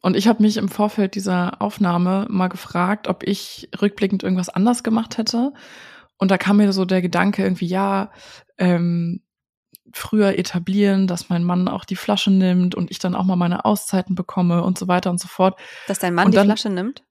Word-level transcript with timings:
Und 0.00 0.16
ich 0.16 0.28
habe 0.28 0.42
mich 0.42 0.56
im 0.56 0.68
Vorfeld 0.68 1.14
dieser 1.16 1.60
Aufnahme 1.60 2.26
mal 2.30 2.48
gefragt, 2.48 3.08
ob 3.08 3.24
ich 3.26 3.68
rückblickend 3.80 4.22
irgendwas 4.22 4.48
anders 4.48 4.82
gemacht 4.82 5.18
hätte. 5.18 5.52
Und 6.18 6.30
da 6.30 6.38
kam 6.38 6.58
mir 6.58 6.72
so 6.72 6.84
der 6.84 7.02
Gedanke 7.02 7.42
irgendwie, 7.42 7.66
ja, 7.66 8.10
ähm, 8.58 9.22
früher 9.92 10.38
etablieren, 10.38 11.06
dass 11.06 11.30
mein 11.30 11.42
Mann 11.44 11.66
auch 11.66 11.84
die 11.84 11.96
Flasche 11.96 12.30
nimmt 12.30 12.74
und 12.74 12.90
ich 12.90 12.98
dann 12.98 13.14
auch 13.14 13.24
mal 13.24 13.36
meine 13.36 13.64
Auszeiten 13.64 14.14
bekomme 14.14 14.62
und 14.62 14.78
so 14.78 14.86
weiter 14.86 15.10
und 15.10 15.18
so 15.18 15.28
fort. 15.28 15.58
Dass 15.86 15.98
dein 15.98 16.14
Mann 16.14 16.26
Und 16.26 16.32
die 16.32 16.36
dann- 16.36 16.46
Flasche 16.46 16.68
nimmt? 16.70 17.02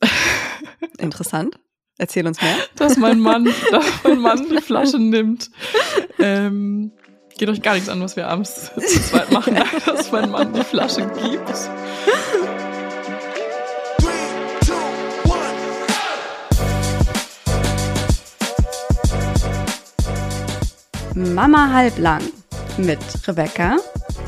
Interessant. 0.98 1.58
Erzähl 1.98 2.26
uns 2.26 2.40
mehr. 2.40 2.56
dass 2.76 2.96
mein 2.96 3.20
Mann, 3.20 3.44
dass 3.70 3.84
mein 4.04 4.18
Mann 4.20 4.46
die 4.48 4.62
Flasche 4.62 4.98
nimmt. 5.00 5.50
Ähm, 6.18 6.92
geht 7.42 7.48
euch 7.48 7.62
gar 7.62 7.74
nichts 7.74 7.88
an, 7.88 8.00
was 8.00 8.14
wir 8.14 8.28
abends 8.28 8.70
zu 8.86 9.02
zweit 9.02 9.32
machen, 9.32 9.56
dass 9.86 10.12
mein 10.12 10.30
Mann 10.30 10.52
die 10.52 10.62
Flasche 10.62 11.10
gibt. 11.20 11.52
Mama 21.16 21.72
halblang 21.72 22.22
mit 22.76 23.00
Rebecca. 23.26 23.76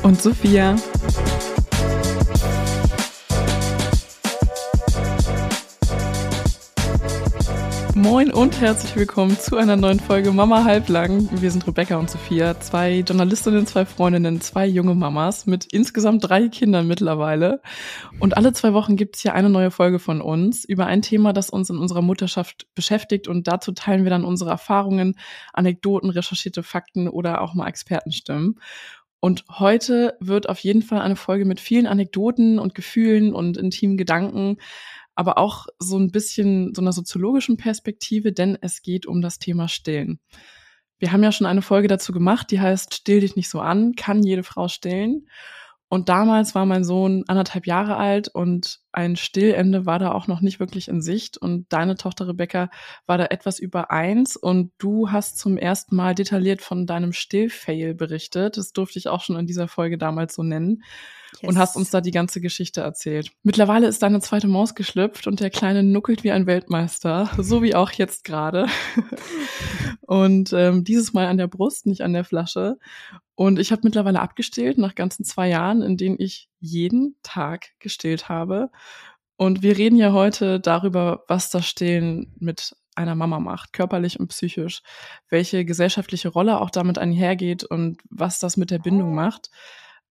Und 0.03 0.21
Sophia. 0.21 0.75
Moin 7.97 8.29
und 8.29 8.59
herzlich 8.59 8.93
willkommen 8.97 9.39
zu 9.39 9.55
einer 9.55 9.77
neuen 9.77 10.01
Folge 10.01 10.33
Mama 10.33 10.65
halblang. 10.65 11.29
Wir 11.41 11.49
sind 11.49 11.65
Rebecca 11.65 11.95
und 11.95 12.09
Sophia, 12.09 12.59
zwei 12.59 12.99
Journalistinnen, 12.99 13.65
zwei 13.67 13.85
Freundinnen, 13.85 14.41
zwei 14.41 14.65
junge 14.67 14.93
Mamas 14.95 15.45
mit 15.45 15.71
insgesamt 15.71 16.27
drei 16.27 16.49
Kindern 16.49 16.89
mittlerweile. 16.89 17.61
Und 18.19 18.35
alle 18.35 18.51
zwei 18.51 18.73
Wochen 18.73 18.97
gibt 18.97 19.15
es 19.15 19.21
hier 19.21 19.33
eine 19.33 19.49
neue 19.49 19.71
Folge 19.71 19.99
von 19.99 20.19
uns 20.19 20.65
über 20.65 20.87
ein 20.87 21.03
Thema, 21.03 21.31
das 21.31 21.49
uns 21.49 21.69
in 21.69 21.77
unserer 21.77 22.01
Mutterschaft 22.01 22.67
beschäftigt. 22.75 23.29
Und 23.29 23.47
dazu 23.47 23.71
teilen 23.71 24.03
wir 24.03 24.09
dann 24.09 24.25
unsere 24.25 24.49
Erfahrungen, 24.49 25.17
Anekdoten, 25.53 26.09
recherchierte 26.09 26.63
Fakten 26.63 27.07
oder 27.07 27.39
auch 27.39 27.53
mal 27.53 27.69
Expertenstimmen. 27.69 28.59
Und 29.21 29.45
heute 29.49 30.17
wird 30.19 30.49
auf 30.49 30.59
jeden 30.59 30.81
Fall 30.81 30.99
eine 30.99 31.15
Folge 31.15 31.45
mit 31.45 31.61
vielen 31.61 31.87
Anekdoten 31.87 32.59
und 32.59 32.75
Gefühlen 32.75 33.33
und 33.33 33.55
intimen 33.55 33.95
Gedanken, 33.95 34.57
aber 35.15 35.37
auch 35.37 35.67
so 35.79 35.97
ein 35.97 36.11
bisschen 36.11 36.73
so 36.75 36.81
einer 36.81 36.91
soziologischen 36.91 37.57
Perspektive, 37.57 38.31
denn 38.31 38.57
es 38.61 38.81
geht 38.81 39.05
um 39.05 39.21
das 39.21 39.39
Thema 39.39 39.67
Stillen. 39.67 40.19
Wir 40.99 41.11
haben 41.11 41.23
ja 41.23 41.31
schon 41.31 41.47
eine 41.47 41.61
Folge 41.61 41.87
dazu 41.87 42.13
gemacht, 42.13 42.51
die 42.51 42.59
heißt 42.59 42.93
Still 42.93 43.21
dich 43.21 43.35
nicht 43.35 43.49
so 43.49 43.59
an, 43.59 43.95
kann 43.95 44.23
jede 44.23 44.43
Frau 44.43 44.67
stillen. 44.67 45.27
Und 45.87 46.09
damals 46.09 46.55
war 46.55 46.65
mein 46.65 46.83
Sohn 46.83 47.23
anderthalb 47.27 47.67
Jahre 47.67 47.95
alt 47.97 48.27
und 48.27 48.79
ein 48.91 49.15
Stillende 49.15 49.85
war 49.85 49.99
da 49.99 50.13
auch 50.13 50.27
noch 50.27 50.41
nicht 50.41 50.59
wirklich 50.59 50.87
in 50.87 51.01
Sicht. 51.01 51.37
Und 51.37 51.71
deine 51.71 51.95
Tochter 51.95 52.27
Rebecca 52.27 52.69
war 53.05 53.17
da 53.17 53.25
etwas 53.25 53.59
über 53.59 53.91
eins 53.91 54.35
und 54.35 54.71
du 54.79 55.11
hast 55.11 55.37
zum 55.37 55.57
ersten 55.57 55.95
Mal 55.95 56.15
detailliert 56.15 56.61
von 56.61 56.87
deinem 56.87 57.13
Stillfail 57.13 57.93
berichtet. 57.93 58.57
Das 58.57 58.73
durfte 58.73 58.97
ich 58.97 59.07
auch 59.07 59.21
schon 59.21 59.37
in 59.37 59.45
dieser 59.45 59.67
Folge 59.67 59.97
damals 59.97 60.35
so 60.35 60.43
nennen 60.43 60.81
und 61.43 61.57
hast 61.57 61.75
uns 61.75 61.89
da 61.89 62.01
die 62.01 62.11
ganze 62.11 62.41
Geschichte 62.41 62.81
erzählt. 62.81 63.31
Mittlerweile 63.43 63.87
ist 63.87 64.01
deine 64.03 64.19
zweite 64.19 64.47
Maus 64.47 64.75
geschlüpft 64.75 65.27
und 65.27 65.39
der 65.39 65.49
Kleine 65.49 65.83
nuckelt 65.83 66.23
wie 66.23 66.31
ein 66.31 66.47
Weltmeister, 66.47 67.29
so 67.37 67.61
wie 67.61 67.75
auch 67.75 67.91
jetzt 67.91 68.23
gerade. 68.23 68.67
und 70.01 70.53
ähm, 70.53 70.83
dieses 70.83 71.13
Mal 71.13 71.27
an 71.27 71.37
der 71.37 71.47
Brust, 71.47 71.85
nicht 71.85 72.01
an 72.01 72.13
der 72.13 72.23
Flasche. 72.23 72.77
Und 73.35 73.59
ich 73.59 73.71
habe 73.71 73.81
mittlerweile 73.83 74.21
abgestillt 74.21 74.77
nach 74.77 74.95
ganzen 74.95 75.25
zwei 75.25 75.49
Jahren, 75.49 75.81
in 75.81 75.97
denen 75.97 76.15
ich 76.19 76.49
jeden 76.59 77.15
Tag 77.21 77.71
gestillt 77.79 78.29
habe. 78.29 78.69
Und 79.37 79.61
wir 79.61 79.77
reden 79.77 79.97
ja 79.97 80.13
heute 80.13 80.59
darüber, 80.59 81.23
was 81.27 81.49
das 81.49 81.67
Stillen 81.67 82.33
mit 82.39 82.75
einer 82.95 83.15
Mama 83.15 83.39
macht, 83.39 83.73
körperlich 83.73 84.19
und 84.19 84.29
psychisch, 84.29 84.81
welche 85.29 85.65
gesellschaftliche 85.65 86.29
Rolle 86.29 86.61
auch 86.61 86.69
damit 86.69 86.97
einhergeht 86.97 87.65
und 87.65 88.01
was 88.09 88.39
das 88.39 88.55
mit 88.55 88.71
der 88.71 88.79
Bindung 88.79 89.13
macht. 89.13 89.51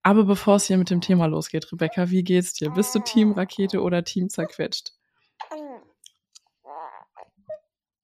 Aber 0.05 0.23
bevor 0.23 0.57
es 0.57 0.65
hier 0.65 0.77
mit 0.77 0.91
dem 0.91 1.01
Thema 1.01 1.25
losgeht, 1.25 1.71
Rebecca, 1.71 2.11
wie 2.11 2.23
geht's 2.23 2.53
dir? 2.53 2.69
Bist 2.69 2.93
du 2.93 2.99
Team 2.99 3.31
Rakete 3.31 3.81
oder 3.81 4.03
Team 4.03 4.29
zerquetscht? 4.29 4.93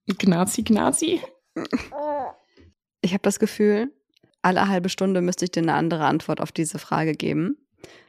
Gnazi, 0.07 0.63
Gnazi? 0.63 1.21
Ich 3.01 3.13
habe 3.13 3.21
das 3.21 3.37
Gefühl, 3.37 3.93
alle 4.41 4.67
halbe 4.67 4.89
Stunde 4.89 5.21
müsste 5.21 5.45
ich 5.45 5.51
dir 5.51 5.61
eine 5.61 5.75
andere 5.75 6.05
Antwort 6.05 6.41
auf 6.41 6.51
diese 6.51 6.79
Frage 6.79 7.13
geben. 7.13 7.57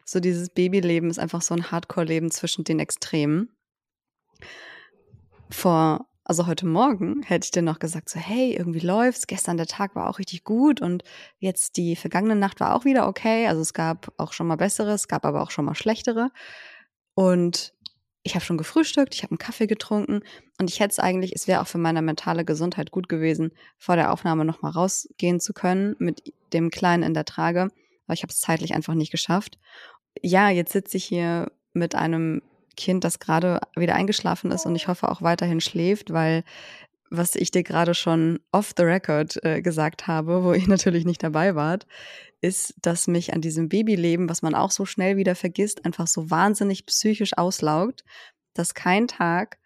So 0.07 0.21
dieses 0.21 0.49
Babyleben 0.49 1.11
ist 1.11 1.19
einfach 1.19 1.43
so 1.43 1.53
ein 1.53 1.71
Hardcore-Leben 1.71 2.31
zwischen 2.31 2.65
den 2.65 2.81
Extremen. 2.81 3.55
Vor, 5.51 6.09
also 6.25 6.47
heute 6.47 6.67
Morgen 6.67 7.23
hätte 7.25 7.47
ich 7.47 7.51
dir 7.51 7.63
noch 7.63 7.79
gesagt, 7.79 8.09
so 8.09 8.21
hey, 8.21 8.55
irgendwie 8.57 8.81
läuft's. 8.81 9.27
Gestern 9.27 9.57
der 9.57 9.67
Tag 9.67 9.97
war 9.97 10.09
auch 10.09 10.19
richtig 10.19 10.45
gut 10.45 10.81
und 10.81 11.03
jetzt 11.39 11.77
die 11.77 11.97
vergangene 11.97 12.37
Nacht 12.37 12.61
war 12.61 12.75
auch 12.75 12.85
wieder 12.85 13.09
okay. 13.09 13.49
Also 13.49 13.61
es 13.61 13.75
gab 13.75 14.13
auch 14.19 14.33
schon 14.33 14.47
mal 14.47 14.57
bessere, 14.57 14.93
es 14.93 15.09
gab 15.09 15.25
aber 15.25 15.43
auch 15.43 15.51
schon 15.51 15.65
mal 15.65 15.75
schlechtere. 15.75 16.31
Und 17.15 17.75
ich 18.23 18.35
habe 18.37 18.45
schon 18.45 18.57
gefrühstückt, 18.57 19.15
ich 19.15 19.25
habe 19.25 19.33
einen 19.33 19.39
Kaffee 19.39 19.67
getrunken 19.67 20.21
und 20.61 20.71
ich 20.71 20.79
hätte 20.79 20.93
es 20.93 20.99
eigentlich, 21.01 21.35
es 21.35 21.49
wäre 21.49 21.61
auch 21.61 21.67
für 21.67 21.79
meine 21.79 22.03
mentale 22.03 22.45
Gesundheit 22.45 22.93
gut 22.93 23.09
gewesen, 23.09 23.51
vor 23.77 23.97
der 23.97 24.13
Aufnahme 24.13 24.45
nochmal 24.45 24.71
rausgehen 24.71 25.41
zu 25.41 25.53
können 25.53 25.97
mit 25.99 26.33
dem 26.53 26.71
Kleinen 26.71 27.03
in 27.03 27.15
der 27.15 27.25
Trage. 27.25 27.63
Aber 28.07 28.15
ich 28.15 28.23
habe 28.23 28.31
es 28.31 28.41
zeitlich 28.41 28.75
einfach 28.75 28.95
nicht 28.95 29.11
geschafft. 29.11 29.59
Ja, 30.21 30.51
jetzt 30.51 30.73
sitze 30.73 30.99
ich 30.99 31.05
hier 31.05 31.51
mit 31.73 31.97
einem 31.97 32.43
Kind, 32.77 33.05
das 33.05 33.19
gerade 33.19 33.61
wieder 33.77 33.95
eingeschlafen 33.95 34.51
ist 34.51 34.67
und 34.67 34.77
ich 34.77 34.89
hoffe 34.89 35.11
auch 35.11 35.23
weiterhin 35.23 35.61
schläft, 35.61 36.13
weil 36.13 36.45
was 37.11 37.35
ich 37.35 37.51
dir 37.51 37.63
gerade 37.63 37.95
schon 37.95 38.41
off 38.53 38.73
the 38.77 38.85
record 38.85 39.39
äh, 39.45 39.61
gesagt 39.61 40.07
habe, 40.07 40.45
wo 40.45 40.53
ich 40.53 40.67
natürlich 40.69 41.05
nicht 41.05 41.23
dabei 41.23 41.55
wart, 41.55 41.87
ist, 42.41 42.75
dass 42.81 43.07
mich 43.07 43.35
an 43.35 43.41
diesem 43.41 43.69
Babyleben, 43.69 44.29
was 44.29 44.43
man 44.43 44.55
auch 44.55 44.71
so 44.71 44.85
schnell 44.87 45.17
wieder 45.17 45.35
vergisst, 45.35 45.85
einfach 45.85 46.07
so 46.07 46.31
wahnsinnig 46.31 46.87
psychisch 46.87 47.37
auslaugt, 47.37 48.05
dass 48.55 48.75
kein 48.75 49.07
Tag 49.07 49.59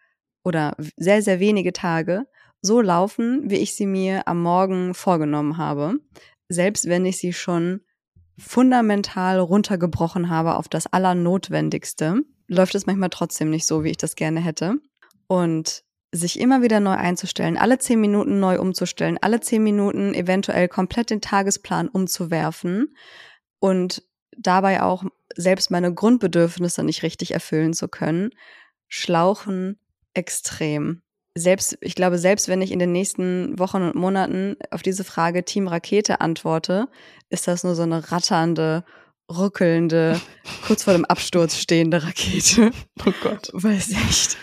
oder 0.44 0.76
sehr, 0.96 1.22
sehr 1.22 1.40
wenige 1.40 1.72
Tage 1.72 2.26
so 2.62 2.80
laufen, 2.80 3.48
wie 3.50 3.56
ich 3.56 3.74
sie 3.74 3.86
mir 3.86 4.26
am 4.26 4.42
Morgen 4.42 4.94
vorgenommen 4.94 5.56
habe, 5.56 5.94
selbst 6.48 6.88
wenn 6.88 7.06
ich 7.06 7.18
sie 7.18 7.32
schon 7.32 7.80
fundamental 8.38 9.38
runtergebrochen 9.38 10.28
habe 10.28 10.56
auf 10.56 10.68
das 10.68 10.86
Allernotwendigste, 10.86 12.22
läuft 12.48 12.74
es 12.74 12.86
manchmal 12.86 13.10
trotzdem 13.10 13.50
nicht 13.50 13.66
so, 13.66 13.84
wie 13.84 13.90
ich 13.90 13.96
das 13.96 14.16
gerne 14.16 14.40
hätte. 14.40 14.76
Und 15.26 15.82
sich 16.12 16.40
immer 16.40 16.62
wieder 16.62 16.80
neu 16.80 16.92
einzustellen, 16.92 17.56
alle 17.56 17.78
zehn 17.78 18.00
Minuten 18.00 18.40
neu 18.40 18.60
umzustellen, 18.60 19.18
alle 19.20 19.40
zehn 19.40 19.62
Minuten 19.62 20.14
eventuell 20.14 20.68
komplett 20.68 21.10
den 21.10 21.20
Tagesplan 21.20 21.88
umzuwerfen 21.88 22.94
und 23.58 24.02
dabei 24.36 24.82
auch 24.82 25.04
selbst 25.34 25.70
meine 25.70 25.92
Grundbedürfnisse 25.92 26.84
nicht 26.84 27.02
richtig 27.02 27.32
erfüllen 27.32 27.74
zu 27.74 27.88
können, 27.88 28.30
schlauchen 28.88 29.78
extrem. 30.14 31.02
Selbst, 31.34 31.76
ich 31.80 31.94
glaube, 31.94 32.18
selbst 32.18 32.48
wenn 32.48 32.62
ich 32.62 32.72
in 32.72 32.78
den 32.78 32.92
nächsten 32.92 33.58
Wochen 33.58 33.82
und 33.82 33.94
Monaten 33.94 34.56
auf 34.70 34.82
diese 34.82 35.04
Frage 35.04 35.44
Team 35.44 35.68
Rakete 35.68 36.20
antworte, 36.20 36.88
ist 37.28 37.46
das 37.46 37.62
nur 37.62 37.74
so 37.74 37.82
eine 37.82 38.10
ratternde, 38.10 38.84
ruckelnde, 39.30 40.20
kurz 40.66 40.84
vor 40.84 40.92
dem 40.92 41.04
Absturz 41.04 41.56
stehende 41.56 42.02
Rakete. 42.02 42.70
Oh 43.04 43.12
Gott. 43.22 43.50
Weil 43.52 43.76
es 43.76 43.90
echt, 43.90 44.36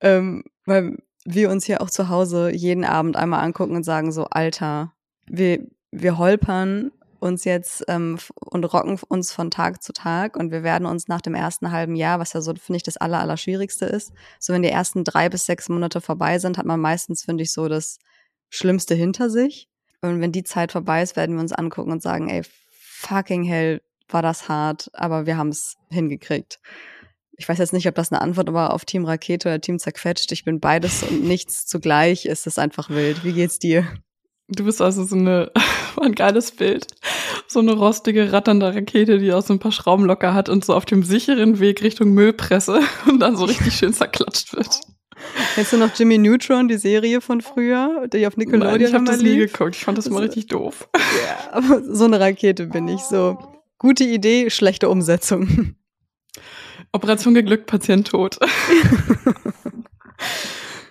ähm, 0.00 0.44
weil 0.64 0.98
wir 1.24 1.50
uns 1.50 1.64
hier 1.64 1.80
auch 1.80 1.90
zu 1.90 2.08
Hause 2.08 2.50
jeden 2.50 2.84
Abend 2.84 3.16
einmal 3.16 3.44
angucken 3.44 3.76
und 3.76 3.84
sagen 3.84 4.12
so, 4.12 4.24
Alter, 4.26 4.92
wir, 5.26 5.66
wir 5.90 6.18
holpern 6.18 6.90
uns 7.20 7.44
jetzt 7.44 7.84
ähm, 7.86 8.18
und 8.40 8.64
rocken 8.64 8.98
uns 9.08 9.32
von 9.32 9.52
Tag 9.52 9.82
zu 9.82 9.92
Tag 9.92 10.36
und 10.36 10.50
wir 10.50 10.64
werden 10.64 10.86
uns 10.86 11.06
nach 11.06 11.20
dem 11.20 11.34
ersten 11.34 11.70
halben 11.70 11.94
Jahr, 11.94 12.18
was 12.18 12.32
ja 12.32 12.40
so, 12.40 12.52
finde 12.54 12.78
ich, 12.78 12.82
das 12.82 12.96
aller, 12.96 13.20
aller 13.20 13.36
Schwierigste 13.36 13.86
ist, 13.86 14.12
so 14.40 14.52
wenn 14.52 14.62
die 14.62 14.68
ersten 14.68 15.04
drei 15.04 15.28
bis 15.28 15.46
sechs 15.46 15.68
Monate 15.68 16.00
vorbei 16.00 16.40
sind, 16.40 16.58
hat 16.58 16.66
man 16.66 16.80
meistens, 16.80 17.22
finde 17.22 17.44
ich, 17.44 17.52
so 17.52 17.68
das 17.68 17.98
Schlimmste 18.50 18.96
hinter 18.96 19.30
sich. 19.30 19.68
Und 20.00 20.20
wenn 20.20 20.32
die 20.32 20.42
Zeit 20.42 20.72
vorbei 20.72 21.00
ist, 21.00 21.14
werden 21.14 21.36
wir 21.36 21.42
uns 21.42 21.52
angucken 21.52 21.92
und 21.92 22.02
sagen, 22.02 22.28
ey, 22.28 22.42
fucking 23.02 23.44
hell, 23.44 23.82
war 24.08 24.22
das 24.22 24.48
hart, 24.48 24.90
aber 24.94 25.26
wir 25.26 25.36
haben 25.36 25.48
es 25.48 25.76
hingekriegt. 25.90 26.58
Ich 27.36 27.48
weiß 27.48 27.58
jetzt 27.58 27.72
nicht, 27.72 27.88
ob 27.88 27.94
das 27.94 28.12
eine 28.12 28.20
Antwort 28.20 28.52
war 28.52 28.72
auf 28.72 28.84
Team 28.84 29.04
Rakete 29.04 29.48
oder 29.48 29.60
Team 29.60 29.78
Zerquetscht. 29.78 30.30
Ich 30.32 30.44
bin 30.44 30.60
beides 30.60 31.02
und 31.02 31.24
nichts 31.24 31.66
zugleich. 31.66 32.26
Es 32.26 32.46
ist 32.46 32.58
einfach 32.58 32.90
wild. 32.90 33.24
Wie 33.24 33.32
geht's 33.32 33.58
dir? 33.58 33.86
Du 34.48 34.64
bist 34.64 34.82
also 34.82 35.04
so 35.04 35.16
eine, 35.16 35.50
ein 36.00 36.14
geiles 36.14 36.52
Bild. 36.52 36.86
So 37.48 37.60
eine 37.60 37.72
rostige, 37.72 38.32
ratternde 38.32 38.74
Rakete, 38.74 39.18
die 39.18 39.32
auch 39.32 39.42
so 39.42 39.54
ein 39.54 39.58
paar 39.58 39.72
Schrauben 39.72 40.04
locker 40.04 40.34
hat 40.34 40.48
und 40.48 40.64
so 40.64 40.74
auf 40.74 40.84
dem 40.84 41.02
sicheren 41.02 41.58
Weg 41.58 41.82
Richtung 41.82 42.12
Müllpresse 42.12 42.80
und 43.08 43.20
dann 43.20 43.36
so 43.36 43.44
richtig 43.44 43.74
schön 43.74 43.94
zerklatscht 43.94 44.54
wird. 44.54 44.80
Kennst 45.54 45.72
du 45.72 45.76
noch 45.76 45.90
Jimmy 45.94 46.18
Neutron, 46.18 46.68
die 46.68 46.76
Serie 46.78 47.20
von 47.20 47.40
früher, 47.40 48.06
die 48.12 48.26
auf 48.26 48.36
Nickelodeon 48.36 48.72
Nein, 48.72 48.80
ich 48.80 48.86
habe 48.94 48.96
immer 49.04 49.12
das 49.12 49.20
nie 49.22 49.28
lief? 49.40 49.52
geguckt. 49.52 49.76
Ich 49.76 49.84
fand 49.84 49.98
das 49.98 50.06
Das- 50.06 50.18
richtig 50.18 50.46
doof. 50.48 50.88
Ja, 50.94 51.52
aber 51.52 51.82
so 51.84 52.04
eine 52.04 52.18
Rakete 52.20 52.66
bin 52.66 52.88
ich 52.88 53.00
so. 53.02 53.38
Gute 53.78 54.04
Idee, 54.04 54.48
schlechte 54.50 54.88
Umsetzung. 54.88 55.74
Operation 56.92 57.34
geglückt, 57.34 57.66
Patient 57.66 58.06
tot. 58.06 58.38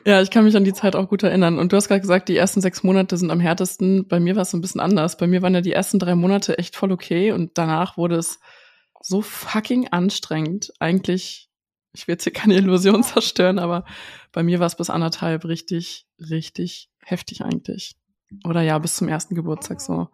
ja, 0.06 0.22
ich 0.22 0.32
kann 0.32 0.44
mich 0.44 0.56
an 0.58 0.64
die 0.64 0.74
Zeit 0.74 0.96
auch 0.96 1.08
gut 1.08 1.24
erinnern. 1.24 1.60
Und 1.60 1.72
du 1.72 1.78
hast 1.78 1.88
gerade 1.88 2.02
gesagt, 2.02 2.28
die 2.30 2.36
ersten 2.38 2.60
sechs 2.62 2.84
Monate 2.84 3.18
sind 3.18 3.30
am 3.32 3.40
härtesten. 3.40 4.08
Bei 4.08 4.20
mir 4.20 4.36
war 4.36 4.42
es 4.44 4.52
so 4.52 4.58
ein 4.58 4.62
bisschen 4.62 4.82
anders. 4.82 5.18
Bei 5.18 5.28
mir 5.28 5.42
waren 5.42 5.54
ja 5.54 5.62
die 5.62 5.74
ersten 5.74 6.00
drei 6.00 6.16
Monate 6.16 6.58
echt 6.58 6.76
voll 6.76 6.92
okay 6.92 7.32
und 7.32 7.52
danach 7.58 7.98
wurde 7.98 8.16
es 8.16 8.40
so 9.02 9.22
fucking 9.22 9.90
anstrengend. 9.90 10.74
Eigentlich, 10.80 11.50
ich 11.94 12.08
will 12.08 12.14
jetzt 12.14 12.24
hier 12.24 12.34
keine 12.34 12.56
Illusion 12.56 13.04
zerstören, 13.04 13.60
aber 13.60 13.86
bei 14.32 14.44
mir 14.44 14.60
war 14.60 14.68
es 14.68 14.76
bis 14.76 14.90
anderthalb 14.90 15.46
richtig, 15.46 16.08
richtig 16.20 16.90
heftig 17.00 17.44
eigentlich. 17.44 17.96
Oder 18.46 18.62
ja, 18.62 18.78
bis 18.80 18.96
zum 18.96 19.08
ersten 19.08 19.36
Geburtstag 19.36 19.82
so. 19.82 20.08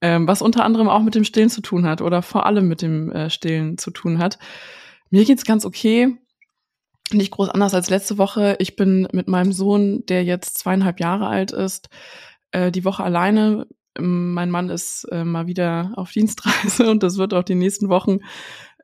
Ähm, 0.00 0.26
was 0.26 0.42
unter 0.42 0.64
anderem 0.64 0.88
auch 0.88 1.02
mit 1.02 1.14
dem 1.14 1.24
Stillen 1.24 1.50
zu 1.50 1.60
tun 1.60 1.86
hat 1.86 2.00
oder 2.00 2.22
vor 2.22 2.46
allem 2.46 2.68
mit 2.68 2.82
dem 2.82 3.10
äh, 3.12 3.30
Stillen 3.30 3.78
zu 3.78 3.90
tun 3.90 4.18
hat. 4.18 4.38
Mir 5.10 5.24
geht's 5.24 5.44
ganz 5.44 5.64
okay. 5.64 6.18
Nicht 7.12 7.30
groß 7.30 7.50
anders 7.50 7.74
als 7.74 7.90
letzte 7.90 8.18
Woche. 8.18 8.56
Ich 8.58 8.76
bin 8.76 9.08
mit 9.12 9.28
meinem 9.28 9.52
Sohn, 9.52 10.04
der 10.06 10.24
jetzt 10.24 10.58
zweieinhalb 10.58 11.00
Jahre 11.00 11.26
alt 11.26 11.52
ist, 11.52 11.88
äh, 12.50 12.70
die 12.72 12.84
Woche 12.84 13.04
alleine. 13.04 13.66
Ähm, 13.96 14.32
mein 14.32 14.50
Mann 14.50 14.70
ist 14.70 15.04
äh, 15.12 15.24
mal 15.24 15.46
wieder 15.46 15.92
auf 15.96 16.12
Dienstreise 16.12 16.90
und 16.90 17.02
das 17.02 17.18
wird 17.18 17.34
auch 17.34 17.44
die 17.44 17.54
nächsten 17.54 17.88
Wochen 17.88 18.20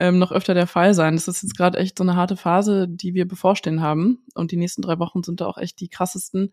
ähm, 0.00 0.19
noch 0.19 0.32
öfter 0.32 0.55
der 0.55 0.67
Fall 0.67 0.94
sein. 0.94 1.14
Das 1.14 1.29
ist 1.29 1.43
jetzt 1.43 1.56
gerade 1.56 1.79
echt 1.79 1.99
so 1.99 2.05
eine 2.05 2.17
harte 2.17 2.37
Phase, 2.37 2.88
die 2.88 3.14
wir 3.14 3.29
bevorstehen 3.29 3.81
haben. 3.81 4.25
Und 4.35 4.50
die 4.50 4.56
nächsten 4.56 4.82
drei 4.82 4.99
Wochen 4.99 5.23
sind 5.23 5.41
da 5.41 5.47
auch 5.47 5.58
echt 5.58 5.81
die 5.81 5.88
krassesten 5.88 6.52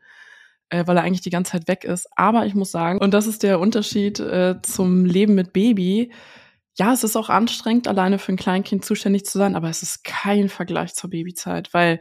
äh, 0.69 0.85
weil 0.85 0.97
er 0.97 1.03
eigentlich 1.03 1.21
die 1.21 1.29
ganze 1.29 1.53
Zeit 1.53 1.67
weg 1.67 1.83
ist. 1.83 2.07
Aber 2.15 2.45
ich 2.45 2.55
muss 2.55 2.71
sagen, 2.71 2.99
und 2.99 3.13
das 3.13 3.27
ist 3.27 3.43
der 3.43 3.59
Unterschied 3.59 4.19
äh, 4.19 4.61
zum 4.61 5.05
Leben 5.05 5.35
mit 5.35 5.53
Baby, 5.53 6.11
ja, 6.75 6.93
es 6.93 7.03
ist 7.03 7.15
auch 7.15 7.29
anstrengend, 7.29 7.87
alleine 7.87 8.19
für 8.19 8.31
ein 8.31 8.37
Kleinkind 8.37 8.85
zuständig 8.85 9.25
zu 9.25 9.37
sein, 9.39 9.55
aber 9.55 9.69
es 9.69 9.81
ist 9.81 10.03
kein 10.03 10.47
Vergleich 10.47 10.93
zur 10.93 11.09
Babyzeit, 11.09 11.73
weil 11.73 11.99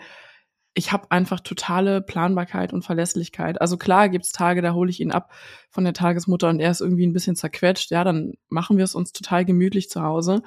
ich 0.75 0.93
habe 0.93 1.11
einfach 1.11 1.41
totale 1.41 2.03
Planbarkeit 2.03 2.75
und 2.75 2.83
Verlässlichkeit. 2.85 3.59
Also 3.63 3.79
klar 3.79 4.11
gibt's 4.11 4.33
Tage, 4.33 4.61
da 4.61 4.75
hole 4.75 4.91
ich 4.91 5.01
ihn 5.01 5.13
ab 5.13 5.33
von 5.71 5.85
der 5.85 5.95
Tagesmutter 5.95 6.51
und 6.51 6.61
er 6.61 6.71
ist 6.71 6.83
irgendwie 6.83 7.07
ein 7.07 7.15
bisschen 7.15 7.37
zerquetscht. 7.37 7.91
Ja, 7.91 8.05
dann 8.05 8.35
machen 8.51 8.77
wir 8.77 8.85
es 8.85 8.95
uns 8.95 9.13
total 9.13 9.47
gemütlich 9.47 9.89
zu 9.89 10.03
Hause. 10.03 10.43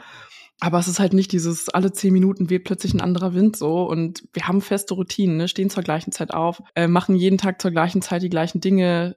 Aber 0.60 0.80
es 0.80 0.88
ist 0.88 1.00
halt 1.00 1.14
nicht 1.14 1.32
dieses, 1.32 1.70
alle 1.70 1.94
zehn 1.94 2.12
Minuten 2.12 2.50
weht 2.50 2.66
plötzlich 2.66 2.94
ein 2.94 3.02
anderer 3.02 3.34
Wind 3.34 3.56
so. 3.56 3.84
Und 3.84 4.24
wir 4.34 4.48
haben 4.48 4.62
feste 4.62 4.94
Routinen, 4.94 5.38
ne? 5.38 5.48
stehen 5.48 5.70
zur 5.70 5.84
gleichen 5.84 6.12
Zeit 6.12 6.34
auf, 6.34 6.62
äh, 6.76 6.88
machen 6.88 7.16
jeden 7.16 7.38
Tag 7.38 7.62
zur 7.62 7.72
gleichen 7.72 8.02
Zeit 8.02 8.22
die 8.24 8.30
gleichen 8.30 8.60
Dinge. 8.60 9.16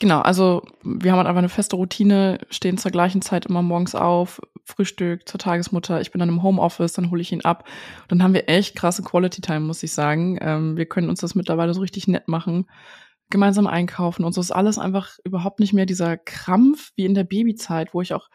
Genau, 0.00 0.20
also 0.20 0.62
wir 0.82 1.12
haben 1.12 1.18
halt 1.18 1.28
einfach 1.28 1.38
eine 1.38 1.48
feste 1.48 1.76
Routine, 1.76 2.38
stehen 2.50 2.78
zur 2.78 2.90
gleichen 2.90 3.22
Zeit 3.22 3.46
immer 3.46 3.62
morgens 3.62 3.94
auf, 3.94 4.40
Frühstück 4.64 5.28
zur 5.28 5.38
Tagesmutter, 5.38 6.00
ich 6.00 6.12
bin 6.12 6.18
dann 6.18 6.28
im 6.28 6.42
Homeoffice, 6.42 6.92
dann 6.92 7.10
hole 7.10 7.20
ich 7.20 7.32
ihn 7.32 7.42
ab. 7.42 7.68
Dann 8.08 8.22
haben 8.22 8.32
wir 8.32 8.48
echt 8.48 8.74
krasse 8.74 9.02
Quality 9.02 9.40
Time, 9.40 9.60
muss 9.60 9.82
ich 9.82 9.92
sagen. 9.92 10.38
Ähm, 10.40 10.76
wir 10.76 10.86
können 10.86 11.08
uns 11.08 11.20
das 11.20 11.34
mittlerweile 11.34 11.74
so 11.74 11.80
richtig 11.80 12.08
nett 12.08 12.28
machen 12.28 12.66
gemeinsam 13.32 13.66
einkaufen 13.66 14.24
und 14.24 14.34
so 14.34 14.40
ist 14.40 14.52
alles 14.52 14.78
einfach 14.78 15.18
überhaupt 15.24 15.58
nicht 15.58 15.72
mehr 15.72 15.86
dieser 15.86 16.18
Krampf 16.18 16.92
wie 16.96 17.06
in 17.06 17.14
der 17.14 17.24
Babyzeit, 17.24 17.94
wo 17.94 18.02
ich 18.02 18.12
auch 18.12 18.28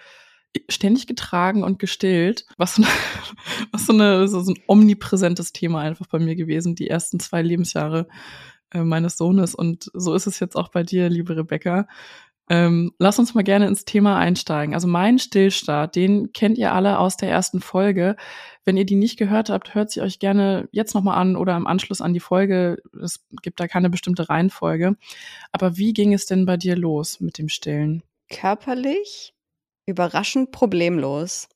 ständig 0.70 1.08
getragen 1.08 1.64
und 1.64 1.80
gestillt, 1.80 2.46
was 2.58 2.76
so, 2.76 2.84
eine, 2.84 2.92
was 3.72 3.86
so, 3.86 3.94
eine, 3.94 4.28
so, 4.28 4.40
ein 4.40 4.60
omnipräsentes 4.68 5.54
Thema 5.54 5.82
einfach 5.82 6.08
bei 6.08 6.20
mir 6.20 6.36
gewesen, 6.36 6.76
die 6.76 6.90
ersten 6.90 7.20
zwei 7.20 7.42
Lebensjahre 7.42 8.08
äh, 8.72 8.84
meines 8.84 9.18
Sohnes. 9.18 9.56
Und 9.56 9.90
so 9.94 10.14
ist 10.14 10.28
es 10.28 10.40
jetzt 10.40 10.56
auch 10.56 10.70
bei 10.70 10.84
dir, 10.84 11.10
liebe 11.10 11.36
Rebecca. 11.36 11.88
Ähm, 12.50 12.94
lass 12.98 13.20
uns 13.20 13.34
mal 13.34 13.44
gerne 13.44 13.68
ins 13.68 13.84
Thema 13.84 14.18
einsteigen. 14.18 14.74
Also 14.74 14.88
mein 14.88 15.20
Stillstart, 15.20 15.96
den 15.96 16.32
kennt 16.32 16.58
ihr 16.58 16.72
alle 16.72 16.98
aus 16.98 17.18
der 17.18 17.30
ersten 17.30 17.60
Folge. 17.60 18.16
Wenn 18.64 18.78
ihr 18.78 18.86
die 18.86 18.96
nicht 18.96 19.18
gehört 19.18 19.50
habt, 19.50 19.76
hört 19.76 19.92
sie 19.92 20.02
euch 20.02 20.20
gerne 20.20 20.70
jetzt 20.72 20.96
nochmal 20.96 21.18
an 21.18 21.36
oder 21.36 21.58
im 21.58 21.68
Anschluss 21.68 22.00
an 22.00 22.14
die 22.14 22.22
Folge. 22.22 22.78
Es 23.02 23.26
gibt 23.42 23.60
da 23.60 23.68
keine 23.68 23.90
bestimmte 23.90 24.30
Reihenfolge. 24.30 24.96
Aber 25.52 25.78
wie 25.78 25.92
ging 25.92 26.14
es 26.14 26.26
denn 26.26 26.46
bei 26.46 26.56
dir 26.56 26.78
los 26.78 27.20
mit 27.20 27.38
dem 27.38 27.50
Stillen? 27.50 28.04
Körperlich 28.30 29.34
überraschend 29.88 30.52
problemlos. 30.52 31.50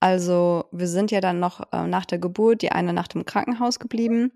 Also 0.00 0.66
wir 0.72 0.88
sind 0.88 1.10
ja 1.10 1.20
dann 1.20 1.40
noch 1.40 1.72
äh, 1.72 1.86
nach 1.86 2.04
der 2.04 2.18
Geburt 2.18 2.62
die 2.62 2.72
eine 2.72 2.92
Nacht 2.92 3.14
im 3.14 3.24
Krankenhaus 3.24 3.78
geblieben, 3.78 4.32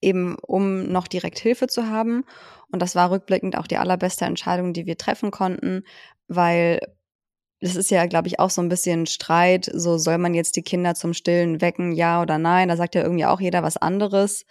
eben 0.00 0.36
um 0.36 0.84
noch 0.84 1.08
direkt 1.08 1.38
Hilfe 1.38 1.66
zu 1.66 1.88
haben. 1.88 2.24
Und 2.70 2.82
das 2.82 2.94
war 2.94 3.10
rückblickend 3.10 3.56
auch 3.56 3.66
die 3.66 3.78
allerbeste 3.78 4.24
Entscheidung, 4.26 4.72
die 4.72 4.86
wir 4.86 4.98
treffen 4.98 5.30
konnten, 5.30 5.84
weil 6.28 6.80
das 7.60 7.76
ist 7.76 7.90
ja, 7.90 8.04
glaube 8.06 8.28
ich, 8.28 8.38
auch 8.40 8.50
so 8.50 8.60
ein 8.60 8.68
bisschen 8.68 9.06
Streit. 9.06 9.70
So 9.72 9.96
soll 9.96 10.18
man 10.18 10.34
jetzt 10.34 10.56
die 10.56 10.62
Kinder 10.62 10.94
zum 10.94 11.14
Stillen 11.14 11.62
wecken, 11.62 11.92
ja 11.92 12.20
oder 12.20 12.36
nein? 12.36 12.68
Da 12.68 12.76
sagt 12.76 12.94
ja 12.94 13.02
irgendwie 13.02 13.24
auch 13.24 13.40
jeder 13.40 13.62
was 13.62 13.78
anderes. 13.78 14.44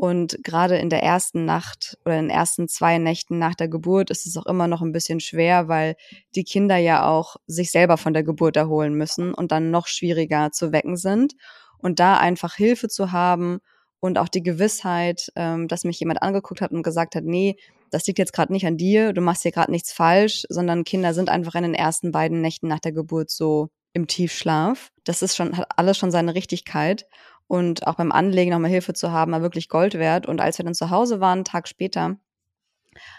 Und 0.00 0.38
gerade 0.42 0.78
in 0.78 0.88
der 0.88 1.02
ersten 1.02 1.44
Nacht 1.44 1.98
oder 2.06 2.18
in 2.18 2.28
den 2.28 2.34
ersten 2.34 2.68
zwei 2.68 2.96
Nächten 2.96 3.38
nach 3.38 3.54
der 3.54 3.68
Geburt 3.68 4.08
ist 4.08 4.24
es 4.24 4.34
auch 4.38 4.46
immer 4.46 4.66
noch 4.66 4.80
ein 4.80 4.92
bisschen 4.92 5.20
schwer, 5.20 5.68
weil 5.68 5.94
die 6.34 6.44
Kinder 6.44 6.78
ja 6.78 7.06
auch 7.06 7.36
sich 7.46 7.70
selber 7.70 7.98
von 7.98 8.14
der 8.14 8.22
Geburt 8.22 8.56
erholen 8.56 8.94
müssen 8.94 9.34
und 9.34 9.52
dann 9.52 9.70
noch 9.70 9.88
schwieriger 9.88 10.52
zu 10.52 10.72
wecken 10.72 10.96
sind. 10.96 11.34
Und 11.76 12.00
da 12.00 12.16
einfach 12.16 12.54
Hilfe 12.54 12.88
zu 12.88 13.12
haben 13.12 13.58
und 14.00 14.16
auch 14.16 14.28
die 14.28 14.42
Gewissheit, 14.42 15.30
ähm, 15.36 15.68
dass 15.68 15.84
mich 15.84 16.00
jemand 16.00 16.22
angeguckt 16.22 16.62
hat 16.62 16.70
und 16.70 16.82
gesagt 16.82 17.14
hat, 17.14 17.24
nee, 17.24 17.58
das 17.90 18.06
liegt 18.06 18.18
jetzt 18.18 18.32
gerade 18.32 18.54
nicht 18.54 18.64
an 18.64 18.78
dir, 18.78 19.12
du 19.12 19.20
machst 19.20 19.42
hier 19.42 19.52
gerade 19.52 19.70
nichts 19.70 19.92
falsch, 19.92 20.46
sondern 20.48 20.84
Kinder 20.84 21.12
sind 21.12 21.28
einfach 21.28 21.56
in 21.56 21.62
den 21.64 21.74
ersten 21.74 22.10
beiden 22.10 22.40
Nächten 22.40 22.68
nach 22.68 22.80
der 22.80 22.92
Geburt 22.92 23.28
so 23.28 23.68
im 23.92 24.06
Tiefschlaf. 24.06 24.92
Das 25.04 25.20
ist 25.20 25.36
schon, 25.36 25.58
hat 25.58 25.68
alles 25.76 25.98
schon 25.98 26.10
seine 26.10 26.34
Richtigkeit 26.34 27.04
und 27.50 27.88
auch 27.88 27.96
beim 27.96 28.12
Anlegen 28.12 28.52
nochmal 28.52 28.70
Hilfe 28.70 28.94
zu 28.94 29.10
haben, 29.10 29.32
war 29.32 29.42
wirklich 29.42 29.68
Gold 29.68 29.94
wert. 29.94 30.24
Und 30.24 30.40
als 30.40 30.58
wir 30.58 30.64
dann 30.64 30.74
zu 30.74 30.90
Hause 30.90 31.18
waren, 31.18 31.38
einen 31.38 31.44
Tag 31.44 31.66
später, 31.66 32.16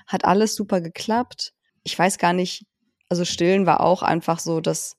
hat 0.07 0.23
alles 0.23 0.55
super 0.55 0.79
geklappt. 0.79 1.53
Ich 1.83 1.99
weiß 1.99 2.17
gar 2.17 2.31
nicht, 2.31 2.65
also 3.09 3.25
stillen 3.25 3.65
war 3.65 3.81
auch 3.81 4.03
einfach 4.03 4.39
so 4.39 4.61
das, 4.61 4.95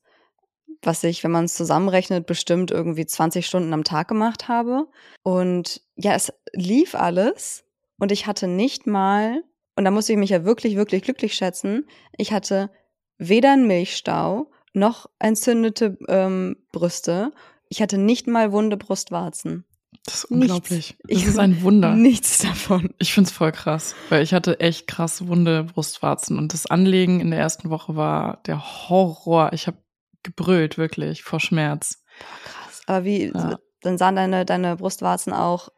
was 0.82 1.02
ich, 1.04 1.24
wenn 1.24 1.30
man 1.30 1.46
es 1.46 1.54
zusammenrechnet, 1.54 2.26
bestimmt 2.26 2.70
irgendwie 2.70 3.06
20 3.06 3.46
Stunden 3.46 3.72
am 3.72 3.84
Tag 3.84 4.08
gemacht 4.08 4.48
habe. 4.48 4.86
Und 5.22 5.80
ja, 5.96 6.12
es 6.14 6.30
lief 6.52 6.94
alles 6.94 7.64
und 7.98 8.12
ich 8.12 8.26
hatte 8.26 8.48
nicht 8.48 8.86
mal, 8.86 9.42
und 9.76 9.86
da 9.86 9.90
musste 9.90 10.12
ich 10.12 10.18
mich 10.18 10.28
ja 10.28 10.44
wirklich, 10.44 10.76
wirklich 10.76 11.04
glücklich 11.04 11.32
schätzen, 11.32 11.86
ich 12.18 12.34
hatte 12.34 12.70
weder 13.16 13.54
einen 13.54 13.66
Milchstau 13.66 14.50
noch 14.74 15.08
entzündete 15.18 15.96
ähm, 16.08 16.66
Brüste 16.70 17.32
ich 17.72 17.80
hatte 17.80 17.96
nicht 17.96 18.26
mal 18.26 18.52
wunde 18.52 18.76
Brustwarzen. 18.76 19.64
Das 20.04 20.16
ist 20.16 20.24
unglaublich. 20.26 20.98
Nichts. 21.08 21.24
Das 21.24 21.34
ist 21.34 21.38
ein 21.38 21.62
Wunder. 21.62 21.94
Nichts 21.94 22.38
davon. 22.38 22.92
Ich 22.98 23.14
find's 23.14 23.32
voll 23.32 23.50
krass, 23.50 23.94
weil 24.10 24.22
ich 24.22 24.34
hatte 24.34 24.60
echt 24.60 24.86
krass 24.86 25.26
wunde 25.26 25.64
Brustwarzen 25.64 26.36
und 26.36 26.52
das 26.52 26.66
Anlegen 26.66 27.20
in 27.20 27.30
der 27.30 27.40
ersten 27.40 27.70
Woche 27.70 27.96
war 27.96 28.42
der 28.44 28.62
Horror. 28.90 29.54
Ich 29.54 29.66
habe 29.66 29.78
gebrüllt 30.22 30.76
wirklich 30.76 31.22
vor 31.22 31.40
Schmerz. 31.40 32.02
Boah, 32.18 32.26
krass. 32.44 32.82
Aber 32.86 33.04
wie 33.06 33.32
ja. 33.32 33.58
dann 33.80 33.96
sahen 33.96 34.16
deine 34.16 34.44
deine 34.44 34.76
Brustwarzen 34.76 35.32
auch 35.32 35.70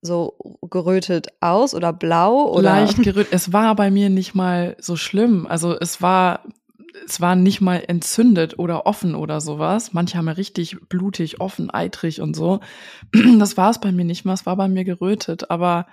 so 0.00 0.38
gerötet 0.70 1.28
aus 1.40 1.74
oder 1.74 1.92
blau 1.92 2.50
oder 2.50 2.62
leicht 2.62 3.02
gerötet. 3.02 3.34
Es 3.34 3.52
war 3.52 3.74
bei 3.76 3.90
mir 3.90 4.08
nicht 4.08 4.34
mal 4.34 4.76
so 4.80 4.96
schlimm. 4.96 5.46
Also 5.46 5.78
es 5.78 6.00
war 6.00 6.40
es 7.06 7.20
war 7.20 7.36
nicht 7.36 7.60
mal 7.60 7.82
entzündet 7.86 8.58
oder 8.58 8.86
offen 8.86 9.14
oder 9.14 9.40
sowas. 9.40 9.92
Manche 9.92 10.16
haben 10.16 10.26
ja 10.26 10.32
richtig 10.32 10.76
blutig, 10.88 11.40
offen, 11.40 11.70
eitrig 11.70 12.20
und 12.20 12.34
so. 12.34 12.60
Das 13.38 13.56
war 13.56 13.70
es 13.70 13.80
bei 13.80 13.92
mir 13.92 14.04
nicht 14.04 14.24
mal. 14.24 14.34
Es 14.34 14.46
war 14.46 14.56
bei 14.56 14.68
mir 14.68 14.84
gerötet. 14.84 15.50
Aber 15.50 15.86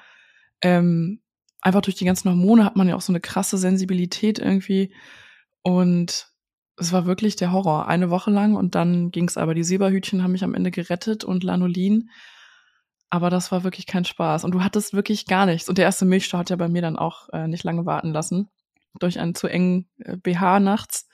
ähm, 0.62 1.22
einfach 1.62 1.82
durch 1.82 1.96
die 1.96 2.06
ganzen 2.06 2.30
Hormone 2.30 2.66
hat 2.66 2.76
man 2.76 2.88
ja 2.88 2.96
auch 2.96 3.02
so 3.02 3.12
eine 3.12 3.20
krasse 3.20 3.58
Sensibilität 3.58 4.40
irgendwie. 4.40 4.94
Und 5.64 6.28
es 6.78 6.92
war 6.94 7.06
wirklich 7.06 7.36
der 7.36 7.52
Horror. 7.52 7.88
Eine 7.88 8.10
Woche 8.10 8.32
lang 8.32 8.56
und 8.56 8.76
dann 8.76 9.12
ging 9.12 9.28
es 9.28 9.38
aber. 9.38 9.54
Die 9.54 9.64
Silberhütchen 9.64 10.24
haben 10.24 10.32
mich 10.32 10.44
am 10.44 10.56
Ende 10.56 10.72
gerettet 10.72 11.24
und 11.24 11.44
Lanolin. 11.44 12.10
Aber 13.10 13.30
das 13.30 13.52
war 13.52 13.64
wirklich 13.64 13.88
kein 13.88 14.06
Spaß. 14.06 14.46
Und 14.46 14.52
du 14.52 14.64
hattest 14.64 14.94
wirklich 14.94 15.26
gar 15.26 15.46
nichts. 15.46 15.68
Und 15.68 15.78
der 15.78 15.86
erste 15.86 16.06
Milchstau 16.06 16.38
hat 16.38 16.50
ja 16.50 16.56
bei 16.56 16.70
mir 16.70 16.82
dann 16.82 16.98
auch 16.98 17.28
äh, 17.34 17.48
nicht 17.48 17.64
lange 17.64 17.86
warten 17.86 18.14
lassen 18.14 18.50
durch 19.00 19.20
einen 19.20 19.36
zu 19.36 19.48
engen 19.48 19.90
äh, 20.00 20.18
BH 20.18 20.60
nachts. 20.60 21.08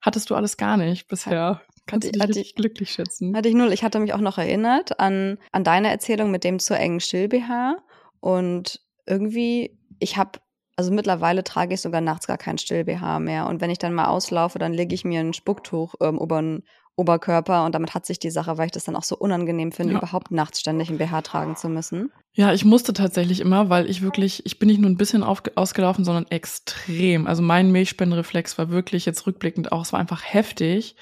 Hattest 0.00 0.30
du 0.30 0.34
alles 0.34 0.56
gar 0.56 0.76
nicht 0.76 1.08
bisher. 1.08 1.62
Kannst 1.86 2.08
du 2.08 2.12
dich 2.12 2.22
richtig 2.22 2.48
ich, 2.48 2.54
glücklich 2.54 2.90
schätzen? 2.90 3.36
Hatte 3.36 3.48
ich 3.48 3.54
null. 3.54 3.72
Ich 3.72 3.82
hatte 3.84 3.98
mich 3.98 4.14
auch 4.14 4.20
noch 4.20 4.38
erinnert 4.38 4.98
an, 5.00 5.38
an 5.50 5.64
deine 5.64 5.90
Erzählung 5.90 6.30
mit 6.30 6.44
dem 6.44 6.58
zu 6.58 6.76
engen 6.76 7.00
Still-BH. 7.00 7.76
Und 8.20 8.80
irgendwie, 9.06 9.78
ich 9.98 10.16
habe, 10.16 10.40
also 10.76 10.92
mittlerweile 10.92 11.44
trage 11.44 11.74
ich 11.74 11.80
sogar 11.80 12.00
nachts 12.00 12.26
gar 12.26 12.38
kein 12.38 12.58
Still-BH 12.58 13.18
mehr. 13.20 13.46
Und 13.46 13.60
wenn 13.60 13.70
ich 13.70 13.78
dann 13.78 13.94
mal 13.94 14.06
auslaufe, 14.06 14.58
dann 14.58 14.72
lege 14.72 14.94
ich 14.94 15.04
mir 15.04 15.20
ein 15.20 15.34
Spucktuch 15.34 15.94
ähm, 16.00 16.18
über 16.18 16.40
den 16.40 16.64
Oberkörper 16.96 17.64
und 17.64 17.74
damit 17.74 17.94
hat 17.94 18.04
sich 18.04 18.18
die 18.18 18.30
Sache, 18.30 18.58
weil 18.58 18.66
ich 18.66 18.72
das 18.72 18.84
dann 18.84 18.96
auch 18.96 19.02
so 19.02 19.16
unangenehm 19.16 19.72
finde, 19.72 19.94
ja. 19.94 19.98
überhaupt 19.98 20.30
nachts 20.30 20.60
ständig 20.60 20.90
ein 20.90 20.98
BH 20.98 21.22
tragen 21.22 21.56
zu 21.56 21.68
müssen. 21.68 22.12
Ja, 22.34 22.52
ich 22.52 22.64
musste 22.64 22.92
tatsächlich 22.92 23.40
immer, 23.40 23.70
weil 23.70 23.88
ich 23.88 24.02
wirklich, 24.02 24.44
ich 24.46 24.58
bin 24.58 24.68
nicht 24.68 24.80
nur 24.80 24.90
ein 24.90 24.96
bisschen 24.96 25.22
auf, 25.22 25.42
ausgelaufen, 25.54 26.04
sondern 26.04 26.26
extrem. 26.26 27.26
Also 27.26 27.42
mein 27.42 27.72
Milchspendenreflex 27.72 28.58
war 28.58 28.70
wirklich 28.70 29.06
jetzt 29.06 29.26
rückblickend 29.26 29.72
auch, 29.72 29.82
es 29.82 29.92
war 29.92 30.00
einfach 30.00 30.22
heftig. 30.22 30.96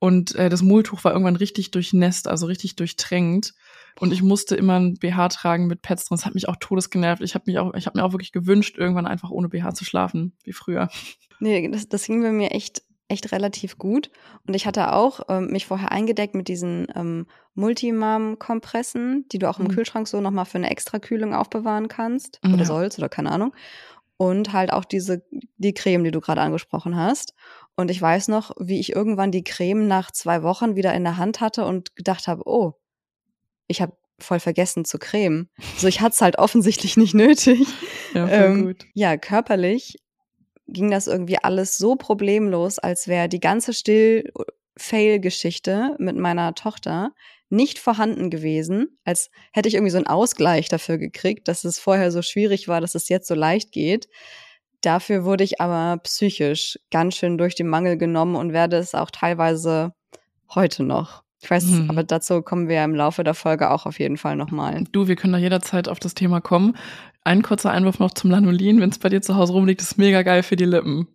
Und 0.00 0.34
äh, 0.36 0.48
das 0.48 0.62
Mulltuch 0.62 1.02
war 1.02 1.12
irgendwann 1.12 1.36
richtig 1.36 1.72
durchnässt, 1.72 2.28
also 2.28 2.46
richtig 2.46 2.76
durchtränkt. 2.76 3.54
Und 3.98 4.12
ich 4.12 4.22
musste 4.22 4.54
immer 4.54 4.78
ein 4.78 4.94
BH 4.94 5.28
tragen 5.28 5.66
mit 5.66 5.82
Pads 5.82 6.06
drin. 6.06 6.16
Das 6.16 6.26
hat 6.26 6.34
mich 6.34 6.48
auch 6.48 6.56
todesgenervt. 6.60 7.22
Ich 7.22 7.34
habe 7.34 7.44
mich 7.46 7.58
auch, 7.58 7.74
ich 7.74 7.86
habe 7.86 7.98
mir 7.98 8.04
auch 8.04 8.12
wirklich 8.12 8.30
gewünscht, 8.30 8.78
irgendwann 8.78 9.06
einfach 9.06 9.30
ohne 9.30 9.48
BH 9.48 9.74
zu 9.74 9.84
schlafen, 9.84 10.36
wie 10.44 10.52
früher. 10.52 10.88
Nee, 11.40 11.68
das, 11.68 11.88
das 11.88 12.04
ging 12.04 12.22
bei 12.22 12.32
mir 12.32 12.52
echt, 12.52 12.82
echt 13.08 13.32
relativ 13.32 13.78
gut. 13.78 14.10
Und 14.46 14.54
ich 14.54 14.66
hatte 14.66 14.92
auch 14.92 15.20
ähm, 15.28 15.48
mich 15.48 15.66
vorher 15.66 15.92
eingedeckt 15.92 16.34
mit 16.34 16.48
diesen 16.48 16.86
ähm, 16.94 17.26
Multimam-Kompressen, 17.54 19.26
die 19.32 19.38
du 19.38 19.48
auch 19.48 19.58
im 19.58 19.66
mhm. 19.66 19.70
Kühlschrank 19.70 20.06
so 20.06 20.20
nochmal 20.20 20.44
für 20.44 20.58
eine 20.58 20.70
Extrakühlung 20.70 21.34
aufbewahren 21.34 21.88
kannst. 21.88 22.40
Oder 22.44 22.58
ja. 22.58 22.64
sollst, 22.64 22.98
oder 22.98 23.08
keine 23.08 23.32
Ahnung. 23.32 23.54
Und 24.16 24.52
halt 24.52 24.72
auch 24.72 24.84
diese, 24.84 25.22
die 25.56 25.74
Creme, 25.74 26.04
die 26.04 26.10
du 26.10 26.20
gerade 26.20 26.40
angesprochen 26.40 26.96
hast. 26.96 27.34
Und 27.76 27.90
ich 27.90 28.00
weiß 28.00 28.28
noch, 28.28 28.52
wie 28.58 28.80
ich 28.80 28.92
irgendwann 28.94 29.30
die 29.30 29.44
Creme 29.44 29.86
nach 29.86 30.10
zwei 30.10 30.42
Wochen 30.42 30.76
wieder 30.76 30.92
in 30.94 31.04
der 31.04 31.16
Hand 31.16 31.40
hatte 31.40 31.64
und 31.64 31.94
gedacht 31.96 32.26
habe, 32.26 32.42
oh, 32.44 32.74
ich 33.68 33.80
habe 33.80 33.96
voll 34.18 34.40
vergessen 34.40 34.84
zu 34.84 34.98
cremen. 34.98 35.48
So, 35.76 35.86
ich 35.86 36.00
hatte 36.00 36.14
es 36.14 36.20
halt 36.20 36.38
offensichtlich 36.38 36.96
nicht 36.96 37.14
nötig. 37.14 37.68
Ja, 38.14 38.26
voll 38.26 38.36
ähm, 38.36 38.66
gut. 38.66 38.86
ja, 38.94 39.16
körperlich 39.16 39.98
ging 40.68 40.90
das 40.90 41.06
irgendwie 41.06 41.38
alles 41.42 41.78
so 41.78 41.96
problemlos, 41.96 42.78
als 42.78 43.08
wäre 43.08 43.28
die 43.28 43.40
ganze 43.40 43.72
Still-Fail-Geschichte 43.72 45.96
mit 45.98 46.16
meiner 46.16 46.54
Tochter 46.54 47.12
nicht 47.50 47.78
vorhanden 47.78 48.30
gewesen, 48.30 48.98
als 49.04 49.30
hätte 49.52 49.68
ich 49.68 49.74
irgendwie 49.74 49.90
so 49.90 49.96
einen 49.96 50.06
Ausgleich 50.06 50.68
dafür 50.68 50.98
gekriegt, 50.98 51.48
dass 51.48 51.64
es 51.64 51.78
vorher 51.78 52.12
so 52.12 52.22
schwierig 52.22 52.68
war, 52.68 52.80
dass 52.80 52.94
es 52.94 53.08
jetzt 53.08 53.26
so 53.26 53.34
leicht 53.34 53.72
geht. 53.72 54.08
Dafür 54.82 55.24
wurde 55.24 55.44
ich 55.44 55.60
aber 55.60 55.98
psychisch 56.02 56.78
ganz 56.90 57.16
schön 57.16 57.38
durch 57.38 57.54
den 57.54 57.68
Mangel 57.68 57.96
genommen 57.96 58.36
und 58.36 58.52
werde 58.52 58.76
es 58.76 58.94
auch 58.94 59.10
teilweise 59.10 59.92
heute 60.54 60.84
noch. 60.84 61.24
Ich 61.40 61.50
weiß, 61.50 61.64
hm. 61.66 61.90
aber 61.90 62.02
dazu 62.02 62.42
kommen 62.42 62.68
wir 62.68 62.82
im 62.82 62.94
Laufe 62.94 63.22
der 63.22 63.34
Folge 63.34 63.70
auch 63.70 63.86
auf 63.86 63.98
jeden 63.98 64.16
Fall 64.16 64.36
nochmal. 64.36 64.84
Du, 64.90 65.06
wir 65.06 65.16
können 65.16 65.32
da 65.32 65.38
jederzeit 65.38 65.88
auf 65.88 66.00
das 66.00 66.14
Thema 66.14 66.40
kommen. 66.40 66.76
Ein 67.22 67.42
kurzer 67.42 67.70
Einwurf 67.70 67.98
noch 67.98 68.12
zum 68.12 68.30
Lanolin. 68.30 68.80
Wenn 68.80 68.90
es 68.90 68.98
bei 68.98 69.08
dir 69.08 69.22
zu 69.22 69.36
Hause 69.36 69.52
rumliegt, 69.52 69.80
ist 69.80 69.98
mega 69.98 70.22
geil 70.22 70.42
für 70.42 70.56
die 70.56 70.64
Lippen. 70.64 71.06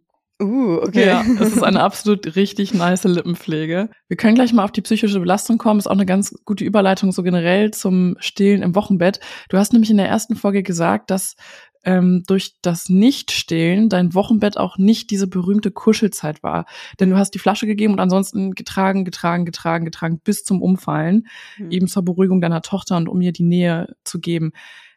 Uh, 0.41 0.79
okay. 0.81 1.07
Ja, 1.07 1.23
es 1.39 1.55
ist 1.55 1.63
eine 1.63 1.81
absolut 1.81 2.35
richtig 2.35 2.73
nice 2.73 3.03
Lippenpflege. 3.03 3.89
Wir 4.07 4.17
können 4.17 4.35
gleich 4.35 4.51
mal 4.51 4.63
auf 4.63 4.71
die 4.71 4.81
psychische 4.81 5.19
Belastung 5.19 5.57
kommen. 5.57 5.79
Ist 5.79 5.87
auch 5.87 5.91
eine 5.91 6.05
ganz 6.05 6.35
gute 6.45 6.63
Überleitung 6.63 7.11
so 7.11 7.23
generell 7.23 7.71
zum 7.71 8.15
Stillen 8.19 8.61
im 8.61 8.75
Wochenbett. 8.75 9.19
Du 9.49 9.57
hast 9.57 9.73
nämlich 9.73 9.91
in 9.91 9.97
der 9.97 10.07
ersten 10.07 10.35
Folge 10.35 10.63
gesagt, 10.63 11.11
dass 11.11 11.35
ähm, 11.83 12.23
durch 12.27 12.55
das 12.61 12.89
Nicht-Stillen 12.89 13.89
dein 13.89 14.13
Wochenbett 14.13 14.57
auch 14.57 14.77
nicht 14.77 15.09
diese 15.09 15.27
berühmte 15.27 15.71
Kuschelzeit 15.71 16.43
war. 16.43 16.65
Denn 16.99 17.09
du 17.09 17.17
hast 17.17 17.31
die 17.31 17.39
Flasche 17.39 17.67
gegeben 17.67 17.93
und 17.93 17.99
ansonsten 17.99 18.53
getragen, 18.53 19.05
getragen, 19.05 19.45
getragen, 19.45 19.85
getragen 19.85 20.19
bis 20.23 20.43
zum 20.43 20.61
Umfallen, 20.61 21.27
mhm. 21.57 21.71
eben 21.71 21.87
zur 21.87 22.03
Beruhigung 22.03 22.41
deiner 22.41 22.61
Tochter 22.61 22.97
und 22.97 23.09
um 23.09 23.21
ihr 23.21 23.31
die 23.31 23.43
Nähe 23.43 23.95
zu 24.03 24.19
geben. 24.19 24.51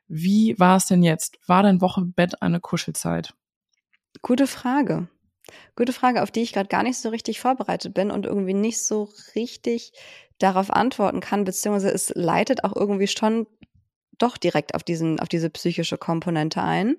Wie 0.08 0.58
war 0.58 0.76
es 0.76 0.86
denn 0.86 1.02
jetzt? 1.02 1.38
War 1.46 1.62
dein 1.62 1.80
Wochenbett 1.80 2.42
eine 2.42 2.60
Kuschelzeit? 2.60 3.34
Gute 4.22 4.46
Frage. 4.46 5.08
Gute 5.76 5.92
Frage, 5.92 6.22
auf 6.22 6.30
die 6.30 6.42
ich 6.42 6.52
gerade 6.52 6.68
gar 6.68 6.82
nicht 6.82 6.98
so 6.98 7.08
richtig 7.08 7.40
vorbereitet 7.40 7.94
bin 7.94 8.10
und 8.10 8.26
irgendwie 8.26 8.54
nicht 8.54 8.80
so 8.80 9.08
richtig 9.34 9.92
darauf 10.38 10.70
antworten 10.70 11.20
kann, 11.20 11.44
beziehungsweise 11.44 11.90
es 11.90 12.12
leitet 12.14 12.64
auch 12.64 12.74
irgendwie 12.74 13.06
schon 13.06 13.46
doch 14.18 14.36
direkt 14.36 14.74
auf 14.74 14.82
diesen, 14.82 15.20
auf 15.20 15.28
diese 15.28 15.50
psychische 15.50 15.98
Komponente 15.98 16.62
ein, 16.62 16.96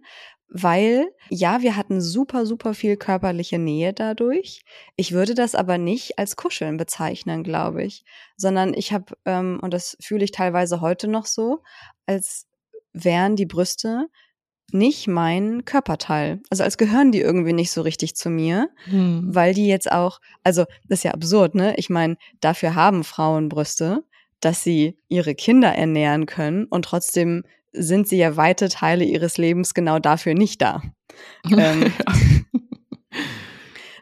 weil 0.49 1.07
ja, 1.29 1.61
wir 1.61 1.75
hatten 1.75 1.99
super, 2.01 2.45
super 2.45 2.73
viel 2.73 2.95
körperliche 2.95 3.59
Nähe 3.59 3.93
dadurch. 3.93 4.63
Ich 4.95 5.11
würde 5.11 5.35
das 5.35 5.55
aber 5.55 5.77
nicht 5.77 6.17
als 6.17 6.35
Kuscheln 6.35 6.77
bezeichnen, 6.77 7.43
glaube 7.43 7.83
ich, 7.83 8.05
sondern 8.37 8.73
ich 8.73 8.93
habe, 8.93 9.17
ähm, 9.25 9.59
und 9.61 9.73
das 9.73 9.97
fühle 9.99 10.23
ich 10.23 10.31
teilweise 10.31 10.79
heute 10.79 11.07
noch 11.07 11.25
so, 11.25 11.63
als 12.05 12.47
wären 12.93 13.35
die 13.35 13.45
Brüste 13.45 14.07
nicht 14.71 15.07
mein 15.07 15.63
Körperteil. 15.65 16.41
Also 16.49 16.63
als 16.63 16.77
gehören 16.77 17.11
die 17.11 17.21
irgendwie 17.21 17.53
nicht 17.53 17.71
so 17.71 17.81
richtig 17.81 18.15
zu 18.15 18.29
mir, 18.29 18.69
hm. 18.85 19.23
weil 19.33 19.53
die 19.53 19.67
jetzt 19.67 19.91
auch, 19.91 20.19
also 20.43 20.65
das 20.87 20.99
ist 20.99 21.03
ja 21.03 21.11
absurd, 21.11 21.55
ne? 21.55 21.75
Ich 21.77 21.89
meine, 21.89 22.17
dafür 22.41 22.75
haben 22.75 23.03
Frauen 23.03 23.47
Brüste 23.47 24.03
dass 24.39 24.63
sie 24.63 24.97
ihre 25.07 25.35
Kinder 25.35 25.73
ernähren 25.73 26.25
können 26.25 26.65
und 26.65 26.85
trotzdem 26.85 27.43
sind 27.71 28.07
sie 28.07 28.17
ja 28.17 28.37
weite 28.37 28.69
Teile 28.69 29.03
ihres 29.03 29.37
Lebens 29.37 29.73
genau 29.73 29.99
dafür 29.99 30.33
nicht 30.33 30.61
da. 30.61 30.81
ähm, 31.51 31.91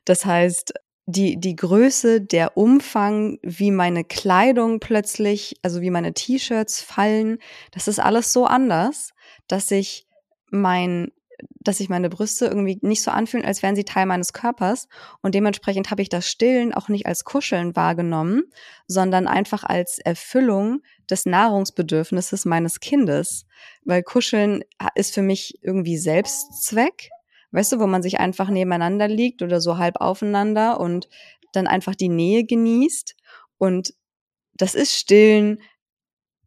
das 0.06 0.26
heißt, 0.26 0.74
die, 1.08 1.40
die 1.40 1.56
Größe, 1.56 2.22
der 2.22 2.58
Umfang, 2.58 3.38
wie 3.44 3.72
meine 3.72 4.04
Kleidung 4.04 4.80
plötzlich, 4.80 5.56
also 5.62 5.82
wie 5.82 5.92
meine 5.92 6.14
T-Shirts 6.14 6.82
fallen, 6.82 7.38
das 7.72 7.88
ist 7.88 8.00
alles 8.00 8.34
so 8.34 8.46
anders, 8.46 9.12
dass 9.48 9.70
ich 9.72 10.08
mein 10.50 11.12
dass 11.60 11.78
sich 11.78 11.90
meine 11.90 12.10
Brüste 12.10 12.46
irgendwie 12.46 12.80
nicht 12.82 13.02
so 13.02 13.12
anfühlen, 13.12 13.46
als 13.46 13.64
wären 13.64 13.76
sie 13.76 13.84
Teil 13.84 14.06
meines 14.06 14.34
Körpers. 14.34 14.88
Und 15.22 15.36
dementsprechend 15.36 15.92
habe 15.92 16.02
ich 16.02 16.10
das 16.10 16.30
Stillen 16.30 16.74
auch 16.74 16.90
nicht 16.90 17.06
als 17.06 17.24
Kuscheln 17.24 17.76
wahrgenommen, 17.76 18.44
sondern 18.88 19.28
einfach 19.28 19.64
als 19.64 20.00
Erfüllung 20.00 20.82
des 21.10 21.26
Nahrungsbedürfnisses 21.26 22.46
meines 22.46 22.80
Kindes. 22.80 23.46
Weil 23.84 24.04
Kuscheln 24.04 24.64
ist 24.96 25.14
für 25.14 25.22
mich 25.22 25.60
irgendwie 25.62 25.98
Selbstzweck. 25.98 27.10
Weißt 27.52 27.72
du, 27.72 27.80
wo 27.80 27.88
man 27.88 28.04
sich 28.04 28.20
einfach 28.20 28.50
nebeneinander 28.50 29.08
liegt 29.08 29.42
oder 29.42 29.62
so 29.62 29.78
halb 29.78 30.02
aufeinander 30.02 30.80
und 30.80 31.08
dann 31.54 31.68
einfach 31.68 31.96
die 31.96 32.10
Nähe 32.10 32.44
genießt. 32.44 33.16
Und 33.58 33.94
das 34.54 34.76
ist 34.76 34.94
Stillen 34.94 35.60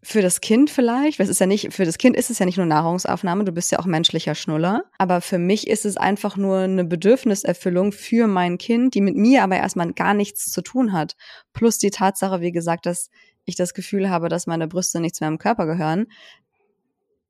für 0.09 0.23
das 0.23 0.41
Kind 0.41 0.71
vielleicht, 0.71 1.21
es 1.21 1.29
ist 1.29 1.39
ja 1.39 1.47
nicht, 1.47 1.75
für 1.75 1.85
das 1.85 1.99
Kind 1.99 2.17
ist 2.17 2.31
es 2.31 2.39
ja 2.39 2.47
nicht 2.47 2.57
nur 2.57 2.65
Nahrungsaufnahme, 2.65 3.45
du 3.45 3.53
bist 3.53 3.71
ja 3.71 3.79
auch 3.79 3.85
menschlicher 3.85 4.35
Schnuller. 4.35 4.85
Aber 4.97 5.21
für 5.21 5.37
mich 5.37 5.67
ist 5.67 5.85
es 5.85 5.99
einfach 5.99 6.39
nur 6.39 6.61
eine 6.61 6.87
Bedürfniserfüllung 6.87 7.93
für 7.93 8.27
mein 8.27 8.57
Kind, 8.57 8.95
die 8.95 9.03
mit 9.03 9.17
mir 9.17 9.43
aber 9.43 9.57
erstmal 9.57 9.93
gar 9.93 10.15
nichts 10.15 10.51
zu 10.51 10.63
tun 10.63 10.95
hat. 10.95 11.15
Plus 11.53 11.77
die 11.77 11.91
Tatsache, 11.91 12.41
wie 12.41 12.53
gesagt, 12.53 12.87
dass 12.87 13.11
ich 13.45 13.55
das 13.55 13.75
Gefühl 13.75 14.09
habe, 14.09 14.31
dass 14.31 14.47
meine 14.47 14.67
Brüste 14.67 14.99
nichts 14.99 15.21
mehr 15.21 15.29
im 15.29 15.37
Körper 15.37 15.67
gehören, 15.67 16.07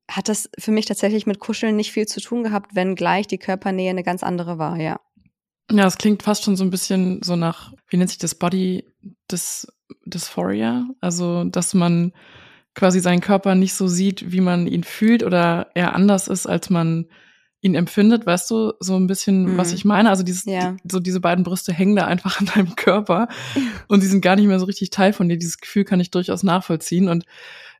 hat 0.08 0.28
das 0.28 0.48
für 0.56 0.70
mich 0.70 0.86
tatsächlich 0.86 1.26
mit 1.26 1.40
Kuscheln 1.40 1.74
nicht 1.74 1.90
viel 1.90 2.06
zu 2.06 2.20
tun 2.20 2.44
gehabt, 2.44 2.76
wenn 2.76 2.94
gleich 2.94 3.26
die 3.26 3.38
Körpernähe 3.38 3.90
eine 3.90 4.04
ganz 4.04 4.22
andere 4.22 4.58
war, 4.58 4.76
ja. 4.76 5.00
Ja, 5.68 5.84
es 5.84 5.98
klingt 5.98 6.22
fast 6.22 6.44
schon 6.44 6.54
so 6.54 6.62
ein 6.62 6.70
bisschen 6.70 7.24
so 7.24 7.34
nach, 7.34 7.72
wie 7.88 7.96
nennt 7.96 8.10
sich 8.10 8.18
das 8.18 8.36
Body 8.36 8.84
Dysphoria? 10.06 10.86
Also, 11.00 11.42
dass 11.42 11.74
man 11.74 12.12
quasi 12.78 13.00
seinen 13.00 13.20
Körper 13.20 13.56
nicht 13.56 13.74
so 13.74 13.88
sieht, 13.88 14.30
wie 14.30 14.40
man 14.40 14.68
ihn 14.68 14.84
fühlt 14.84 15.24
oder 15.24 15.68
er 15.74 15.94
anders 15.96 16.28
ist, 16.28 16.46
als 16.46 16.70
man 16.70 17.06
ihn 17.60 17.74
empfindet, 17.74 18.24
weißt 18.24 18.48
du, 18.52 18.72
so 18.78 18.94
ein 18.96 19.08
bisschen, 19.08 19.54
mhm. 19.54 19.56
was 19.56 19.72
ich 19.72 19.84
meine. 19.84 20.10
Also 20.10 20.22
dieses, 20.22 20.44
ja. 20.44 20.76
die, 20.84 20.88
so 20.88 21.00
diese 21.00 21.20
beiden 21.20 21.42
Brüste 21.42 21.72
hängen 21.72 21.96
da 21.96 22.06
einfach 22.06 22.38
an 22.40 22.46
deinem 22.46 22.76
Körper 22.76 23.26
und 23.88 24.00
sie 24.00 24.06
sind 24.06 24.20
gar 24.20 24.36
nicht 24.36 24.46
mehr 24.46 24.60
so 24.60 24.66
richtig 24.66 24.90
Teil 24.90 25.12
von 25.12 25.28
dir. 25.28 25.36
Dieses 25.36 25.58
Gefühl 25.58 25.84
kann 25.84 25.98
ich 25.98 26.12
durchaus 26.12 26.44
nachvollziehen. 26.44 27.08
Und 27.08 27.24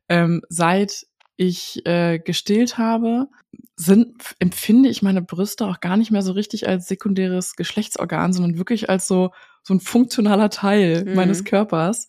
ähm, 0.09 0.43
seit 0.49 1.07
ich 1.37 1.87
äh, 1.87 2.19
gestillt 2.19 2.77
habe, 2.77 3.29
sind, 3.77 4.17
empfinde 4.41 4.89
ich 4.89 5.03
meine 5.03 5.23
Brüste 5.23 5.67
auch 5.67 5.79
gar 5.79 5.97
nicht 5.97 6.11
mehr 6.11 6.23
so 6.23 6.33
richtig 6.33 6.67
als 6.67 6.89
sekundäres 6.89 7.55
Geschlechtsorgan, 7.55 8.33
sondern 8.33 8.59
wirklich 8.59 8.91
als 8.91 9.07
so, 9.07 9.31
so 9.63 9.75
ein 9.75 9.81
funktionaler 9.81 10.51
Teil 10.51 11.05
mhm. 11.05 11.15
meines 11.15 11.45
Körpers 11.45 12.09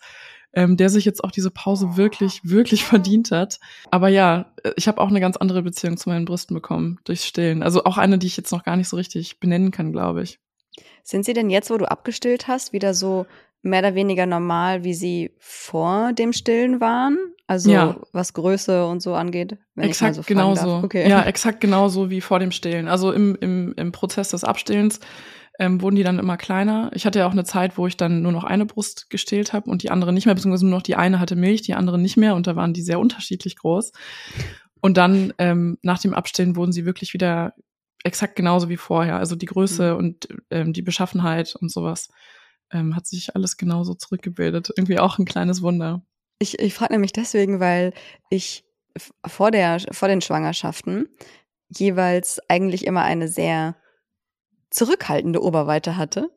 ähm, 0.54 0.78
der 0.78 0.90
sich 0.90 1.06
jetzt 1.06 1.24
auch 1.24 1.32
diese 1.32 1.52
Pause 1.52 1.98
wirklich, 1.98 2.42
wirklich 2.44 2.86
verdient 2.86 3.32
hat. 3.32 3.60
Aber 3.92 4.08
ja, 4.08 4.54
ich 4.76 4.88
habe 4.88 5.02
auch 5.02 5.10
eine 5.10 5.20
ganz 5.20 5.38
andere 5.38 5.62
Beziehung 5.62 5.98
zu 5.98 6.10
meinen 6.10 6.26
Brüsten 6.26 6.56
bekommen 6.56 7.00
durchs 7.04 7.26
Stillen. 7.26 7.64
Also 7.64 7.84
auch 7.84 7.98
eine, 7.98 8.18
die 8.18 8.28
ich 8.28 8.38
jetzt 8.38 8.52
noch 8.52 8.64
gar 8.64 8.76
nicht 8.76 8.90
so 8.90 8.98
richtig 8.98 9.40
benennen 9.40 9.72
kann, 9.72 9.92
glaube 9.92 10.24
ich. 10.24 10.40
Sind 11.04 11.26
sie 11.26 11.34
denn 11.34 11.50
jetzt, 11.50 11.70
wo 11.70 11.78
du 11.78 11.90
abgestillt 11.90 12.48
hast, 12.48 12.74
wieder 12.74 12.94
so 12.94 13.26
mehr 13.62 13.80
oder 13.80 13.96
weniger 13.96 14.26
normal, 14.26 14.84
wie 14.84 14.94
sie 14.94 15.32
vor 15.40 16.14
dem 16.14 16.34
Stillen 16.34 16.80
waren? 16.80 17.18
Also 17.48 17.72
ja. 17.72 18.00
was 18.14 18.34
Größe 18.34 18.86
und 18.86 19.02
so 19.02 19.16
angeht, 19.16 19.58
wenn 19.74 19.90
exakt 19.90 20.12
ich 20.12 20.18
mal 20.18 20.24
so 20.24 20.28
genauso. 20.28 20.84
Okay. 20.84 21.10
Ja, 21.10 21.24
exakt 21.24 21.62
genauso 21.62 22.12
wie 22.12 22.22
vor 22.22 22.38
dem 22.38 22.52
Stillen. 22.52 22.88
Also 22.88 23.12
im, 23.12 23.36
im, 23.42 23.74
im 23.76 23.92
Prozess 23.92 24.30
des 24.30 24.44
Abstillens 24.44 25.00
ähm, 25.60 25.82
wurden 25.82 25.98
die 25.98 26.04
dann 26.04 26.20
immer 26.20 26.38
kleiner. 26.38 26.90
Ich 26.94 27.06
hatte 27.06 27.20
ja 27.20 27.28
auch 27.28 27.34
eine 27.34 27.44
Zeit, 27.44 27.78
wo 27.78 27.86
ich 27.86 27.98
dann 27.98 28.22
nur 28.22 28.32
noch 28.32 28.46
eine 28.46 28.66
Brust 28.66 29.10
gestillt 29.10 29.52
habe 29.52 29.70
und 29.70 29.84
die 29.84 29.92
andere 29.92 30.14
nicht 30.14 30.26
mehr, 30.26 30.34
beziehungsweise 30.34 30.66
nur 30.66 30.78
noch 30.78 30.84
die 30.84 30.96
eine 30.96 31.20
hatte 31.20 31.36
Milch, 31.36 31.62
die 31.62 31.76
andere 31.76 32.00
nicht 32.00 32.18
mehr 32.18 32.36
und 32.36 32.48
da 32.48 32.56
waren 32.56 32.74
die 32.74 32.82
sehr 32.82 33.00
unterschiedlich 33.00 33.58
groß. 33.58 33.92
Und 34.82 34.96
dann 34.96 35.34
ähm, 35.38 35.78
nach 35.82 36.00
dem 36.00 36.14
Abstillen 36.14 36.56
wurden 36.56 36.72
sie 36.72 36.86
wirklich 36.86 37.14
wieder 37.14 37.54
exakt 38.06 38.38
genauso 38.38 38.70
wie 38.70 38.78
vorher. 38.78 39.18
Also 39.18 39.36
die 39.36 39.46
Größe 39.46 39.94
mhm. 39.94 39.98
und 39.98 40.28
ähm, 40.50 40.72
die 40.72 40.82
Beschaffenheit 40.82 41.56
und 41.56 41.70
sowas 41.70 42.08
ähm, 42.72 42.96
hat 42.96 43.06
sich 43.06 43.36
alles 43.36 43.58
genauso 43.58 43.94
zurückgebildet. 43.94 44.72
Irgendwie 44.78 45.00
auch 45.00 45.20
ein 45.20 45.26
kleines 45.26 45.62
Wunder. 45.62 46.02
Ich, 46.40 46.60
ich 46.60 46.74
frage 46.74 46.94
nämlich 46.94 47.12
deswegen, 47.12 47.60
weil 47.60 47.94
ich 48.30 48.64
vor 49.28 49.52
der 49.52 49.80
vor 49.92 50.08
den 50.08 50.22
Schwangerschaften 50.22 51.10
jeweils 51.68 52.40
eigentlich 52.48 52.88
immer 52.88 53.04
eine 53.04 53.28
sehr 53.28 53.76
zurückhaltende 54.70 55.42
Oberweite 55.44 55.98
hatte. 55.98 56.30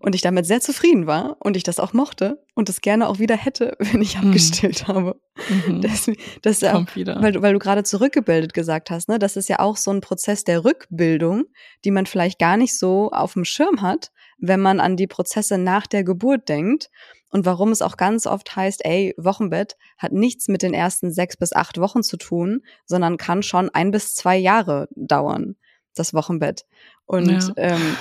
und 0.00 0.14
ich 0.14 0.22
damit 0.22 0.46
sehr 0.46 0.62
zufrieden 0.62 1.06
war 1.06 1.36
und 1.40 1.54
ich 1.54 1.62
das 1.62 1.78
auch 1.80 1.92
mochte 1.92 2.42
und 2.54 2.70
es 2.70 2.80
gerne 2.80 3.06
auch 3.08 3.18
wieder 3.18 3.36
hätte, 3.36 3.76
wenn 3.92 4.00
ich 4.00 4.16
Mhm. 4.18 4.28
abgestillt 4.28 4.88
habe. 4.88 5.20
Mhm. 5.68 5.82
Das, 5.82 6.10
das, 6.40 6.62
wieder. 6.96 7.20
weil, 7.20 7.32
du- 7.32 7.42
weil 7.42 7.52
du 7.52 7.58
gerade 7.58 7.84
zurückgebildet 7.84 8.54
gesagt 8.54 8.90
hast, 8.90 9.10
ne? 9.10 9.18
Das 9.18 9.36
ist 9.36 9.50
ja 9.50 9.58
auch 9.58 9.76
so 9.76 9.90
ein 9.90 10.00
Prozess 10.00 10.44
der 10.44 10.64
Rückbildung, 10.64 11.44
die 11.84 11.90
man 11.90 12.06
vielleicht 12.06 12.38
gar 12.38 12.56
nicht 12.56 12.76
so 12.76 13.10
auf 13.10 13.34
dem 13.34 13.44
Schirm 13.44 13.82
hat, 13.82 14.12
wenn 14.38 14.60
man 14.60 14.80
an 14.80 14.96
die 14.96 15.06
Prozesse 15.06 15.58
nach 15.58 15.86
der 15.86 16.04
Geburt 16.04 16.48
denkt. 16.48 16.88
Und 17.30 17.44
warum 17.44 17.70
es 17.70 17.82
auch 17.82 17.98
ganz 17.98 18.26
oft 18.26 18.56
heißt, 18.56 18.82
ey, 18.86 19.14
Wochenbett 19.18 19.76
hat 19.98 20.12
nichts 20.12 20.48
mit 20.48 20.62
den 20.62 20.72
ersten 20.72 21.12
sechs 21.12 21.36
bis 21.36 21.52
acht 21.52 21.78
Wochen 21.78 22.02
zu 22.02 22.16
tun, 22.16 22.62
sondern 22.86 23.18
kann 23.18 23.42
schon 23.42 23.68
ein 23.68 23.90
bis 23.90 24.14
zwei 24.14 24.38
Jahre 24.38 24.88
dauern, 24.96 25.56
das 25.94 26.14
Wochenbett. 26.14 26.64
Und 27.06 27.30
Ja. 27.30 27.52
ähm, 27.56 27.96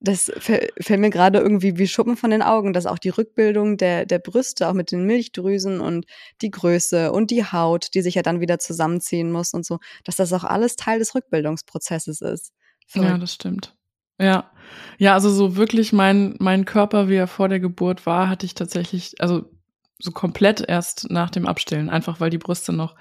das 0.00 0.30
fäll- 0.30 0.68
fällt 0.80 1.00
mir 1.00 1.10
gerade 1.10 1.38
irgendwie 1.38 1.78
wie 1.78 1.88
Schuppen 1.88 2.16
von 2.16 2.30
den 2.30 2.42
Augen, 2.42 2.72
dass 2.72 2.86
auch 2.86 2.98
die 2.98 3.08
Rückbildung 3.08 3.76
der, 3.76 4.06
der 4.06 4.18
Brüste, 4.18 4.68
auch 4.68 4.72
mit 4.74 4.92
den 4.92 5.04
Milchdrüsen 5.04 5.80
und 5.80 6.06
die 6.42 6.50
Größe 6.50 7.10
und 7.12 7.30
die 7.30 7.44
Haut, 7.44 7.94
die 7.94 8.02
sich 8.02 8.14
ja 8.14 8.22
dann 8.22 8.40
wieder 8.40 8.58
zusammenziehen 8.58 9.32
muss 9.32 9.52
und 9.52 9.64
so, 9.66 9.78
dass 10.04 10.16
das 10.16 10.32
auch 10.32 10.44
alles 10.44 10.76
Teil 10.76 10.98
des 10.98 11.14
Rückbildungsprozesses 11.14 12.20
ist. 12.20 12.52
Ja, 12.94 13.02
Verrückt. 13.02 13.22
das 13.22 13.34
stimmt. 13.34 13.74
Ja. 14.20 14.50
Ja, 14.98 15.14
also 15.14 15.28
so 15.30 15.56
wirklich 15.56 15.92
mein, 15.92 16.36
mein 16.38 16.64
Körper, 16.64 17.08
wie 17.08 17.16
er 17.16 17.26
vor 17.26 17.48
der 17.48 17.60
Geburt 17.60 18.06
war, 18.06 18.28
hatte 18.28 18.46
ich 18.46 18.54
tatsächlich, 18.54 19.14
also 19.20 19.50
so 19.98 20.10
komplett 20.10 20.60
erst 20.66 21.10
nach 21.10 21.30
dem 21.30 21.46
Abstillen, 21.46 21.88
einfach 21.90 22.20
weil 22.20 22.30
die 22.30 22.38
Brüste 22.38 22.72
noch 22.72 22.94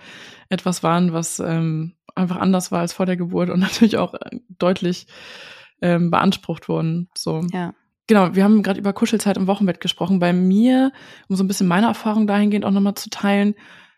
etwas 0.49 0.81
waren, 0.81 1.13
was 1.13 1.39
ähm, 1.39 1.93
einfach 2.15 2.37
anders 2.37 2.71
war 2.71 2.79
als 2.79 2.93
vor 2.93 3.05
der 3.05 3.17
Geburt 3.17 3.49
und 3.49 3.59
natürlich 3.61 3.97
auch 3.97 4.13
äh, 4.13 4.39
deutlich 4.57 5.07
ähm, 5.81 6.11
beansprucht 6.11 6.69
wurden. 6.69 7.09
So. 7.15 7.41
Ja. 7.51 7.73
Genau, 8.07 8.35
wir 8.35 8.43
haben 8.43 8.61
gerade 8.61 8.79
über 8.79 8.93
Kuschelzeit 8.93 9.37
im 9.37 9.47
Wochenbett 9.47 9.81
gesprochen. 9.81 10.19
Bei 10.19 10.31
mir, 10.31 10.91
um 11.27 11.35
so 11.35 11.43
ein 11.43 11.47
bisschen 11.47 11.67
meine 11.67 11.87
Erfahrung 11.87 12.27
dahingehend 12.27 12.65
auch 12.65 12.71
nochmal 12.71 12.95
zu 12.95 13.09
teilen, 13.09 13.55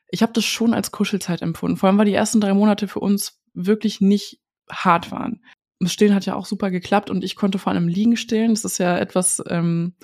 ich 0.10 0.22
habe 0.22 0.32
das 0.34 0.46
schon 0.46 0.74
als 0.74 0.92
Kuschelzeit 0.92 1.42
empfunden. 1.42 1.78
Vor 1.78 1.90
allem, 1.90 1.98
weil 1.98 2.06
die 2.06 2.14
ersten 2.14 2.40
drei 2.40 2.54
Monate 2.54 2.88
für 2.88 3.00
uns 3.00 3.42
wirklich 3.54 4.00
nicht 4.00 4.40
hart 4.70 5.12
waren. 5.12 5.42
Das 5.80 5.94
Stillen 5.94 6.16
hat 6.16 6.26
ja 6.26 6.36
auch 6.36 6.46
super 6.46 6.72
geklappt 6.72 7.10
und 7.10 7.24
ich 7.24 7.36
konnte 7.36 7.60
vor 7.60 7.74
allem 7.74 7.88
liegen 7.88 8.18
stillen. 8.18 8.54
Das 8.54 8.66
ist 8.66 8.78
ja 8.78 8.98
etwas, 8.98 9.44
ähm, 9.48 9.96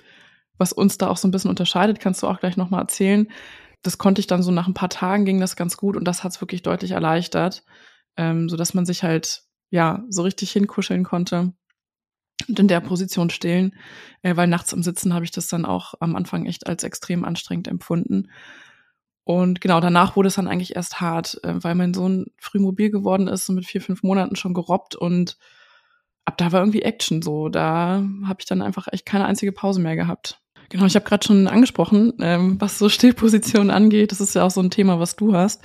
was 0.58 0.74
uns 0.74 0.98
da 0.98 1.08
auch 1.08 1.17
so 1.17 1.27
ein 1.27 1.32
bisschen 1.32 1.50
unterscheidet. 1.50 2.00
Kannst 2.00 2.22
du 2.22 2.27
auch 2.27 2.39
gleich 2.39 2.58
nochmal 2.58 2.82
erzählen. 2.82 3.27
Das 3.82 3.98
konnte 3.98 4.20
ich 4.20 4.27
dann 4.27 4.43
so 4.43 4.51
nach 4.51 4.67
ein 4.67 4.74
paar 4.74 4.89
Tagen 4.89 5.25
ging 5.25 5.39
das 5.39 5.55
ganz 5.55 5.77
gut 5.77 5.98
und 5.98 6.05
das 6.05 6.24
hat 6.24 6.32
es 6.32 6.41
wirklich 6.41 6.62
deutlich 6.62 6.91
erleichtert, 6.91 7.63
ähm, 8.17 8.50
so 8.50 8.58
dass 8.58 8.74
man 8.74 8.86
sich 8.86 9.03
halt 9.03 9.43
ja 9.70 10.03
so 10.10 10.22
richtig 10.22 10.51
hinkuscheln 10.51 11.03
konnte 11.03 11.53
und 12.48 12.60
in 12.60 12.67
der 12.67 12.82
Position 12.82 13.29
stillen, 13.29 13.75
äh, 14.22 14.36
weil 14.36 14.48
nachts 14.48 14.74
im 14.74 14.84
Sitzen 14.84 15.13
habe 15.13 15.25
ich 15.25 15.32
das 15.32 15.48
dann 15.48 15.65
auch 15.65 15.93
am 16.00 16.15
Anfang 16.15 16.46
echt 16.46 16.67
als 16.67 16.84
extrem 16.84 17.25
anstrengend 17.25 17.67
empfunden. 17.67 18.29
Und 19.25 19.62
genau, 19.62 19.79
danach 19.79 20.15
wurde 20.15 20.27
es 20.27 20.36
dann 20.36 20.48
eigentlich 20.48 20.75
erst 20.75 21.00
hart, 21.00 21.39
äh, 21.43 21.63
weil 21.63 21.75
mein 21.75 21.93
Sohn 21.93 22.27
früh 22.38 22.60
mobil 22.60 22.89
geworden 22.89 23.27
ist 23.27 23.48
und 23.50 23.55
mit 23.55 23.65
vier, 23.65 23.82
fünf 23.82 24.03
Monaten 24.03 24.36
schon 24.36 24.53
gerobbt 24.53 24.96
und 24.96 25.38
ab 26.25 26.38
da 26.38 26.51
war 26.51 26.62
irgendwie 26.62 26.82
Action 26.82 27.22
so. 27.22 27.50
Da 27.50 28.03
habe 28.25 28.39
ich 28.39 28.46
dann 28.46 28.62
einfach 28.62 28.88
echt 28.91 29.05
keine 29.05 29.25
einzige 29.25 29.51
Pause 29.51 29.79
mehr 29.79 29.96
gehabt. 29.96 30.39
Genau, 30.70 30.86
ich 30.86 30.96
habe 30.96 31.05
gerade 31.05 31.25
schon 31.25 31.48
angesprochen, 31.48 32.13
ähm, 32.20 32.60
was 32.60 32.79
so 32.79 32.89
Stillpositionen 32.89 33.70
angeht. 33.70 34.12
Das 34.12 34.22
ist 34.22 34.34
ja 34.34 34.43
auch 34.43 34.51
so 34.51 34.62
ein 34.62 34.72
Thema, 34.72 35.00
was 35.00 35.15
du 35.15 35.36
hast. 35.36 35.62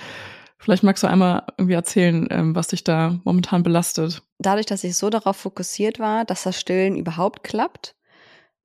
Vielleicht 0.59 0.83
magst 0.83 1.03
du 1.03 1.07
einmal 1.07 1.45
irgendwie 1.57 1.75
erzählen, 1.75 2.27
ähm, 2.31 2.55
was 2.55 2.69
dich 2.69 2.85
da 2.85 3.21
momentan 3.25 3.63
belastet. 3.63 4.23
Dadurch, 4.39 4.67
dass 4.67 4.85
ich 4.85 4.97
so 4.97 5.09
darauf 5.09 5.37
fokussiert 5.37 5.99
war, 5.99 6.25
dass 6.25 6.43
das 6.43 6.59
Stillen 6.59 6.97
überhaupt 6.97 7.45
klappt, 7.45 7.95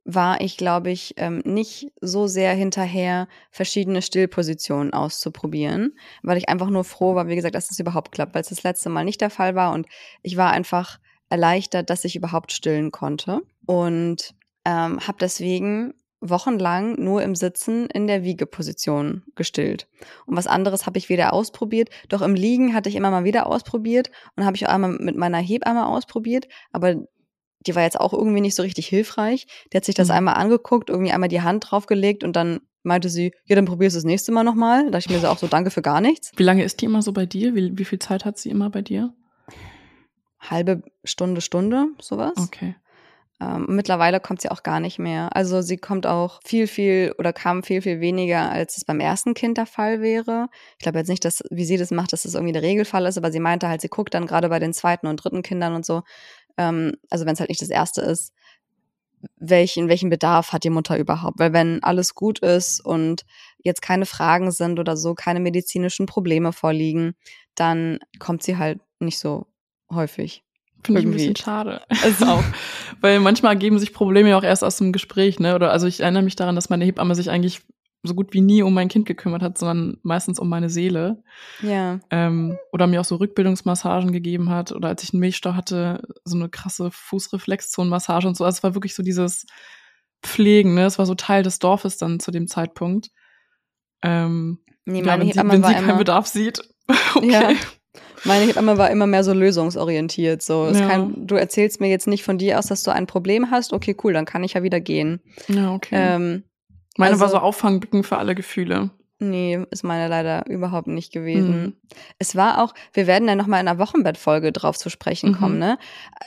war 0.06 0.42
ich, 0.42 0.58
glaube 0.58 0.92
ich, 0.92 1.14
ähm, 1.18 1.42
nicht 1.46 1.92
so 2.02 2.28
sehr 2.28 2.54
hinterher, 2.54 3.28
verschiedene 3.52 4.02
Stillpositionen 4.02 4.94
auszuprobieren, 4.94 5.96
weil 6.24 6.38
ich 6.38 6.50
einfach 6.50 6.70
nur 6.70 6.84
froh 6.84 7.16
war, 7.16 7.28
wie 7.28 7.36
gesagt, 7.36 7.56
dass 7.56 7.72
es 7.72 7.80
überhaupt 7.80 8.12
klappt, 8.12 8.34
weil 8.34 8.42
es 8.42 8.50
das 8.50 8.64
letzte 8.64 8.90
Mal 8.90 9.06
nicht 9.06 9.22
der 9.22 9.30
Fall 9.30 9.56
war 9.56 9.72
und 9.72 9.88
ich 10.22 10.36
war 10.36 10.52
einfach 10.52 11.00
erleichtert, 11.30 11.90
dass 11.90 12.04
ich 12.04 12.16
überhaupt 12.16 12.52
stillen 12.52 12.92
konnte 12.92 13.42
und 13.66 14.36
ähm, 14.66 15.00
habe 15.00 15.18
deswegen 15.22 15.94
wochenlang 16.30 16.96
nur 17.04 17.22
im 17.22 17.36
Sitzen 17.36 17.88
in 17.88 18.08
der 18.08 18.24
Wiegeposition 18.24 19.24
gestillt. 19.36 19.88
Und 20.26 20.38
was 20.38 20.48
anderes 20.48 20.86
habe 20.86 20.98
ich 20.98 21.10
wieder 21.10 21.34
ausprobiert. 21.34 21.90
Doch 22.10 22.22
im 22.22 22.34
Liegen 22.36 22.74
hatte 22.74 22.90
ich 22.90 22.96
immer 22.96 23.12
mal 23.12 23.24
wieder 23.26 23.48
ausprobiert 23.48 24.10
und 24.36 24.46
habe 24.46 24.56
ich 24.56 24.66
auch 24.66 24.72
einmal 24.74 24.92
mit 24.92 25.18
meiner 25.18 25.40
Hebamme 25.40 25.86
ausprobiert, 25.88 26.48
aber 26.72 26.96
die 27.66 27.76
war 27.76 27.84
jetzt 27.84 28.00
auch 28.00 28.14
irgendwie 28.14 28.42
nicht 28.42 28.56
so 28.56 28.64
richtig 28.64 28.88
hilfreich. 28.88 29.48
Die 29.72 29.78
hat 29.78 29.86
sich 29.86 29.96
das 29.96 30.10
Mhm. 30.10 30.16
einmal 30.16 30.34
angeguckt, 30.36 30.90
irgendwie 30.90 31.12
einmal 31.12 31.30
die 31.30 31.42
Hand 31.42 31.66
draufgelegt 31.70 32.24
und 32.24 32.36
dann 32.36 32.60
meinte 32.84 33.08
sie, 33.10 33.32
ja, 33.46 33.56
dann 33.56 33.66
probierst 33.66 33.96
du 33.96 34.00
das 34.00 34.04
nächste 34.06 34.32
Mal 34.34 34.44
nochmal. 34.44 34.84
Da 34.86 34.92
dachte 34.92 35.06
ich 35.06 35.10
mir 35.10 35.20
so 35.22 35.28
auch 35.28 35.38
so, 35.38 35.48
danke 35.48 35.72
für 35.72 35.82
gar 35.82 36.02
nichts. 36.02 36.32
Wie 36.36 36.44
lange 36.44 36.64
ist 36.64 36.82
die 36.82 36.86
immer 36.86 37.02
so 37.02 37.14
bei 37.14 37.26
dir? 37.26 37.56
Wie, 37.56 37.78
wie 37.78 37.86
viel 37.86 38.00
Zeit 38.00 38.26
hat 38.26 38.38
sie 38.38 38.50
immer 38.50 38.70
bei 38.70 38.82
dir? 38.82 39.14
Halbe 40.40 40.84
Stunde, 41.06 41.40
Stunde, 41.40 41.88
sowas. 42.02 42.34
Okay. 42.36 42.76
Ähm, 43.44 43.66
mittlerweile 43.68 44.20
kommt 44.20 44.42
sie 44.42 44.50
auch 44.50 44.64
gar 44.64 44.80
nicht 44.80 45.00
mehr. 45.00 45.36
Also 45.36 45.62
sie 45.62 45.78
kommt 45.78 46.08
auch 46.08 46.40
viel, 46.46 46.68
viel 46.68 47.14
oder 47.18 47.34
kam 47.34 47.64
viel, 47.64 47.82
viel 47.82 48.00
weniger, 48.00 48.50
als 48.50 48.78
es 48.78 48.86
beim 48.86 49.00
ersten 49.00 49.34
Kind 49.34 49.58
der 49.58 49.66
Fall 49.66 50.02
wäre. 50.02 50.48
Ich 50.78 50.84
glaube 50.84 51.00
jetzt 51.00 51.10
nicht, 51.10 51.26
dass, 51.26 51.44
wie 51.50 51.66
sie 51.66 51.78
das 51.78 51.92
macht, 51.92 52.14
dass 52.14 52.24
das 52.24 52.36
irgendwie 52.36 52.54
der 52.54 52.62
Regelfall 52.62 53.06
ist, 53.06 53.18
aber 53.18 53.32
sie 53.32 53.40
meinte 53.40 53.68
halt, 53.68 53.82
sie 53.82 53.90
guckt 53.90 54.14
dann 54.14 54.28
gerade 54.28 54.50
bei 54.50 54.60
den 54.60 54.74
zweiten 54.74 55.08
und 55.08 55.18
dritten 55.18 55.42
Kindern 55.42 55.74
und 55.74 55.86
so, 55.86 56.04
ähm, 56.58 56.94
also 57.10 57.26
wenn 57.26 57.34
es 57.34 57.40
halt 57.40 57.50
nicht 57.50 57.62
das 57.62 57.70
erste 57.70 58.02
ist, 58.02 58.34
welchen, 59.38 59.90
welchen 59.90 60.10
Bedarf 60.10 60.52
hat 60.52 60.64
die 60.64 60.70
Mutter 60.70 60.98
überhaupt? 60.98 61.40
Weil 61.40 61.54
wenn 61.54 61.82
alles 61.84 62.16
gut 62.16 62.40
ist 62.40 62.80
und 62.86 63.26
jetzt 63.64 63.82
keine 63.82 64.06
Fragen 64.06 64.52
sind 64.52 64.80
oder 64.80 64.98
so, 64.98 65.16
keine 65.16 65.40
medizinischen 65.40 66.06
Probleme 66.06 66.54
vorliegen, 66.54 67.16
dann 67.56 68.00
kommt 68.20 68.44
sie 68.44 68.58
halt 68.58 68.80
nicht 69.00 69.20
so 69.20 69.48
häufig. 69.92 70.44
Finde 70.84 71.02
ich 71.02 71.08
ein 71.08 71.12
bisschen 71.12 71.36
schade. 71.36 71.82
Also 72.04 72.26
auch, 72.26 72.44
weil 73.02 73.20
manchmal 73.20 73.54
ergeben 73.54 73.80
sich 73.80 73.94
Probleme 73.94 74.30
ja 74.30 74.38
auch 74.38 74.44
erst 74.44 74.64
aus 74.64 74.78
dem 74.78 74.92
Gespräch, 74.92 75.40
ne? 75.40 75.56
Oder 75.56 75.72
also 75.72 75.88
ich 75.88 76.02
erinnere 76.02 76.24
mich 76.24 76.36
daran, 76.36 76.56
dass 76.56 76.70
meine 76.70 76.86
Hebamme 76.86 77.16
sich 77.16 77.30
eigentlich 77.30 77.62
so 78.06 78.16
gut 78.16 78.34
wie 78.34 78.42
nie 78.42 78.64
um 78.64 78.74
mein 78.74 78.90
Kind 78.90 79.06
gekümmert 79.06 79.42
hat, 79.42 79.58
sondern 79.58 79.98
meistens 80.04 80.38
um 80.38 80.50
meine 80.50 80.70
Seele. 80.70 81.24
Ja. 81.62 82.00
Ähm, 82.10 82.58
oder 82.74 82.86
mir 82.86 83.00
auch 83.00 83.06
so 83.06 83.16
Rückbildungsmassagen 83.16 84.12
gegeben 84.12 84.50
hat. 84.50 84.74
Oder 84.74 84.90
als 84.90 85.04
ich 85.04 85.14
einen 85.14 85.22
Milchstau 85.22 85.54
hatte, 85.54 86.02
so 86.26 86.36
eine 86.36 86.50
krasse 86.50 86.92
Fußreflexzonenmassage 86.92 88.28
und 88.28 88.36
so. 88.36 88.44
Also 88.44 88.58
es 88.58 88.64
war 88.64 88.76
wirklich 88.76 88.94
so 88.94 89.04
dieses 89.04 89.46
Pflegen, 90.22 90.74
ne? 90.74 90.86
Es 90.86 91.00
war 91.00 91.06
so 91.06 91.16
Teil 91.16 91.44
des 91.44 91.60
Dorfes 91.60 91.98
dann 91.98 92.20
zu 92.20 92.32
dem 92.32 92.48
Zeitpunkt. 92.48 93.10
Ähm, 94.02 94.60
Nee, 94.86 95.00
ja, 95.00 95.06
meine 95.06 95.22
wenn 95.22 95.28
sie, 95.28 95.40
Hebamme 95.40 95.54
wenn 95.54 95.64
war 95.64 95.70
sie 95.70 95.76
keinen 95.76 95.90
immer, 95.90 95.98
Bedarf 95.98 96.28
sieht. 96.28 96.62
okay. 97.16 97.30
Ja. 97.32 97.52
Meine 98.24 98.46
Hebamme 98.46 98.78
war 98.78 98.90
immer 98.90 99.08
mehr 99.08 99.24
so 99.24 99.34
lösungsorientiert. 99.34 100.42
So, 100.42 100.68
Ja. 100.68 100.88
kann, 100.88 101.28
du 101.28 101.36
erzählst 101.36 101.80
mir 101.82 101.90
jetzt 101.90 102.08
nicht 102.08 102.24
von 102.24 102.38
dir 102.38 102.58
aus, 102.60 102.68
dass 102.68 102.84
du 102.84 102.92
ein 102.92 103.08
Problem 103.08 103.52
hast. 103.52 103.74
Okay, 103.74 103.96
cool, 104.04 104.14
dann 104.14 104.26
kann 104.26 104.44
ich 104.44 104.54
ja 104.54 104.64
wieder 104.64 104.80
gehen. 104.80 105.22
Ja, 105.48 105.74
okay. 105.74 105.96
Ähm, 105.98 106.44
Meine 106.98 107.16
war 107.20 107.24
also- 107.28 107.38
so 107.38 107.42
Auffangbecken 107.44 108.04
für 108.04 108.18
alle 108.18 108.36
Gefühle. 108.36 108.92
nee, 109.20 109.58
ist 109.72 109.84
meine 109.84 110.10
leider 110.10 110.46
überhaupt 110.48 110.88
nicht 110.88 111.14
gewesen. 111.14 111.62
Mhm. 111.62 111.74
Es 112.20 112.36
war 112.36 112.62
auch, 112.62 112.74
wir 112.92 113.08
werden 113.08 113.26
ja 113.28 113.36
noch 113.36 113.48
mal 113.48 113.60
in 113.62 113.68
einer 113.70 113.80
Wochenbettfolge 113.80 114.52
drauf 114.52 114.78
zu 114.78 114.90
sprechen 114.90 115.30
Mhm. 115.32 115.36
kommen. 115.36 115.60
Ne, 115.60 115.78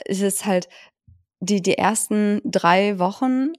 es 0.07 0.21
ist 0.23 0.47
halt 0.47 0.69
die 1.41 1.61
die 1.61 1.77
ersten 1.77 2.41
drei 2.45 2.99
Wochen 2.99 3.53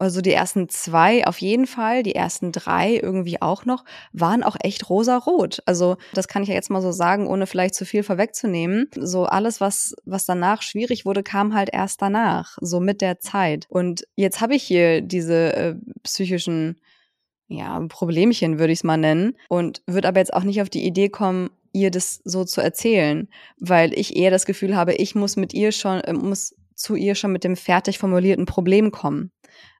also 0.00 0.22
die 0.22 0.32
ersten 0.32 0.70
zwei 0.70 1.26
auf 1.26 1.38
jeden 1.38 1.66
Fall, 1.66 2.02
die 2.02 2.14
ersten 2.14 2.52
drei 2.52 2.96
irgendwie 2.96 3.42
auch 3.42 3.66
noch, 3.66 3.84
waren 4.12 4.42
auch 4.42 4.56
echt 4.62 4.88
rosarot. 4.88 5.62
Also 5.66 5.98
das 6.14 6.26
kann 6.26 6.42
ich 6.42 6.48
ja 6.48 6.54
jetzt 6.54 6.70
mal 6.70 6.80
so 6.80 6.90
sagen, 6.90 7.26
ohne 7.26 7.46
vielleicht 7.46 7.74
zu 7.74 7.84
viel 7.84 8.02
vorwegzunehmen. 8.02 8.88
So 8.96 9.26
alles, 9.26 9.60
was, 9.60 9.94
was 10.06 10.24
danach 10.24 10.62
schwierig 10.62 11.04
wurde, 11.04 11.22
kam 11.22 11.54
halt 11.54 11.68
erst 11.70 12.00
danach, 12.00 12.56
so 12.62 12.80
mit 12.80 13.02
der 13.02 13.20
Zeit. 13.20 13.66
Und 13.68 14.06
jetzt 14.16 14.40
habe 14.40 14.54
ich 14.54 14.62
hier 14.62 15.02
diese 15.02 15.54
äh, 15.54 15.74
psychischen 16.02 16.80
ja, 17.48 17.78
Problemchen, 17.88 18.58
würde 18.58 18.72
ich 18.72 18.78
es 18.78 18.84
mal 18.84 18.96
nennen. 18.96 19.36
Und 19.50 19.82
würde 19.86 20.08
aber 20.08 20.20
jetzt 20.20 20.32
auch 20.32 20.44
nicht 20.44 20.62
auf 20.62 20.70
die 20.70 20.86
Idee 20.86 21.10
kommen, 21.10 21.50
ihr 21.72 21.90
das 21.90 22.22
so 22.24 22.44
zu 22.44 22.62
erzählen, 22.62 23.28
weil 23.58 23.92
ich 23.92 24.16
eher 24.16 24.30
das 24.30 24.46
Gefühl 24.46 24.74
habe, 24.74 24.94
ich 24.94 25.14
muss 25.14 25.36
mit 25.36 25.52
ihr 25.52 25.72
schon, 25.72 26.00
äh, 26.00 26.14
muss 26.14 26.54
zu 26.74 26.94
ihr 26.94 27.14
schon 27.14 27.32
mit 27.32 27.44
dem 27.44 27.56
fertig 27.56 27.98
formulierten 27.98 28.46
Problem 28.46 28.90
kommen 28.90 29.30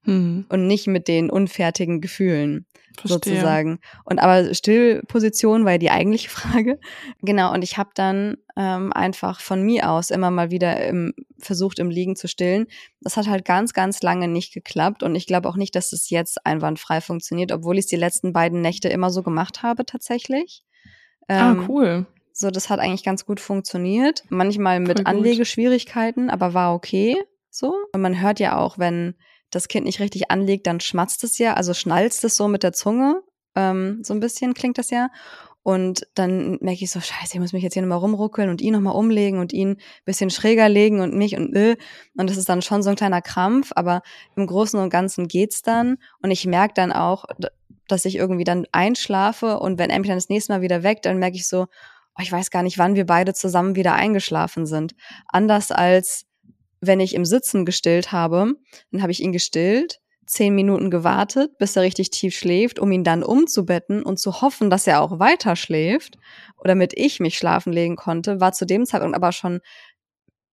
Hm, 0.04 0.46
und 0.48 0.66
nicht 0.66 0.86
mit 0.86 1.08
den 1.08 1.28
unfertigen 1.28 2.00
Gefühlen 2.00 2.66
verstehe. 2.96 3.34
sozusagen. 3.34 3.80
Und 4.04 4.18
aber 4.18 4.54
Stillposition 4.54 5.64
war 5.64 5.72
ja 5.72 5.78
die 5.78 5.90
eigentliche 5.90 6.30
Frage. 6.30 6.80
Genau, 7.20 7.52
und 7.52 7.62
ich 7.62 7.76
habe 7.76 7.90
dann 7.94 8.36
ähm, 8.56 8.92
einfach 8.94 9.40
von 9.40 9.62
mir 9.62 9.90
aus 9.90 10.10
immer 10.10 10.30
mal 10.30 10.50
wieder 10.50 10.82
im, 10.86 11.12
versucht, 11.38 11.78
im 11.78 11.90
Liegen 11.90 12.16
zu 12.16 12.28
stillen. 12.28 12.66
Das 13.02 13.18
hat 13.18 13.28
halt 13.28 13.44
ganz, 13.44 13.74
ganz 13.74 14.02
lange 14.02 14.26
nicht 14.26 14.54
geklappt 14.54 15.02
und 15.02 15.14
ich 15.14 15.26
glaube 15.26 15.48
auch 15.48 15.56
nicht, 15.56 15.74
dass 15.74 15.92
es 15.92 16.08
jetzt 16.08 16.46
einwandfrei 16.46 17.02
funktioniert, 17.02 17.52
obwohl 17.52 17.76
ich 17.76 17.84
es 17.84 17.90
die 17.90 17.96
letzten 17.96 18.32
beiden 18.32 18.62
Nächte 18.62 18.88
immer 18.88 19.10
so 19.10 19.22
gemacht 19.22 19.62
habe 19.62 19.84
tatsächlich. 19.84 20.64
Ah, 21.28 21.52
Ähm, 21.52 21.66
cool. 21.68 22.06
So, 22.32 22.50
das 22.50 22.70
hat 22.70 22.80
eigentlich 22.80 23.04
ganz 23.04 23.26
gut 23.26 23.38
funktioniert. 23.38 24.24
Manchmal 24.30 24.80
mit. 24.80 25.06
Anlegeschwierigkeiten, 25.06 26.30
aber 26.30 26.54
war 26.54 26.74
okay 26.74 27.18
so. 27.50 27.74
Und 27.92 28.00
man 28.00 28.20
hört 28.20 28.40
ja 28.40 28.56
auch, 28.56 28.78
wenn 28.78 29.14
das 29.50 29.68
Kind 29.68 29.86
nicht 29.86 30.00
richtig 30.00 30.30
anlegt, 30.30 30.66
dann 30.66 30.80
schmatzt 30.80 31.24
es 31.24 31.38
ja, 31.38 31.54
also 31.54 31.74
schnalzt 31.74 32.24
es 32.24 32.36
so 32.36 32.48
mit 32.48 32.62
der 32.62 32.72
Zunge. 32.72 33.22
Ähm, 33.54 34.00
so 34.02 34.14
ein 34.14 34.20
bisschen 34.20 34.54
klingt 34.54 34.78
das 34.78 34.90
ja. 34.90 35.08
Und 35.62 36.06
dann 36.14 36.58
merke 36.62 36.84
ich 36.84 36.90
so, 36.90 37.00
scheiße, 37.00 37.34
ich 37.34 37.40
muss 37.40 37.52
mich 37.52 37.62
jetzt 37.62 37.74
hier 37.74 37.82
nochmal 37.82 37.98
rumruckeln 37.98 38.48
und 38.48 38.62
ihn 38.62 38.72
nochmal 38.72 38.94
umlegen 38.94 39.38
und 39.38 39.52
ihn 39.52 39.76
bisschen 40.06 40.30
schräger 40.30 40.68
legen 40.70 41.00
und 41.00 41.14
mich 41.14 41.36
und 41.36 41.54
äh. 41.54 41.76
Und 42.16 42.30
das 42.30 42.38
ist 42.38 42.48
dann 42.48 42.62
schon 42.62 42.82
so 42.82 42.90
ein 42.90 42.96
kleiner 42.96 43.20
Krampf, 43.20 43.72
aber 43.76 44.00
im 44.36 44.46
Großen 44.46 44.80
und 44.80 44.88
Ganzen 44.88 45.28
geht's 45.28 45.60
dann. 45.60 45.98
Und 46.22 46.30
ich 46.30 46.46
merke 46.46 46.74
dann 46.74 46.92
auch, 46.92 47.26
dass 47.88 48.06
ich 48.06 48.16
irgendwie 48.16 48.44
dann 48.44 48.66
einschlafe 48.72 49.58
und 49.58 49.78
wenn 49.78 49.90
er 49.90 49.98
mich 49.98 50.08
dann 50.08 50.16
das 50.16 50.30
nächste 50.30 50.52
Mal 50.52 50.62
wieder 50.62 50.82
weckt, 50.82 51.04
dann 51.04 51.18
merke 51.18 51.36
ich 51.36 51.46
so, 51.46 51.62
oh, 51.62 52.22
ich 52.22 52.32
weiß 52.32 52.50
gar 52.50 52.62
nicht, 52.62 52.78
wann 52.78 52.94
wir 52.94 53.04
beide 53.04 53.34
zusammen 53.34 53.76
wieder 53.76 53.94
eingeschlafen 53.94 54.64
sind. 54.64 54.94
Anders 55.28 55.72
als 55.72 56.24
wenn 56.80 57.00
ich 57.00 57.14
im 57.14 57.24
Sitzen 57.24 57.64
gestillt 57.64 58.12
habe, 58.12 58.54
dann 58.90 59.02
habe 59.02 59.12
ich 59.12 59.22
ihn 59.22 59.32
gestillt 59.32 60.00
zehn 60.30 60.54
Minuten 60.54 60.90
gewartet, 60.90 61.58
bis 61.58 61.74
er 61.74 61.82
richtig 61.82 62.10
tief 62.10 62.36
schläft, 62.36 62.78
um 62.78 62.92
ihn 62.92 63.02
dann 63.02 63.24
umzubetten 63.24 64.04
und 64.04 64.20
zu 64.20 64.40
hoffen, 64.42 64.70
dass 64.70 64.86
er 64.86 65.02
auch 65.02 65.18
weiter 65.18 65.56
schläft, 65.56 66.18
oder 66.56 66.68
damit 66.68 66.92
ich 66.96 67.18
mich 67.18 67.36
schlafen 67.36 67.72
legen 67.72 67.96
konnte, 67.96 68.40
war 68.40 68.52
zu 68.52 68.64
dem 68.64 68.86
Zeitpunkt 68.86 69.16
aber 69.16 69.32
schon 69.32 69.60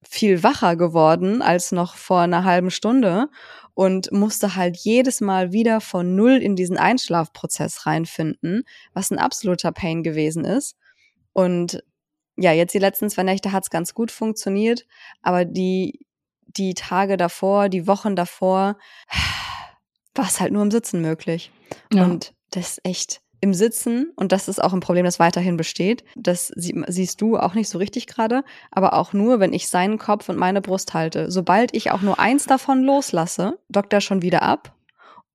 viel 0.03 0.41
wacher 0.41 0.75
geworden 0.77 1.43
als 1.43 1.71
noch 1.71 1.95
vor 1.95 2.21
einer 2.21 2.43
halben 2.43 2.71
Stunde 2.71 3.27
und 3.75 4.11
musste 4.11 4.55
halt 4.55 4.77
jedes 4.77 5.21
Mal 5.21 5.51
wieder 5.51 5.79
von 5.79 6.15
null 6.15 6.37
in 6.37 6.55
diesen 6.55 6.77
Einschlafprozess 6.77 7.85
reinfinden, 7.85 8.63
was 8.93 9.11
ein 9.11 9.19
absoluter 9.19 9.71
Pain 9.71 10.01
gewesen 10.01 10.43
ist. 10.43 10.75
Und 11.33 11.83
ja, 12.35 12.51
jetzt 12.51 12.73
die 12.73 12.79
letzten 12.79 13.09
zwei 13.11 13.23
Nächte 13.23 13.51
hat's 13.51 13.69
ganz 13.69 13.93
gut 13.93 14.11
funktioniert, 14.11 14.85
aber 15.21 15.45
die, 15.45 16.06
die 16.47 16.73
Tage 16.73 17.17
davor, 17.17 17.69
die 17.69 17.87
Wochen 17.87 18.15
davor, 18.15 18.77
war 20.15 20.25
es 20.25 20.39
halt 20.39 20.51
nur 20.51 20.63
im 20.63 20.71
Sitzen 20.71 21.01
möglich. 21.01 21.51
Ja. 21.93 22.03
Und 22.05 22.33
das 22.51 22.71
ist 22.71 22.85
echt 22.85 23.21
im 23.39 23.53
Sitzen, 23.53 24.11
und 24.15 24.31
das 24.31 24.47
ist 24.47 24.63
auch 24.63 24.73
ein 24.73 24.79
Problem, 24.79 25.05
das 25.05 25.19
weiterhin 25.19 25.57
besteht, 25.57 26.03
das 26.15 26.47
sie, 26.55 26.73
siehst 26.87 27.21
du 27.21 27.37
auch 27.37 27.53
nicht 27.53 27.69
so 27.69 27.77
richtig 27.77 28.07
gerade, 28.07 28.43
aber 28.71 28.93
auch 28.93 29.13
nur, 29.13 29.39
wenn 29.39 29.53
ich 29.53 29.67
seinen 29.67 29.99
Kopf 29.99 30.27
und 30.29 30.37
meine 30.37 30.61
Brust 30.61 30.95
halte. 30.95 31.29
Sobald 31.29 31.75
ich 31.75 31.91
auch 31.91 32.01
nur 32.01 32.19
eins 32.19 32.45
davon 32.45 32.83
loslasse, 32.83 33.59
dockt 33.69 33.93
er 33.93 34.01
schon 34.01 34.23
wieder 34.23 34.41
ab 34.41 34.75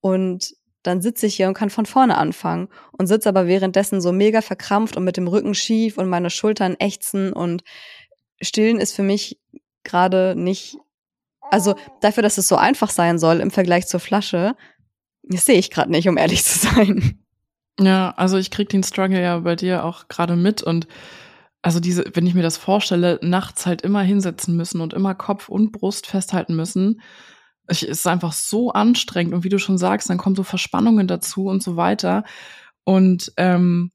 und 0.01 0.55
dann 0.83 1.01
sitze 1.01 1.27
ich 1.27 1.37
hier 1.37 1.46
und 1.46 1.55
kann 1.55 1.70
von 1.70 1.87
vorne 1.87 2.18
anfangen 2.18 2.68
und 2.90 3.07
sitze 3.07 3.29
aber 3.29 3.46
währenddessen 3.46 4.01
so 4.01 4.11
mega 4.11 4.40
verkrampft 4.40 4.96
und 4.96 5.05
mit 5.05 5.16
dem 5.16 5.29
Rücken 5.29 5.55
schief 5.55 5.96
und 5.96 6.09
meine 6.09 6.31
Schultern 6.31 6.75
ächzen 6.81 7.33
und 7.33 7.62
stillen 8.40 8.81
ist 8.81 8.94
für 8.94 9.05
mich 9.05 9.38
gerade 9.85 10.35
nicht 10.37 10.77
also 11.53 11.75
dafür, 12.01 12.23
dass 12.23 12.38
es 12.38 12.49
so 12.49 12.57
einfach 12.57 12.91
sein 12.91 13.19
soll 13.19 13.41
im 13.41 13.51
Vergleich 13.51 13.87
zur 13.87 14.01
Flasche, 14.01 14.57
das 15.23 15.45
sehe 15.45 15.59
ich 15.59 15.71
gerade 15.71 15.91
nicht, 15.91 16.09
um 16.09 16.17
ehrlich 16.17 16.45
zu 16.45 16.59
sein. 16.59 17.23
Ja, 17.79 18.11
also 18.17 18.38
ich 18.38 18.51
krieg 18.51 18.69
den 18.71 18.83
Struggle 18.83 19.21
ja 19.21 19.38
bei 19.41 19.57
dir 19.57 19.85
auch 19.85 20.09
gerade 20.09 20.37
mit 20.37 20.62
und 20.62 20.87
also 21.61 21.79
diese, 21.79 22.05
wenn 22.15 22.27
ich 22.27 22.35
mir 22.35 22.43
das 22.43 22.57
vorstelle, 22.57 23.21
nachts 23.23 23.67
halt 23.67 23.83
immer 23.83 24.03
hinsetzen 24.03 24.57
müssen 24.57 24.81
und 24.81 24.95
immer 24.95 25.15
Kopf 25.15 25.49
und 25.49 25.73
Brust 25.73 26.07
festhalten 26.07 26.57
müssen, 26.57 27.01
es 27.67 27.83
ist 27.83 28.07
einfach 28.07 28.33
so 28.33 28.73
anstrengend 28.73 29.33
und 29.35 29.45
wie 29.45 29.49
du 29.49 29.59
schon 29.59 29.79
sagst, 29.79 30.11
dann 30.11 30.19
kommen 30.19 30.35
so 30.35 30.43
Verspannungen 30.43 31.07
dazu 31.07 31.47
und 31.47 31.62
so 31.62 31.77
weiter 31.77 32.25
und 32.85 33.33
ähm, 33.37 33.93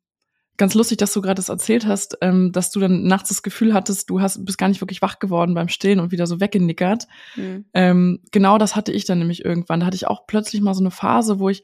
ganz 0.58 0.74
lustig, 0.74 0.98
dass 0.98 1.14
du 1.14 1.22
gerade 1.22 1.36
das 1.36 1.50
erzählt 1.50 1.86
hast, 1.86 2.18
ähm, 2.22 2.52
dass 2.52 2.72
du 2.72 2.80
dann 2.80 3.04
nachts 3.04 3.30
das 3.30 3.44
Gefühl 3.44 3.74
hattest, 3.74 4.10
du 4.10 4.20
hast, 4.20 4.44
bist 4.44 4.58
gar 4.58 4.68
nicht 4.68 4.82
wirklich 4.82 5.02
wach 5.02 5.20
geworden 5.20 5.54
beim 5.54 5.70
Stillen 5.70 6.00
und 6.00 6.12
wieder 6.12 6.28
so 6.28 6.40
weggenickert. 6.40 7.08
Mhm. 7.36 7.66
Ähm, 7.74 8.20
genau 8.32 8.58
das 8.58 8.76
hatte 8.76 8.92
ich 8.92 9.06
dann 9.06 9.20
nämlich 9.20 9.46
irgendwann. 9.46 9.80
Da 9.80 9.86
hatte 9.86 9.96
ich 9.96 10.08
auch 10.08 10.26
plötzlich 10.28 10.62
mal 10.62 10.74
so 10.74 10.82
eine 10.82 10.92
Phase, 10.92 11.40
wo 11.40 11.50
ich 11.50 11.64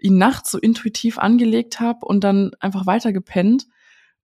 ihn 0.00 0.18
nachts 0.18 0.50
so 0.50 0.58
intuitiv 0.58 1.18
angelegt 1.18 1.80
habe 1.80 2.06
und 2.06 2.24
dann 2.24 2.52
einfach 2.60 2.86
weitergepennt 2.86 3.66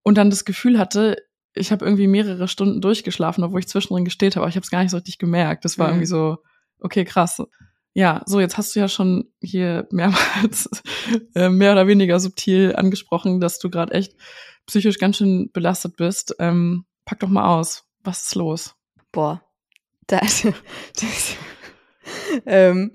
und 0.04 0.18
dann 0.18 0.30
das 0.30 0.46
Gefühl 0.46 0.80
hatte, 0.80 1.18
ich 1.54 1.72
habe 1.72 1.86
irgendwie 1.86 2.08
mehrere 2.08 2.48
Stunden 2.48 2.82
durchgeschlafen, 2.82 3.44
obwohl 3.44 3.60
ich 3.60 3.68
zwischendrin 3.68 4.06
gestillt 4.06 4.36
habe, 4.36 4.44
aber 4.44 4.50
ich 4.50 4.56
habe 4.56 4.64
es 4.64 4.70
gar 4.70 4.82
nicht 4.82 4.92
so 4.92 4.98
richtig 4.98 5.18
gemerkt. 5.18 5.66
Das 5.66 5.78
war 5.80 5.88
mhm. 5.88 5.94
irgendwie 5.94 6.08
so, 6.08 6.38
okay, 6.80 7.04
krass. 7.04 7.42
Ja, 7.98 8.22
so 8.28 8.40
jetzt 8.40 8.60
hast 8.60 8.76
du 8.76 8.80
ja 8.80 8.88
schon 8.88 9.26
hier 9.42 9.88
mehrmals 9.90 10.70
äh, 11.34 11.50
mehr 11.50 11.72
oder 11.72 11.88
weniger 11.88 12.20
subtil 12.20 12.76
angesprochen, 12.76 13.40
dass 13.40 13.58
du 13.58 13.72
gerade 13.72 13.96
echt 13.96 14.14
psychisch 14.68 15.00
ganz 15.00 15.18
schön 15.18 15.50
belastet 15.52 15.98
bist. 15.98 16.36
Ähm, 16.38 16.86
pack 17.06 17.22
doch 17.22 17.28
mal 17.28 17.58
aus. 17.58 17.86
Was 18.04 18.22
ist 18.22 18.36
los? 18.36 18.76
Boah, 19.12 19.42
das, 20.06 20.46
das, 20.94 21.36
ähm, 22.46 22.92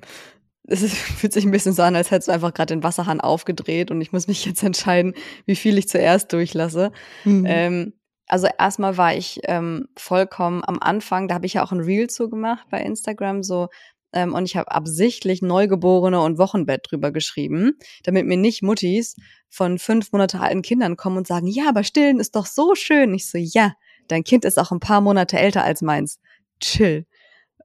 es 0.69 0.83
ist, 0.83 0.95
fühlt 1.19 1.33
sich 1.33 1.45
ein 1.45 1.51
bisschen 1.51 1.73
so 1.73 1.83
an, 1.83 1.97
als 1.97 2.13
hättest 2.13 2.29
du 2.29 2.33
einfach 2.33 2.55
gerade 2.55 2.73
den 2.73 2.85
Wasserhahn 2.85 3.21
aufgedreht 3.21 3.91
und 3.91 4.01
ich 4.01 4.13
muss 4.13 4.29
mich 4.29 4.45
jetzt 4.45 4.63
entscheiden, 4.63 5.15
wie 5.47 5.57
viel 5.57 5.79
ich 5.79 5.89
zuerst 5.89 6.33
durchlasse. 6.33 6.93
Mhm. 7.25 7.45
Ähm, 7.49 7.93
also 8.29 8.47
erstmal 8.57 8.97
war 8.99 9.17
ich 9.17 9.41
ähm, 9.47 9.89
vollkommen 9.99 10.63
am 10.65 10.79
Anfang, 10.79 11.27
da 11.27 11.35
habe 11.35 11.47
ich 11.47 11.55
ja 11.55 11.65
auch 11.65 11.73
ein 11.73 11.81
Reel 11.81 12.09
zu 12.09 12.31
gemacht 12.31 12.69
bei 12.71 12.81
Instagram, 12.81 13.43
so 13.43 13.69
ähm, 14.13 14.35
und 14.35 14.45
ich 14.45 14.57
habe 14.57 14.71
absichtlich 14.71 15.43
Neugeborene 15.43 16.21
und 16.21 16.39
Wochenbett 16.39 16.87
drüber 16.91 17.13
geschrieben, 17.13 17.79
damit 18.03 18.27
mir 18.27 18.37
nicht 18.37 18.63
Muttis 18.63 19.17
von 19.49 19.79
fünf 19.79 20.13
Monate 20.13 20.41
alten 20.41 20.63
Kindern 20.63 20.97
kommen 20.97 21.19
und 21.19 21.27
sagen, 21.27 21.47
ja, 21.47 21.69
aber 21.69 21.85
stillen 21.85 22.21
ist 22.21 22.37
doch 22.37 22.47
so 22.47 22.75
schön. 22.75 23.15
Ich 23.15 23.29
so, 23.29 23.39
ja, 23.39 23.73
dein 24.09 24.25
Kind 24.25 24.45
ist 24.45 24.59
auch 24.59 24.73
ein 24.73 24.81
paar 24.81 25.01
Monate 25.01 25.39
älter 25.39 25.65
als 25.65 25.83
meins. 25.83 26.21
Chill. 26.61 27.07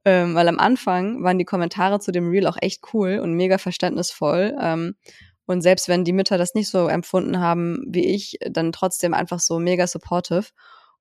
Ähm, 0.04 0.34
weil 0.34 0.48
am 0.48 0.58
Anfang 0.58 1.22
waren 1.22 1.38
die 1.38 1.44
Kommentare 1.44 2.00
zu 2.00 2.12
dem 2.12 2.30
Reel 2.30 2.46
auch 2.46 2.56
echt 2.60 2.82
cool 2.92 3.18
und 3.22 3.34
mega 3.34 3.58
verständnisvoll. 3.58 4.56
Ähm, 4.60 4.94
und 5.46 5.62
selbst 5.62 5.88
wenn 5.88 6.04
die 6.04 6.12
Mütter 6.12 6.38
das 6.38 6.54
nicht 6.54 6.68
so 6.68 6.88
empfunden 6.88 7.40
haben 7.40 7.82
wie 7.86 8.06
ich, 8.06 8.38
dann 8.50 8.72
trotzdem 8.72 9.14
einfach 9.14 9.40
so 9.40 9.58
mega 9.58 9.86
supportive. 9.86 10.46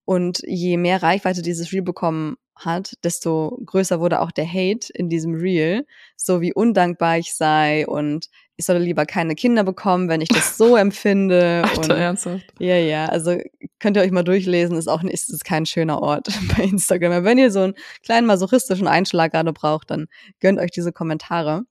Und 0.07 0.41
je 0.47 0.77
mehr 0.77 1.03
Reichweite 1.03 1.41
dieses 1.41 1.73
Reel 1.73 1.81
bekommen 1.81 2.37
hat, 2.55 2.93
desto 3.03 3.59
größer 3.65 3.99
wurde 3.99 4.21
auch 4.21 4.31
der 4.31 4.47
Hate 4.47 4.87
in 4.93 5.09
diesem 5.09 5.35
Reel, 5.35 5.85
so 6.15 6.39
wie 6.39 6.53
undankbar 6.53 7.17
ich 7.17 7.35
sei 7.35 7.85
und 7.85 8.29
ich 8.55 8.65
solle 8.65 8.79
lieber 8.79 9.05
keine 9.05 9.35
Kinder 9.35 9.65
bekommen, 9.65 10.07
wenn 10.07 10.21
ich 10.21 10.29
das 10.29 10.55
so 10.57 10.77
empfinde. 10.77 11.61
Alter, 11.65 11.81
und, 11.81 11.89
ernsthaft? 11.89 12.45
Ja, 12.57 12.77
ja, 12.77 13.07
also 13.07 13.37
könnt 13.79 13.97
ihr 13.97 14.01
euch 14.01 14.11
mal 14.11 14.23
durchlesen, 14.23 14.77
ist 14.77 14.87
auch 14.87 15.03
ist, 15.03 15.29
ist 15.29 15.43
kein 15.43 15.65
schöner 15.65 16.01
Ort 16.01 16.29
bei 16.55 16.63
Instagram. 16.63 17.11
Aber 17.11 17.25
wenn 17.25 17.37
ihr 17.37 17.51
so 17.51 17.59
einen 17.59 17.75
kleinen 18.01 18.27
masochistischen 18.27 18.87
Einschlag 18.87 19.33
gerade 19.33 19.51
braucht, 19.51 19.91
dann 19.91 20.07
gönnt 20.39 20.57
euch 20.57 20.71
diese 20.71 20.93
Kommentare. 20.93 21.63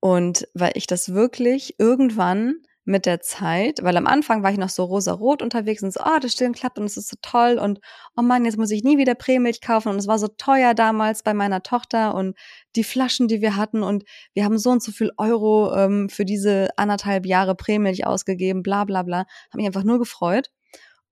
Und 0.00 0.48
weil 0.54 0.72
ich 0.74 0.86
das 0.86 1.12
wirklich 1.12 1.74
irgendwann 1.78 2.62
mit 2.84 3.06
der 3.06 3.20
Zeit, 3.20 3.82
weil 3.82 3.96
am 3.96 4.06
Anfang 4.06 4.42
war 4.42 4.52
ich 4.52 4.58
noch 4.58 4.68
so 4.68 4.84
rosa-rot 4.84 5.42
unterwegs 5.42 5.82
und 5.82 5.92
so, 5.92 6.00
oh, 6.04 6.18
das 6.20 6.32
Stillen 6.32 6.52
klappt 6.52 6.78
und 6.78 6.84
es 6.84 6.96
ist 6.96 7.08
so 7.08 7.16
toll 7.22 7.58
und 7.58 7.80
oh 8.16 8.22
Mann, 8.22 8.44
jetzt 8.44 8.58
muss 8.58 8.70
ich 8.70 8.84
nie 8.84 8.98
wieder 8.98 9.14
Prämilch 9.14 9.62
kaufen. 9.62 9.88
Und 9.88 9.96
es 9.96 10.06
war 10.06 10.18
so 10.18 10.28
teuer 10.28 10.74
damals 10.74 11.22
bei 11.22 11.32
meiner 11.32 11.62
Tochter 11.62 12.14
und 12.14 12.36
die 12.76 12.84
Flaschen, 12.84 13.26
die 13.26 13.40
wir 13.40 13.56
hatten 13.56 13.82
und 13.82 14.04
wir 14.34 14.44
haben 14.44 14.58
so 14.58 14.70
und 14.70 14.82
so 14.82 14.92
viel 14.92 15.10
Euro 15.16 15.74
ähm, 15.74 16.08
für 16.10 16.26
diese 16.26 16.68
anderthalb 16.76 17.24
Jahre 17.24 17.54
Prämilch 17.54 18.06
ausgegeben, 18.06 18.62
bla 18.62 18.84
bla 18.84 19.02
bla, 19.02 19.18
habe 19.18 19.56
mich 19.56 19.66
einfach 19.66 19.84
nur 19.84 19.98
gefreut. 19.98 20.50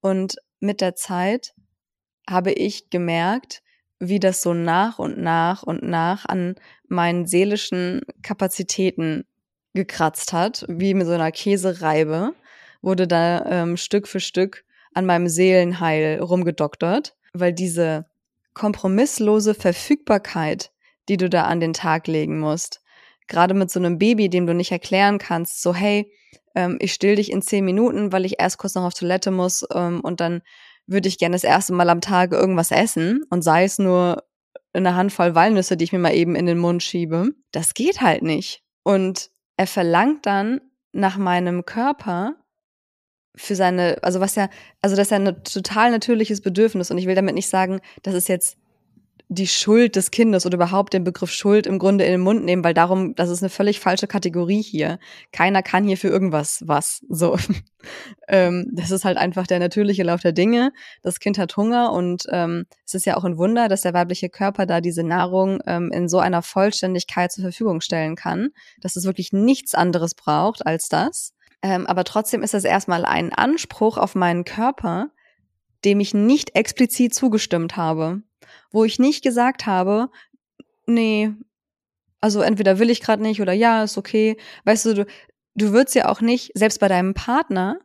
Und 0.01 0.37
mit 0.61 0.81
der 0.81 0.95
Zeit 0.95 1.55
habe 2.29 2.53
ich 2.53 2.91
gemerkt, 2.91 3.63
wie 3.99 4.21
das 4.21 4.43
so 4.43 4.53
nach 4.53 4.99
und 4.99 5.19
nach 5.19 5.63
und 5.63 5.83
nach 5.83 6.27
an 6.27 6.57
meinen 6.89 7.27
seelischen 7.27 8.03
Kapazitäten 8.23 9.25
gekratzt 9.75 10.33
hat, 10.33 10.65
wie 10.69 10.95
mit 10.95 11.07
so 11.07 11.13
einer 11.13 11.33
Käsereibe, 11.33 12.35
wurde 12.83 13.07
da 13.07 13.45
ähm, 13.47 13.77
Stück 13.77 14.09
für 14.09 14.21
Stück 14.21 14.65
an 14.95 15.07
meinem 15.07 15.29
Seelenheil 15.29 16.21
rumgedoktert, 16.21 17.17
weil 17.33 17.53
diese 17.53 18.07
kompromisslose 18.55 19.55
Verfügbarkeit, 19.55 20.73
die 21.09 21.17
du 21.17 21.31
da 21.31 21.45
an 21.45 21.61
den 21.61 21.73
Tag 21.73 22.07
legen 22.07 22.39
musst, 22.39 22.83
gerade 23.29 23.55
mit 23.55 23.71
so 23.71 23.81
einem 23.81 23.99
Baby, 23.99 24.29
dem 24.29 24.47
du 24.47 24.55
nicht 24.55 24.73
erklären 24.73 25.19
kannst, 25.19 25.63
so 25.63 25.75
hey, 25.75 26.13
ähm, 26.55 26.77
ich 26.81 26.93
still 26.93 27.17
dich 27.17 27.33
in 27.33 27.41
zehn 27.41 27.65
Minuten, 27.65 28.13
weil 28.13 28.25
ich 28.25 28.39
erst 28.39 28.59
kurz 28.59 28.75
noch 28.75 28.85
auf 28.85 28.95
Toilette 28.95 29.31
muss 29.31 29.65
ähm, 29.75 30.01
und 30.01 30.21
dann 30.21 30.43
würde 30.87 31.09
ich 31.09 31.19
gerne 31.19 31.35
das 31.35 31.45
erste 31.45 31.73
Mal 31.73 31.89
am 31.89 32.01
Tag 32.01 32.33
irgendwas 32.33 32.71
essen 32.71 33.23
und 33.31 33.43
sei 33.43 33.65
es 33.65 33.79
nur 33.79 34.25
eine 34.73 34.95
Handvoll 34.95 35.35
Walnüsse, 35.35 35.77
die 35.77 35.85
ich 35.85 35.93
mir 35.93 35.99
mal 35.99 36.15
eben 36.15 36.35
in 36.35 36.47
den 36.47 36.59
Mund 36.59 36.83
schiebe. 36.83 37.31
Das 37.53 37.75
geht 37.75 38.01
halt 38.01 38.23
nicht. 38.23 38.63
Und 38.83 39.31
er 39.57 39.67
verlangt 39.67 40.27
dann 40.27 40.61
nach 40.93 41.17
meinem 41.17 41.65
Körper 41.65 42.37
für 43.35 43.55
seine, 43.55 43.99
also 44.03 44.21
was 44.21 44.35
ja, 44.35 44.49
also 44.83 44.95
das 44.95 45.07
ist 45.07 45.11
ja 45.11 45.19
ein 45.19 45.45
total 45.45 45.91
natürliches 45.91 46.43
Bedürfnis 46.43 46.91
und 46.91 46.99
ich 46.99 47.07
will 47.07 47.15
damit 47.15 47.35
nicht 47.35 47.49
sagen, 47.49 47.81
dass 48.03 48.15
es 48.15 48.29
jetzt 48.29 48.59
die 49.33 49.47
Schuld 49.47 49.97
des 49.97 50.11
Kindes 50.11 50.47
oder 50.47 50.57
überhaupt 50.57 50.93
den 50.93 51.05
Begriff 51.05 51.31
Schuld 51.31 51.67
im 51.67 51.79
Grunde 51.79 52.05
in 52.05 52.13
den 52.13 52.21
Mund 52.21 52.45
nehmen, 52.45 52.65
weil 52.65 52.75
darum, 52.75 53.15
das 53.15 53.31
ist 53.31 53.43
eine 53.43 53.51
völlig 53.51 53.81
falsche 53.81 54.07
Kategorie 54.07 54.63
hier. 54.63 54.99
Keiner 55.33 55.63
kann 55.63 55.85
hier 55.85 55.97
für 55.97 56.09
irgendwas 56.09 56.63
was. 56.67 57.05
So, 57.09 57.37
ähm, 58.29 58.71
das 58.73 58.91
ist 58.91 59.05
halt 59.05 59.19
einfach 59.19 59.47
der 59.47 59.59
natürliche 59.59 60.03
Lauf 60.03 60.21
der 60.21 60.33
Dinge. 60.33 60.73
Das 61.03 61.21
Kind 61.21 61.39
hat 61.39 61.57
Hunger 61.57 61.93
und 61.93 62.25
ähm, 62.31 62.67
es 62.87 62.95
ist 62.95 63.07
ja 63.07 63.17
auch 63.17 63.25
ein 63.25 63.39
Wunder, 63.39 63.69
dass 63.69 63.83
der 63.83 63.95
weibliche 63.95 64.29
Körper 64.29 64.67
da 64.67 64.81
diese 64.81 65.03
Nahrung 65.03 65.61
ähm, 65.67 65.91
in 65.93 66.09
so 66.09 66.19
einer 66.19 66.43
Vollständigkeit 66.43 67.33
zur 67.33 67.43
Verfügung 67.43 67.81
stellen 67.81 68.17
kann, 68.17 68.51
dass 68.81 68.97
es 68.97 69.05
wirklich 69.05 69.33
nichts 69.33 69.75
anderes 69.75 70.15
braucht 70.15 70.67
als 70.67 70.89
das. 70.89 71.33
Ähm, 71.63 71.87
aber 71.87 72.05
trotzdem 72.05 72.43
ist 72.43 72.55
es 72.55 72.65
erstmal 72.65 73.05
ein 73.05 73.33
Anspruch 73.33 73.97
auf 73.97 74.15
meinen 74.15 74.45
Körper, 74.45 75.11
dem 75.85 76.01
ich 76.01 76.15
nicht 76.15 76.57
explizit 76.57 77.15
zugestimmt 77.15 77.77
habe 77.77 78.23
wo 78.71 78.85
ich 78.85 78.99
nicht 78.99 79.23
gesagt 79.23 79.67
habe, 79.67 80.11
nee, 80.87 81.33
also 82.21 82.41
entweder 82.41 82.79
will 82.79 82.91
ich 82.91 83.01
gerade 83.01 83.23
nicht 83.23 83.41
oder 83.41 83.53
ja, 83.53 83.83
ist 83.83 83.99
okay. 83.99 84.37
Weißt 84.65 84.87
du, 84.87 84.95
du, 84.95 85.07
du 85.55 85.73
würdest 85.73 85.95
ja 85.95 86.09
auch 86.09 86.21
nicht, 86.21 86.53
selbst 86.55 86.79
bei 86.81 86.89
deinem 86.89 87.15
Partner, 87.15 87.81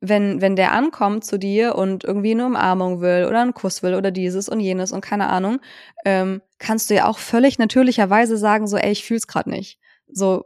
wenn, 0.00 0.40
wenn 0.40 0.56
der 0.56 0.72
ankommt 0.72 1.24
zu 1.24 1.38
dir 1.38 1.76
und 1.76 2.04
irgendwie 2.04 2.32
eine 2.32 2.46
Umarmung 2.46 3.00
will 3.00 3.26
oder 3.26 3.40
einen 3.40 3.54
Kuss 3.54 3.82
will 3.82 3.94
oder 3.94 4.10
dieses 4.10 4.48
und 4.48 4.60
jenes 4.60 4.92
und 4.92 5.00
keine 5.00 5.28
Ahnung, 5.28 5.60
ähm, 6.04 6.42
kannst 6.58 6.90
du 6.90 6.94
ja 6.94 7.06
auch 7.06 7.18
völlig 7.18 7.58
natürlicherweise 7.58 8.36
sagen, 8.36 8.66
so, 8.66 8.76
ey, 8.76 8.92
ich 8.92 9.04
fühl's 9.04 9.26
gerade 9.26 9.50
nicht. 9.50 9.78
So, 10.08 10.44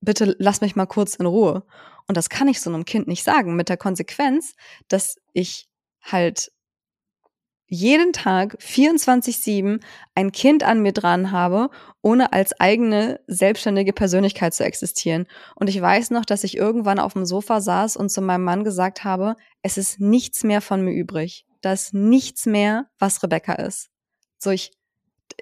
bitte 0.00 0.36
lass 0.38 0.60
mich 0.60 0.76
mal 0.76 0.86
kurz 0.86 1.16
in 1.16 1.26
Ruhe. 1.26 1.64
Und 2.06 2.16
das 2.16 2.28
kann 2.28 2.48
ich 2.48 2.60
so 2.60 2.70
einem 2.70 2.84
Kind 2.84 3.08
nicht 3.08 3.24
sagen, 3.24 3.56
mit 3.56 3.68
der 3.68 3.76
Konsequenz, 3.76 4.54
dass 4.88 5.16
ich 5.32 5.68
halt 6.02 6.51
jeden 7.72 8.12
Tag 8.12 8.58
24-7 8.60 9.80
ein 10.14 10.30
Kind 10.30 10.62
an 10.62 10.82
mir 10.82 10.92
dran 10.92 11.32
habe, 11.32 11.70
ohne 12.02 12.34
als 12.34 12.60
eigene 12.60 13.20
selbstständige 13.26 13.94
Persönlichkeit 13.94 14.52
zu 14.52 14.62
existieren. 14.62 15.26
Und 15.54 15.70
ich 15.70 15.80
weiß 15.80 16.10
noch, 16.10 16.26
dass 16.26 16.44
ich 16.44 16.54
irgendwann 16.54 16.98
auf 16.98 17.14
dem 17.14 17.24
Sofa 17.24 17.62
saß 17.62 17.96
und 17.96 18.10
zu 18.10 18.20
meinem 18.20 18.44
Mann 18.44 18.62
gesagt 18.62 19.04
habe, 19.04 19.36
es 19.62 19.78
ist 19.78 20.00
nichts 20.00 20.44
mehr 20.44 20.60
von 20.60 20.84
mir 20.84 20.92
übrig. 20.92 21.46
Da 21.62 21.72
ist 21.72 21.94
nichts 21.94 22.44
mehr, 22.44 22.90
was 22.98 23.22
Rebecca 23.22 23.54
ist. 23.54 23.88
So 24.36 24.50
ich, 24.50 24.72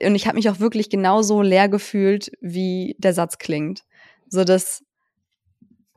und 0.00 0.14
ich 0.14 0.28
habe 0.28 0.36
mich 0.36 0.48
auch 0.48 0.60
wirklich 0.60 0.88
genauso 0.88 1.42
leer 1.42 1.68
gefühlt, 1.68 2.30
wie 2.40 2.94
der 2.98 3.12
Satz 3.12 3.38
klingt. 3.38 3.82
So 4.28 4.44
das 4.44 4.84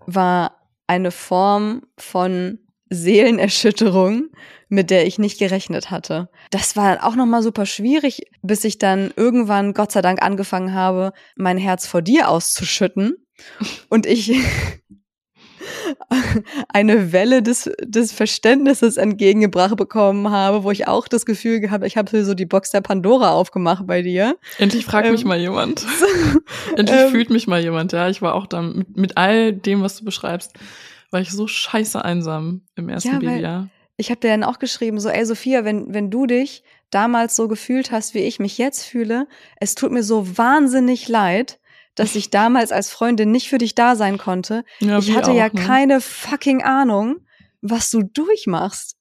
war 0.08 0.67
eine 0.88 1.12
Form 1.12 1.84
von 1.96 2.58
Seelenerschütterung, 2.93 4.29
mit 4.69 4.89
der 4.89 5.06
ich 5.06 5.19
nicht 5.19 5.39
gerechnet 5.39 5.91
hatte. 5.91 6.29
Das 6.51 6.75
war 6.75 7.06
auch 7.06 7.15
nochmal 7.15 7.43
super 7.43 7.65
schwierig, 7.65 8.23
bis 8.41 8.63
ich 8.63 8.79
dann 8.79 9.12
irgendwann, 9.15 9.73
Gott 9.73 9.91
sei 9.91 10.01
Dank, 10.01 10.21
angefangen 10.21 10.73
habe, 10.73 11.13
mein 11.36 11.58
Herz 11.58 11.88
vor 11.88 12.01
dir 12.01 12.29
auszuschütten 12.29 13.15
und 13.89 14.06
ich 14.06 14.34
eine 16.69 17.12
Welle 17.12 17.41
des, 17.41 17.69
des 17.84 18.12
Verständnisses 18.12 18.97
entgegengebracht 18.97 19.75
bekommen 19.75 20.29
habe, 20.29 20.63
wo 20.63 20.71
ich 20.71 20.88
auch 20.88 21.08
das 21.08 21.25
Gefühl 21.25 21.60
gehabt, 21.60 21.86
ich 21.86 21.97
habe 21.97 22.23
so 22.23 22.34
die 22.34 22.45
Box 22.45 22.71
der 22.71 22.82
Pandora 22.82 23.32
aufgemacht 23.32 23.86
bei 23.88 24.01
dir. 24.01 24.36
Endlich 24.58 24.86
fragt 24.86 25.08
ähm, 25.08 25.13
mich 25.13 25.25
mal 25.25 25.39
jemand. 25.39 25.86
Endlich 26.75 26.99
ähm, 26.99 27.12
fühlt 27.12 27.29
mich 27.29 27.47
mal 27.47 27.62
jemand, 27.62 27.91
ja. 27.91 28.10
Ich 28.10 28.21
war 28.21 28.36
auch 28.36 28.47
da 28.47 28.62
mit, 28.62 28.97
mit 28.97 29.17
all 29.17 29.53
dem, 29.53 29.82
was 29.82 29.97
du 29.97 30.06
beschreibst 30.06 30.53
war 31.13 31.21
ich 31.21 31.32
so 31.32 31.47
scheiße 31.47 32.04
einsam 32.04 32.63
im 32.76 32.89
ersten 32.89 33.13
ja, 33.13 33.19
Babyjahr. 33.19 33.69
Ich 33.95 34.10
habe 34.10 34.19
dir 34.19 34.30
dann 34.30 34.43
auch 34.43 34.58
geschrieben, 34.58 34.99
so, 34.99 35.10
ey 35.10 35.23
Sophia, 35.26 35.63
wenn, 35.63 35.93
wenn 35.93 36.10
du 36.10 36.26
dich 36.26 36.63
damals 36.89 37.36
so 37.36 37.47
gefühlt 37.47 37.91
hast, 37.91 38.15
wie 38.15 38.19
ich 38.19 38.39
mich 38.39 38.58
jetzt 38.58 38.84
fühle, 38.84 39.28
es 39.60 39.76
tut 39.76 39.91
mir 39.91 40.04
so 40.04 40.38
wahnsinnig 40.38 41.08
leid, 41.08 41.60
dass 41.93 42.15
ich 42.15 42.30
damals 42.32 42.71
als 42.71 42.89
Freundin 42.89 43.32
nicht 43.32 43.47
für 43.47 43.60
dich 43.60 43.76
da 43.76 43.95
sein 43.95 44.17
konnte. 44.17 44.65
Ja, 44.80 44.97
ich 44.97 45.15
hatte 45.15 45.32
auch, 45.32 45.36
ja 45.36 45.45
ne? 45.45 45.62
keine 45.62 46.02
fucking 46.02 46.63
Ahnung, 46.63 47.17
was 47.62 47.91
du 47.91 48.02
durchmachst. 48.02 48.97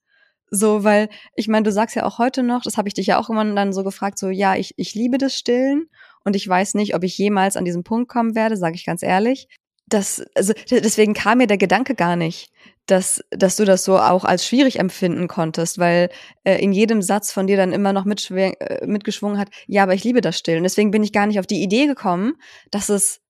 So, 0.51 0.83
weil, 0.83 1.09
ich 1.35 1.47
meine, 1.47 1.63
du 1.63 1.71
sagst 1.71 1.95
ja 1.95 2.05
auch 2.05 2.19
heute 2.19 2.43
noch, 2.43 2.61
das 2.61 2.77
habe 2.77 2.87
ich 2.87 2.93
dich 2.93 3.07
ja 3.07 3.19
auch 3.19 3.31
immer 3.31 3.43
dann 3.43 3.73
so 3.73 3.83
gefragt, 3.83 4.19
so, 4.19 4.29
ja, 4.29 4.55
ich, 4.55 4.75
ich 4.77 4.93
liebe 4.93 5.17
das 5.17 5.35
Stillen 5.35 5.89
und 6.23 6.35
ich 6.35 6.47
weiß 6.47 6.75
nicht, 6.75 6.93
ob 6.93 7.03
ich 7.03 7.17
jemals 7.17 7.57
an 7.57 7.65
diesen 7.65 7.83
Punkt 7.83 8.07
kommen 8.07 8.35
werde, 8.35 8.55
sage 8.55 8.75
ich 8.75 8.85
ganz 8.85 9.01
ehrlich 9.01 9.47
das, 9.87 10.23
also 10.35 10.53
deswegen 10.69 11.13
kam 11.13 11.39
mir 11.39 11.47
der 11.47 11.57
Gedanke 11.57 11.95
gar 11.95 12.15
nicht, 12.15 12.51
dass, 12.85 13.23
dass 13.31 13.55
du 13.55 13.65
das 13.65 13.85
so 13.85 13.97
auch 13.97 14.25
als 14.25 14.45
schwierig 14.45 14.79
empfinden 14.79 15.27
konntest, 15.27 15.77
weil 15.77 16.09
äh, 16.43 16.61
in 16.61 16.73
jedem 16.73 17.01
Satz 17.01 17.31
von 17.31 17.47
dir 17.47 17.57
dann 17.57 17.71
immer 17.71 17.93
noch 17.93 18.05
äh, 18.05 18.85
mitgeschwungen 18.85 19.37
hat, 19.37 19.49
ja, 19.67 19.83
aber 19.83 19.93
ich 19.93 20.03
liebe 20.03 20.21
das 20.21 20.37
Stillen. 20.37 20.63
Deswegen 20.63 20.91
bin 20.91 21.03
ich 21.03 21.13
gar 21.13 21.27
nicht 21.27 21.39
auf 21.39 21.47
die 21.47 21.61
Idee 21.61 21.85
gekommen, 21.85 22.33
dass 22.71 22.89
es 22.89 23.21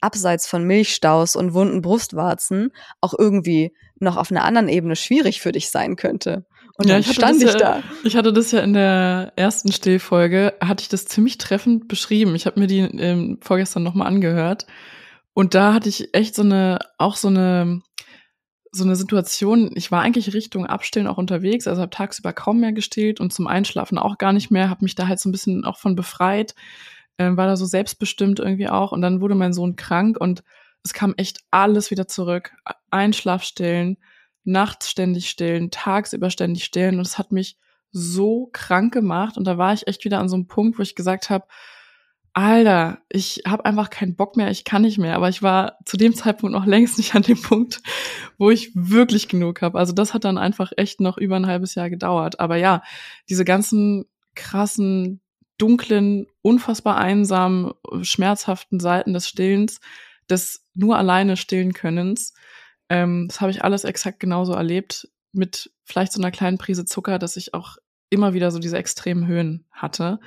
abseits 0.00 0.46
von 0.46 0.64
Milchstaus 0.64 1.36
und 1.36 1.54
wunden 1.54 1.82
Brustwarzen 1.82 2.70
auch 3.00 3.14
irgendwie 3.16 3.72
noch 3.98 4.16
auf 4.16 4.30
einer 4.30 4.44
anderen 4.44 4.68
Ebene 4.68 4.96
schwierig 4.96 5.40
für 5.40 5.52
dich 5.52 5.70
sein 5.70 5.96
könnte. 5.96 6.46
Und 6.76 6.88
ja, 6.88 6.94
dann 6.94 7.02
ich 7.02 7.12
stand 7.12 7.42
ich 7.42 7.52
ja, 7.52 7.58
da. 7.58 7.82
Ich 8.04 8.16
hatte 8.16 8.32
das 8.32 8.52
ja 8.52 8.60
in 8.60 8.72
der 8.72 9.34
ersten 9.36 9.70
Stillfolge, 9.70 10.54
hatte 10.60 10.82
ich 10.82 10.88
das 10.88 11.04
ziemlich 11.04 11.36
treffend 11.36 11.88
beschrieben. 11.88 12.34
Ich 12.34 12.46
habe 12.46 12.58
mir 12.58 12.66
die 12.66 12.78
ähm, 12.78 13.38
vorgestern 13.42 13.82
nochmal 13.82 14.06
angehört. 14.06 14.66
Und 15.34 15.54
da 15.54 15.74
hatte 15.74 15.88
ich 15.88 16.14
echt 16.14 16.34
so 16.34 16.42
eine, 16.42 16.78
auch 16.98 17.16
so 17.16 17.28
eine, 17.28 17.82
so 18.72 18.84
eine 18.84 18.96
Situation, 18.96 19.70
ich 19.74 19.90
war 19.90 20.02
eigentlich 20.02 20.32
Richtung 20.32 20.66
Abstillen 20.66 21.08
auch 21.08 21.18
unterwegs, 21.18 21.66
also 21.66 21.82
habe 21.82 21.90
tagsüber 21.90 22.32
kaum 22.32 22.60
mehr 22.60 22.72
gestillt 22.72 23.20
und 23.20 23.32
zum 23.32 23.46
Einschlafen 23.46 23.98
auch 23.98 24.18
gar 24.18 24.32
nicht 24.32 24.50
mehr, 24.50 24.70
habe 24.70 24.84
mich 24.84 24.94
da 24.94 25.08
halt 25.08 25.18
so 25.18 25.28
ein 25.28 25.32
bisschen 25.32 25.64
auch 25.64 25.78
von 25.78 25.96
befreit, 25.96 26.54
äh, 27.16 27.36
war 27.36 27.46
da 27.46 27.56
so 27.56 27.66
selbstbestimmt 27.66 28.38
irgendwie 28.38 28.68
auch. 28.68 28.92
Und 28.92 29.02
dann 29.02 29.20
wurde 29.20 29.34
mein 29.34 29.52
Sohn 29.52 29.76
krank 29.76 30.18
und 30.18 30.42
es 30.82 30.92
kam 30.92 31.14
echt 31.16 31.40
alles 31.50 31.90
wieder 31.90 32.08
zurück. 32.08 32.52
Einschlafstillen, 32.90 33.98
nachts 34.44 34.90
ständig 34.90 35.28
stillen, 35.28 35.70
tagsüber 35.70 36.30
ständig 36.30 36.64
stillen. 36.64 36.96
Und 36.96 37.06
es 37.06 37.18
hat 37.18 37.32
mich 37.32 37.58
so 37.92 38.48
krank 38.52 38.92
gemacht. 38.92 39.36
Und 39.36 39.44
da 39.44 39.58
war 39.58 39.74
ich 39.74 39.86
echt 39.86 40.04
wieder 40.04 40.18
an 40.18 40.28
so 40.28 40.36
einem 40.36 40.46
Punkt, 40.46 40.78
wo 40.78 40.82
ich 40.82 40.94
gesagt 40.94 41.28
habe, 41.28 41.46
Alter, 42.32 43.02
ich 43.08 43.42
habe 43.46 43.64
einfach 43.64 43.90
keinen 43.90 44.14
Bock 44.14 44.36
mehr, 44.36 44.50
ich 44.50 44.64
kann 44.64 44.82
nicht 44.82 44.98
mehr. 44.98 45.16
Aber 45.16 45.28
ich 45.28 45.42
war 45.42 45.78
zu 45.84 45.96
dem 45.96 46.14
Zeitpunkt 46.14 46.52
noch 46.52 46.66
längst 46.66 46.98
nicht 46.98 47.14
an 47.14 47.22
dem 47.22 47.40
Punkt, 47.42 47.82
wo 48.38 48.50
ich 48.50 48.70
wirklich 48.74 49.28
genug 49.28 49.62
habe. 49.62 49.78
Also 49.78 49.92
das 49.92 50.14
hat 50.14 50.24
dann 50.24 50.38
einfach 50.38 50.72
echt 50.76 51.00
noch 51.00 51.18
über 51.18 51.36
ein 51.36 51.46
halbes 51.46 51.74
Jahr 51.74 51.90
gedauert. 51.90 52.38
Aber 52.38 52.56
ja, 52.56 52.82
diese 53.28 53.44
ganzen 53.44 54.06
krassen, 54.36 55.20
dunklen, 55.58 56.26
unfassbar 56.42 56.98
einsamen, 56.98 57.72
schmerzhaften 58.02 58.78
Seiten 58.78 59.12
des 59.12 59.28
Stillens, 59.28 59.80
des 60.28 60.64
nur 60.74 60.96
alleine 60.96 61.36
stillen 61.36 61.72
Könnens, 61.72 62.32
ähm, 62.88 63.26
das 63.28 63.40
habe 63.40 63.50
ich 63.50 63.64
alles 63.64 63.84
exakt 63.84 64.20
genauso 64.20 64.52
erlebt. 64.52 65.08
Mit 65.32 65.72
vielleicht 65.84 66.12
so 66.12 66.20
einer 66.20 66.30
kleinen 66.30 66.58
Prise 66.58 66.84
Zucker, 66.84 67.18
dass 67.18 67.36
ich 67.36 67.54
auch 67.54 67.76
immer 68.08 68.34
wieder 68.34 68.50
so 68.50 68.58
diese 68.58 68.78
extremen 68.78 69.26
Höhen 69.26 69.66
hatte 69.70 70.20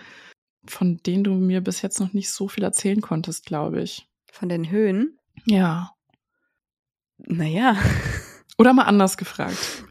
von 0.65 0.97
denen 1.05 1.23
du 1.23 1.33
mir 1.33 1.61
bis 1.61 1.81
jetzt 1.81 1.99
noch 1.99 2.13
nicht 2.13 2.29
so 2.31 2.47
viel 2.47 2.63
erzählen 2.63 3.01
konntest, 3.01 3.45
glaube 3.45 3.81
ich. 3.81 4.07
Von 4.31 4.49
den 4.49 4.69
Höhen? 4.69 5.17
Ja. 5.45 5.91
Naja. 7.17 7.77
Oder 8.57 8.73
mal 8.73 8.83
anders 8.83 9.17
gefragt. 9.17 9.85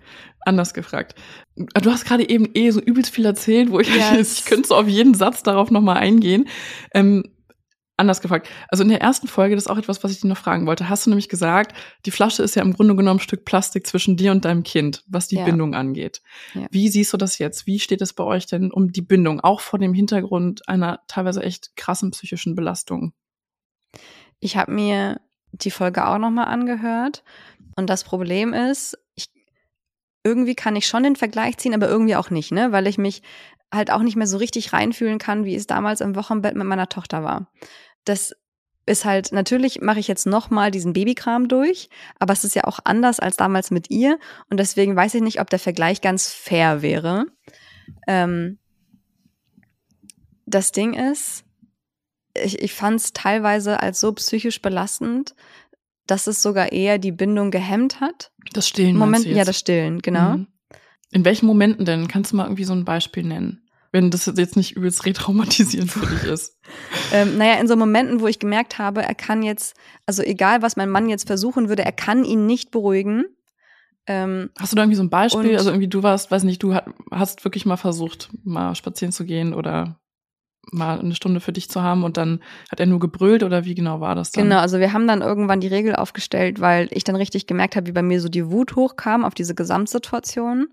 Anders 0.44 0.74
gefragt. 0.74 1.14
Du 1.56 1.90
hast 1.90 2.04
gerade 2.04 2.28
eben 2.28 2.48
eh 2.54 2.70
so 2.70 2.80
übelst 2.80 3.14
viel 3.14 3.24
erzählt, 3.24 3.70
wo 3.70 3.80
ich, 3.80 3.94
yes. 3.94 4.38
ich 4.38 4.44
könnte 4.44 4.68
so 4.68 4.74
auf 4.74 4.88
jeden 4.88 5.14
Satz 5.14 5.42
darauf 5.42 5.70
nochmal 5.70 5.98
eingehen. 5.98 6.48
Ähm, 6.94 7.24
anders 7.96 8.20
gefragt. 8.20 8.48
Also 8.68 8.82
in 8.82 8.88
der 8.88 9.00
ersten 9.00 9.28
Folge, 9.28 9.54
das 9.54 9.64
ist 9.64 9.70
auch 9.70 9.78
etwas, 9.78 10.02
was 10.02 10.10
ich 10.12 10.20
dir 10.20 10.28
noch 10.28 10.36
fragen 10.36 10.66
wollte, 10.66 10.88
hast 10.88 11.06
du 11.06 11.10
nämlich 11.10 11.28
gesagt, 11.28 11.76
die 12.06 12.10
Flasche 12.10 12.42
ist 12.42 12.54
ja 12.54 12.62
im 12.62 12.72
Grunde 12.72 12.96
genommen 12.96 13.18
ein 13.18 13.22
Stück 13.22 13.44
Plastik 13.44 13.86
zwischen 13.86 14.16
dir 14.16 14.32
und 14.32 14.44
deinem 14.44 14.62
Kind, 14.62 15.04
was 15.06 15.28
die 15.28 15.36
ja. 15.36 15.44
Bindung 15.44 15.74
angeht. 15.74 16.22
Ja. 16.54 16.66
Wie 16.70 16.88
siehst 16.88 17.12
du 17.12 17.16
das 17.16 17.38
jetzt? 17.38 17.66
Wie 17.66 17.78
steht 17.78 18.02
es 18.02 18.12
bei 18.12 18.24
euch 18.24 18.46
denn 18.46 18.70
um 18.70 18.92
die 18.92 19.02
Bindung, 19.02 19.40
auch 19.40 19.60
vor 19.60 19.78
dem 19.78 19.94
Hintergrund 19.94 20.68
einer 20.68 21.00
teilweise 21.06 21.42
echt 21.42 21.76
krassen 21.76 22.10
psychischen 22.10 22.54
Belastung? 22.54 23.12
Ich 24.40 24.56
habe 24.56 24.72
mir 24.72 25.20
die 25.52 25.70
Folge 25.70 26.06
auch 26.06 26.18
nochmal 26.18 26.46
angehört 26.46 27.22
und 27.76 27.88
das 27.88 28.04
Problem 28.04 28.54
ist, 28.54 28.98
ich, 29.14 29.28
irgendwie 30.24 30.54
kann 30.54 30.76
ich 30.76 30.86
schon 30.86 31.02
den 31.02 31.16
Vergleich 31.16 31.58
ziehen, 31.58 31.74
aber 31.74 31.88
irgendwie 31.88 32.16
auch 32.16 32.30
nicht, 32.30 32.52
ne? 32.52 32.72
Weil 32.72 32.86
ich 32.86 32.98
mich 32.98 33.22
halt 33.72 33.90
auch 33.90 34.02
nicht 34.02 34.16
mehr 34.16 34.26
so 34.26 34.36
richtig 34.36 34.72
reinfühlen 34.72 35.18
kann, 35.18 35.44
wie 35.44 35.54
es 35.54 35.66
damals 35.66 36.00
im 36.00 36.14
Wochenbett 36.14 36.54
mit 36.54 36.66
meiner 36.66 36.88
Tochter 36.88 37.24
war 37.24 37.48
das 38.04 38.34
ist 38.84 39.04
halt, 39.04 39.30
natürlich 39.30 39.80
mache 39.80 40.00
ich 40.00 40.08
jetzt 40.08 40.26
nochmal 40.26 40.70
diesen 40.72 40.92
Babykram 40.92 41.46
durch, 41.46 41.88
aber 42.18 42.32
es 42.32 42.42
ist 42.42 42.56
ja 42.56 42.64
auch 42.64 42.80
anders 42.84 43.20
als 43.20 43.36
damals 43.36 43.70
mit 43.70 43.90
ihr 43.90 44.18
und 44.50 44.58
deswegen 44.58 44.96
weiß 44.96 45.14
ich 45.14 45.22
nicht, 45.22 45.40
ob 45.40 45.50
der 45.50 45.60
Vergleich 45.60 46.00
ganz 46.00 46.28
fair 46.28 46.82
wäre. 46.82 47.26
Ähm, 48.08 48.58
das 50.46 50.72
Ding 50.72 50.94
ist, 50.94 51.44
ich, 52.34 52.60
ich 52.60 52.72
fand 52.72 52.98
es 52.98 53.12
teilweise 53.12 53.80
als 53.80 54.00
so 54.00 54.12
psychisch 54.14 54.60
belastend, 54.60 55.36
dass 56.08 56.26
es 56.26 56.42
sogar 56.42 56.72
eher 56.72 56.98
die 56.98 57.12
Bindung 57.12 57.52
gehemmt 57.52 58.00
hat. 58.00 58.32
Das 58.52 58.68
Stillen. 58.68 58.96
Moment, 58.96 59.24
ja, 59.26 59.44
das 59.44 59.58
Stillen, 59.58 60.02
genau. 60.02 60.38
Mhm. 60.38 60.46
In 61.12 61.24
welchen 61.24 61.46
Momenten 61.46 61.84
denn? 61.84 62.08
Kannst 62.08 62.32
du 62.32 62.36
mal 62.36 62.44
irgendwie 62.44 62.64
so 62.64 62.72
ein 62.72 62.84
Beispiel 62.84 63.22
nennen? 63.22 63.62
wenn 63.92 64.10
das 64.10 64.24
jetzt 64.24 64.56
nicht 64.56 64.74
übelst 64.74 65.04
retraumatisierend 65.04 65.90
für 65.90 66.06
dich 66.06 66.24
ist. 66.24 66.58
ähm, 67.12 67.36
naja, 67.36 67.60
in 67.60 67.68
so 67.68 67.76
Momenten, 67.76 68.20
wo 68.20 68.26
ich 68.26 68.38
gemerkt 68.38 68.78
habe, 68.78 69.02
er 69.02 69.14
kann 69.14 69.42
jetzt, 69.42 69.76
also 70.06 70.22
egal, 70.22 70.62
was 70.62 70.76
mein 70.76 70.88
Mann 70.88 71.10
jetzt 71.10 71.26
versuchen 71.26 71.68
würde, 71.68 71.84
er 71.84 71.92
kann 71.92 72.24
ihn 72.24 72.46
nicht 72.46 72.70
beruhigen. 72.70 73.26
Ähm, 74.06 74.50
hast 74.58 74.72
du 74.72 74.76
da 74.76 74.82
irgendwie 74.82 74.96
so 74.96 75.02
ein 75.02 75.10
Beispiel? 75.10 75.56
Also 75.56 75.70
irgendwie 75.70 75.88
du 75.88 76.02
warst, 76.02 76.30
weiß 76.30 76.42
nicht, 76.44 76.62
du 76.62 76.74
hast 77.10 77.44
wirklich 77.44 77.66
mal 77.66 77.76
versucht, 77.76 78.30
mal 78.42 78.74
spazieren 78.74 79.12
zu 79.12 79.24
gehen 79.24 79.54
oder 79.54 80.00
mal 80.70 81.00
eine 81.00 81.14
Stunde 81.14 81.40
für 81.40 81.52
dich 81.52 81.68
zu 81.68 81.82
haben 81.82 82.04
und 82.04 82.16
dann 82.16 82.40
hat 82.70 82.80
er 82.80 82.86
nur 82.86 83.00
gebrüllt 83.00 83.42
oder 83.42 83.64
wie 83.64 83.74
genau 83.74 84.00
war 84.00 84.14
das 84.14 84.30
dann? 84.30 84.44
Genau, 84.44 84.58
also 84.58 84.78
wir 84.78 84.92
haben 84.92 85.08
dann 85.08 85.20
irgendwann 85.20 85.60
die 85.60 85.68
Regel 85.68 85.96
aufgestellt, 85.96 86.60
weil 86.60 86.88
ich 86.92 87.04
dann 87.04 87.16
richtig 87.16 87.46
gemerkt 87.46 87.76
habe, 87.76 87.86
wie 87.88 87.92
bei 87.92 88.02
mir 88.02 88.20
so 88.20 88.28
die 88.28 88.50
Wut 88.50 88.76
hochkam 88.76 89.24
auf 89.24 89.34
diese 89.34 89.54
Gesamtsituation. 89.54 90.68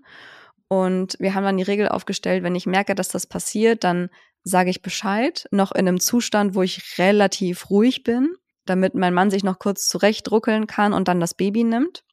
Und 0.68 1.16
wir 1.18 1.34
haben 1.34 1.44
dann 1.44 1.56
die 1.56 1.64
Regel 1.64 1.88
aufgestellt, 1.88 2.44
wenn 2.44 2.54
ich 2.54 2.66
merke, 2.66 2.94
dass 2.94 3.08
das 3.08 3.26
passiert, 3.26 3.82
dann 3.82 4.08
sage 4.44 4.70
ich 4.70 4.82
Bescheid, 4.82 5.46
noch 5.50 5.72
in 5.72 5.88
einem 5.88 6.00
Zustand, 6.00 6.54
wo 6.54 6.62
ich 6.62 6.98
relativ 6.98 7.70
ruhig 7.70 8.04
bin, 8.04 8.36
damit 8.66 8.94
mein 8.94 9.12
Mann 9.12 9.30
sich 9.30 9.42
noch 9.42 9.58
kurz 9.58 9.88
zurechtruckeln 9.88 10.68
kann 10.68 10.92
und 10.92 11.08
dann 11.08 11.18
das 11.18 11.34
Baby 11.34 11.64
nimmt 11.64 12.04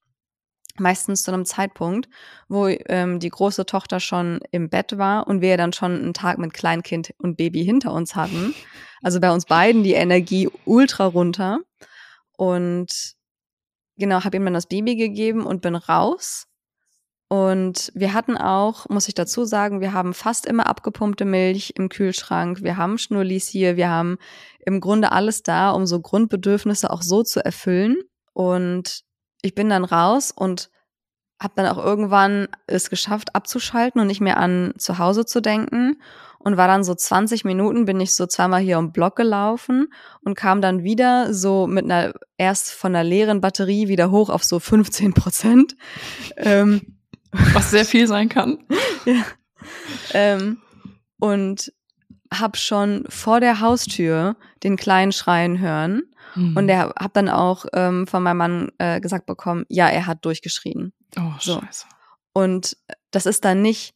meistens 0.80 1.24
zu 1.24 1.32
einem 1.32 1.46
Zeitpunkt, 1.46 2.10
wo 2.48 2.68
ähm, 2.68 3.20
die 3.20 3.30
große 3.30 3.66
Tochter 3.66 4.00
schon 4.00 4.40
im 4.52 4.70
Bett 4.70 4.98
war 4.98 5.28
und 5.28 5.42
wir 5.42 5.58
dann 5.58 5.74
schon 5.74 5.96
einen 5.96 6.14
Tag 6.14 6.38
mit 6.38 6.54
Kleinkind 6.54 7.14
und 7.18 7.38
Baby 7.38 7.64
hinter 7.64 7.94
uns 7.94 8.16
hatten. 8.16 8.54
Also 9.02 9.20
bei 9.20 9.32
uns 9.32 9.46
beiden 9.46 9.84
die 9.84 9.94
Energie 9.94 10.50
ultra 10.66 11.06
runter. 11.06 11.60
Und 12.38 13.16
genau, 13.98 14.24
habe 14.24 14.38
ihm 14.38 14.46
dann 14.46 14.54
das 14.54 14.68
Baby 14.68 14.96
gegeben 14.96 15.46
und 15.46 15.62
bin 15.62 15.76
raus. 15.76 16.48
Und 17.30 17.92
wir 17.94 18.14
hatten 18.14 18.38
auch, 18.38 18.88
muss 18.88 19.10
ich 19.10 19.14
dazu 19.14 19.44
sagen, 19.44 19.82
wir 19.82 19.92
haben 19.92 20.14
fast 20.14 20.46
immer 20.46 20.68
abgepumpte 20.68 21.26
Milch 21.26 21.74
im 21.76 21.90
Kühlschrank. 21.90 22.64
Wir 22.64 22.78
haben 22.78 22.98
Schnullis 22.98 23.50
hier. 23.50 23.76
Wir 23.76 23.90
haben 23.90 24.18
im 24.66 24.80
Grunde 24.80 25.12
alles 25.12 25.44
da, 25.44 25.72
um 25.72 25.86
so 25.86 26.00
Grundbedürfnisse 26.00 26.90
auch 26.90 27.02
so 27.02 27.24
zu 27.24 27.44
erfüllen. 27.44 27.98
Und 28.34 29.02
ich 29.42 29.56
bin 29.56 29.70
dann 29.70 29.84
raus 29.84 30.32
und 30.32 30.70
habe 31.40 31.54
dann 31.56 31.68
auch 31.68 31.84
irgendwann 31.84 32.48
es 32.66 32.90
geschafft 32.90 33.36
abzuschalten 33.36 34.02
und 34.02 34.08
nicht 34.08 34.22
mehr 34.22 34.38
an 34.38 34.74
zu 34.78 34.98
Hause 34.98 35.26
zu 35.26 35.42
denken 35.42 35.98
und 36.40 36.58
war 36.58 36.68
dann 36.68 36.84
so 36.84 36.96
20 36.96 37.46
Minuten 37.46 37.86
bin 37.86 38.00
ich 38.00 38.16
so 38.16 38.26
zweimal 38.26 38.62
hier 38.62 38.80
um 38.80 38.92
Block 38.92 39.16
gelaufen 39.16 39.92
und 40.22 40.36
kam 40.36 40.62
dann 40.62 40.84
wieder 40.84 41.34
so 41.34 41.68
mit 41.68 41.86
einer 41.86 42.14
erst 42.38 42.72
von 42.72 42.96
einer 42.96 43.04
leeren 43.04 43.42
Batterie 43.42 43.88
wieder 43.88 44.12
hoch 44.12 44.30
auf 44.30 44.44
so 44.44 44.60
15 44.60 45.14
Prozent. 45.14 45.76
ähm, 46.38 46.98
Was 47.54 47.72
sehr 47.72 47.86
viel 47.86 48.08
sein 48.08 48.30
kann. 48.30 48.60
ja. 49.06 49.26
Ähm, 50.14 50.60
und 51.20 51.74
hab 52.34 52.58
schon 52.58 53.06
vor 53.10 53.40
der 53.40 53.60
Haustür 53.60 54.36
den 54.64 54.78
kleinen 54.78 55.12
schreien 55.12 55.60
hören 55.60 56.04
Mhm. 56.36 56.58
Und 56.58 56.70
er 56.70 56.94
hat 56.98 57.16
dann 57.16 57.30
auch 57.30 57.66
ähm, 57.74 58.08
von 58.08 58.24
meinem 58.24 58.38
Mann 58.38 58.72
äh, 58.78 59.00
gesagt 59.00 59.26
bekommen, 59.26 59.66
ja, 59.70 59.88
er 59.88 60.06
hat 60.06 60.26
durchgeschrien. 60.26 60.94
Oh, 61.18 61.34
so. 61.40 61.62
scheiße. 61.62 61.86
Und 62.34 62.78
das 63.12 63.26
ist 63.26 63.46
dann 63.46 63.62
nicht 63.62 63.96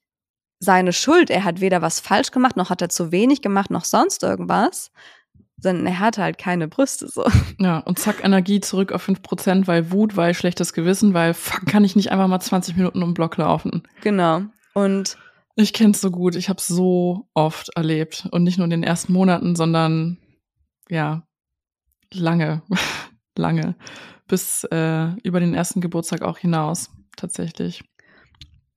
seine 0.59 0.93
Schuld. 0.93 1.29
Er 1.29 1.43
hat 1.43 1.59
weder 1.59 1.81
was 1.81 1.99
falsch 1.99 2.31
gemacht, 2.31 2.55
noch 2.55 2.69
hat 2.69 2.81
er 2.81 2.89
zu 2.89 3.11
wenig 3.11 3.41
gemacht, 3.41 3.71
noch 3.71 3.85
sonst 3.85 4.23
irgendwas. 4.23 4.91
Sondern 5.57 5.85
er 5.85 5.99
hatte 5.99 6.23
halt 6.23 6.39
keine 6.39 6.67
Brüste 6.67 7.07
so. 7.07 7.25
Ja, 7.59 7.79
und 7.79 7.99
zack, 7.99 8.23
Energie 8.23 8.61
zurück 8.61 8.91
auf 8.91 9.07
5%, 9.07 9.67
weil 9.67 9.91
Wut, 9.91 10.17
weil 10.17 10.33
schlechtes 10.33 10.73
Gewissen, 10.73 11.13
weil 11.13 11.35
fuck, 11.35 11.67
kann 11.67 11.83
ich 11.83 11.95
nicht 11.95 12.11
einfach 12.11 12.27
mal 12.27 12.39
20 12.39 12.77
Minuten 12.77 13.03
um 13.03 13.09
den 13.09 13.13
Block 13.13 13.37
laufen. 13.37 13.83
Genau. 14.01 14.41
Und 14.73 15.17
ich 15.55 15.73
kenn's 15.73 16.01
so 16.01 16.09
gut. 16.09 16.35
Ich 16.35 16.49
habe 16.49 16.61
so 16.61 17.27
oft 17.33 17.69
erlebt. 17.75 18.27
Und 18.31 18.43
nicht 18.43 18.57
nur 18.57 18.65
in 18.65 18.71
den 18.71 18.83
ersten 18.83 19.13
Monaten, 19.13 19.55
sondern 19.55 20.17
ja, 20.89 21.23
lange, 22.13 22.61
lange, 23.37 23.75
bis 24.27 24.63
äh, 24.65 25.09
über 25.23 25.39
den 25.39 25.53
ersten 25.53 25.81
Geburtstag 25.81 26.21
auch 26.21 26.37
hinaus, 26.37 26.89
tatsächlich. 27.17 27.83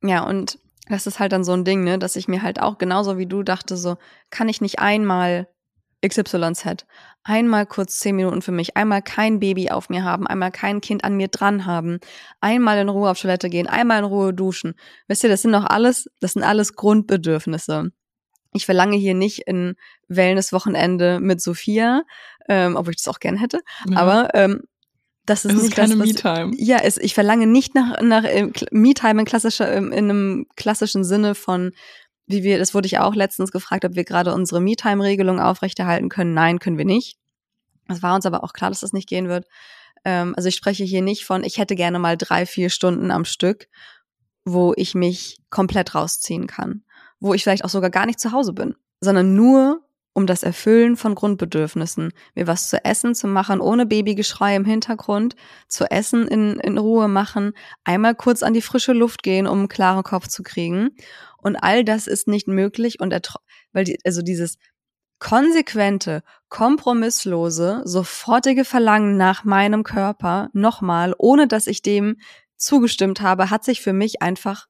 Ja, 0.02 0.24
und 0.24 0.58
das 0.88 1.06
ist 1.06 1.18
halt 1.18 1.32
dann 1.32 1.44
so 1.44 1.52
ein 1.52 1.64
Ding, 1.64 1.82
ne, 1.82 1.98
dass 1.98 2.16
ich 2.16 2.28
mir 2.28 2.42
halt 2.42 2.60
auch 2.60 2.78
genauso 2.78 3.16
wie 3.18 3.26
du 3.26 3.42
dachte, 3.42 3.76
so, 3.76 3.96
kann 4.30 4.48
ich 4.48 4.60
nicht 4.60 4.78
einmal 4.78 5.48
XYZ, 6.06 6.84
einmal 7.22 7.64
kurz 7.64 7.98
zehn 7.98 8.16
Minuten 8.16 8.42
für 8.42 8.52
mich, 8.52 8.76
einmal 8.76 9.00
kein 9.00 9.40
Baby 9.40 9.70
auf 9.70 9.88
mir 9.88 10.04
haben, 10.04 10.26
einmal 10.26 10.50
kein 10.50 10.82
Kind 10.82 11.02
an 11.04 11.16
mir 11.16 11.28
dran 11.28 11.64
haben, 11.64 11.98
einmal 12.40 12.78
in 12.78 12.90
Ruhe 12.90 13.10
auf 13.10 13.20
Toilette 13.20 13.48
gehen, 13.48 13.66
einmal 13.66 14.00
in 14.00 14.04
Ruhe 14.04 14.34
duschen. 14.34 14.74
Wisst 15.08 15.24
ihr, 15.24 15.30
das 15.30 15.42
sind 15.42 15.52
doch 15.52 15.64
alles, 15.64 16.10
das 16.20 16.34
sind 16.34 16.42
alles 16.42 16.74
Grundbedürfnisse. 16.74 17.90
Ich 18.52 18.66
verlange 18.66 18.96
hier 18.96 19.14
nicht 19.14 19.48
ein 19.48 19.74
Wellness-Wochenende 20.08 21.18
mit 21.20 21.40
Sophia, 21.40 22.02
ähm, 22.48 22.76
obwohl 22.76 22.92
ich 22.92 23.02
das 23.02 23.08
auch 23.08 23.20
gern 23.20 23.36
hätte. 23.36 23.60
Ja. 23.88 23.98
Aber 23.98 24.34
ähm, 24.34 24.62
das 25.26 25.44
ist 25.44 25.52
es 25.52 25.62
nicht 25.62 25.70
ist 25.70 25.76
keine 25.76 25.96
Me-Time. 25.96 26.52
Ja, 26.56 26.78
es, 26.78 26.98
ich 26.98 27.14
verlange 27.14 27.46
nicht 27.46 27.74
nach, 27.74 28.00
nach 28.02 28.24
äh, 28.24 28.50
Me-Time 28.70 29.20
in 29.20 29.26
klassischer, 29.26 29.72
in 29.72 29.92
einem 29.92 30.46
klassischen 30.56 31.04
Sinne 31.04 31.34
von, 31.34 31.72
wie 32.26 32.42
wir, 32.42 32.58
das 32.58 32.74
wurde 32.74 32.86
ich 32.86 32.98
auch 32.98 33.14
letztens 33.14 33.50
gefragt, 33.50 33.84
ob 33.84 33.94
wir 33.94 34.04
gerade 34.04 34.34
unsere 34.34 34.60
Me-Time-Regelung 34.60 35.40
aufrechterhalten 35.40 36.08
können. 36.08 36.34
Nein, 36.34 36.58
können 36.58 36.78
wir 36.78 36.84
nicht. 36.84 37.18
Es 37.88 38.02
war 38.02 38.14
uns 38.14 38.26
aber 38.26 38.44
auch 38.44 38.52
klar, 38.52 38.70
dass 38.70 38.80
das 38.80 38.92
nicht 38.92 39.08
gehen 39.08 39.28
wird. 39.28 39.46
Ähm, 40.04 40.34
also 40.36 40.48
ich 40.48 40.56
spreche 40.56 40.84
hier 40.84 41.02
nicht 41.02 41.24
von, 41.24 41.44
ich 41.44 41.58
hätte 41.58 41.74
gerne 41.74 41.98
mal 41.98 42.16
drei, 42.16 42.46
vier 42.46 42.70
Stunden 42.70 43.10
am 43.10 43.24
Stück, 43.24 43.68
wo 44.44 44.74
ich 44.76 44.94
mich 44.94 45.38
komplett 45.50 45.94
rausziehen 45.94 46.46
kann. 46.46 46.84
Wo 47.20 47.32
ich 47.32 47.42
vielleicht 47.42 47.64
auch 47.64 47.70
sogar 47.70 47.90
gar 47.90 48.04
nicht 48.04 48.20
zu 48.20 48.32
Hause 48.32 48.52
bin, 48.52 48.74
sondern 49.00 49.34
nur 49.34 49.83
um 50.14 50.26
das 50.26 50.44
Erfüllen 50.44 50.96
von 50.96 51.16
Grundbedürfnissen, 51.16 52.12
mir 52.34 52.46
was 52.46 52.68
zu 52.68 52.82
essen 52.84 53.14
zu 53.14 53.26
machen, 53.26 53.60
ohne 53.60 53.84
Babygeschrei 53.84 54.54
im 54.54 54.64
Hintergrund, 54.64 55.34
zu 55.68 55.90
essen 55.90 56.28
in, 56.28 56.60
in 56.60 56.78
Ruhe 56.78 57.08
machen, 57.08 57.52
einmal 57.82 58.14
kurz 58.14 58.42
an 58.42 58.54
die 58.54 58.62
frische 58.62 58.92
Luft 58.92 59.24
gehen, 59.24 59.46
um 59.46 59.58
einen 59.58 59.68
klaren 59.68 60.04
Kopf 60.04 60.28
zu 60.28 60.44
kriegen. 60.44 60.90
Und 61.36 61.56
all 61.56 61.84
das 61.84 62.06
ist 62.06 62.28
nicht 62.28 62.46
möglich 62.46 63.00
und 63.00 63.12
weil 63.72 63.84
die, 63.84 63.98
also 64.04 64.22
dieses 64.22 64.56
konsequente, 65.18 66.22
kompromisslose, 66.48 67.82
sofortige 67.84 68.64
Verlangen 68.64 69.16
nach 69.16 69.42
meinem 69.42 69.82
Körper 69.82 70.48
nochmal, 70.52 71.14
ohne 71.18 71.48
dass 71.48 71.66
ich 71.66 71.82
dem 71.82 72.18
zugestimmt 72.56 73.20
habe, 73.20 73.50
hat 73.50 73.64
sich 73.64 73.80
für 73.80 73.92
mich 73.92 74.22
einfach, 74.22 74.68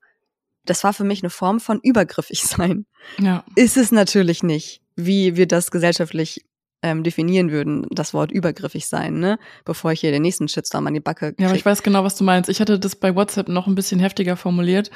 das 0.64 0.84
war 0.84 0.94
für 0.94 1.04
mich 1.04 1.22
eine 1.22 1.30
Form 1.30 1.60
von 1.60 1.80
übergriffig 1.82 2.42
sein. 2.44 2.86
Ja. 3.18 3.44
Ist 3.56 3.76
es 3.76 3.92
natürlich 3.92 4.42
nicht 4.42 4.83
wie 4.96 5.36
wir 5.36 5.46
das 5.46 5.70
gesellschaftlich 5.70 6.44
ähm, 6.82 7.02
definieren 7.02 7.50
würden, 7.50 7.86
das 7.90 8.12
Wort 8.12 8.30
übergriffig 8.30 8.86
sein, 8.86 9.18
ne? 9.18 9.38
Bevor 9.64 9.92
ich 9.92 10.00
hier 10.00 10.12
den 10.12 10.22
nächsten 10.22 10.48
Shitstorm 10.48 10.86
an 10.86 10.94
die 10.94 11.00
Backe 11.00 11.32
krieg. 11.32 11.40
Ja, 11.40 11.46
aber 11.46 11.56
ich 11.56 11.64
weiß 11.64 11.82
genau, 11.82 12.04
was 12.04 12.16
du 12.16 12.24
meinst. 12.24 12.50
Ich 12.50 12.60
hatte 12.60 12.78
das 12.78 12.94
bei 12.94 13.14
WhatsApp 13.14 13.48
noch 13.48 13.66
ein 13.66 13.74
bisschen 13.74 14.00
heftiger 14.00 14.36
formuliert, 14.36 14.90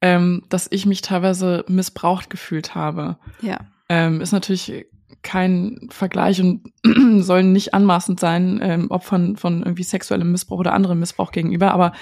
ähm, 0.00 0.42
dass 0.48 0.66
ich 0.70 0.86
mich 0.86 1.02
teilweise 1.02 1.64
missbraucht 1.68 2.30
gefühlt 2.30 2.74
habe. 2.74 3.16
Ja. 3.42 3.60
Ähm, 3.88 4.20
ist 4.20 4.32
natürlich 4.32 4.86
kein 5.22 5.88
Vergleich 5.90 6.40
und 6.40 6.72
sollen 7.24 7.52
nicht 7.52 7.74
anmaßend 7.74 8.18
sein, 8.18 8.58
ähm, 8.62 8.90
Opfern 8.90 9.36
von 9.36 9.62
irgendwie 9.62 9.84
sexuellem 9.84 10.32
Missbrauch 10.32 10.58
oder 10.58 10.72
anderem 10.72 10.98
Missbrauch 10.98 11.30
gegenüber, 11.30 11.72
aber 11.72 11.92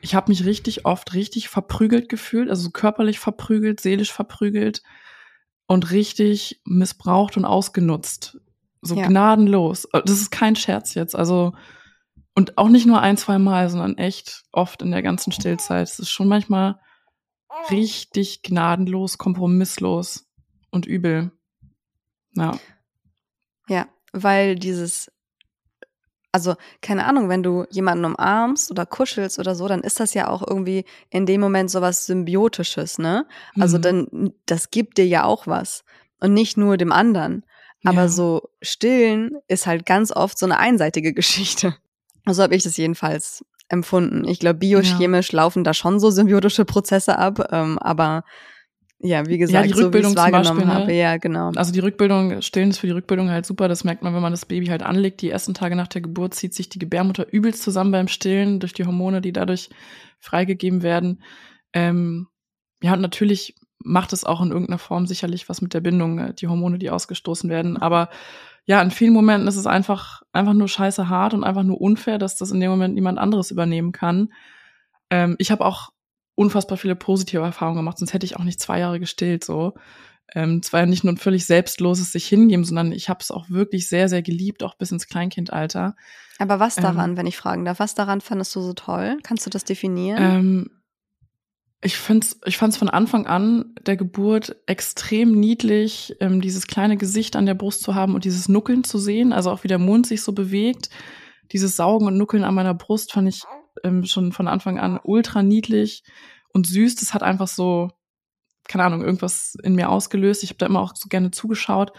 ich 0.00 0.14
habe 0.14 0.30
mich 0.30 0.44
richtig 0.44 0.86
oft 0.86 1.14
richtig 1.14 1.48
verprügelt 1.48 2.08
gefühlt, 2.08 2.50
also 2.50 2.70
körperlich 2.70 3.18
verprügelt, 3.18 3.80
seelisch 3.80 4.12
verprügelt 4.12 4.82
und 5.70 5.92
richtig 5.92 6.60
missbraucht 6.64 7.36
und 7.36 7.44
ausgenutzt. 7.44 8.40
So 8.82 8.96
ja. 8.96 9.06
gnadenlos. 9.06 9.84
Äh, 9.92 10.02
das 10.02 10.20
ist 10.20 10.32
kein 10.32 10.56
Scherz 10.56 10.94
jetzt. 10.94 11.14
Also, 11.14 11.52
und 12.34 12.58
auch 12.58 12.68
nicht 12.68 12.86
nur 12.86 13.00
ein, 13.00 13.16
zwei 13.16 13.38
Mal, 13.38 13.70
sondern 13.70 13.96
echt 13.96 14.42
oft 14.50 14.82
in 14.82 14.90
der 14.90 15.02
ganzen 15.02 15.30
Stillzeit. 15.30 15.86
Es 15.86 16.00
ist 16.00 16.10
schon 16.10 16.26
manchmal 16.26 16.80
richtig 17.70 18.42
gnadenlos, 18.42 19.16
kompromisslos 19.16 20.28
und 20.72 20.86
übel. 20.86 21.30
Ja. 22.34 22.58
Ja, 23.68 23.86
weil 24.12 24.56
dieses 24.56 25.12
also 26.32 26.54
keine 26.80 27.06
Ahnung, 27.06 27.28
wenn 27.28 27.42
du 27.42 27.64
jemanden 27.70 28.04
umarmst 28.04 28.70
oder 28.70 28.86
kuschelst 28.86 29.38
oder 29.38 29.54
so, 29.54 29.66
dann 29.68 29.80
ist 29.80 30.00
das 30.00 30.14
ja 30.14 30.28
auch 30.28 30.46
irgendwie 30.46 30.84
in 31.10 31.26
dem 31.26 31.40
Moment 31.40 31.70
sowas 31.70 32.06
Symbiotisches, 32.06 32.98
ne? 32.98 33.26
Also 33.58 33.78
mhm. 33.78 33.82
dann, 33.82 34.32
das 34.46 34.70
gibt 34.70 34.98
dir 34.98 35.06
ja 35.06 35.24
auch 35.24 35.46
was 35.46 35.84
und 36.20 36.32
nicht 36.34 36.56
nur 36.56 36.76
dem 36.76 36.92
anderen. 36.92 37.44
Aber 37.84 38.02
ja. 38.02 38.08
so 38.08 38.50
stillen 38.60 39.38
ist 39.48 39.66
halt 39.66 39.86
ganz 39.86 40.12
oft 40.12 40.38
so 40.38 40.46
eine 40.46 40.58
einseitige 40.58 41.12
Geschichte. 41.14 41.74
So 42.26 42.42
habe 42.42 42.54
ich 42.54 42.62
das 42.62 42.76
jedenfalls 42.76 43.44
empfunden. 43.68 44.28
Ich 44.28 44.40
glaube, 44.40 44.58
biochemisch 44.58 45.32
ja. 45.32 45.38
laufen 45.38 45.64
da 45.64 45.74
schon 45.74 45.98
so 46.00 46.10
symbiotische 46.10 46.64
Prozesse 46.64 47.18
ab, 47.18 47.48
ähm, 47.52 47.78
aber 47.78 48.24
ja, 49.02 49.26
wie 49.26 49.38
gesagt, 49.38 49.66
ja, 49.66 49.72
die 49.72 49.80
Rückbildung 49.80 50.12
so 50.12 50.18
wahrgenommen 50.18 50.44
Beispiel, 50.44 50.66
ne? 50.66 50.74
habe. 50.74 50.92
Ja, 50.92 51.16
genau. 51.16 51.52
Also 51.56 51.72
die 51.72 51.80
Rückbildung, 51.80 52.42
Stillen 52.42 52.70
ist 52.70 52.78
für 52.78 52.86
die 52.86 52.92
Rückbildung 52.92 53.30
halt 53.30 53.46
super. 53.46 53.66
Das 53.66 53.82
merkt 53.82 54.02
man, 54.02 54.14
wenn 54.14 54.20
man 54.20 54.32
das 54.32 54.44
Baby 54.44 54.66
halt 54.66 54.82
anlegt. 54.82 55.22
Die 55.22 55.30
ersten 55.30 55.54
Tage 55.54 55.74
nach 55.74 55.88
der 55.88 56.02
Geburt 56.02 56.34
zieht 56.34 56.52
sich 56.52 56.68
die 56.68 56.78
Gebärmutter 56.78 57.26
übelst 57.32 57.62
zusammen 57.62 57.92
beim 57.92 58.08
Stillen 58.08 58.60
durch 58.60 58.74
die 58.74 58.84
Hormone, 58.84 59.22
die 59.22 59.32
dadurch 59.32 59.70
freigegeben 60.18 60.82
werden. 60.82 61.22
Ähm, 61.72 62.28
ja, 62.82 62.92
und 62.92 63.00
natürlich 63.00 63.54
macht 63.78 64.12
es 64.12 64.24
auch 64.24 64.42
in 64.42 64.50
irgendeiner 64.50 64.78
Form 64.78 65.06
sicherlich 65.06 65.48
was 65.48 65.62
mit 65.62 65.72
der 65.72 65.80
Bindung, 65.80 66.18
äh, 66.18 66.34
die 66.34 66.48
Hormone, 66.48 66.78
die 66.78 66.90
ausgestoßen 66.90 67.48
werden. 67.48 67.78
Aber 67.78 68.10
ja, 68.66 68.82
in 68.82 68.90
vielen 68.90 69.14
Momenten 69.14 69.48
ist 69.48 69.56
es 69.56 69.66
einfach, 69.66 70.22
einfach 70.32 70.52
nur 70.52 70.68
scheiße 70.68 71.08
hart 71.08 71.32
und 71.32 71.42
einfach 71.42 71.62
nur 71.62 71.80
unfair, 71.80 72.18
dass 72.18 72.36
das 72.36 72.50
in 72.50 72.60
dem 72.60 72.70
Moment 72.70 72.94
niemand 72.94 73.18
anderes 73.18 73.50
übernehmen 73.50 73.92
kann. 73.92 74.32
Ähm, 75.08 75.36
ich 75.38 75.50
habe 75.50 75.64
auch 75.64 75.90
unfassbar 76.40 76.78
viele 76.78 76.96
positive 76.96 77.42
Erfahrungen 77.42 77.76
gemacht, 77.76 77.98
sonst 77.98 78.14
hätte 78.14 78.24
ich 78.24 78.36
auch 78.36 78.44
nicht 78.44 78.58
zwei 78.58 78.78
Jahre 78.78 78.98
gestillt 78.98 79.44
so. 79.44 79.74
Ähm, 80.34 80.60
es 80.64 80.72
war 80.72 80.80
ja 80.80 80.86
nicht 80.86 81.04
nur 81.04 81.12
ein 81.12 81.18
völlig 81.18 81.44
selbstloses 81.44 82.12
sich 82.12 82.26
hingeben, 82.26 82.64
sondern 82.64 82.92
ich 82.92 83.10
habe 83.10 83.18
es 83.20 83.30
auch 83.30 83.50
wirklich 83.50 83.88
sehr, 83.88 84.08
sehr 84.08 84.22
geliebt, 84.22 84.62
auch 84.62 84.74
bis 84.76 84.90
ins 84.90 85.06
Kleinkindalter. 85.06 85.96
Aber 86.38 86.58
was 86.58 86.76
daran, 86.76 87.10
ähm, 87.10 87.16
wenn 87.18 87.26
ich 87.26 87.36
fragen 87.36 87.66
darf, 87.66 87.78
was 87.78 87.94
daran 87.94 88.22
fandest 88.22 88.56
du 88.56 88.62
so 88.62 88.72
toll? 88.72 89.18
Kannst 89.22 89.44
du 89.44 89.50
das 89.50 89.64
definieren? 89.64 90.18
Ähm, 90.18 90.70
ich 91.82 91.98
find's, 91.98 92.40
ich 92.46 92.56
fand's 92.56 92.78
von 92.78 92.88
Anfang 92.88 93.26
an 93.26 93.74
der 93.84 93.98
Geburt 93.98 94.56
extrem 94.64 95.32
niedlich, 95.32 96.16
ähm, 96.20 96.40
dieses 96.40 96.66
kleine 96.66 96.96
Gesicht 96.96 97.36
an 97.36 97.44
der 97.44 97.54
Brust 97.54 97.82
zu 97.82 97.94
haben 97.94 98.14
und 98.14 98.24
dieses 98.24 98.48
Nuckeln 98.48 98.82
zu 98.82 98.96
sehen, 98.98 99.34
also 99.34 99.50
auch 99.50 99.62
wie 99.62 99.68
der 99.68 99.78
Mund 99.78 100.06
sich 100.06 100.22
so 100.22 100.32
bewegt. 100.32 100.88
Dieses 101.52 101.76
Saugen 101.76 102.06
und 102.06 102.16
Nuckeln 102.16 102.44
an 102.44 102.54
meiner 102.54 102.74
Brust 102.74 103.12
fand 103.12 103.28
ich 103.28 103.42
ähm, 103.84 104.04
schon 104.04 104.32
von 104.32 104.48
Anfang 104.48 104.78
an 104.78 104.98
ultra 105.02 105.42
niedlich 105.42 106.02
und 106.52 106.66
süß. 106.66 106.96
Das 106.96 107.14
hat 107.14 107.22
einfach 107.22 107.48
so, 107.48 107.90
keine 108.68 108.84
Ahnung, 108.84 109.02
irgendwas 109.02 109.56
in 109.62 109.74
mir 109.74 109.88
ausgelöst. 109.90 110.42
Ich 110.42 110.50
habe 110.50 110.58
da 110.58 110.66
immer 110.66 110.80
auch 110.80 110.94
so 110.94 111.08
gerne 111.08 111.30
zugeschaut. 111.30 111.92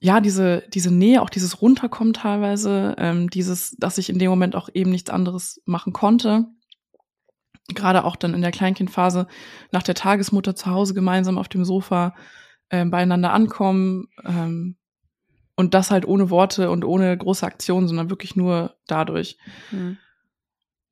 Ja, 0.00 0.20
diese, 0.20 0.64
diese 0.68 0.90
Nähe, 0.92 1.22
auch 1.22 1.30
dieses 1.30 1.62
Runterkommen 1.62 2.12
teilweise, 2.12 2.94
ähm, 2.98 3.30
dieses, 3.30 3.74
dass 3.78 3.98
ich 3.98 4.10
in 4.10 4.18
dem 4.18 4.30
Moment 4.30 4.54
auch 4.54 4.68
eben 4.72 4.90
nichts 4.90 5.10
anderes 5.10 5.62
machen 5.64 5.92
konnte 5.92 6.46
gerade 7.68 8.04
auch 8.04 8.16
dann 8.16 8.34
in 8.34 8.42
der 8.42 8.50
Kleinkindphase 8.50 9.26
nach 9.72 9.82
der 9.82 9.94
Tagesmutter 9.94 10.54
zu 10.54 10.66
Hause 10.66 10.94
gemeinsam 10.94 11.38
auf 11.38 11.48
dem 11.48 11.64
Sofa 11.64 12.14
äh, 12.68 12.84
beieinander 12.84 13.32
ankommen 13.32 14.08
ähm, 14.24 14.76
und 15.56 15.72
das 15.72 15.90
halt 15.90 16.06
ohne 16.06 16.30
Worte 16.30 16.70
und 16.70 16.84
ohne 16.84 17.16
große 17.16 17.46
Aktionen, 17.46 17.88
sondern 17.88 18.10
wirklich 18.10 18.36
nur 18.36 18.76
dadurch. 18.86 19.38
Mhm. 19.70 19.98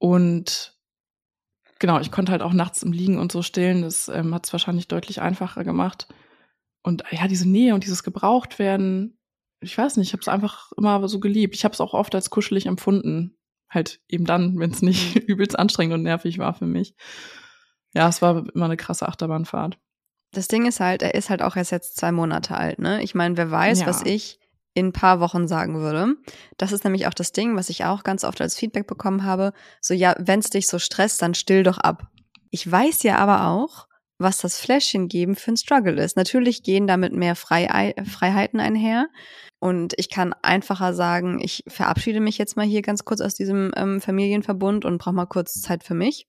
Und 0.03 0.77
genau, 1.79 2.01
ich 2.01 2.11
konnte 2.11 2.33
halt 2.33 2.43
auch 2.43 2.53
nachts 2.53 2.83
im 2.83 2.93
Liegen 2.93 3.19
und 3.19 3.31
so 3.31 3.43
stillen. 3.43 3.83
Das 3.83 4.09
ähm, 4.09 4.35
hat 4.35 4.47
es 4.47 4.53
wahrscheinlich 4.53 4.89
deutlich 4.89 5.21
einfacher 5.21 5.63
gemacht. 5.63 6.09
Und 6.83 7.05
ja, 7.13 7.29
diese 7.29 7.49
Nähe 7.49 7.75
und 7.75 7.85
dieses 7.85 8.03
Gebrauchtwerden, 8.03 9.17
ich 9.61 9.79
weiß 9.79 9.97
nicht, 9.97 10.09
ich 10.09 10.13
habe 10.13 10.23
es 10.23 10.29
einfach 10.29 10.73
immer 10.77 11.09
so 11.09 11.21
geliebt. 11.21 11.55
Ich 11.55 11.65
habe 11.65 11.73
es 11.73 11.81
auch 11.81 11.95
oft 11.95 12.15
als 12.17 12.31
kuschelig 12.31 12.67
empfunden 12.67 13.37
halt 13.73 14.01
eben 14.09 14.25
dann, 14.25 14.59
wenn 14.59 14.71
es 14.71 14.83
nicht 14.83 15.17
übelst 15.29 15.59
anstrengend 15.59 15.95
und 15.95 16.03
nervig 16.03 16.39
war 16.39 16.55
für 16.55 16.67
mich. 16.67 16.95
Ja, 17.95 18.09
es 18.09 18.23
war 18.23 18.45
immer 18.55 18.67
eine 18.67 18.77
krasse 18.77 19.09
Achterbahnfahrt. 19.09 19.79
Das 20.33 20.49
Ding 20.49 20.67
ist 20.67 20.81
halt, 20.81 21.03
er 21.03 21.15
ist 21.15 21.31
halt 21.31 21.43
auch 21.43 21.57
erst 21.57 21.73
jetzt 21.73 21.97
zwei 21.97 22.11
Monate 22.13 22.57
alt, 22.57 22.79
ne? 22.79 23.03
Ich 23.03 23.15
meine, 23.15 23.37
wer 23.37 23.51
weiß, 23.51 23.81
ja. 23.81 23.87
was 23.87 24.03
ich 24.03 24.39
in 24.75 24.87
ein 24.87 24.93
paar 24.93 25.21
Wochen 25.21 25.49
sagen 25.49 25.81
würde. 25.81 26.15
Das 26.57 26.73
ist 26.73 26.85
nämlich 26.85 27.07
auch 27.07 27.15
das 27.15 27.33
Ding, 27.33 27.57
was 27.57 27.69
ich 27.69 27.85
auch 27.85 28.05
ganz 28.05 28.25
oft 28.25 28.41
als 28.41 28.57
Feedback 28.57 28.87
bekommen 28.87 29.25
habe. 29.25 29.53
So, 29.81 29.95
ja, 29.95 30.15
wenn 30.19 30.41
es 30.41 30.51
dich 30.51 30.67
so 30.67 30.79
stresst, 30.79 31.21
dann 31.23 31.35
still 31.35 31.63
doch 31.63 31.79
ab. 31.79 32.09
Ich 32.51 32.71
weiß 32.71 33.03
ja 33.03 33.17
aber 33.17 33.49
auch, 33.49 33.87
was 34.19 34.39
das 34.39 34.59
Fläschchen 34.59 35.09
geben 35.09 35.35
für 35.37 35.53
ein 35.53 35.57
Struggle 35.57 36.03
ist. 36.03 36.17
Natürlich 36.17 36.63
gehen 36.63 36.87
damit 36.87 37.13
mehr 37.13 37.35
Frei 37.35 37.95
Freiheiten 38.05 38.61
einher. 38.61 39.09
Und 39.59 39.95
ich 39.97 40.09
kann 40.09 40.33
einfacher 40.43 40.95
sagen, 40.95 41.41
ich 41.41 41.63
verabschiede 41.69 42.21
mich 42.21 42.39
jetzt 42.39 42.57
mal 42.57 42.67
hier 42.67 42.83
ganz 42.83 43.05
kurz 43.05 43.21
aus 43.21 43.35
diesem 43.35 43.73
ähm, 43.77 44.01
Familienverbund 44.01 44.85
und 44.85 44.99
brauche 44.99 45.15
mal 45.15 45.27
kurz 45.27 45.61
Zeit 45.61 45.85
für 45.85 45.95
mich. 45.95 46.27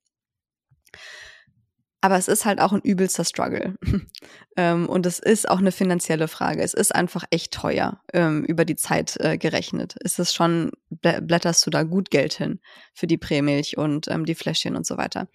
Aber 2.03 2.17
es 2.17 2.27
ist 2.27 2.43
halt 2.43 2.59
auch 2.59 2.73
ein 2.73 2.81
übelster 2.81 3.23
Struggle. 3.23 3.75
ähm, 4.57 4.89
und 4.89 5.05
es 5.05 5.19
ist 5.19 5.49
auch 5.49 5.59
eine 5.59 5.71
finanzielle 5.71 6.27
Frage. 6.27 6.61
Es 6.61 6.73
ist 6.73 6.93
einfach 6.93 7.23
echt 7.29 7.53
teuer 7.53 8.01
ähm, 8.11 8.43
über 8.43 8.65
die 8.65 8.75
Zeit 8.75 9.15
äh, 9.21 9.37
gerechnet. 9.37 9.95
Ist 10.03 10.19
es 10.19 10.33
schon, 10.33 10.71
blätterst 10.89 11.65
du 11.65 11.69
da 11.69 11.83
gut 11.83 12.11
Geld 12.11 12.33
hin 12.33 12.59
für 12.93 13.07
die 13.07 13.17
Prämilch 13.17 13.77
und 13.77 14.09
ähm, 14.09 14.25
die 14.25 14.35
Fläschchen 14.35 14.75
und 14.75 14.85
so 14.85 14.97
weiter. 14.97 15.29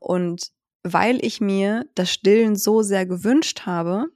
Und 0.00 0.50
weil 0.82 1.24
ich 1.24 1.40
mir 1.40 1.86
das 1.94 2.10
Stillen 2.10 2.56
so 2.56 2.82
sehr 2.82 3.06
gewünscht 3.06 3.66
habe 3.66 4.06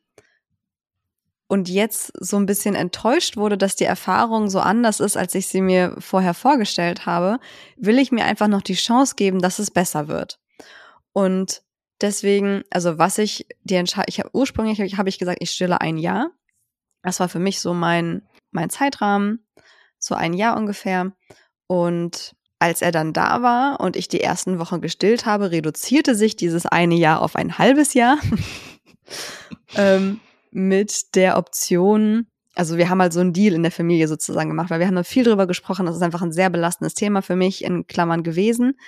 und 1.46 1.68
jetzt 1.68 2.12
so 2.18 2.36
ein 2.38 2.46
bisschen 2.46 2.74
enttäuscht 2.74 3.36
wurde, 3.36 3.56
dass 3.56 3.76
die 3.76 3.84
Erfahrung 3.84 4.50
so 4.50 4.58
anders 4.58 4.98
ist, 4.98 5.16
als 5.16 5.36
ich 5.36 5.46
sie 5.46 5.60
mir 5.60 5.94
vorher 6.00 6.34
vorgestellt 6.34 7.06
habe, 7.06 7.38
will 7.76 8.00
ich 8.00 8.10
mir 8.10 8.24
einfach 8.24 8.48
noch 8.48 8.62
die 8.62 8.74
Chance 8.74 9.14
geben, 9.14 9.40
dass 9.40 9.60
es 9.60 9.70
besser 9.70 10.08
wird. 10.08 10.40
Und 11.14 11.62
deswegen, 12.02 12.64
also 12.70 12.98
was 12.98 13.16
ich 13.16 13.46
die 13.62 13.76
Entscheidung, 13.76 14.08
ich 14.08 14.18
habe 14.18 14.30
ursprünglich 14.34 14.80
habe 14.80 14.90
hab 14.90 15.06
ich 15.06 15.18
gesagt, 15.18 15.38
ich 15.40 15.52
stille 15.52 15.80
ein 15.80 15.96
Jahr. 15.96 16.30
Das 17.02 17.20
war 17.20 17.30
für 17.30 17.38
mich 17.38 17.60
so 17.60 17.72
mein 17.72 18.28
mein 18.50 18.68
Zeitrahmen, 18.68 19.46
so 19.98 20.14
ein 20.14 20.34
Jahr 20.34 20.56
ungefähr. 20.56 21.12
Und 21.66 22.36
als 22.58 22.82
er 22.82 22.92
dann 22.92 23.12
da 23.12 23.42
war 23.42 23.80
und 23.80 23.96
ich 23.96 24.08
die 24.08 24.20
ersten 24.20 24.58
Wochen 24.58 24.80
gestillt 24.80 25.24
habe, 25.26 25.50
reduzierte 25.50 26.14
sich 26.14 26.36
dieses 26.36 26.66
eine 26.66 26.94
Jahr 26.94 27.22
auf 27.22 27.36
ein 27.36 27.58
halbes 27.58 27.94
Jahr. 27.94 28.18
ähm, 29.76 30.20
mit 30.50 31.14
der 31.14 31.36
Option, 31.36 32.26
also 32.54 32.76
wir 32.76 32.88
haben 32.88 33.00
halt 33.00 33.12
so 33.12 33.20
einen 33.20 33.32
Deal 33.32 33.54
in 33.54 33.62
der 33.62 33.72
Familie 33.72 34.08
sozusagen 34.08 34.48
gemacht, 34.48 34.70
weil 34.70 34.80
wir 34.80 34.86
haben 34.86 34.94
da 34.94 35.02
viel 35.02 35.24
drüber 35.24 35.46
gesprochen. 35.46 35.86
Das 35.86 35.96
ist 35.96 36.02
einfach 36.02 36.22
ein 36.22 36.32
sehr 36.32 36.50
belastendes 36.50 36.94
Thema 36.94 37.22
für 37.22 37.36
mich 37.36 37.64
in 37.64 37.86
Klammern 37.86 38.22
gewesen. 38.22 38.78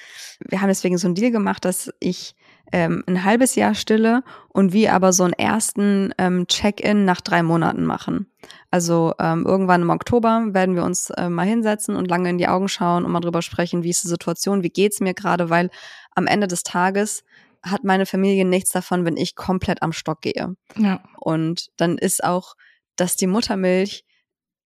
Wir 0.41 0.61
haben 0.61 0.69
deswegen 0.69 0.99
so 0.99 1.09
einen 1.09 1.15
Deal 1.15 1.33
gemacht, 1.33 1.65
dass 1.65 1.93
ich 1.99 2.37
ähm, 2.73 3.05
ein 3.07 3.25
halbes 3.25 3.55
Jahr 3.55 3.75
stille 3.75 4.23
und 4.49 4.73
wir 4.73 4.93
aber 4.93 5.13
so 5.13 5.25
einen 5.25 5.33
ersten 5.33 6.13
ähm, 6.19 6.47
Check-in 6.47 7.05
nach 7.05 7.21
drei 7.21 7.43
Monaten 7.43 7.85
machen. 7.85 8.27
Also 8.71 9.15
ähm, 9.21 9.45
irgendwann 9.47 9.83
im 9.83 9.91
Oktober 9.91 10.47
werden 10.51 10.75
wir 10.75 10.85
uns 10.85 11.11
äh, 11.11 11.29
mal 11.29 11.47
hinsetzen 11.47 11.97
und 11.97 12.09
lange 12.09 12.31
in 12.31 12.39
die 12.39 12.49
Augen 12.49 12.69
schauen 12.69 13.05
und 13.05 13.13
mal 13.13 13.21
drüber 13.21 13.43
sprechen, 13.43 13.83
wie 13.83 13.91
ist 13.91 14.05
die 14.05 14.09
Situation, 14.09 14.63
wie 14.63 14.71
geht's 14.71 15.01
mir 15.01 15.15
gerade, 15.15 15.51
weil 15.51 15.71
am 16.15 16.27
Ende 16.27 16.47
des 16.47 16.63
Tages 16.63 17.25
hat 17.63 17.85
meine 17.85 18.07
Familie 18.07 18.45
nichts 18.45 18.71
davon, 18.71 19.05
wenn 19.05 19.17
ich 19.17 19.35
komplett 19.35 19.83
am 19.83 19.93
Stock 19.93 20.21
gehe. 20.23 20.55
Ja. 20.77 21.01
Und 21.19 21.71
dann 21.77 21.99
ist 21.99 22.23
auch, 22.23 22.55
dass 22.97 23.17
die 23.17 23.27
Muttermilch 23.27 24.05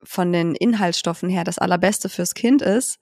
von 0.03 0.33
den 0.33 0.55
Inhaltsstoffen 0.55 1.29
her 1.29 1.45
das 1.45 1.59
allerbeste 1.59 2.09
fürs 2.09 2.35
Kind 2.35 2.63
ist, 2.63 2.99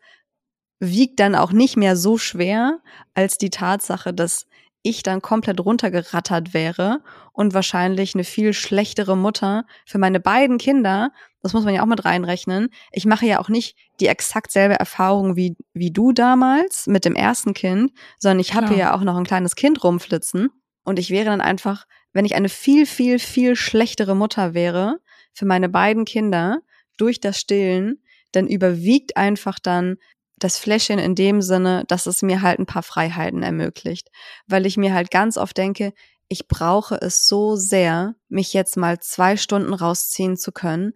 wiegt 0.80 1.20
dann 1.20 1.34
auch 1.34 1.52
nicht 1.52 1.76
mehr 1.76 1.96
so 1.96 2.18
schwer 2.18 2.80
als 3.14 3.38
die 3.38 3.50
Tatsache, 3.50 4.12
dass 4.12 4.46
ich 4.82 5.02
dann 5.02 5.20
komplett 5.20 5.60
runtergerattert 5.60 6.54
wäre 6.54 7.02
und 7.32 7.52
wahrscheinlich 7.52 8.14
eine 8.14 8.24
viel 8.24 8.52
schlechtere 8.52 9.16
Mutter 9.16 9.64
für 9.84 9.98
meine 9.98 10.20
beiden 10.20 10.58
Kinder, 10.58 11.10
das 11.42 11.52
muss 11.52 11.64
man 11.64 11.74
ja 11.74 11.82
auch 11.82 11.86
mit 11.86 12.04
reinrechnen. 12.04 12.68
Ich 12.92 13.04
mache 13.04 13.26
ja 13.26 13.40
auch 13.40 13.48
nicht 13.48 13.76
die 14.00 14.06
exakt 14.06 14.50
selbe 14.50 14.74
Erfahrung 14.74 15.36
wie, 15.36 15.56
wie 15.72 15.90
du 15.90 16.12
damals 16.12 16.86
mit 16.86 17.04
dem 17.04 17.14
ersten 17.14 17.54
Kind, 17.54 17.92
sondern 18.18 18.40
ich 18.40 18.54
habe 18.54 18.74
ja 18.74 18.94
auch 18.94 19.02
noch 19.02 19.16
ein 19.16 19.26
kleines 19.26 19.56
Kind 19.56 19.82
rumflitzen 19.82 20.50
und 20.84 20.98
ich 20.98 21.10
wäre 21.10 21.26
dann 21.26 21.40
einfach, 21.40 21.86
wenn 22.12 22.24
ich 22.24 22.34
eine 22.34 22.48
viel, 22.48 22.86
viel, 22.86 23.18
viel 23.18 23.56
schlechtere 23.56 24.16
Mutter 24.16 24.54
wäre 24.54 25.00
für 25.38 25.46
meine 25.46 25.68
beiden 25.68 26.04
Kinder 26.04 26.60
durch 26.96 27.20
das 27.20 27.38
Stillen, 27.38 28.02
dann 28.32 28.48
überwiegt 28.48 29.16
einfach 29.16 29.60
dann 29.60 29.96
das 30.36 30.58
Fläschchen 30.58 30.98
in 30.98 31.14
dem 31.14 31.42
Sinne, 31.42 31.84
dass 31.86 32.06
es 32.06 32.22
mir 32.22 32.42
halt 32.42 32.58
ein 32.58 32.66
paar 32.66 32.82
Freiheiten 32.82 33.42
ermöglicht. 33.42 34.08
Weil 34.48 34.66
ich 34.66 34.76
mir 34.76 34.92
halt 34.92 35.10
ganz 35.10 35.36
oft 35.36 35.56
denke, 35.56 35.92
ich 36.28 36.48
brauche 36.48 36.96
es 36.96 37.28
so 37.28 37.54
sehr, 37.54 38.16
mich 38.28 38.52
jetzt 38.52 38.76
mal 38.76 38.98
zwei 38.98 39.36
Stunden 39.36 39.72
rausziehen 39.72 40.36
zu 40.36 40.50
können. 40.50 40.92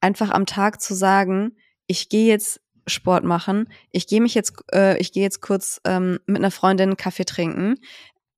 Einfach 0.00 0.30
am 0.30 0.46
Tag 0.46 0.80
zu 0.80 0.94
sagen, 0.94 1.56
ich 1.86 2.08
gehe 2.08 2.26
jetzt 2.26 2.60
Sport 2.86 3.24
machen, 3.24 3.68
ich 3.90 4.06
gehe 4.06 4.20
mich 4.20 4.34
jetzt, 4.34 4.54
äh, 4.72 4.98
ich 4.98 5.12
gehe 5.12 5.22
jetzt 5.22 5.40
kurz 5.40 5.80
ähm, 5.84 6.18
mit 6.26 6.38
einer 6.38 6.50
Freundin 6.50 6.96
Kaffee 6.96 7.24
trinken, 7.24 7.76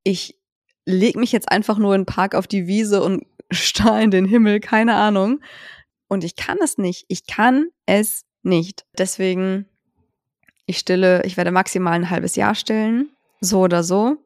ich 0.04 0.38
leg 0.84 1.16
mich 1.16 1.32
jetzt 1.32 1.50
einfach 1.50 1.78
nur 1.78 1.94
in 1.94 2.02
den 2.02 2.06
Park 2.06 2.36
auf 2.36 2.46
die 2.46 2.68
Wiese 2.68 3.02
und 3.02 3.24
starr 3.50 4.00
in 4.00 4.10
den 4.10 4.26
Himmel, 4.26 4.60
keine 4.60 4.94
Ahnung. 4.94 5.40
Und 6.08 6.24
ich 6.24 6.36
kann 6.36 6.58
es 6.62 6.78
nicht. 6.78 7.04
Ich 7.08 7.26
kann 7.26 7.68
es 7.86 8.24
nicht. 8.42 8.84
Deswegen 8.96 9.66
ich 10.66 10.78
stille, 10.78 11.22
ich 11.24 11.36
werde 11.36 11.52
maximal 11.52 11.94
ein 11.94 12.10
halbes 12.10 12.36
Jahr 12.36 12.54
stillen, 12.54 13.10
so 13.40 13.60
oder 13.60 13.82
so. 13.82 14.16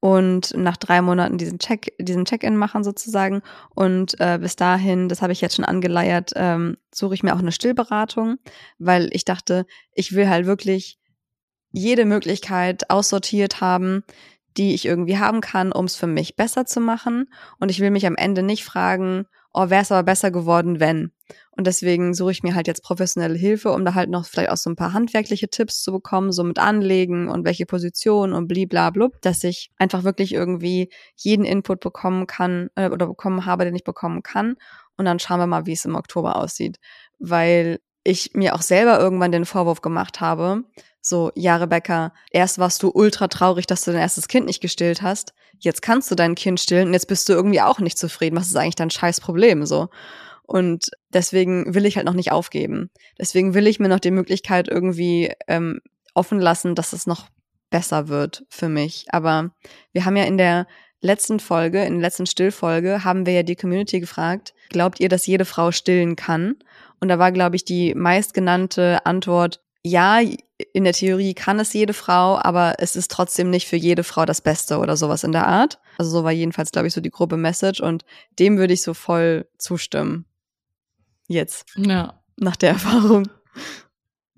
Und 0.00 0.52
nach 0.56 0.76
drei 0.76 1.00
Monaten 1.00 1.38
diesen 1.38 1.58
Check, 1.58 1.94
diesen 1.98 2.24
Check-in 2.24 2.56
machen 2.56 2.84
sozusagen. 2.84 3.40
Und 3.70 4.20
äh, 4.20 4.38
bis 4.40 4.56
dahin, 4.56 5.08
das 5.08 5.22
habe 5.22 5.32
ich 5.32 5.40
jetzt 5.40 5.56
schon 5.56 5.64
angeleiert, 5.64 6.32
ähm, 6.34 6.76
suche 6.92 7.14
ich 7.14 7.22
mir 7.22 7.34
auch 7.34 7.38
eine 7.38 7.52
Stillberatung, 7.52 8.38
weil 8.78 9.08
ich 9.12 9.24
dachte, 9.24 9.64
ich 9.94 10.14
will 10.14 10.28
halt 10.28 10.46
wirklich 10.46 10.98
jede 11.70 12.04
Möglichkeit 12.04 12.90
aussortiert 12.90 13.60
haben, 13.60 14.04
die 14.56 14.74
ich 14.74 14.84
irgendwie 14.84 15.18
haben 15.18 15.40
kann, 15.40 15.72
um 15.72 15.84
es 15.84 15.96
für 15.96 16.06
mich 16.06 16.36
besser 16.36 16.66
zu 16.66 16.80
machen. 16.80 17.30
Und 17.58 17.70
ich 17.70 17.80
will 17.80 17.90
mich 17.90 18.06
am 18.06 18.16
Ende 18.16 18.42
nicht 18.42 18.64
fragen, 18.64 19.26
oh, 19.52 19.70
wäre 19.70 19.82
es 19.82 19.92
aber 19.92 20.02
besser 20.02 20.30
geworden, 20.30 20.80
wenn. 20.80 21.12
Und 21.50 21.66
deswegen 21.66 22.14
suche 22.14 22.32
ich 22.32 22.42
mir 22.42 22.54
halt 22.54 22.66
jetzt 22.66 22.82
professionelle 22.82 23.36
Hilfe, 23.36 23.72
um 23.72 23.84
da 23.84 23.94
halt 23.94 24.08
noch 24.08 24.24
vielleicht 24.24 24.50
auch 24.50 24.56
so 24.56 24.70
ein 24.70 24.76
paar 24.76 24.92
handwerkliche 24.94 25.48
Tipps 25.48 25.82
zu 25.82 25.92
bekommen, 25.92 26.32
so 26.32 26.44
mit 26.44 26.58
Anlegen 26.58 27.28
und 27.28 27.44
welche 27.44 27.66
Position 27.66 28.32
und 28.32 28.48
bliblablub, 28.48 29.20
dass 29.20 29.44
ich 29.44 29.70
einfach 29.78 30.04
wirklich 30.04 30.32
irgendwie 30.32 30.90
jeden 31.16 31.44
Input 31.44 31.80
bekommen 31.80 32.26
kann 32.26 32.70
äh, 32.74 32.88
oder 32.88 33.06
bekommen 33.06 33.44
habe, 33.44 33.64
den 33.64 33.76
ich 33.76 33.84
bekommen 33.84 34.22
kann. 34.22 34.56
Und 34.96 35.04
dann 35.04 35.18
schauen 35.18 35.40
wir 35.40 35.46
mal, 35.46 35.66
wie 35.66 35.72
es 35.72 35.84
im 35.84 35.94
Oktober 35.94 36.36
aussieht. 36.36 36.78
Weil 37.18 37.80
ich 38.04 38.32
mir 38.34 38.54
auch 38.54 38.62
selber 38.62 38.98
irgendwann 38.98 39.32
den 39.32 39.44
Vorwurf 39.44 39.80
gemacht 39.80 40.20
habe, 40.20 40.64
so, 41.02 41.32
ja, 41.34 41.56
Rebecca, 41.56 42.14
erst 42.30 42.58
warst 42.58 42.82
du 42.82 42.90
ultra 42.94 43.26
traurig, 43.26 43.66
dass 43.66 43.84
du 43.84 43.90
dein 43.90 44.00
erstes 44.00 44.28
Kind 44.28 44.46
nicht 44.46 44.62
gestillt 44.62 45.02
hast. 45.02 45.34
Jetzt 45.58 45.82
kannst 45.82 46.10
du 46.10 46.14
dein 46.14 46.36
Kind 46.36 46.60
stillen 46.60 46.88
und 46.88 46.94
jetzt 46.94 47.08
bist 47.08 47.28
du 47.28 47.32
irgendwie 47.32 47.60
auch 47.60 47.80
nicht 47.80 47.98
zufrieden. 47.98 48.36
Was 48.36 48.46
ist 48.46 48.56
eigentlich 48.56 48.76
dein 48.76 48.90
scheiß 48.90 49.20
Problem, 49.20 49.66
so? 49.66 49.88
Und 50.44 50.90
deswegen 51.12 51.74
will 51.74 51.86
ich 51.86 51.96
halt 51.96 52.06
noch 52.06 52.14
nicht 52.14 52.30
aufgeben. 52.30 52.90
Deswegen 53.18 53.54
will 53.54 53.66
ich 53.66 53.80
mir 53.80 53.88
noch 53.88 54.00
die 54.00 54.10
Möglichkeit 54.10 54.68
irgendwie 54.68 55.32
ähm, 55.48 55.80
offen 56.14 56.40
lassen, 56.40 56.74
dass 56.74 56.92
es 56.92 57.06
noch 57.06 57.28
besser 57.70 58.08
wird 58.08 58.44
für 58.48 58.68
mich. 58.68 59.06
Aber 59.10 59.50
wir 59.92 60.04
haben 60.04 60.16
ja 60.16 60.24
in 60.24 60.38
der 60.38 60.66
letzten 61.00 61.40
Folge, 61.40 61.84
in 61.84 61.94
der 61.94 62.02
letzten 62.02 62.26
Stillfolge, 62.26 63.02
haben 63.02 63.26
wir 63.26 63.32
ja 63.32 63.42
die 63.42 63.56
Community 63.56 63.98
gefragt, 63.98 64.54
glaubt 64.68 65.00
ihr, 65.00 65.08
dass 65.08 65.26
jede 65.26 65.44
Frau 65.44 65.72
stillen 65.72 66.14
kann? 66.16 66.56
Und 67.00 67.08
da 67.08 67.18
war, 67.18 67.32
glaube 67.32 67.56
ich, 67.56 67.64
die 67.64 67.94
meistgenannte 67.94 69.04
Antwort, 69.06 69.61
ja, 69.84 70.20
in 70.72 70.84
der 70.84 70.92
Theorie 70.92 71.34
kann 71.34 71.58
es 71.58 71.72
jede 71.72 71.92
Frau, 71.92 72.38
aber 72.38 72.74
es 72.78 72.94
ist 72.94 73.10
trotzdem 73.10 73.50
nicht 73.50 73.66
für 73.66 73.76
jede 73.76 74.04
Frau 74.04 74.24
das 74.24 74.40
Beste 74.40 74.78
oder 74.78 74.96
sowas 74.96 75.24
in 75.24 75.32
der 75.32 75.46
Art. 75.46 75.80
Also 75.98 76.10
so 76.10 76.24
war 76.24 76.32
jedenfalls, 76.32 76.70
glaube 76.70 76.86
ich, 76.88 76.94
so 76.94 77.00
die 77.00 77.10
grobe 77.10 77.36
Message 77.36 77.80
und 77.80 78.04
dem 78.38 78.58
würde 78.58 78.74
ich 78.74 78.82
so 78.82 78.94
voll 78.94 79.46
zustimmen. 79.58 80.24
Jetzt. 81.26 81.66
Ja. 81.76 82.20
Nach 82.36 82.56
der 82.56 82.70
Erfahrung. 82.70 83.28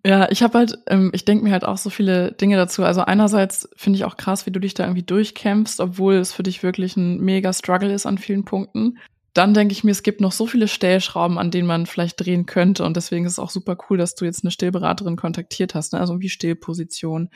Ja, 0.06 0.30
ich 0.30 0.42
habe 0.42 0.58
halt, 0.58 0.78
ähm, 0.88 1.10
ich 1.14 1.24
denke 1.24 1.44
mir 1.44 1.52
halt 1.52 1.64
auch 1.64 1.78
so 1.78 1.88
viele 1.88 2.32
Dinge 2.32 2.56
dazu. 2.56 2.84
Also 2.84 3.02
einerseits 3.02 3.68
finde 3.74 3.98
ich 3.98 4.04
auch 4.04 4.18
krass, 4.18 4.44
wie 4.44 4.50
du 4.50 4.60
dich 4.60 4.74
da 4.74 4.84
irgendwie 4.84 5.02
durchkämpfst, 5.02 5.80
obwohl 5.80 6.14
es 6.16 6.32
für 6.32 6.42
dich 6.42 6.62
wirklich 6.62 6.96
ein 6.96 7.20
mega 7.20 7.52
Struggle 7.52 7.92
ist 7.92 8.04
an 8.04 8.18
vielen 8.18 8.44
Punkten. 8.44 8.98
Dann 9.34 9.52
denke 9.52 9.72
ich 9.72 9.84
mir, 9.84 9.90
es 9.90 10.02
gibt 10.02 10.20
noch 10.20 10.32
so 10.32 10.46
viele 10.46 10.68
Stellschrauben, 10.68 11.38
an 11.38 11.50
denen 11.50 11.66
man 11.66 11.86
vielleicht 11.86 12.24
drehen 12.24 12.46
könnte. 12.46 12.84
Und 12.84 12.96
deswegen 12.96 13.26
ist 13.26 13.32
es 13.32 13.38
auch 13.38 13.50
super 13.50 13.76
cool, 13.88 13.98
dass 13.98 14.14
du 14.14 14.24
jetzt 14.24 14.44
eine 14.44 14.52
Stillberaterin 14.52 15.16
kontaktiert 15.16 15.74
hast, 15.74 15.92
ne? 15.92 16.00
also 16.00 16.20
wie 16.20 16.28
Stillposition. 16.28 17.30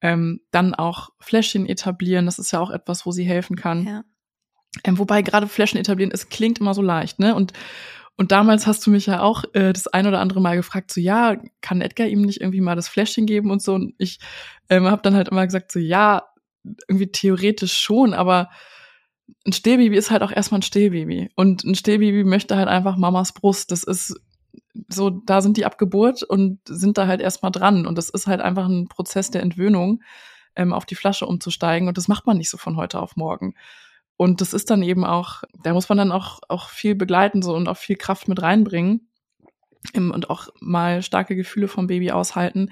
Ähm, 0.00 0.40
dann 0.50 0.74
auch 0.74 1.10
Fläschchen 1.18 1.66
etablieren, 1.66 2.26
das 2.26 2.38
ist 2.38 2.52
ja 2.52 2.60
auch 2.60 2.70
etwas, 2.70 3.06
wo 3.06 3.12
sie 3.12 3.24
helfen 3.24 3.56
kann. 3.56 3.86
Ja. 3.86 4.04
Ähm, 4.84 4.98
wobei 4.98 5.22
gerade 5.22 5.48
Fläschchen 5.48 5.80
etablieren, 5.80 6.12
es 6.12 6.28
klingt 6.28 6.60
immer 6.60 6.74
so 6.74 6.82
leicht, 6.82 7.18
ne? 7.18 7.34
Und 7.34 7.52
und 8.20 8.32
damals 8.32 8.66
hast 8.66 8.84
du 8.84 8.90
mich 8.90 9.06
ja 9.06 9.20
auch 9.20 9.44
äh, 9.52 9.72
das 9.72 9.86
ein 9.86 10.08
oder 10.08 10.18
andere 10.18 10.40
Mal 10.40 10.56
gefragt, 10.56 10.90
so 10.90 11.00
ja, 11.00 11.36
kann 11.60 11.80
Edgar 11.80 12.08
ihm 12.08 12.22
nicht 12.22 12.40
irgendwie 12.40 12.60
mal 12.60 12.74
das 12.74 12.88
Fläschchen 12.88 13.26
geben 13.26 13.52
und 13.52 13.62
so. 13.62 13.74
Und 13.74 13.94
ich 13.96 14.18
ähm, 14.68 14.86
habe 14.86 15.02
dann 15.02 15.14
halt 15.14 15.28
immer 15.28 15.46
gesagt, 15.46 15.70
so 15.70 15.78
ja, 15.78 16.24
irgendwie 16.88 17.12
theoretisch 17.12 17.74
schon, 17.74 18.14
aber 18.14 18.50
ein 19.46 19.52
Stillbaby 19.52 19.96
ist 19.96 20.10
halt 20.10 20.22
auch 20.22 20.32
erstmal 20.32 20.60
ein 20.60 20.62
Stillbaby. 20.62 21.30
Und 21.36 21.64
ein 21.64 21.74
Stillbaby 21.74 22.24
möchte 22.24 22.56
halt 22.56 22.68
einfach 22.68 22.96
Mamas 22.96 23.32
Brust. 23.32 23.70
Das 23.70 23.82
ist 23.82 24.14
so, 24.88 25.10
da 25.10 25.40
sind 25.40 25.56
die 25.56 25.64
Abgeburt 25.64 26.22
und 26.22 26.60
sind 26.66 26.98
da 26.98 27.06
halt 27.06 27.20
erstmal 27.20 27.52
dran. 27.52 27.86
Und 27.86 27.96
das 27.96 28.10
ist 28.10 28.26
halt 28.26 28.40
einfach 28.40 28.66
ein 28.66 28.88
Prozess 28.88 29.30
der 29.30 29.42
Entwöhnung, 29.42 30.02
ähm, 30.56 30.72
auf 30.72 30.86
die 30.86 30.94
Flasche 30.94 31.26
umzusteigen. 31.26 31.88
Und 31.88 31.96
das 31.98 32.08
macht 32.08 32.26
man 32.26 32.38
nicht 32.38 32.50
so 32.50 32.58
von 32.58 32.76
heute 32.76 33.00
auf 33.00 33.16
morgen. 33.16 33.54
Und 34.16 34.40
das 34.40 34.52
ist 34.52 34.70
dann 34.70 34.82
eben 34.82 35.04
auch, 35.04 35.44
da 35.62 35.72
muss 35.72 35.88
man 35.88 35.98
dann 35.98 36.12
auch, 36.12 36.40
auch 36.48 36.70
viel 36.70 36.94
begleiten 36.94 37.40
so 37.40 37.54
und 37.54 37.68
auch 37.68 37.76
viel 37.76 37.96
Kraft 37.96 38.28
mit 38.28 38.42
reinbringen 38.42 39.08
und 39.94 40.28
auch 40.28 40.48
mal 40.60 41.02
starke 41.02 41.36
Gefühle 41.36 41.68
vom 41.68 41.86
Baby 41.86 42.10
aushalten, 42.10 42.70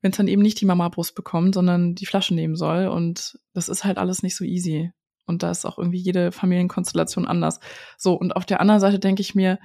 wenn 0.00 0.12
es 0.12 0.16
dann 0.16 0.28
eben 0.28 0.42
nicht 0.42 0.60
die 0.60 0.66
Mama-Brust 0.66 1.16
bekommt, 1.16 1.56
sondern 1.56 1.96
die 1.96 2.06
Flasche 2.06 2.34
nehmen 2.34 2.54
soll. 2.54 2.86
Und 2.86 3.38
das 3.52 3.68
ist 3.68 3.84
halt 3.84 3.98
alles 3.98 4.22
nicht 4.22 4.36
so 4.36 4.44
easy. 4.44 4.92
Und 5.30 5.42
da 5.42 5.50
ist 5.50 5.64
auch 5.64 5.78
irgendwie 5.78 5.98
jede 5.98 6.32
Familienkonstellation 6.32 7.26
anders. 7.26 7.60
So, 7.96 8.12
und 8.14 8.36
auf 8.36 8.44
der 8.44 8.60
anderen 8.60 8.80
Seite 8.80 8.98
denke 8.98 9.22
ich 9.22 9.34
mir, 9.34 9.58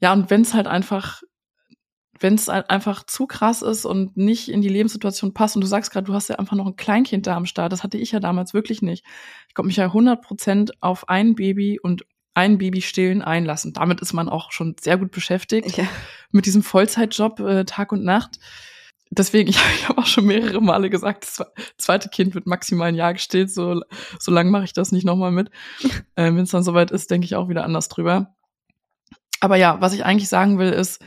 ja, 0.00 0.12
und 0.12 0.28
wenn 0.30 0.42
es 0.42 0.52
halt 0.52 0.66
einfach 0.66 1.22
wenn 2.20 2.34
es 2.34 2.48
halt 2.48 2.70
einfach 2.70 3.04
zu 3.04 3.26
krass 3.26 3.62
ist 3.62 3.84
und 3.84 4.16
nicht 4.16 4.48
in 4.48 4.60
die 4.60 4.68
Lebenssituation 4.68 5.34
passt 5.34 5.56
und 5.56 5.62
du 5.62 5.68
sagst 5.68 5.92
gerade, 5.92 6.06
du 6.06 6.14
hast 6.14 6.28
ja 6.28 6.36
einfach 6.36 6.56
noch 6.56 6.66
ein 6.66 6.76
Kleinkind 6.76 7.26
da 7.26 7.36
am 7.36 7.46
Start, 7.46 7.72
das 7.72 7.82
hatte 7.82 7.98
ich 7.98 8.12
ja 8.12 8.20
damals 8.20 8.54
wirklich 8.54 8.82
nicht. 8.82 9.04
Ich 9.48 9.54
konnte 9.54 9.68
mich 9.68 9.76
ja 9.76 9.84
100 9.86 10.22
Prozent 10.22 10.72
auf 10.82 11.08
ein 11.08 11.34
Baby 11.34 11.78
und 11.80 12.04
ein 12.34 12.58
Baby 12.58 12.82
stillen 12.82 13.22
einlassen. 13.22 13.72
Damit 13.72 14.00
ist 14.00 14.12
man 14.12 14.28
auch 14.28 14.52
schon 14.52 14.76
sehr 14.80 14.96
gut 14.96 15.10
beschäftigt 15.10 15.76
ja. 15.76 15.84
mit 16.30 16.46
diesem 16.46 16.62
Vollzeitjob 16.62 17.40
äh, 17.40 17.64
Tag 17.64 17.92
und 17.92 18.04
Nacht. 18.04 18.38
Deswegen, 19.10 19.48
ich, 19.50 19.58
ich 19.74 19.88
habe 19.88 20.00
auch 20.00 20.06
schon 20.06 20.26
mehrere 20.26 20.60
Male 20.60 20.90
gesagt, 20.90 21.26
das 21.26 21.46
zweite 21.78 22.08
Kind 22.08 22.34
wird 22.34 22.46
maximal 22.46 22.88
ein 22.88 22.94
Jahr 22.94 23.14
gestillt, 23.14 23.50
so, 23.50 23.82
so 24.18 24.32
lange 24.32 24.50
mache 24.50 24.64
ich 24.64 24.72
das 24.72 24.92
nicht 24.92 25.04
nochmal 25.04 25.30
mit. 25.30 25.50
äh, 26.16 26.24
Wenn 26.24 26.38
es 26.38 26.50
dann 26.50 26.62
soweit 26.62 26.90
ist, 26.90 27.10
denke 27.10 27.24
ich 27.24 27.36
auch 27.36 27.48
wieder 27.48 27.64
anders 27.64 27.88
drüber. 27.88 28.34
Aber 29.40 29.56
ja, 29.56 29.80
was 29.80 29.92
ich 29.92 30.04
eigentlich 30.04 30.28
sagen 30.28 30.58
will, 30.58 30.70
ist, 30.70 31.02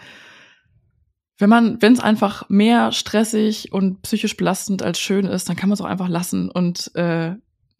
wenn 1.37 1.49
man, 1.49 1.81
wenn 1.81 1.93
es 1.93 1.99
einfach 1.99 2.47
mehr 2.49 2.91
stressig 2.91 3.71
und 3.73 4.03
psychisch 4.03 4.37
belastend 4.37 4.83
als 4.83 4.99
schön 4.99 5.25
ist, 5.25 5.49
dann 5.49 5.55
kann 5.55 5.69
man 5.69 5.73
es 5.73 5.81
auch 5.81 5.85
einfach 5.85 6.07
lassen. 6.07 6.51
Und 6.51 6.95
äh, 6.95 7.35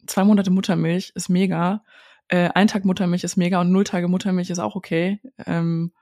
zwei 0.06 0.24
Monate 0.24 0.50
Muttermilch 0.50 1.12
ist 1.14 1.28
mega. 1.28 1.84
Äh, 2.28 2.50
ein 2.54 2.66
Tag 2.66 2.84
Muttermilch 2.84 3.22
ist 3.22 3.36
mega 3.36 3.60
und 3.60 3.70
null 3.70 3.84
Tage 3.84 4.08
Muttermilch 4.08 4.50
ist 4.50 4.58
auch 4.58 4.74
okay. 4.74 5.20
Ähm, 5.46 5.92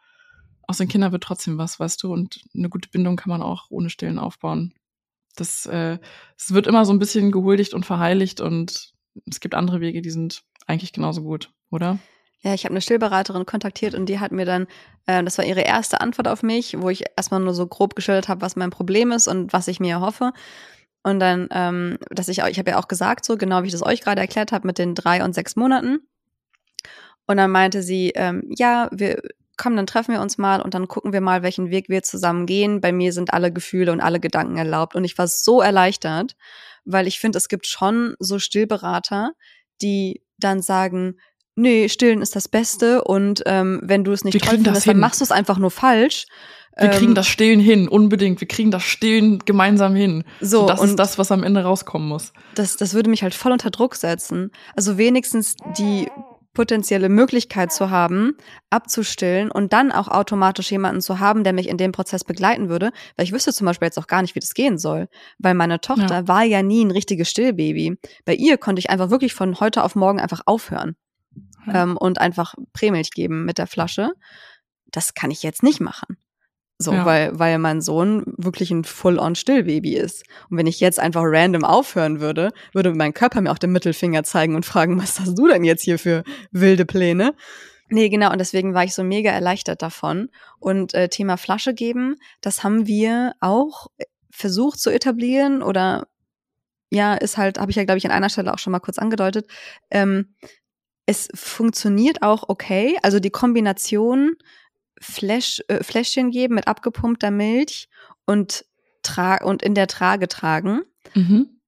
aus 0.70 0.78
den 0.78 0.88
Kindern 0.88 1.12
wird 1.12 1.24
trotzdem 1.24 1.58
was, 1.58 1.78
weißt 1.78 2.02
du. 2.02 2.12
Und 2.12 2.40
eine 2.54 2.68
gute 2.68 2.88
Bindung 2.88 3.16
kann 3.16 3.28
man 3.28 3.42
auch 3.42 3.66
ohne 3.70 3.90
Stillen 3.90 4.18
aufbauen. 4.18 4.72
Das, 5.36 5.66
äh, 5.66 5.98
es 6.38 6.54
wird 6.54 6.66
immer 6.66 6.84
so 6.84 6.92
ein 6.92 6.98
bisschen 6.98 7.32
gehuldigt 7.32 7.74
und 7.74 7.84
verheiligt 7.84 8.40
und 8.40 8.94
es 9.28 9.40
gibt 9.40 9.54
andere 9.54 9.80
Wege, 9.80 10.00
die 10.02 10.10
sind 10.10 10.42
eigentlich 10.66 10.92
genauso 10.92 11.22
gut, 11.22 11.52
oder? 11.70 11.98
Ja, 12.42 12.54
ich 12.54 12.64
habe 12.64 12.72
eine 12.72 12.80
Stillberaterin 12.80 13.44
kontaktiert 13.44 13.94
und 13.94 14.06
die 14.06 14.18
hat 14.18 14.32
mir 14.32 14.46
dann, 14.46 14.66
äh, 15.06 15.22
das 15.22 15.36
war 15.36 15.44
ihre 15.44 15.60
erste 15.60 16.00
Antwort 16.00 16.26
auf 16.26 16.42
mich, 16.42 16.80
wo 16.80 16.88
ich 16.88 17.04
erstmal 17.16 17.40
nur 17.40 17.52
so 17.52 17.66
grob 17.66 17.94
geschildert 17.94 18.28
habe, 18.28 18.40
was 18.40 18.56
mein 18.56 18.70
Problem 18.70 19.12
ist 19.12 19.28
und 19.28 19.52
was 19.52 19.68
ich 19.68 19.78
mir 19.78 19.94
erhoffe. 19.94 20.32
Und 21.02 21.20
dann, 21.20 21.48
ähm, 21.50 21.98
dass 22.10 22.28
ich 22.28 22.42
auch, 22.42 22.48
ich 22.48 22.58
habe 22.58 22.70
ja 22.70 22.78
auch 22.78 22.88
gesagt, 22.88 23.24
so 23.24 23.36
genau 23.36 23.62
wie 23.62 23.66
ich 23.66 23.72
das 23.72 23.84
euch 23.84 24.00
gerade 24.00 24.20
erklärt 24.20 24.52
habe, 24.52 24.66
mit 24.66 24.78
den 24.78 24.94
drei 24.94 25.24
und 25.24 25.34
sechs 25.34 25.56
Monaten. 25.56 26.00
Und 27.26 27.36
dann 27.36 27.50
meinte 27.50 27.82
sie, 27.82 28.12
ähm, 28.14 28.44
ja, 28.56 28.88
wir 28.92 29.22
kommen, 29.60 29.76
dann 29.76 29.86
treffen 29.86 30.12
wir 30.12 30.20
uns 30.20 30.38
mal 30.38 30.60
und 30.60 30.74
dann 30.74 30.88
gucken 30.88 31.12
wir 31.12 31.20
mal, 31.20 31.42
welchen 31.42 31.70
Weg 31.70 31.88
wir 31.88 32.02
zusammen 32.02 32.46
gehen. 32.46 32.80
Bei 32.80 32.90
mir 32.90 33.12
sind 33.12 33.32
alle 33.32 33.52
Gefühle 33.52 33.92
und 33.92 34.00
alle 34.00 34.18
Gedanken 34.18 34.56
erlaubt. 34.56 34.96
Und 34.96 35.04
ich 35.04 35.16
war 35.18 35.28
so 35.28 35.60
erleichtert, 35.60 36.34
weil 36.84 37.06
ich 37.06 37.20
finde, 37.20 37.38
es 37.38 37.48
gibt 37.48 37.66
schon 37.66 38.14
so 38.18 38.38
Stillberater, 38.38 39.32
die 39.82 40.22
dann 40.38 40.62
sagen, 40.62 41.16
nee, 41.54 41.88
stillen 41.88 42.22
ist 42.22 42.34
das 42.34 42.48
Beste 42.48 43.04
und 43.04 43.42
ähm, 43.46 43.80
wenn 43.82 44.02
du 44.04 44.12
es 44.12 44.24
nicht 44.24 44.34
wir 44.34 44.40
toll 44.40 44.56
findest, 44.56 44.86
dann 44.86 44.98
machst 44.98 45.20
du 45.20 45.24
es 45.24 45.30
einfach 45.30 45.58
nur 45.58 45.70
falsch. 45.70 46.26
Wir 46.76 46.90
ähm, 46.90 46.98
kriegen 46.98 47.14
das 47.14 47.26
Stillen 47.26 47.60
hin, 47.60 47.88
unbedingt. 47.88 48.40
Wir 48.40 48.48
kriegen 48.48 48.70
das 48.70 48.84
Stillen 48.84 49.40
gemeinsam 49.40 49.94
hin. 49.94 50.24
So, 50.40 50.66
das 50.66 50.82
ist 50.82 50.98
das, 50.98 51.18
was 51.18 51.30
am 51.30 51.42
Ende 51.42 51.62
rauskommen 51.62 52.08
muss. 52.08 52.32
Das, 52.54 52.76
das 52.76 52.94
würde 52.94 53.10
mich 53.10 53.22
halt 53.22 53.34
voll 53.34 53.52
unter 53.52 53.70
Druck 53.70 53.96
setzen. 53.96 54.50
Also 54.74 54.96
wenigstens 54.96 55.56
die 55.76 56.08
potenzielle 56.60 57.08
Möglichkeit 57.08 57.72
zu 57.72 57.88
haben, 57.88 58.36
abzustillen 58.68 59.50
und 59.50 59.72
dann 59.72 59.92
auch 59.92 60.08
automatisch 60.08 60.70
jemanden 60.70 61.00
zu 61.00 61.18
haben, 61.18 61.42
der 61.42 61.54
mich 61.54 61.70
in 61.70 61.78
dem 61.78 61.90
Prozess 61.90 62.22
begleiten 62.22 62.68
würde, 62.68 62.90
weil 63.16 63.24
ich 63.24 63.32
wüsste 63.32 63.54
zum 63.54 63.64
Beispiel 63.64 63.86
jetzt 63.86 63.98
auch 63.98 64.06
gar 64.06 64.20
nicht, 64.20 64.34
wie 64.34 64.40
das 64.40 64.52
gehen 64.52 64.76
soll, 64.76 65.08
weil 65.38 65.54
meine 65.54 65.80
Tochter 65.80 66.16
ja. 66.16 66.28
war 66.28 66.44
ja 66.44 66.62
nie 66.62 66.84
ein 66.84 66.90
richtiges 66.90 67.30
Stillbaby. 67.30 67.96
Bei 68.26 68.34
ihr 68.34 68.58
konnte 68.58 68.78
ich 68.78 68.90
einfach 68.90 69.08
wirklich 69.08 69.32
von 69.32 69.58
heute 69.58 69.82
auf 69.82 69.94
morgen 69.94 70.20
einfach 70.20 70.42
aufhören 70.44 70.96
ähm, 71.66 71.96
und 71.96 72.20
einfach 72.20 72.54
Prämilch 72.74 73.12
geben 73.12 73.46
mit 73.46 73.56
der 73.56 73.66
Flasche. 73.66 74.10
Das 74.90 75.14
kann 75.14 75.30
ich 75.30 75.42
jetzt 75.42 75.62
nicht 75.62 75.80
machen. 75.80 76.18
So, 76.82 76.94
ja. 76.94 77.04
weil, 77.04 77.38
weil 77.38 77.58
mein 77.58 77.82
Sohn 77.82 78.24
wirklich 78.38 78.70
ein 78.70 78.84
Full-on-Stillbaby 78.84 79.96
ist. 79.96 80.24
Und 80.48 80.56
wenn 80.56 80.66
ich 80.66 80.80
jetzt 80.80 80.98
einfach 80.98 81.20
random 81.22 81.62
aufhören 81.62 82.20
würde, 82.20 82.52
würde 82.72 82.94
mein 82.94 83.12
Körper 83.12 83.42
mir 83.42 83.52
auch 83.52 83.58
den 83.58 83.72
Mittelfinger 83.72 84.24
zeigen 84.24 84.54
und 84.54 84.64
fragen, 84.64 84.98
was 84.98 85.20
hast 85.20 85.36
du 85.36 85.46
denn 85.46 85.62
jetzt 85.62 85.82
hier 85.82 85.98
für 85.98 86.24
wilde 86.52 86.86
Pläne? 86.86 87.34
Nee, 87.90 88.08
genau, 88.08 88.32
und 88.32 88.38
deswegen 88.38 88.72
war 88.72 88.84
ich 88.84 88.94
so 88.94 89.04
mega 89.04 89.30
erleichtert 89.30 89.82
davon. 89.82 90.30
Und 90.58 90.94
äh, 90.94 91.10
Thema 91.10 91.36
Flasche 91.36 91.74
geben, 91.74 92.16
das 92.40 92.64
haben 92.64 92.86
wir 92.86 93.34
auch 93.40 93.88
versucht 94.30 94.80
zu 94.80 94.88
etablieren 94.88 95.62
oder 95.62 96.06
ja, 96.88 97.12
ist 97.14 97.36
halt, 97.36 97.58
habe 97.58 97.70
ich 97.70 97.76
ja, 97.76 97.84
glaube 97.84 97.98
ich, 97.98 98.06
an 98.06 98.10
einer 98.10 98.30
Stelle 98.30 98.54
auch 98.54 98.58
schon 98.58 98.70
mal 98.70 98.80
kurz 98.80 98.98
angedeutet. 98.98 99.50
Ähm, 99.90 100.34
es 101.04 101.28
funktioniert 101.34 102.22
auch 102.22 102.48
okay. 102.48 102.96
Also 103.02 103.20
die 103.20 103.30
Kombination 103.30 104.36
Flash, 105.00 105.62
äh, 105.68 105.82
Fläschchen 105.82 106.30
geben 106.30 106.54
mit 106.54 106.68
abgepumpter 106.68 107.30
Milch 107.30 107.88
und, 108.26 108.64
tra 109.02 109.42
und 109.42 109.62
in 109.62 109.74
der 109.74 109.86
Trage 109.86 110.28
tragen. 110.28 110.82
Mhm. 111.14 111.60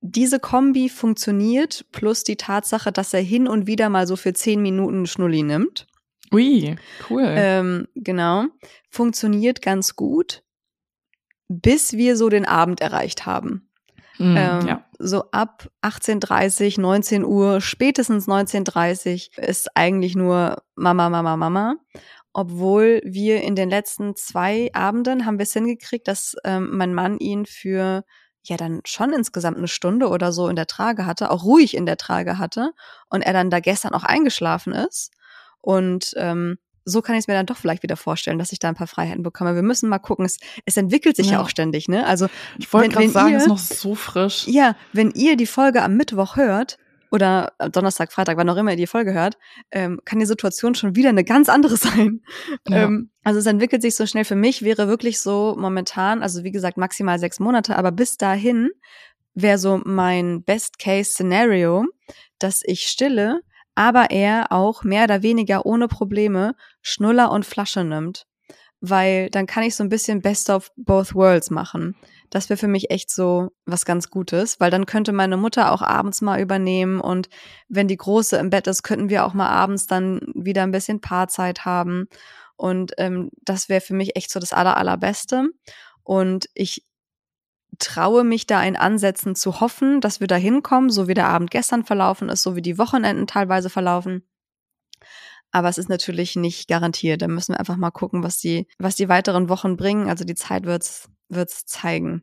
Diese 0.00 0.38
Kombi 0.38 0.88
funktioniert, 0.88 1.86
plus 1.92 2.24
die 2.24 2.36
Tatsache, 2.36 2.92
dass 2.92 3.14
er 3.14 3.22
hin 3.22 3.48
und 3.48 3.66
wieder 3.66 3.88
mal 3.88 4.06
so 4.06 4.16
für 4.16 4.34
zehn 4.34 4.60
Minuten 4.60 5.06
Schnulli 5.06 5.42
nimmt. 5.42 5.86
Ui, 6.32 6.76
cool. 7.08 7.24
Ähm, 7.26 7.88
genau. 7.94 8.46
Funktioniert 8.90 9.62
ganz 9.62 9.96
gut, 9.96 10.42
bis 11.48 11.94
wir 11.94 12.16
so 12.16 12.28
den 12.28 12.44
Abend 12.44 12.80
erreicht 12.80 13.24
haben. 13.24 13.70
Mm, 14.18 14.36
ähm, 14.36 14.66
ja. 14.66 14.84
So 14.98 15.30
ab 15.30 15.68
18.30, 15.82 16.80
19 16.80 17.24
Uhr, 17.24 17.60
spätestens 17.60 18.28
19.30 18.28 19.38
ist 19.38 19.76
eigentlich 19.76 20.16
nur 20.16 20.62
Mama, 20.76 21.08
Mama, 21.10 21.36
Mama. 21.36 21.76
Obwohl 22.36 23.00
wir 23.04 23.42
in 23.42 23.54
den 23.54 23.70
letzten 23.70 24.16
zwei 24.16 24.68
Abenden 24.74 25.24
haben 25.24 25.38
wir 25.38 25.44
es 25.44 25.52
hingekriegt, 25.52 26.08
dass 26.08 26.34
ähm, 26.44 26.76
mein 26.76 26.92
Mann 26.92 27.18
ihn 27.18 27.46
für 27.46 28.04
ja 28.42 28.56
dann 28.56 28.80
schon 28.84 29.12
insgesamt 29.12 29.56
eine 29.56 29.68
Stunde 29.68 30.08
oder 30.08 30.32
so 30.32 30.48
in 30.48 30.56
der 30.56 30.66
Trage 30.66 31.06
hatte, 31.06 31.30
auch 31.30 31.44
ruhig 31.44 31.76
in 31.76 31.86
der 31.86 31.96
Trage 31.96 32.36
hatte 32.36 32.72
und 33.08 33.22
er 33.22 33.32
dann 33.32 33.50
da 33.50 33.60
gestern 33.60 33.94
auch 33.94 34.02
eingeschlafen 34.02 34.74
ist. 34.74 35.12
Und 35.60 36.12
ähm, 36.16 36.58
so 36.84 37.02
kann 37.02 37.14
ich 37.14 37.20
es 37.20 37.28
mir 37.28 37.34
dann 37.34 37.46
doch 37.46 37.56
vielleicht 37.56 37.84
wieder 37.84 37.96
vorstellen, 37.96 38.38
dass 38.38 38.52
ich 38.52 38.58
da 38.58 38.68
ein 38.68 38.74
paar 38.74 38.88
Freiheiten 38.88 39.22
bekomme. 39.22 39.54
Wir 39.54 39.62
müssen 39.62 39.88
mal 39.88 40.00
gucken. 40.00 40.26
Es, 40.26 40.38
es 40.66 40.76
entwickelt 40.76 41.16
sich 41.16 41.26
ja. 41.26 41.34
ja 41.34 41.40
auch 41.40 41.48
ständig, 41.48 41.88
ne? 41.88 42.04
Also 42.04 42.26
ich 42.58 42.70
wollte 42.72 42.90
gerade 42.90 43.08
sagen, 43.08 43.34
es 43.34 43.44
ist 43.44 43.48
noch 43.48 43.58
so 43.58 43.94
frisch. 43.94 44.46
Ja, 44.48 44.76
wenn 44.92 45.12
ihr 45.12 45.36
die 45.36 45.46
Folge 45.46 45.82
am 45.82 45.96
Mittwoch 45.96 46.36
hört 46.36 46.78
oder 47.14 47.52
Donnerstag, 47.70 48.12
Freitag, 48.12 48.36
wann 48.36 48.48
auch 48.50 48.56
immer 48.56 48.72
ihr 48.72 48.76
die 48.76 48.86
Folge 48.86 49.14
hört, 49.14 49.38
ähm, 49.70 50.00
kann 50.04 50.18
die 50.18 50.26
Situation 50.26 50.74
schon 50.74 50.96
wieder 50.96 51.10
eine 51.10 51.24
ganz 51.24 51.48
andere 51.48 51.76
sein. 51.78 52.22
Ja. 52.68 52.84
Ähm, 52.84 53.10
also 53.22 53.38
es 53.38 53.46
entwickelt 53.46 53.82
sich 53.82 53.94
so 53.94 54.06
schnell. 54.06 54.24
Für 54.24 54.36
mich 54.36 54.62
wäre 54.62 54.88
wirklich 54.88 55.20
so 55.20 55.54
momentan, 55.58 56.22
also 56.22 56.44
wie 56.44 56.50
gesagt 56.50 56.76
maximal 56.76 57.18
sechs 57.18 57.38
Monate, 57.38 57.76
aber 57.76 57.92
bis 57.92 58.16
dahin 58.16 58.70
wäre 59.34 59.58
so 59.58 59.80
mein 59.84 60.42
Best-Case-Szenario, 60.42 61.86
dass 62.38 62.62
ich 62.64 62.82
stille 62.82 63.40
aber 63.74 64.10
er 64.10 64.52
auch 64.52 64.84
mehr 64.84 65.04
oder 65.04 65.22
weniger 65.22 65.66
ohne 65.66 65.88
Probleme 65.88 66.54
Schnuller 66.80 67.30
und 67.30 67.44
Flasche 67.44 67.84
nimmt. 67.84 68.26
Weil 68.80 69.30
dann 69.30 69.46
kann 69.46 69.62
ich 69.62 69.74
so 69.74 69.82
ein 69.82 69.88
bisschen 69.88 70.20
Best 70.20 70.50
of 70.50 70.70
Both 70.76 71.14
Worlds 71.14 71.50
machen. 71.50 71.96
Das 72.34 72.48
wäre 72.48 72.58
für 72.58 72.66
mich 72.66 72.90
echt 72.90 73.12
so 73.12 73.52
was 73.64 73.84
ganz 73.84 74.10
Gutes, 74.10 74.58
weil 74.58 74.72
dann 74.72 74.86
könnte 74.86 75.12
meine 75.12 75.36
Mutter 75.36 75.70
auch 75.70 75.82
abends 75.82 76.20
mal 76.20 76.40
übernehmen 76.40 77.00
und 77.00 77.28
wenn 77.68 77.86
die 77.86 77.96
Große 77.96 78.36
im 78.38 78.50
Bett 78.50 78.66
ist, 78.66 78.82
könnten 78.82 79.08
wir 79.08 79.24
auch 79.24 79.34
mal 79.34 79.48
abends 79.48 79.86
dann 79.86 80.20
wieder 80.34 80.64
ein 80.64 80.72
bisschen 80.72 81.00
Paarzeit 81.00 81.64
haben. 81.64 82.08
Und 82.56 82.90
ähm, 82.98 83.30
das 83.44 83.68
wäre 83.68 83.80
für 83.80 83.94
mich 83.94 84.16
echt 84.16 84.32
so 84.32 84.40
das 84.40 84.52
Aller, 84.52 84.76
Allerbeste. 84.76 85.48
Und 86.02 86.48
ich 86.54 86.84
traue 87.78 88.24
mich 88.24 88.46
da 88.48 88.60
in 88.64 88.74
Ansätzen 88.74 89.36
zu 89.36 89.60
hoffen, 89.60 90.00
dass 90.00 90.18
wir 90.18 90.26
da 90.26 90.34
hinkommen, 90.34 90.90
so 90.90 91.06
wie 91.06 91.14
der 91.14 91.28
Abend 91.28 91.52
gestern 91.52 91.84
verlaufen 91.84 92.28
ist, 92.30 92.42
so 92.42 92.56
wie 92.56 92.62
die 92.62 92.78
Wochenenden 92.78 93.28
teilweise 93.28 93.70
verlaufen. 93.70 94.28
Aber 95.52 95.68
es 95.68 95.78
ist 95.78 95.88
natürlich 95.88 96.34
nicht 96.34 96.66
garantiert. 96.66 97.22
Da 97.22 97.28
müssen 97.28 97.52
wir 97.52 97.60
einfach 97.60 97.76
mal 97.76 97.92
gucken, 97.92 98.24
was 98.24 98.38
die, 98.38 98.66
was 98.80 98.96
die 98.96 99.08
weiteren 99.08 99.48
Wochen 99.48 99.76
bringen. 99.76 100.08
Also 100.08 100.24
die 100.24 100.34
Zeit 100.34 100.64
wird's, 100.64 101.08
wird's 101.28 101.66
zeigen. 101.66 102.22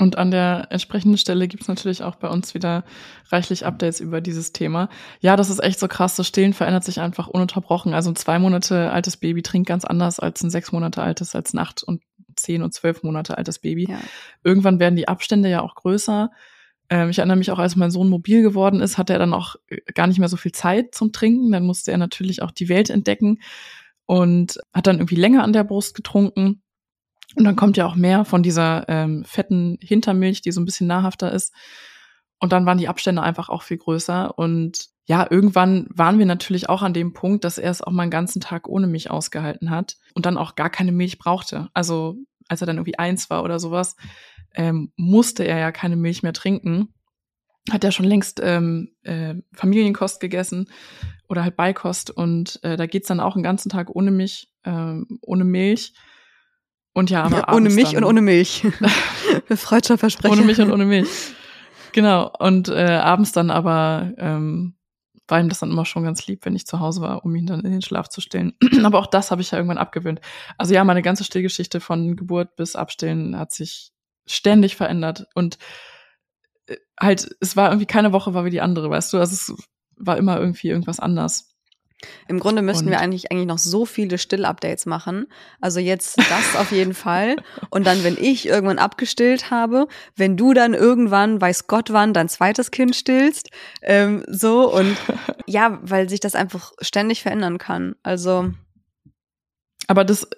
Und 0.00 0.18
an 0.18 0.32
der 0.32 0.66
entsprechenden 0.70 1.18
Stelle 1.18 1.46
gibt's 1.46 1.68
natürlich 1.68 2.02
auch 2.02 2.16
bei 2.16 2.28
uns 2.28 2.52
wieder 2.54 2.84
reichlich 3.30 3.64
Updates 3.64 4.00
über 4.00 4.20
dieses 4.20 4.52
Thema. 4.52 4.88
Ja, 5.20 5.36
das 5.36 5.50
ist 5.50 5.62
echt 5.62 5.78
so 5.78 5.86
krass. 5.86 6.16
Das 6.16 6.26
Stillen 6.26 6.52
verändert 6.52 6.82
sich 6.82 6.98
einfach 6.98 7.28
ununterbrochen. 7.28 7.94
Also 7.94 8.10
ein 8.10 8.16
zwei 8.16 8.40
Monate 8.40 8.90
altes 8.90 9.16
Baby 9.16 9.42
trinkt 9.42 9.68
ganz 9.68 9.84
anders 9.84 10.18
als 10.18 10.42
ein 10.42 10.50
sechs 10.50 10.72
Monate 10.72 11.00
altes, 11.00 11.36
als 11.36 11.54
Nacht 11.54 11.84
und 11.84 12.02
zehn 12.34 12.62
und 12.62 12.74
zwölf 12.74 13.04
Monate 13.04 13.38
altes 13.38 13.60
Baby. 13.60 13.86
Ja. 13.88 14.00
Irgendwann 14.42 14.80
werden 14.80 14.96
die 14.96 15.06
Abstände 15.06 15.48
ja 15.48 15.62
auch 15.62 15.76
größer. 15.76 16.32
Ähm, 16.90 17.10
ich 17.10 17.18
erinnere 17.18 17.36
mich 17.36 17.52
auch, 17.52 17.60
als 17.60 17.76
mein 17.76 17.92
Sohn 17.92 18.08
mobil 18.08 18.42
geworden 18.42 18.80
ist, 18.80 18.98
hatte 18.98 19.12
er 19.12 19.20
dann 19.20 19.32
auch 19.32 19.54
äh, 19.68 19.78
gar 19.94 20.08
nicht 20.08 20.18
mehr 20.18 20.28
so 20.28 20.36
viel 20.36 20.52
Zeit 20.52 20.92
zum 20.92 21.12
Trinken. 21.12 21.52
Dann 21.52 21.64
musste 21.64 21.92
er 21.92 21.98
natürlich 21.98 22.42
auch 22.42 22.50
die 22.50 22.68
Welt 22.68 22.90
entdecken 22.90 23.38
und 24.06 24.58
hat 24.72 24.88
dann 24.88 24.96
irgendwie 24.96 25.14
länger 25.14 25.44
an 25.44 25.52
der 25.52 25.62
Brust 25.62 25.94
getrunken. 25.94 26.63
Und 27.36 27.44
dann 27.44 27.56
kommt 27.56 27.76
ja 27.76 27.86
auch 27.86 27.96
mehr 27.96 28.24
von 28.24 28.42
dieser 28.42 28.88
ähm, 28.88 29.24
fetten 29.24 29.78
Hintermilch, 29.80 30.42
die 30.42 30.52
so 30.52 30.60
ein 30.60 30.64
bisschen 30.64 30.86
nahrhafter 30.86 31.32
ist. 31.32 31.52
Und 32.38 32.52
dann 32.52 32.66
waren 32.66 32.78
die 32.78 32.88
Abstände 32.88 33.22
einfach 33.22 33.48
auch 33.48 33.62
viel 33.62 33.78
größer. 33.78 34.38
Und 34.38 34.88
ja, 35.06 35.26
irgendwann 35.28 35.86
waren 35.90 36.18
wir 36.18 36.26
natürlich 36.26 36.68
auch 36.68 36.82
an 36.82 36.94
dem 36.94 37.12
Punkt, 37.12 37.44
dass 37.44 37.58
er 37.58 37.70
es 37.70 37.82
auch 37.82 37.92
mal 37.92 38.02
einen 38.02 38.10
ganzen 38.10 38.40
Tag 38.40 38.68
ohne 38.68 38.86
mich 38.86 39.10
ausgehalten 39.10 39.70
hat 39.70 39.96
und 40.14 40.26
dann 40.26 40.38
auch 40.38 40.54
gar 40.54 40.70
keine 40.70 40.92
Milch 40.92 41.18
brauchte. 41.18 41.68
Also 41.74 42.16
als 42.48 42.60
er 42.60 42.66
dann 42.66 42.76
irgendwie 42.76 42.98
eins 42.98 43.30
war 43.30 43.42
oder 43.42 43.58
sowas, 43.58 43.96
ähm, 44.54 44.92
musste 44.96 45.44
er 45.44 45.58
ja 45.58 45.72
keine 45.72 45.96
Milch 45.96 46.22
mehr 46.22 46.32
trinken. 46.32 46.94
Hat 47.70 47.84
ja 47.84 47.90
schon 47.90 48.06
längst 48.06 48.40
ähm, 48.42 48.90
äh, 49.02 49.34
Familienkost 49.52 50.20
gegessen 50.20 50.70
oder 51.28 51.42
halt 51.42 51.56
Beikost 51.56 52.10
und 52.10 52.62
äh, 52.62 52.76
da 52.76 52.86
geht's 52.86 53.08
dann 53.08 53.20
auch 53.20 53.34
einen 53.34 53.42
ganzen 53.42 53.70
Tag 53.70 53.88
ohne 53.90 54.10
mich, 54.10 54.52
ähm, 54.64 55.18
ohne 55.22 55.44
Milch. 55.44 55.94
Und 56.94 57.10
ja, 57.10 57.24
aber 57.24 57.38
ja, 57.38 57.52
ohne 57.52 57.70
mich 57.70 57.90
dann, 57.90 58.04
und 58.04 58.04
ohne 58.04 58.22
Milch. 58.22 58.64
Freudscher 59.56 59.98
Versprecher. 59.98 60.32
Ohne 60.32 60.42
mich 60.42 60.60
und 60.60 60.70
ohne 60.70 60.86
Milch. 60.86 61.08
Genau. 61.92 62.32
Und 62.38 62.68
äh, 62.68 62.98
abends 63.02 63.32
dann 63.32 63.50
aber 63.50 64.12
ähm, 64.16 64.76
war 65.26 65.40
ihm 65.40 65.48
das 65.48 65.60
dann 65.60 65.70
immer 65.70 65.84
schon 65.84 66.04
ganz 66.04 66.26
lieb, 66.26 66.44
wenn 66.44 66.54
ich 66.54 66.66
zu 66.66 66.80
Hause 66.80 67.00
war, 67.00 67.24
um 67.24 67.34
ihn 67.34 67.46
dann 67.46 67.64
in 67.64 67.72
den 67.72 67.82
Schlaf 67.82 68.08
zu 68.08 68.20
stillen. 68.20 68.54
Aber 68.84 68.98
auch 68.98 69.06
das 69.06 69.30
habe 69.30 69.40
ich 69.42 69.50
ja 69.50 69.58
irgendwann 69.58 69.78
abgewöhnt. 69.78 70.20
Also 70.58 70.74
ja, 70.74 70.84
meine 70.84 71.02
ganze 71.02 71.24
Stillgeschichte 71.24 71.80
von 71.80 72.16
Geburt 72.16 72.56
bis 72.56 72.76
Abstillen 72.76 73.38
hat 73.38 73.52
sich 73.52 73.92
ständig 74.26 74.76
verändert 74.76 75.26
und 75.34 75.58
äh, 76.66 76.76
halt, 77.00 77.34
es 77.40 77.56
war 77.56 77.70
irgendwie 77.70 77.86
keine 77.86 78.12
Woche 78.12 78.34
war 78.34 78.44
wie 78.44 78.50
die 78.50 78.60
andere, 78.60 78.90
weißt 78.90 79.12
du, 79.12 79.18
also 79.18 79.34
es 79.34 79.64
war 79.96 80.18
immer 80.18 80.38
irgendwie 80.38 80.68
irgendwas 80.68 81.00
anders. 81.00 81.53
Im 82.28 82.40
Grunde 82.40 82.62
müssten 82.62 82.86
und 82.86 82.90
wir 82.90 83.00
eigentlich, 83.00 83.30
eigentlich 83.30 83.46
noch 83.46 83.58
so 83.58 83.86
viele 83.86 84.18
Still-Updates 84.18 84.86
machen. 84.86 85.26
Also 85.60 85.80
jetzt 85.80 86.18
das 86.18 86.56
auf 86.56 86.72
jeden 86.72 86.94
Fall. 86.94 87.36
Und 87.70 87.86
dann, 87.86 88.04
wenn 88.04 88.16
ich 88.18 88.46
irgendwann 88.46 88.78
abgestillt 88.78 89.50
habe, 89.50 89.86
wenn 90.16 90.36
du 90.36 90.54
dann 90.54 90.74
irgendwann, 90.74 91.40
weiß 91.40 91.66
Gott 91.66 91.92
wann, 91.92 92.14
dein 92.14 92.28
zweites 92.28 92.70
Kind 92.70 92.96
stillst, 92.96 93.50
ähm, 93.82 94.24
so 94.28 94.72
und 94.72 94.96
ja, 95.46 95.78
weil 95.82 96.08
sich 96.08 96.20
das 96.20 96.34
einfach 96.34 96.72
ständig 96.80 97.22
verändern 97.22 97.58
kann. 97.58 97.94
Also. 98.02 98.52
Aber 99.86 100.04
das, 100.04 100.28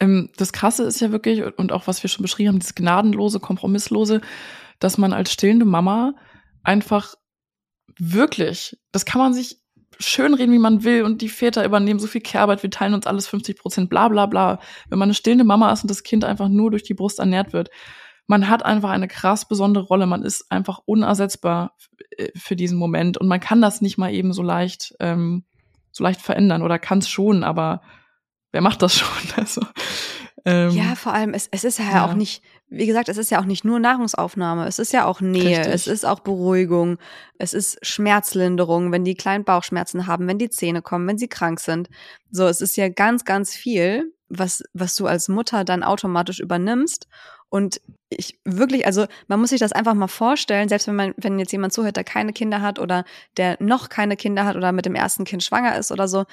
ähm, 0.00 0.30
das 0.36 0.52
Krasse 0.52 0.84
ist 0.84 1.00
ja 1.00 1.12
wirklich, 1.12 1.42
und 1.58 1.72
auch 1.72 1.86
was 1.86 2.02
wir 2.02 2.08
schon 2.08 2.22
beschrieben 2.22 2.48
haben, 2.48 2.58
dieses 2.58 2.74
gnadenlose, 2.74 3.40
kompromisslose, 3.40 4.20
dass 4.78 4.98
man 4.98 5.12
als 5.12 5.32
stillende 5.32 5.64
Mama 5.64 6.14
einfach 6.62 7.14
wirklich, 7.98 8.76
das 8.92 9.04
kann 9.04 9.20
man 9.20 9.34
sich 9.34 9.63
schönreden, 9.98 10.52
wie 10.52 10.58
man 10.58 10.84
will 10.84 11.02
und 11.02 11.22
die 11.22 11.28
Väter 11.28 11.64
übernehmen 11.64 12.00
so 12.00 12.06
viel 12.06 12.20
Kehrarbeit, 12.20 12.62
wir 12.62 12.70
teilen 12.70 12.94
uns 12.94 13.06
alles 13.06 13.26
50 13.28 13.58
Prozent, 13.58 13.90
bla 13.90 14.08
bla 14.08 14.26
bla. 14.26 14.60
Wenn 14.88 14.98
man 14.98 15.06
eine 15.06 15.14
stillende 15.14 15.44
Mama 15.44 15.72
ist 15.72 15.82
und 15.82 15.90
das 15.90 16.02
Kind 16.02 16.24
einfach 16.24 16.48
nur 16.48 16.70
durch 16.70 16.82
die 16.82 16.94
Brust 16.94 17.18
ernährt 17.18 17.52
wird, 17.52 17.70
man 18.26 18.48
hat 18.48 18.64
einfach 18.64 18.90
eine 18.90 19.08
krass 19.08 19.46
besondere 19.46 19.84
Rolle, 19.84 20.06
man 20.06 20.22
ist 20.22 20.50
einfach 20.50 20.80
unersetzbar 20.86 21.76
äh, 22.16 22.28
für 22.36 22.56
diesen 22.56 22.78
Moment 22.78 23.18
und 23.18 23.28
man 23.28 23.40
kann 23.40 23.60
das 23.60 23.80
nicht 23.80 23.98
mal 23.98 24.12
eben 24.12 24.32
so 24.32 24.42
leicht, 24.42 24.94
ähm, 25.00 25.44
so 25.92 26.04
leicht 26.04 26.20
verändern 26.20 26.62
oder 26.62 26.78
kann 26.78 26.98
es 26.98 27.08
schon, 27.08 27.44
aber 27.44 27.82
wer 28.52 28.60
macht 28.60 28.82
das 28.82 28.96
schon? 28.96 29.08
Also, 29.36 29.62
ähm, 30.46 30.70
ja, 30.70 30.94
vor 30.94 31.12
allem, 31.12 31.32
es, 31.32 31.48
es 31.50 31.64
ist 31.64 31.78
ja, 31.78 31.90
ja, 31.90 32.06
auch 32.06 32.14
nicht, 32.14 32.42
wie 32.76 32.86
gesagt, 32.86 33.08
es 33.08 33.16
ist 33.16 33.30
ja 33.30 33.40
auch 33.40 33.44
nicht 33.44 33.64
nur 33.64 33.78
Nahrungsaufnahme, 33.78 34.66
es 34.66 34.78
ist 34.78 34.92
ja 34.92 35.04
auch 35.04 35.20
Nähe, 35.20 35.58
Richtig. 35.58 35.74
es 35.74 35.86
ist 35.86 36.04
auch 36.04 36.20
Beruhigung, 36.20 36.98
es 37.38 37.54
ist 37.54 37.78
Schmerzlinderung, 37.86 38.92
wenn 38.92 39.04
die 39.04 39.14
kleinen 39.14 39.44
Bauchschmerzen 39.44 40.06
haben, 40.06 40.26
wenn 40.26 40.38
die 40.38 40.50
Zähne 40.50 40.82
kommen, 40.82 41.06
wenn 41.06 41.18
sie 41.18 41.28
krank 41.28 41.60
sind. 41.60 41.88
So, 42.30 42.46
es 42.46 42.60
ist 42.60 42.76
ja 42.76 42.88
ganz, 42.88 43.24
ganz 43.24 43.54
viel, 43.54 44.12
was, 44.28 44.62
was 44.72 44.96
du 44.96 45.06
als 45.06 45.28
Mutter 45.28 45.64
dann 45.64 45.82
automatisch 45.82 46.40
übernimmst. 46.40 47.06
Und 47.48 47.80
ich 48.08 48.40
wirklich, 48.44 48.86
also 48.86 49.06
man 49.28 49.40
muss 49.40 49.50
sich 49.50 49.60
das 49.60 49.72
einfach 49.72 49.94
mal 49.94 50.08
vorstellen, 50.08 50.68
selbst 50.68 50.88
wenn 50.88 50.96
man, 50.96 51.14
wenn 51.16 51.38
jetzt 51.38 51.52
jemand 51.52 51.72
zuhört, 51.72 51.96
der 51.96 52.04
keine 52.04 52.32
Kinder 52.32 52.62
hat 52.62 52.78
oder 52.78 53.04
der 53.36 53.56
noch 53.60 53.88
keine 53.88 54.16
Kinder 54.16 54.44
hat 54.44 54.56
oder 54.56 54.72
mit 54.72 54.86
dem 54.86 54.94
ersten 54.94 55.24
Kind 55.24 55.44
schwanger 55.44 55.78
ist 55.78 55.92
oder 55.92 56.08
so, 56.08 56.24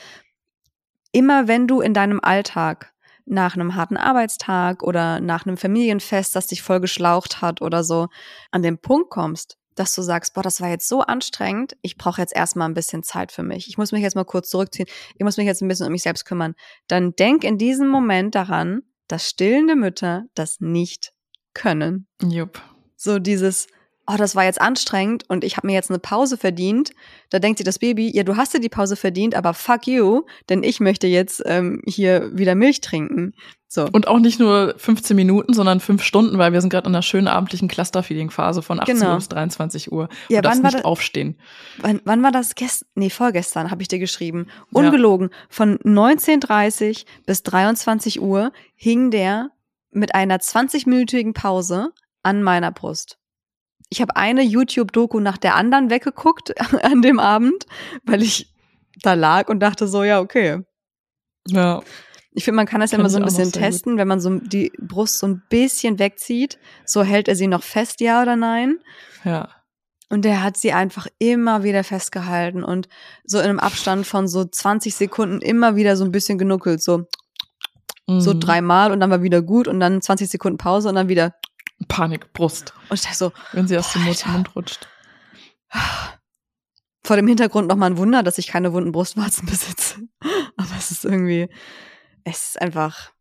immer 1.11 1.47
wenn 1.47 1.67
du 1.67 1.81
in 1.81 1.93
deinem 1.93 2.19
Alltag 2.21 2.90
nach 3.25 3.55
einem 3.55 3.75
harten 3.75 3.97
Arbeitstag 3.97 4.83
oder 4.83 5.19
nach 5.19 5.45
einem 5.45 5.57
Familienfest, 5.57 6.35
das 6.35 6.47
dich 6.47 6.61
voll 6.61 6.79
geschlaucht 6.79 7.41
hat 7.41 7.61
oder 7.61 7.83
so, 7.83 8.07
an 8.51 8.63
den 8.63 8.77
Punkt 8.77 9.09
kommst, 9.09 9.57
dass 9.75 9.95
du 9.95 10.01
sagst, 10.01 10.33
boah, 10.33 10.43
das 10.43 10.61
war 10.61 10.69
jetzt 10.69 10.87
so 10.87 11.01
anstrengend, 11.01 11.75
ich 11.81 11.97
brauche 11.97 12.21
jetzt 12.21 12.35
erstmal 12.35 12.67
ein 12.67 12.73
bisschen 12.73 13.03
Zeit 13.03 13.31
für 13.31 13.43
mich. 13.43 13.67
Ich 13.67 13.77
muss 13.77 13.91
mich 13.91 14.01
jetzt 14.01 14.15
mal 14.15 14.25
kurz 14.25 14.49
zurückziehen, 14.49 14.87
ich 15.15 15.23
muss 15.23 15.37
mich 15.37 15.45
jetzt 15.45 15.61
ein 15.61 15.67
bisschen 15.67 15.85
um 15.85 15.91
mich 15.91 16.03
selbst 16.03 16.25
kümmern. 16.25 16.55
Dann 16.87 17.15
denk 17.15 17.43
in 17.43 17.57
diesem 17.57 17.87
Moment 17.87 18.35
daran, 18.35 18.83
dass 19.07 19.29
stillende 19.29 19.75
Mütter 19.75 20.25
das 20.35 20.59
nicht 20.59 21.13
können. 21.53 22.07
Jupp. 22.21 22.61
So 22.95 23.19
dieses 23.19 23.67
oh, 24.07 24.15
das 24.17 24.35
war 24.35 24.43
jetzt 24.43 24.59
anstrengend 24.59 25.23
und 25.29 25.43
ich 25.43 25.57
habe 25.57 25.67
mir 25.67 25.73
jetzt 25.73 25.89
eine 25.89 25.99
Pause 25.99 26.37
verdient, 26.37 26.91
da 27.29 27.39
denkt 27.39 27.59
sich 27.59 27.65
das 27.65 27.79
Baby, 27.79 28.09
ja, 28.15 28.23
du 28.23 28.35
hast 28.35 28.53
dir 28.53 28.59
die 28.59 28.69
Pause 28.69 28.95
verdient, 28.95 29.35
aber 29.35 29.53
fuck 29.53 29.87
you, 29.87 30.23
denn 30.49 30.63
ich 30.63 30.79
möchte 30.79 31.07
jetzt 31.07 31.41
ähm, 31.45 31.81
hier 31.85 32.35
wieder 32.35 32.55
Milch 32.55 32.81
trinken. 32.81 33.33
So. 33.67 33.87
Und 33.89 34.07
auch 34.09 34.19
nicht 34.19 34.37
nur 34.37 34.73
15 34.75 35.15
Minuten, 35.15 35.53
sondern 35.53 35.79
fünf 35.79 36.03
Stunden, 36.03 36.37
weil 36.37 36.51
wir 36.51 36.59
sind 36.59 36.71
gerade 36.71 36.89
in 36.89 36.93
einer 36.93 37.03
schönen 37.03 37.29
abendlichen 37.29 37.69
Clusterfeeding-Phase 37.69 38.61
von 38.61 38.81
18 38.81 38.95
genau. 38.95 39.11
Uhr 39.11 39.15
bis 39.15 39.29
23 39.29 39.91
Uhr. 39.93 40.09
Ja, 40.27 40.41
du 40.41 40.49
wann 40.49 40.61
war 40.61 40.73
nicht 40.73 40.83
aufstehen. 40.83 41.39
Wann, 41.77 42.01
wann 42.03 42.21
war 42.21 42.33
das? 42.33 42.55
Gest 42.55 42.85
nee, 42.95 43.09
vorgestern 43.09 43.71
habe 43.71 43.81
ich 43.81 43.87
dir 43.87 43.99
geschrieben. 43.99 44.47
Ungelogen. 44.73 45.29
Ja. 45.31 45.37
Von 45.47 45.77
19.30 45.79 47.05
bis 47.25 47.43
23 47.43 48.21
Uhr 48.21 48.51
hing 48.75 49.09
der 49.09 49.51
mit 49.91 50.15
einer 50.15 50.39
20-minütigen 50.39 51.33
Pause 51.33 51.93
an 52.23 52.43
meiner 52.43 52.71
Brust. 52.73 53.20
Ich 53.91 54.01
habe 54.01 54.15
eine 54.15 54.41
YouTube-Doku 54.41 55.19
nach 55.19 55.37
der 55.37 55.55
anderen 55.55 55.89
weggeguckt 55.89 56.53
an 56.83 57.01
dem 57.01 57.19
Abend, 57.19 57.65
weil 58.05 58.23
ich 58.23 58.51
da 59.03 59.13
lag 59.13 59.49
und 59.49 59.59
dachte 59.59 59.87
so, 59.87 60.03
ja, 60.03 60.21
okay. 60.21 60.63
Ja. 61.47 61.81
Ich 62.33 62.45
finde, 62.45 62.55
man 62.55 62.65
kann 62.65 62.79
das 62.79 62.91
ja 62.91 62.97
immer 62.97 63.09
so 63.09 63.17
ein 63.17 63.25
bisschen 63.25 63.51
testen, 63.51 63.93
gut. 63.93 63.99
wenn 63.99 64.07
man 64.07 64.21
so 64.21 64.39
die 64.39 64.71
Brust 64.79 65.19
so 65.19 65.27
ein 65.27 65.43
bisschen 65.49 65.99
wegzieht. 65.99 66.57
So 66.85 67.03
hält 67.03 67.27
er 67.27 67.35
sie 67.35 67.47
noch 67.47 67.63
fest, 67.63 67.99
ja 67.99 68.21
oder 68.21 68.37
nein? 68.37 68.79
Ja. 69.25 69.49
Und 70.07 70.23
der 70.23 70.41
hat 70.41 70.55
sie 70.55 70.71
einfach 70.71 71.07
immer 71.19 71.63
wieder 71.63 71.83
festgehalten 71.83 72.63
und 72.63 72.87
so 73.25 73.39
in 73.39 73.45
einem 73.45 73.59
Abstand 73.59 74.07
von 74.07 74.27
so 74.27 74.45
20 74.45 74.95
Sekunden 74.95 75.41
immer 75.41 75.75
wieder 75.75 75.97
so 75.97 76.05
ein 76.05 76.11
bisschen 76.11 76.37
genuckelt, 76.37 76.81
so 76.81 77.05
mhm. 78.07 78.21
so 78.21 78.33
dreimal 78.37 78.91
und 78.91 78.99
dann 78.99 79.09
war 79.09 79.23
wieder 79.23 79.41
gut 79.41 79.67
und 79.67 79.79
dann 79.79 80.01
20 80.01 80.29
Sekunden 80.29 80.57
Pause 80.57 80.89
und 80.89 80.95
dann 80.95 81.09
wieder 81.09 81.33
Panik, 81.87 82.33
Brust. 82.33 82.73
Und 82.89 82.95
ich 82.95 83.03
dachte 83.03 83.17
so, 83.17 83.31
wenn 83.53 83.67
sie 83.67 83.77
aus 83.77 83.93
dem 83.93 84.03
Mund, 84.03 84.25
Mund 84.27 84.55
rutscht. 84.55 84.87
Vor 87.03 87.15
dem 87.15 87.27
Hintergrund 87.27 87.67
nochmal 87.67 87.91
ein 87.91 87.97
Wunder, 87.97 88.23
dass 88.23 88.37
ich 88.37 88.47
keine 88.47 88.73
wunden 88.73 88.91
Brustwarzen 88.91 89.45
besitze. 89.47 89.99
Aber 90.57 90.75
es 90.77 90.91
ist 90.91 91.05
irgendwie, 91.05 91.49
es 92.23 92.49
ist 92.49 92.61
einfach, 92.61 93.11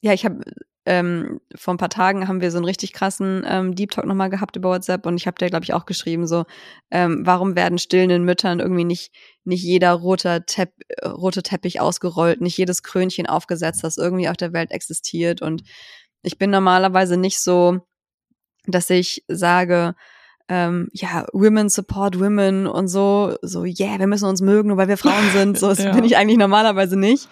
ja, 0.00 0.12
ich 0.12 0.24
habe 0.24 0.40
ähm, 0.84 1.40
vor 1.54 1.74
ein 1.74 1.78
paar 1.78 1.90
Tagen 1.90 2.26
haben 2.26 2.40
wir 2.40 2.50
so 2.50 2.58
einen 2.58 2.64
richtig 2.64 2.92
krassen 2.92 3.44
ähm, 3.46 3.74
Deep 3.74 3.92
Talk 3.92 4.04
nochmal 4.04 4.30
gehabt 4.30 4.56
über 4.56 4.70
WhatsApp 4.70 5.06
und 5.06 5.16
ich 5.16 5.28
habe 5.28 5.38
dir, 5.38 5.48
glaube 5.48 5.64
ich, 5.64 5.74
auch 5.74 5.86
geschrieben, 5.86 6.26
so, 6.26 6.44
ähm, 6.90 7.22
warum 7.24 7.54
werden 7.54 7.78
stillenden 7.78 8.24
Müttern 8.24 8.58
irgendwie 8.58 8.84
nicht, 8.84 9.12
nicht 9.44 9.62
jeder 9.62 9.92
rote, 9.92 10.44
Tepp 10.44 10.72
rote 11.04 11.44
Teppich 11.44 11.80
ausgerollt, 11.80 12.40
nicht 12.40 12.58
jedes 12.58 12.82
Krönchen 12.82 13.28
aufgesetzt, 13.28 13.84
das 13.84 13.96
irgendwie 13.96 14.28
auf 14.28 14.36
der 14.36 14.52
Welt 14.52 14.72
existiert. 14.72 15.40
Und 15.40 15.62
ich 16.22 16.36
bin 16.38 16.50
normalerweise 16.50 17.16
nicht 17.16 17.38
so, 17.38 17.80
dass 18.66 18.90
ich 18.90 19.24
sage, 19.28 19.94
ähm, 20.48 20.88
ja, 20.92 21.26
Women 21.32 21.68
support 21.68 22.18
Women 22.18 22.66
und 22.66 22.88
so, 22.88 23.36
so, 23.42 23.64
yeah, 23.64 23.98
wir 23.98 24.06
müssen 24.06 24.28
uns 24.28 24.40
mögen, 24.40 24.68
nur 24.68 24.76
weil 24.76 24.88
wir 24.88 24.96
Frauen 24.96 25.30
sind. 25.32 25.58
So, 25.58 25.68
das 25.70 25.78
ja. 25.78 25.92
bin 25.92 26.04
ich 26.04 26.16
eigentlich 26.16 26.38
normalerweise 26.38 26.98
nicht. 26.98 27.28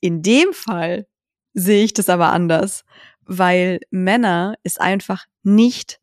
In 0.00 0.22
dem 0.22 0.52
Fall 0.52 1.06
sehe 1.54 1.84
ich 1.84 1.92
das 1.92 2.08
aber 2.08 2.32
anders, 2.32 2.84
weil 3.24 3.80
Männer 3.90 4.54
es 4.62 4.78
einfach 4.78 5.26
nicht 5.42 6.00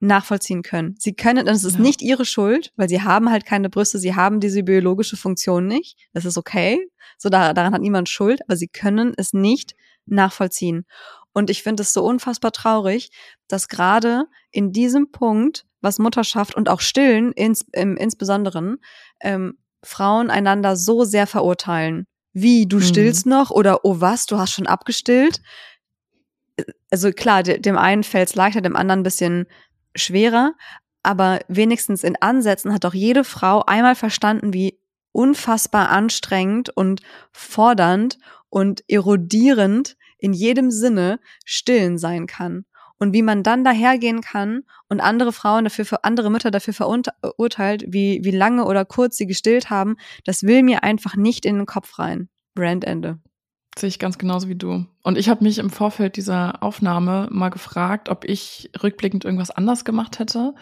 nachvollziehen 0.00 0.62
können. 0.62 0.94
Sie 0.98 1.14
können, 1.14 1.46
das 1.46 1.64
ist 1.64 1.76
ja. 1.76 1.80
nicht 1.80 2.02
ihre 2.02 2.24
Schuld, 2.24 2.72
weil 2.76 2.88
sie 2.88 3.02
haben 3.02 3.30
halt 3.30 3.46
keine 3.46 3.70
Brüste, 3.70 3.98
sie 3.98 4.14
haben 4.14 4.40
diese 4.40 4.62
biologische 4.62 5.16
Funktion 5.16 5.66
nicht. 5.66 5.96
Das 6.12 6.24
ist 6.24 6.36
okay. 6.36 6.78
So 7.16 7.28
daran 7.28 7.72
hat 7.72 7.80
niemand 7.80 8.08
Schuld, 8.08 8.42
aber 8.42 8.56
sie 8.56 8.68
können 8.68 9.14
es 9.16 9.32
nicht 9.32 9.74
nachvollziehen. 10.06 10.84
Und 11.34 11.50
ich 11.50 11.62
finde 11.62 11.82
es 11.82 11.92
so 11.92 12.02
unfassbar 12.02 12.52
traurig, 12.52 13.10
dass 13.48 13.68
gerade 13.68 14.24
in 14.50 14.72
diesem 14.72 15.10
Punkt, 15.10 15.66
was 15.82 15.98
Mutterschaft 15.98 16.54
und 16.54 16.70
auch 16.70 16.80
Stillen 16.80 17.32
ins, 17.32 17.66
im, 17.72 17.98
insbesondere, 17.98 18.78
ähm, 19.20 19.58
Frauen 19.82 20.30
einander 20.30 20.76
so 20.76 21.04
sehr 21.04 21.26
verurteilen 21.26 22.06
wie, 22.34 22.66
du 22.66 22.76
mhm. 22.76 22.82
stillst 22.82 23.26
noch 23.26 23.50
oder 23.50 23.84
oh 23.84 24.00
was, 24.00 24.26
du 24.26 24.38
hast 24.38 24.52
schon 24.52 24.66
abgestillt. 24.66 25.40
Also 26.90 27.12
klar, 27.12 27.42
dem 27.42 27.78
einen 27.78 28.02
fällt 28.02 28.28
es 28.28 28.34
leichter, 28.34 28.60
dem 28.60 28.76
anderen 28.76 29.00
ein 29.00 29.04
bisschen 29.04 29.46
schwerer, 29.94 30.54
aber 31.02 31.40
wenigstens 31.48 32.04
in 32.04 32.16
Ansätzen 32.20 32.72
hat 32.74 32.84
doch 32.84 32.94
jede 32.94 33.24
Frau 33.24 33.64
einmal 33.64 33.94
verstanden, 33.94 34.52
wie 34.52 34.80
unfassbar 35.12 35.90
anstrengend 35.90 36.70
und 36.76 37.02
fordernd 37.32 38.18
und 38.50 38.82
erodierend 38.88 39.96
in 40.24 40.32
jedem 40.32 40.70
Sinne 40.70 41.20
stillen 41.44 41.98
sein 41.98 42.26
kann. 42.26 42.64
Und 42.98 43.12
wie 43.12 43.22
man 43.22 43.42
dann 43.42 43.64
dahergehen 43.64 44.22
kann 44.22 44.62
und 44.88 45.00
andere 45.00 45.32
Frauen 45.32 45.64
dafür, 45.64 45.86
andere 46.02 46.30
Mütter 46.30 46.50
dafür 46.50 46.72
verurteilt, 46.72 47.84
wie, 47.88 48.20
wie 48.22 48.30
lange 48.30 48.64
oder 48.64 48.86
kurz 48.86 49.18
sie 49.18 49.26
gestillt 49.26 49.68
haben, 49.68 49.96
das 50.24 50.44
will 50.44 50.62
mir 50.62 50.82
einfach 50.82 51.14
nicht 51.14 51.44
in 51.44 51.56
den 51.56 51.66
Kopf 51.66 51.98
rein. 51.98 52.28
Brandende. 52.54 53.18
Sehe 53.76 53.88
ich 53.88 53.98
ganz 53.98 54.16
genauso 54.16 54.48
wie 54.48 54.54
du. 54.54 54.86
Und 55.02 55.18
ich 55.18 55.28
habe 55.28 55.44
mich 55.44 55.58
im 55.58 55.68
Vorfeld 55.68 56.16
dieser 56.16 56.62
Aufnahme 56.62 57.28
mal 57.30 57.50
gefragt, 57.50 58.08
ob 58.08 58.24
ich 58.24 58.70
rückblickend 58.82 59.24
irgendwas 59.24 59.50
anders 59.50 59.84
gemacht 59.84 60.20
hätte. 60.20 60.54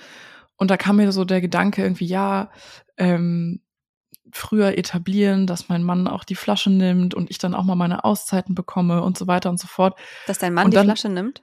Und 0.56 0.70
da 0.70 0.76
kam 0.76 0.96
mir 0.96 1.12
so 1.12 1.24
der 1.24 1.42
Gedanke 1.42 1.82
irgendwie, 1.82 2.06
ja, 2.06 2.50
ähm, 2.96 3.60
früher 4.32 4.78
etablieren, 4.78 5.46
dass 5.46 5.68
mein 5.68 5.82
Mann 5.82 6.08
auch 6.08 6.24
die 6.24 6.34
Flasche 6.34 6.70
nimmt 6.70 7.14
und 7.14 7.30
ich 7.30 7.38
dann 7.38 7.54
auch 7.54 7.64
mal 7.64 7.74
meine 7.74 8.04
Auszeiten 8.04 8.54
bekomme 8.54 9.02
und 9.02 9.16
so 9.18 9.26
weiter 9.26 9.50
und 9.50 9.60
so 9.60 9.66
fort. 9.66 9.98
Dass 10.26 10.38
dein 10.38 10.54
Mann 10.54 10.66
und 10.66 10.74
die 10.74 10.80
Flasche 10.80 11.10
nimmt? 11.10 11.42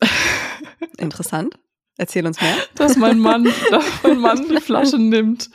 Interessant. 0.98 1.58
Erzähl 1.96 2.26
uns 2.26 2.40
mehr. 2.40 2.54
Dass 2.74 2.96
mein 2.96 3.18
Mann, 3.18 3.44
dass 3.70 3.84
mein 4.02 4.18
Mann 4.18 4.48
die 4.48 4.60
Flasche 4.60 4.98
nimmt. 4.98 5.48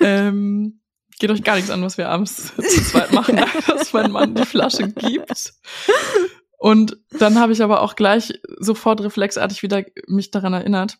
Ähm, 0.00 0.80
geht 1.18 1.30
euch 1.30 1.44
gar 1.44 1.56
nichts 1.56 1.70
an, 1.70 1.82
was 1.82 1.98
wir 1.98 2.08
abends 2.08 2.52
zu 2.56 2.84
zweit 2.84 3.12
machen, 3.12 3.40
dass 3.66 3.92
mein 3.92 4.10
Mann 4.10 4.34
die 4.34 4.46
Flasche 4.46 4.88
gibt. 4.88 5.52
Und 6.56 6.96
dann 7.10 7.38
habe 7.38 7.52
ich 7.52 7.62
aber 7.62 7.82
auch 7.82 7.94
gleich 7.94 8.40
sofort 8.58 9.00
reflexartig 9.02 9.62
wieder 9.62 9.84
mich 10.06 10.30
daran 10.30 10.54
erinnert, 10.54 10.98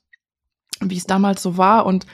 wie 0.80 0.96
es 0.96 1.06
damals 1.06 1.42
so 1.42 1.56
war. 1.56 1.86
Und 1.86 2.06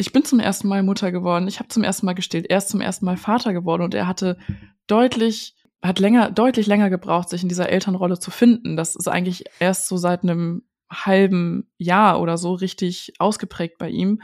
ich 0.00 0.12
bin 0.12 0.24
zum 0.24 0.40
ersten 0.40 0.66
Mal 0.66 0.82
Mutter 0.82 1.12
geworden. 1.12 1.46
Ich 1.46 1.58
habe 1.58 1.68
zum 1.68 1.84
ersten 1.84 2.06
Mal 2.06 2.14
gestillt. 2.14 2.46
Er 2.48 2.58
ist 2.58 2.70
zum 2.70 2.80
ersten 2.80 3.04
Mal 3.04 3.18
Vater 3.18 3.52
geworden 3.52 3.82
und 3.82 3.94
er 3.94 4.06
hatte 4.06 4.38
deutlich 4.86 5.54
hat 5.82 5.98
länger, 5.98 6.30
deutlich 6.30 6.66
länger 6.66 6.90
gebraucht, 6.90 7.28
sich 7.28 7.42
in 7.42 7.48
dieser 7.48 7.70
Elternrolle 7.70 8.18
zu 8.18 8.30
finden. 8.30 8.76
Das 8.76 8.96
ist 8.96 9.08
eigentlich 9.08 9.44
erst 9.60 9.88
so 9.88 9.96
seit 9.96 10.22
einem 10.22 10.62
halben 10.90 11.70
Jahr 11.78 12.20
oder 12.20 12.36
so 12.36 12.52
richtig 12.52 13.14
ausgeprägt 13.18 13.78
bei 13.78 13.88
ihm. 13.88 14.20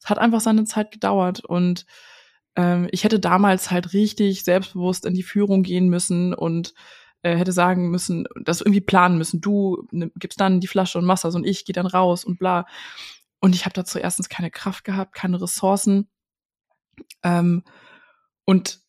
Es 0.00 0.08
hat 0.08 0.18
einfach 0.18 0.40
seine 0.40 0.64
Zeit 0.64 0.92
gedauert 0.92 1.44
und 1.44 1.86
ähm, 2.56 2.88
ich 2.92 3.04
hätte 3.04 3.18
damals 3.18 3.70
halt 3.70 3.92
richtig 3.92 4.44
selbstbewusst 4.44 5.06
in 5.06 5.14
die 5.14 5.22
Führung 5.22 5.62
gehen 5.62 5.88
müssen 5.88 6.34
und 6.34 6.74
äh, 7.22 7.36
hätte 7.36 7.52
sagen 7.52 7.90
müssen, 7.90 8.26
das 8.44 8.60
irgendwie 8.60 8.80
planen 8.80 9.18
müssen. 9.18 9.40
Du 9.40 9.86
ne, 9.90 10.10
gibst 10.16 10.40
dann 10.40 10.60
die 10.60 10.66
Flasche 10.66 10.98
und 10.98 11.04
machst 11.04 11.24
das 11.24 11.34
und 11.34 11.46
ich 11.46 11.64
gehe 11.64 11.74
dann 11.74 11.86
raus 11.86 12.24
und 12.24 12.38
bla. 12.38 12.66
Und 13.40 13.54
ich 13.54 13.64
habe 13.64 13.72
dazu 13.72 13.98
erstens 13.98 14.28
keine 14.28 14.50
Kraft 14.50 14.84
gehabt, 14.84 15.14
keine 15.14 15.40
Ressourcen. 15.40 16.08
Ähm, 17.22 17.64
und 18.44 18.80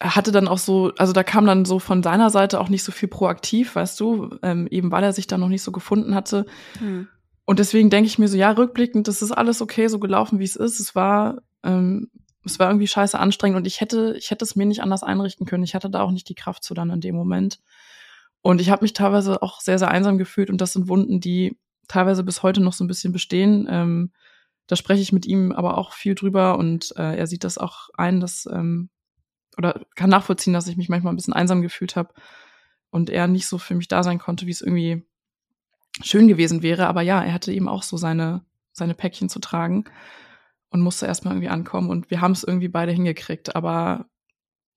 er 0.00 0.16
hatte 0.16 0.32
dann 0.32 0.48
auch 0.48 0.58
so, 0.58 0.92
also 0.98 1.12
da 1.12 1.22
kam 1.22 1.46
dann 1.46 1.64
so 1.64 1.78
von 1.78 2.02
seiner 2.02 2.30
Seite 2.30 2.60
auch 2.60 2.68
nicht 2.68 2.82
so 2.82 2.92
viel 2.92 3.08
proaktiv, 3.08 3.76
weißt 3.76 3.98
du, 4.00 4.36
ähm, 4.42 4.66
eben 4.68 4.90
weil 4.90 5.04
er 5.04 5.12
sich 5.12 5.26
da 5.26 5.38
noch 5.38 5.48
nicht 5.48 5.62
so 5.62 5.72
gefunden 5.72 6.14
hatte. 6.14 6.46
Hm. 6.78 7.08
Und 7.44 7.58
deswegen 7.58 7.90
denke 7.90 8.06
ich 8.06 8.18
mir 8.18 8.28
so, 8.28 8.36
ja, 8.36 8.50
rückblickend, 8.50 9.06
das 9.06 9.22
ist 9.22 9.32
alles 9.32 9.60
okay, 9.60 9.88
so 9.88 9.98
gelaufen, 9.98 10.38
wie 10.38 10.44
es 10.44 10.56
ist. 10.56 10.80
Es 10.80 10.94
war, 10.94 11.42
ähm, 11.62 12.10
es 12.44 12.58
war 12.58 12.68
irgendwie 12.68 12.86
scheiße 12.86 13.18
anstrengend 13.18 13.56
und 13.56 13.66
ich 13.66 13.80
hätte, 13.80 14.14
ich 14.18 14.30
hätte 14.30 14.44
es 14.44 14.56
mir 14.56 14.66
nicht 14.66 14.82
anders 14.82 15.02
einrichten 15.02 15.46
können. 15.46 15.64
Ich 15.64 15.74
hatte 15.74 15.90
da 15.90 16.02
auch 16.02 16.10
nicht 16.10 16.28
die 16.28 16.34
Kraft 16.34 16.64
zu 16.64 16.74
dann 16.74 16.90
in 16.90 17.00
dem 17.00 17.14
Moment. 17.14 17.60
Und 18.40 18.60
ich 18.60 18.70
habe 18.70 18.84
mich 18.84 18.92
teilweise 18.92 19.42
auch 19.42 19.60
sehr, 19.60 19.78
sehr 19.78 19.90
einsam 19.90 20.18
gefühlt 20.18 20.50
und 20.50 20.60
das 20.60 20.72
sind 20.72 20.88
Wunden, 20.88 21.20
die 21.20 21.56
teilweise 21.88 22.24
bis 22.24 22.42
heute 22.42 22.60
noch 22.60 22.72
so 22.72 22.84
ein 22.84 22.88
bisschen 22.88 23.12
bestehen. 23.12 23.66
Ähm, 23.70 24.12
da 24.66 24.76
spreche 24.76 25.02
ich 25.02 25.12
mit 25.12 25.26
ihm 25.26 25.52
aber 25.52 25.76
auch 25.78 25.92
viel 25.92 26.14
drüber 26.14 26.58
und 26.58 26.94
äh, 26.96 27.16
er 27.16 27.26
sieht 27.26 27.44
das 27.44 27.58
auch 27.58 27.90
ein, 27.94 28.20
dass 28.20 28.46
ähm, 28.50 28.88
oder 29.56 29.84
kann 29.94 30.10
nachvollziehen, 30.10 30.52
dass 30.52 30.66
ich 30.66 30.76
mich 30.76 30.88
manchmal 30.88 31.12
ein 31.12 31.16
bisschen 31.16 31.34
einsam 31.34 31.62
gefühlt 31.62 31.96
habe 31.96 32.14
und 32.90 33.10
er 33.10 33.26
nicht 33.28 33.46
so 33.46 33.58
für 33.58 33.74
mich 33.74 33.88
da 33.88 34.02
sein 34.02 34.18
konnte, 34.18 34.46
wie 34.46 34.50
es 34.50 34.60
irgendwie 34.60 35.04
schön 36.02 36.28
gewesen 36.28 36.62
wäre. 36.62 36.86
Aber 36.86 37.02
ja, 37.02 37.22
er 37.22 37.32
hatte 37.32 37.52
eben 37.52 37.68
auch 37.68 37.82
so 37.82 37.96
seine, 37.96 38.44
seine 38.72 38.94
Päckchen 38.94 39.28
zu 39.28 39.38
tragen 39.38 39.84
und 40.70 40.80
musste 40.80 41.06
erstmal 41.06 41.34
irgendwie 41.34 41.50
ankommen. 41.50 41.90
Und 41.90 42.10
wir 42.10 42.20
haben 42.20 42.32
es 42.32 42.44
irgendwie 42.44 42.68
beide 42.68 42.92
hingekriegt, 42.92 43.54
aber 43.54 44.06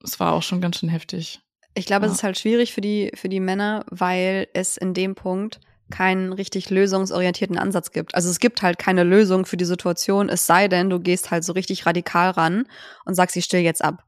es 0.03 0.20
war 0.20 0.34
auch 0.34 0.43
schon 0.43 0.62
ganz 0.62 0.78
schön 0.78 0.89
heftig. 0.89 1.41
Ich 1.74 1.86
glaube, 1.86 2.05
ja. 2.05 2.12
es 2.12 2.18
ist 2.18 2.24
halt 2.24 2.38
schwierig 2.38 2.74
für 2.74 2.82
die, 2.82 3.12
für 3.16 3.30
die 3.30 3.39
Männer, 3.39 3.86
weil 3.89 4.47
es 4.53 4.78
in 4.78 4.93
dem 4.93 5.16
Punkt 5.16 5.60
keinen 5.90 6.34
richtig 6.34 6.70
lösungsorientierten 6.70 7.58
Ansatz 7.58 7.92
gibt. 7.92 8.16
Also 8.16 8.30
es 8.30 8.40
gibt 8.40 8.62
halt 8.62 8.78
keine 8.78 9.04
Lösung 9.04 9.46
für 9.46 9.58
die 9.58 9.66
Situation, 9.66 10.30
es 10.30 10.46
sei 10.46 10.68
denn, 10.68 10.90
du 10.90 11.00
gehst 11.00 11.32
halt 11.32 11.44
so 11.44 11.54
richtig 11.54 11.86
radikal 11.86 12.32
ran 12.32 12.68
und 13.06 13.16
sagst, 13.16 13.36
ich 13.36 13.46
still 13.46 13.62
jetzt 13.62 13.84
ab. 13.84 14.04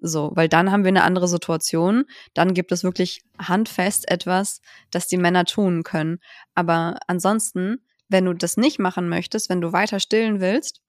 So, 0.00 0.32
weil 0.34 0.48
dann 0.48 0.70
haben 0.70 0.84
wir 0.84 0.90
eine 0.90 1.02
andere 1.02 1.28
Situation. 1.28 2.04
Dann 2.34 2.52
gibt 2.52 2.72
es 2.72 2.84
wirklich 2.84 3.22
handfest 3.38 4.10
etwas, 4.10 4.60
das 4.90 5.06
die 5.06 5.16
Männer 5.16 5.46
tun 5.46 5.82
können. 5.82 6.18
Aber 6.54 6.98
ansonsten, 7.06 7.78
wenn 8.08 8.26
du 8.26 8.34
das 8.34 8.56
nicht 8.56 8.78
machen 8.78 9.08
möchtest, 9.08 9.48
wenn 9.48 9.62
du 9.62 9.72
weiter 9.72 10.00
stillen 10.00 10.40
willst, 10.40 10.82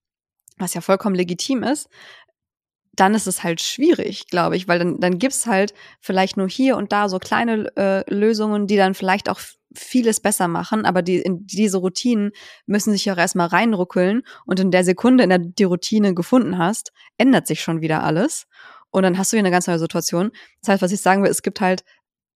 was 0.57 0.73
ja 0.73 0.81
vollkommen 0.81 1.15
legitim 1.15 1.63
ist, 1.63 1.87
dann 2.95 3.13
ist 3.13 3.27
es 3.27 3.43
halt 3.43 3.61
schwierig, 3.61 4.27
glaube 4.27 4.55
ich, 4.55 4.67
weil 4.67 4.79
dann, 4.79 4.99
dann 4.99 5.17
gibt's 5.17 5.45
halt 5.45 5.73
vielleicht 5.99 6.37
nur 6.37 6.47
hier 6.47 6.77
und 6.77 6.91
da 6.91 7.09
so 7.09 7.19
kleine 7.19 7.71
äh, 7.75 8.13
Lösungen, 8.13 8.67
die 8.67 8.77
dann 8.77 8.93
vielleicht 8.93 9.29
auch 9.29 9.39
vieles 9.75 10.19
besser 10.19 10.47
machen, 10.47 10.85
aber 10.85 11.01
die, 11.01 11.17
in 11.17 11.45
diese 11.45 11.77
Routinen 11.77 12.31
müssen 12.65 12.91
sich 12.91 13.09
auch 13.11 13.17
erstmal 13.17 13.47
reinruckeln 13.47 14.23
und 14.45 14.59
in 14.59 14.71
der 14.71 14.83
Sekunde, 14.83 15.23
in 15.23 15.29
der 15.29 15.39
du 15.39 15.49
die 15.49 15.63
Routine 15.63 16.13
gefunden 16.13 16.57
hast, 16.57 16.91
ändert 17.17 17.47
sich 17.47 17.61
schon 17.61 17.81
wieder 17.81 18.03
alles 18.03 18.47
und 18.91 19.03
dann 19.03 19.17
hast 19.17 19.31
du 19.31 19.37
hier 19.37 19.41
eine 19.41 19.51
ganz 19.51 19.67
neue 19.67 19.79
Situation. 19.79 20.31
Das 20.61 20.69
heißt, 20.69 20.81
was 20.81 20.91
ich 20.91 21.01
sagen 21.01 21.21
will, 21.21 21.29
es 21.29 21.41
gibt 21.41 21.61
halt 21.61 21.83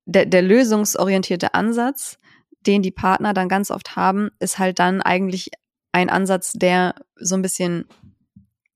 der, 0.06 0.26
der 0.26 0.42
lösungsorientierte 0.42 1.54
Ansatz, 1.54 2.20
den 2.68 2.82
die 2.82 2.92
Partner 2.92 3.34
dann 3.34 3.48
ganz 3.48 3.72
oft 3.72 3.96
haben, 3.96 4.30
ist 4.40 4.60
halt 4.60 4.80
dann 4.80 5.02
eigentlich 5.02 5.52
ein 5.92 6.10
Ansatz, 6.10 6.54
der 6.54 6.96
so 7.16 7.36
ein 7.36 7.42
bisschen 7.42 7.86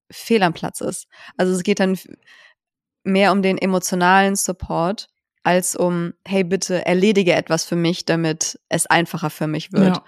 fehl 0.09 0.43
am 0.43 0.53
Platz 0.53 0.81
ist. 0.81 1.07
Also 1.37 1.53
es 1.53 1.63
geht 1.63 1.79
dann 1.79 1.97
mehr 3.03 3.31
um 3.31 3.41
den 3.41 3.57
emotionalen 3.57 4.35
Support 4.35 5.09
als 5.43 5.75
um, 5.75 6.13
hey, 6.25 6.43
bitte 6.43 6.85
erledige 6.85 7.33
etwas 7.33 7.65
für 7.65 7.75
mich, 7.75 8.05
damit 8.05 8.59
es 8.69 8.87
einfacher 8.87 9.29
für 9.29 9.47
mich 9.47 9.73
wird. 9.73 9.97
Ja. 9.97 10.03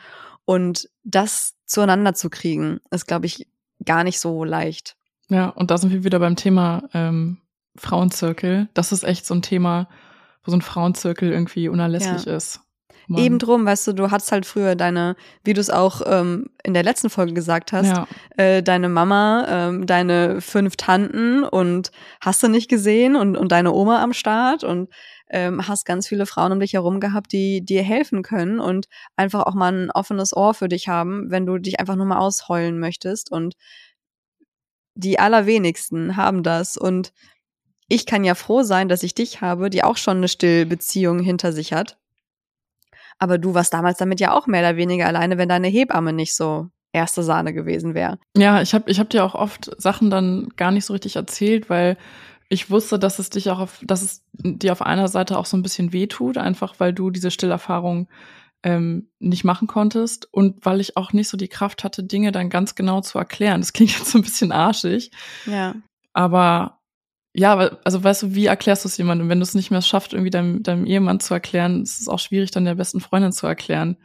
Und 0.45 0.89
das 1.03 1.55
zueinander 1.65 2.13
zu 2.13 2.29
kriegen, 2.29 2.79
ist, 2.91 3.07
glaube 3.07 3.25
ich, 3.25 3.47
gar 3.83 4.03
nicht 4.03 4.19
so 4.19 4.43
leicht. 4.43 4.95
Ja, 5.29 5.49
und 5.49 5.71
da 5.71 5.77
sind 5.77 5.91
wir 5.91 6.03
wieder 6.03 6.19
beim 6.19 6.35
Thema 6.35 6.83
ähm, 6.93 7.39
Frauenzirkel. 7.75 8.69
Das 8.73 8.91
ist 8.91 9.03
echt 9.03 9.25
so 9.25 9.33
ein 9.33 9.41
Thema, 9.41 9.89
wo 10.43 10.51
so 10.51 10.57
ein 10.57 10.61
Frauenzirkel 10.61 11.31
irgendwie 11.31 11.67
unerlässlich 11.67 12.25
ja. 12.25 12.35
ist. 12.35 12.61
Mann. 13.07 13.21
Eben 13.21 13.39
drum, 13.39 13.65
weißt 13.65 13.87
du, 13.87 13.93
du 13.93 14.11
hattest 14.11 14.31
halt 14.31 14.45
früher 14.45 14.75
deine, 14.75 15.15
wie 15.43 15.53
du 15.53 15.61
es 15.61 15.69
auch 15.69 16.01
ähm, 16.05 16.49
in 16.63 16.73
der 16.73 16.83
letzten 16.83 17.09
Folge 17.09 17.33
gesagt 17.33 17.71
hast, 17.71 17.87
ja. 17.87 18.07
äh, 18.37 18.63
deine 18.63 18.89
Mama, 18.89 19.45
ähm, 19.47 19.85
deine 19.85 20.41
fünf 20.41 20.75
Tanten 20.75 21.43
und 21.43 21.91
hast 22.21 22.41
du 22.43 22.47
nicht 22.47 22.69
gesehen 22.69 23.15
und, 23.15 23.37
und 23.37 23.51
deine 23.51 23.73
Oma 23.73 24.01
am 24.01 24.13
Start 24.13 24.63
und 24.63 24.89
ähm, 25.29 25.67
hast 25.67 25.85
ganz 25.85 26.07
viele 26.07 26.25
Frauen 26.25 26.51
um 26.51 26.59
dich 26.59 26.73
herum 26.73 26.99
gehabt, 26.99 27.31
die 27.31 27.63
dir 27.63 27.83
helfen 27.83 28.21
können 28.21 28.59
und 28.59 28.87
einfach 29.15 29.45
auch 29.45 29.55
mal 29.55 29.73
ein 29.73 29.91
offenes 29.91 30.35
Ohr 30.35 30.53
für 30.53 30.67
dich 30.67 30.87
haben, 30.87 31.31
wenn 31.31 31.45
du 31.45 31.57
dich 31.57 31.79
einfach 31.79 31.95
nur 31.95 32.05
mal 32.05 32.19
ausheulen 32.19 32.79
möchtest. 32.79 33.31
Und 33.31 33.55
die 34.95 35.19
allerwenigsten 35.19 36.15
haben 36.15 36.43
das. 36.43 36.77
Und 36.77 37.11
ich 37.87 38.05
kann 38.05 38.23
ja 38.23 38.35
froh 38.35 38.63
sein, 38.63 38.87
dass 38.87 39.03
ich 39.03 39.13
dich 39.13 39.41
habe, 39.41 39.69
die 39.69 39.83
auch 39.83 39.97
schon 39.97 40.17
eine 40.17 40.27
Stillbeziehung 40.27 41.19
hinter 41.19 41.51
sich 41.51 41.73
hat. 41.73 41.97
Aber 43.19 43.37
du 43.37 43.53
warst 43.53 43.73
damals 43.73 43.97
damit 43.97 44.19
ja 44.19 44.33
auch 44.33 44.47
mehr 44.47 44.61
oder 44.61 44.77
weniger 44.77 45.07
alleine, 45.07 45.37
wenn 45.37 45.49
deine 45.49 45.67
Hebamme 45.67 46.13
nicht 46.13 46.35
so 46.35 46.69
erste 46.91 47.23
Sahne 47.23 47.53
gewesen 47.53 47.93
wäre. 47.93 48.17
Ja, 48.37 48.61
ich 48.61 48.73
habe 48.73 48.89
ich 48.89 48.99
hab 48.99 49.09
dir 49.09 49.23
auch 49.23 49.35
oft 49.35 49.71
Sachen 49.81 50.09
dann 50.09 50.49
gar 50.55 50.71
nicht 50.71 50.85
so 50.85 50.93
richtig 50.93 51.15
erzählt, 51.17 51.69
weil 51.69 51.97
ich 52.47 52.69
wusste, 52.69 52.99
dass 52.99 53.19
es 53.19 53.29
dich 53.29 53.49
auch 53.49 53.59
auf, 53.59 53.79
dass 53.83 54.01
es 54.01 54.23
dir 54.33 54.71
auf 54.71 54.81
einer 54.81 55.07
Seite 55.07 55.37
auch 55.37 55.45
so 55.45 55.57
ein 55.57 55.63
bisschen 55.63 55.93
wehtut, 55.93 56.37
einfach 56.37 56.75
weil 56.79 56.93
du 56.93 57.09
diese 57.09 57.31
Stillerfahrung 57.31 58.07
ähm, 58.63 59.09
nicht 59.19 59.43
machen 59.43 59.67
konntest 59.67 60.31
und 60.33 60.65
weil 60.65 60.79
ich 60.79 60.97
auch 60.97 61.13
nicht 61.13 61.29
so 61.29 61.37
die 61.37 61.47
Kraft 61.47 61.83
hatte, 61.83 62.03
Dinge 62.03 62.31
dann 62.31 62.49
ganz 62.49 62.75
genau 62.75 63.01
zu 63.01 63.17
erklären. 63.17 63.61
Das 63.61 63.73
klingt 63.73 63.91
jetzt 63.97 64.11
so 64.11 64.17
ein 64.17 64.23
bisschen 64.23 64.51
arschig. 64.51 65.11
Ja. 65.45 65.75
Aber 66.13 66.79
ja, 67.37 67.57
also 67.83 68.03
weißt 68.03 68.23
du, 68.23 68.35
wie 68.35 68.45
erklärst 68.45 68.85
du 68.85 68.87
es 68.87 68.97
jemandem? 68.97 69.27
Wenn 69.27 69.39
du 69.39 69.43
es 69.43 69.55
nicht 69.55 69.69
mehr 69.69 69.81
schafft, 69.81 70.13
irgendwie 70.13 70.29
deinem, 70.29 70.63
deinem 70.63 70.85
Ehemann 70.85 71.19
zu 71.19 71.33
erklären, 71.33 71.83
ist 71.83 71.99
es 71.99 72.07
auch 72.07 72.19
schwierig, 72.19 72.51
dann 72.51 72.63
der 72.63 72.75
besten 72.75 73.01
Freundin 73.01 73.33
zu 73.33 73.45
erklären. 73.45 73.97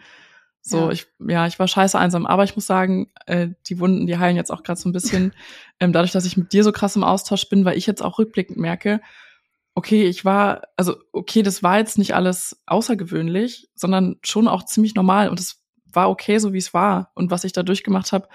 So, 0.63 0.87
ja. 0.87 0.91
ich, 0.91 1.07
ja, 1.21 1.47
ich 1.47 1.59
war 1.59 1.69
scheiße 1.69 1.99
einsam, 1.99 2.27
aber 2.27 2.43
ich 2.43 2.57
muss 2.57 2.67
sagen, 2.67 3.11
äh, 3.27 3.49
die 3.69 3.79
Wunden, 3.79 4.07
die 4.07 4.19
heilen 4.19 4.37
jetzt 4.37 4.51
auch 4.51 4.65
gerade 4.65 4.81
so 4.81 4.89
ein 4.89 4.93
bisschen. 4.93 5.33
ähm, 5.81 5.93
dadurch, 5.93 6.11
dass 6.11 6.27
ich 6.27 6.37
mit 6.37 6.53
dir 6.53 6.65
so 6.65 6.73
krass 6.73 6.97
im 6.97 7.05
Austausch 7.05 7.49
bin, 7.49 7.65
weil 7.65 7.79
ich 7.79 7.87
jetzt 7.87 8.03
auch 8.03 8.19
rückblickend 8.19 8.59
merke, 8.59 9.01
okay, 9.75 10.05
ich 10.05 10.25
war, 10.25 10.63
also 10.77 10.97
okay, 11.13 11.43
das 11.43 11.63
war 11.63 11.79
jetzt 11.79 11.99
nicht 11.99 12.15
alles 12.17 12.61
außergewöhnlich, 12.67 13.71
sondern 13.75 14.17
schon 14.25 14.49
auch 14.49 14.65
ziemlich 14.65 14.97
normal 14.97 15.29
und 15.29 15.39
es 15.39 15.63
war 15.93 16.11
okay, 16.11 16.39
so 16.39 16.53
wie 16.53 16.59
es 16.59 16.75
war. 16.75 17.13
Und 17.15 17.31
was 17.31 17.45
ich 17.45 17.53
da 17.53 17.63
durchgemacht 17.63 18.11
habe, 18.13 18.29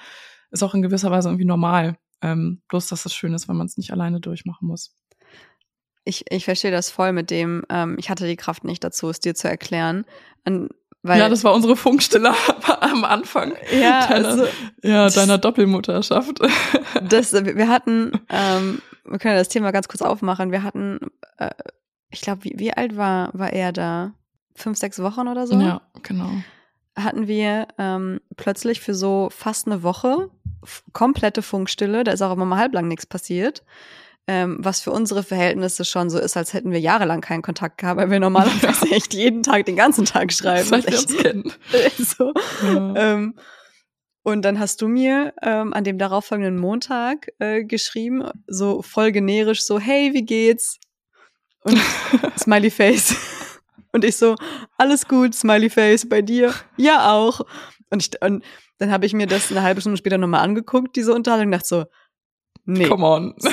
ist 0.51 0.63
auch 0.63 0.73
in 0.73 0.81
gewisser 0.81 1.11
Weise 1.11 1.27
irgendwie 1.27 1.45
normal. 1.45 1.97
Ähm, 2.21 2.61
bloß, 2.67 2.87
dass 2.87 3.05
es 3.05 3.13
schön 3.13 3.33
ist, 3.33 3.47
wenn 3.47 3.55
man 3.55 3.67
es 3.67 3.77
nicht 3.77 3.91
alleine 3.91 4.19
durchmachen 4.19 4.67
muss. 4.67 4.95
Ich, 6.03 6.25
ich 6.31 6.45
verstehe 6.45 6.71
das 6.71 6.89
voll 6.89 7.13
mit 7.13 7.31
dem, 7.31 7.63
ähm, 7.69 7.97
ich 7.99 8.09
hatte 8.09 8.27
die 8.27 8.35
Kraft 8.35 8.63
nicht 8.63 8.83
dazu, 8.83 9.09
es 9.09 9.19
dir 9.19 9.35
zu 9.35 9.49
erklären. 9.49 10.05
Und 10.45 10.69
weil, 11.05 11.19
ja, 11.19 11.29
das 11.29 11.43
war 11.43 11.53
unsere 11.53 11.75
Funkstille 11.75 12.33
am 12.81 13.03
Anfang 13.05 13.53
ja, 13.71 14.07
deiner, 14.07 14.27
also, 14.27 14.47
ja, 14.81 15.07
deiner 15.09 15.37
Doppelmutterschaft. 15.37 16.39
Das, 17.09 17.33
wir 17.33 17.67
hatten, 17.67 18.13
ähm, 18.29 18.81
wir 19.03 19.19
können 19.19 19.35
das 19.35 19.49
Thema 19.49 19.71
ganz 19.71 19.87
kurz 19.87 20.01
aufmachen. 20.01 20.51
Wir 20.51 20.63
hatten, 20.63 20.99
äh, 21.37 21.49
ich 22.09 22.21
glaube, 22.21 22.45
wie, 22.45 22.53
wie 22.57 22.73
alt 22.73 22.95
war, 22.95 23.29
war 23.33 23.51
er 23.51 23.71
da? 23.73 24.13
Fünf, 24.55 24.77
sechs 24.77 24.99
Wochen 24.99 25.27
oder 25.27 25.45
so? 25.45 25.59
Ja, 25.59 25.81
genau. 26.01 26.29
Hatten 26.97 27.27
wir 27.27 27.67
ähm, 27.77 28.21
plötzlich 28.37 28.79
für 28.79 28.95
so 28.95 29.29
fast 29.29 29.67
eine 29.67 29.83
Woche 29.83 30.31
komplette 30.93 31.41
Funkstille, 31.41 32.03
da 32.03 32.11
ist 32.11 32.21
auch 32.21 32.33
immer 32.33 32.45
mal 32.45 32.59
halblang 32.59 32.87
nichts 32.87 33.05
passiert. 33.05 33.63
Ähm, 34.27 34.57
was 34.59 34.81
für 34.81 34.91
unsere 34.91 35.21
Verhältnisse 35.21 35.85
schon 35.85 36.09
so 36.09 36.17
ist, 36.17 36.35
als 36.35 36.53
hätten 36.53 36.71
wir 36.71 36.79
jahrelang 36.79 37.21
keinen 37.21 37.43
Kontakt 37.43 37.77
gehabt, 37.77 37.99
weil 37.99 38.09
wir 38.09 38.19
normalerweise 38.19 38.89
echt 38.91 39.13
jeden 39.13 39.43
Tag 39.43 39.67
den 39.67 39.75
ganzen 39.75 40.05
Tag 40.05 40.33
schreiben. 40.33 40.73
Uns 40.73 41.17
kennen. 41.17 41.53
so. 41.99 42.33
Ja. 42.63 42.95
Ähm, 42.95 43.35
und 44.23 44.41
dann 44.41 44.57
hast 44.57 44.81
du 44.81 44.87
mir 44.87 45.35
ähm, 45.43 45.71
an 45.75 45.83
dem 45.83 45.99
darauffolgenden 45.99 46.57
Montag 46.57 47.27
äh, 47.37 47.63
geschrieben, 47.63 48.27
so 48.47 48.81
voll 48.81 49.11
generisch, 49.11 49.63
so, 49.63 49.77
hey, 49.79 50.15
wie 50.15 50.25
geht's? 50.25 50.79
Und 51.61 51.79
Smiley 52.39 52.71
Face. 52.71 53.15
Und 53.91 54.03
ich 54.03 54.17
so, 54.17 54.33
alles 54.79 55.07
gut, 55.07 55.35
Smiley 55.35 55.69
Face, 55.69 56.09
bei 56.09 56.23
dir? 56.23 56.55
Ja, 56.75 57.13
auch. 57.13 57.41
Und, 57.91 58.01
ich, 58.01 58.19
und 58.23 58.43
dann 58.77 58.91
habe 58.91 59.05
ich 59.05 59.13
mir 59.13 59.27
das 59.27 59.51
eine 59.51 59.63
halbe 59.63 59.81
Stunde 59.81 59.97
später 59.97 60.17
nochmal 60.17 60.41
angeguckt, 60.41 60.95
diese 60.95 61.13
Unterhaltung, 61.13 61.47
und 61.47 61.51
dachte 61.51 61.67
so, 61.67 61.85
nee. 62.65 62.87
Come 62.87 63.05
on. 63.05 63.33
So, 63.37 63.49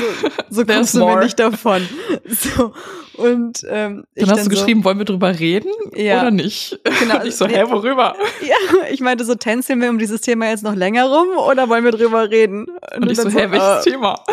so 0.51 0.67
kommst 0.67 0.95
du 0.95 1.05
mir 1.05 1.21
nicht 1.21 1.39
davon. 1.39 1.89
So. 2.25 2.73
Und 3.15 3.61
ähm, 3.69 4.05
dann 4.15 4.31
hast 4.31 4.39
dann 4.39 4.49
du 4.49 4.51
geschrieben, 4.51 4.85
wollen 4.85 4.97
wir 4.97 5.05
drüber 5.05 5.39
reden 5.39 5.71
ja. 5.95 6.23
oder 6.23 6.31
nicht? 6.31 6.79
Genau. 6.99 7.17
Und 7.21 7.27
ich 7.27 7.37
so, 7.37 7.47
hä, 7.47 7.65
worüber? 7.69 8.17
Ja, 8.41 8.57
ich 8.91 9.01
meinte 9.01 9.25
so, 9.25 9.35
tänzeln 9.35 9.83
wir 9.83 9.91
um 9.91 9.99
dieses 9.99 10.23
Thema 10.23 10.49
jetzt 10.49 10.63
noch 10.63 10.75
länger 10.75 11.07
rum 11.07 11.29
oder 11.37 11.69
wollen 11.69 11.85
wir 11.85 11.91
drüber 11.91 12.31
reden? 12.31 12.69
Und, 12.95 13.03
Und 13.03 13.11
ich 13.11 13.19
so, 13.19 13.29
hä, 13.29 13.45
so, 13.45 13.51
welches 13.51 13.87
äh, 13.87 13.91
Thema? 13.91 14.25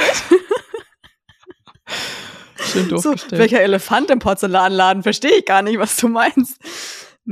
Schön 2.71 2.97
So, 2.97 3.15
welcher 3.31 3.61
Elefant 3.61 4.09
im 4.11 4.19
Porzellanladen? 4.19 5.03
Verstehe 5.03 5.37
ich 5.39 5.45
gar 5.45 5.61
nicht, 5.61 5.79
was 5.79 5.97
du 5.97 6.07
meinst. 6.07 6.57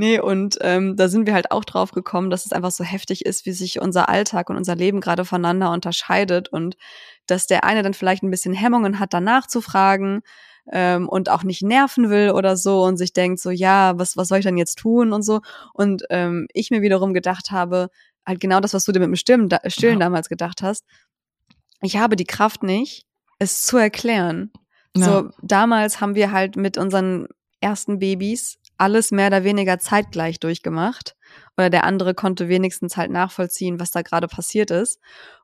Nee, 0.00 0.20
und 0.20 0.58
ähm, 0.60 0.94
da 0.94 1.08
sind 1.08 1.26
wir 1.26 1.34
halt 1.34 1.50
auch 1.50 1.64
drauf 1.64 1.90
gekommen, 1.90 2.30
dass 2.30 2.46
es 2.46 2.52
einfach 2.52 2.70
so 2.70 2.84
heftig 2.84 3.26
ist, 3.26 3.46
wie 3.46 3.52
sich 3.52 3.80
unser 3.80 4.08
Alltag 4.08 4.48
und 4.48 4.56
unser 4.56 4.76
Leben 4.76 5.00
gerade 5.00 5.24
voneinander 5.24 5.72
unterscheidet 5.72 6.48
und 6.50 6.76
dass 7.26 7.48
der 7.48 7.64
eine 7.64 7.82
dann 7.82 7.94
vielleicht 7.94 8.22
ein 8.22 8.30
bisschen 8.30 8.54
Hemmungen 8.54 9.00
hat, 9.00 9.12
danach 9.12 9.48
zu 9.48 9.60
fragen 9.60 10.20
ähm, 10.70 11.08
und 11.08 11.30
auch 11.30 11.42
nicht 11.42 11.62
nerven 11.62 12.10
will 12.10 12.30
oder 12.30 12.56
so 12.56 12.84
und 12.84 12.96
sich 12.96 13.12
denkt 13.12 13.40
so, 13.40 13.50
ja, 13.50 13.98
was, 13.98 14.16
was 14.16 14.28
soll 14.28 14.38
ich 14.38 14.44
dann 14.44 14.56
jetzt 14.56 14.78
tun 14.78 15.12
und 15.12 15.22
so. 15.22 15.40
Und 15.74 16.04
ähm, 16.10 16.46
ich 16.52 16.70
mir 16.70 16.80
wiederum 16.80 17.12
gedacht 17.12 17.50
habe, 17.50 17.88
halt 18.24 18.38
genau 18.38 18.60
das, 18.60 18.74
was 18.74 18.84
du 18.84 18.92
dir 18.92 19.00
mit 19.00 19.08
dem 19.08 19.16
Stillen, 19.16 19.48
da, 19.48 19.58
Stillen 19.66 19.98
ja. 19.98 20.06
damals 20.06 20.28
gedacht 20.28 20.62
hast. 20.62 20.84
Ich 21.82 21.96
habe 21.96 22.14
die 22.14 22.24
Kraft 22.24 22.62
nicht, 22.62 23.04
es 23.40 23.64
zu 23.64 23.78
erklären. 23.78 24.52
Ja. 24.96 25.04
So, 25.04 25.30
damals 25.42 26.00
haben 26.00 26.14
wir 26.14 26.30
halt 26.30 26.54
mit 26.54 26.78
unseren 26.78 27.26
ersten 27.60 27.98
Babys 27.98 28.58
alles 28.78 29.10
mehr 29.10 29.26
oder 29.26 29.44
weniger 29.44 29.78
zeitgleich 29.78 30.40
durchgemacht. 30.40 31.16
Oder 31.56 31.70
der 31.70 31.84
andere 31.84 32.14
konnte 32.14 32.48
wenigstens 32.48 32.96
halt 32.96 33.10
nachvollziehen, 33.10 33.80
was 33.80 33.90
da 33.90 34.02
gerade 34.02 34.28
passiert 34.28 34.70
ist. 34.70 35.00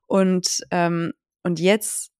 Und, 0.07 0.63
ähm, 0.71 1.13
und 1.43 1.61
jetzt 1.61 2.11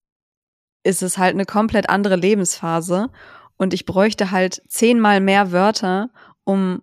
ist 0.83 1.01
es 1.01 1.17
halt 1.17 1.33
eine 1.33 1.45
komplett 1.45 1.89
andere 1.89 2.15
Lebensphase. 2.15 3.09
Und 3.57 3.73
ich 3.73 3.85
bräuchte 3.85 4.31
halt 4.31 4.61
zehnmal 4.67 5.21
mehr 5.21 5.51
Wörter, 5.51 6.09
um 6.43 6.81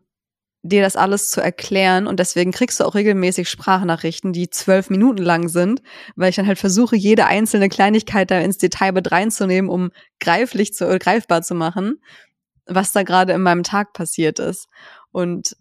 dir 0.63 0.81
das 0.81 0.97
alles 0.97 1.31
zu 1.31 1.41
erklären. 1.41 2.07
Und 2.07 2.19
deswegen 2.19 2.53
kriegst 2.53 2.81
du 2.81 2.85
auch 2.85 2.95
regelmäßig 2.95 3.49
Sprachnachrichten, 3.49 4.33
die 4.33 4.49
zwölf 4.49 4.91
Minuten 4.91 5.23
lang 5.23 5.49
sind, 5.49 5.83
weil 6.17 6.31
ich 6.31 6.37
dann 6.37 6.47
halt 6.47 6.59
versuche, 6.59 6.97
jede 6.97 7.27
einzelne 7.27 7.69
Kleinigkeit 7.69 8.31
da 8.31 8.39
ins 8.41 8.59
Detail 8.59 8.93
mit 8.93 9.13
reinzunehmen, 9.13 9.71
um 9.71 9.91
greiflich 10.21 10.73
zu, 10.73 10.87
greifbar 10.99 11.43
zu 11.43 11.55
machen 11.55 12.01
was 12.67 12.93
da 12.93 13.03
gerade 13.03 13.33
in 13.33 13.43
meinem 13.43 13.63
Tag 13.63 13.93
passiert 13.93 14.39
ist. 14.39 14.69
Und 15.11 15.57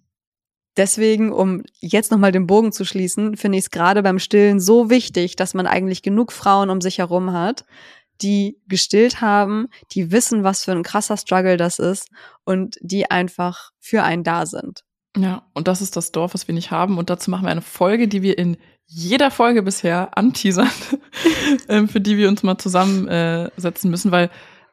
deswegen, 0.78 1.32
um 1.32 1.64
jetzt 1.80 2.12
nochmal 2.12 2.32
den 2.32 2.48
Bogen 2.48 2.72
zu 2.72 2.86
schließen, 2.86 3.38
finde 3.38 3.58
ich 3.58 3.66
es 3.66 3.72
gerade 3.72 4.04
beim 4.04 4.20
Stillen 4.20 4.60
so 4.60 4.90
wichtig, 4.90 5.36
dass 5.36 5.54
man 5.54 5.68
eigentlich 5.68 6.02
genug 6.02 6.32
Frauen 6.32 6.70
um 6.70 6.82
sich 6.82 7.00
herum 7.00 7.34
hat, 7.34 7.66
die 8.22 8.60
gestillt 8.68 9.22
haben, 9.22 9.68
die 9.92 10.12
wissen, 10.12 10.44
was 10.44 10.64
für 10.64 10.72
ein 10.72 10.84
krasser 10.84 11.18
Struggle 11.18 11.58
das 11.58 11.80
ist 11.80 12.10
und 12.44 12.78
die 12.82 13.10
einfach 13.10 13.72
für 13.80 14.04
einen 14.04 14.24
da 14.24 14.46
sind. 14.46 14.84
Ja, 15.18 15.46
und 15.54 15.68
das 15.68 15.82
ist 15.82 15.98
das 15.98 16.12
Dorf, 16.12 16.34
was 16.34 16.48
wir 16.48 16.56
nicht 16.56 16.72
haben. 16.72 16.98
Und 16.98 17.10
dazu 17.10 17.32
machen 17.32 17.46
wir 17.46 17.52
eine 17.52 17.62
Folge, 17.62 18.08
die 18.08 18.22
wir 18.22 18.38
in 18.38 18.58
jeder 18.86 19.32
Folge 19.32 19.64
bisher 19.64 20.18
anteasern, 20.18 20.70
ähm, 21.70 21.90
für 21.90 22.00
die 22.00 22.18
wir 22.18 22.30
uns 22.30 22.44
mal 22.44 22.58
zusammensetzen 22.58 23.90
müssen, 23.90 24.12
weil 24.12 24.30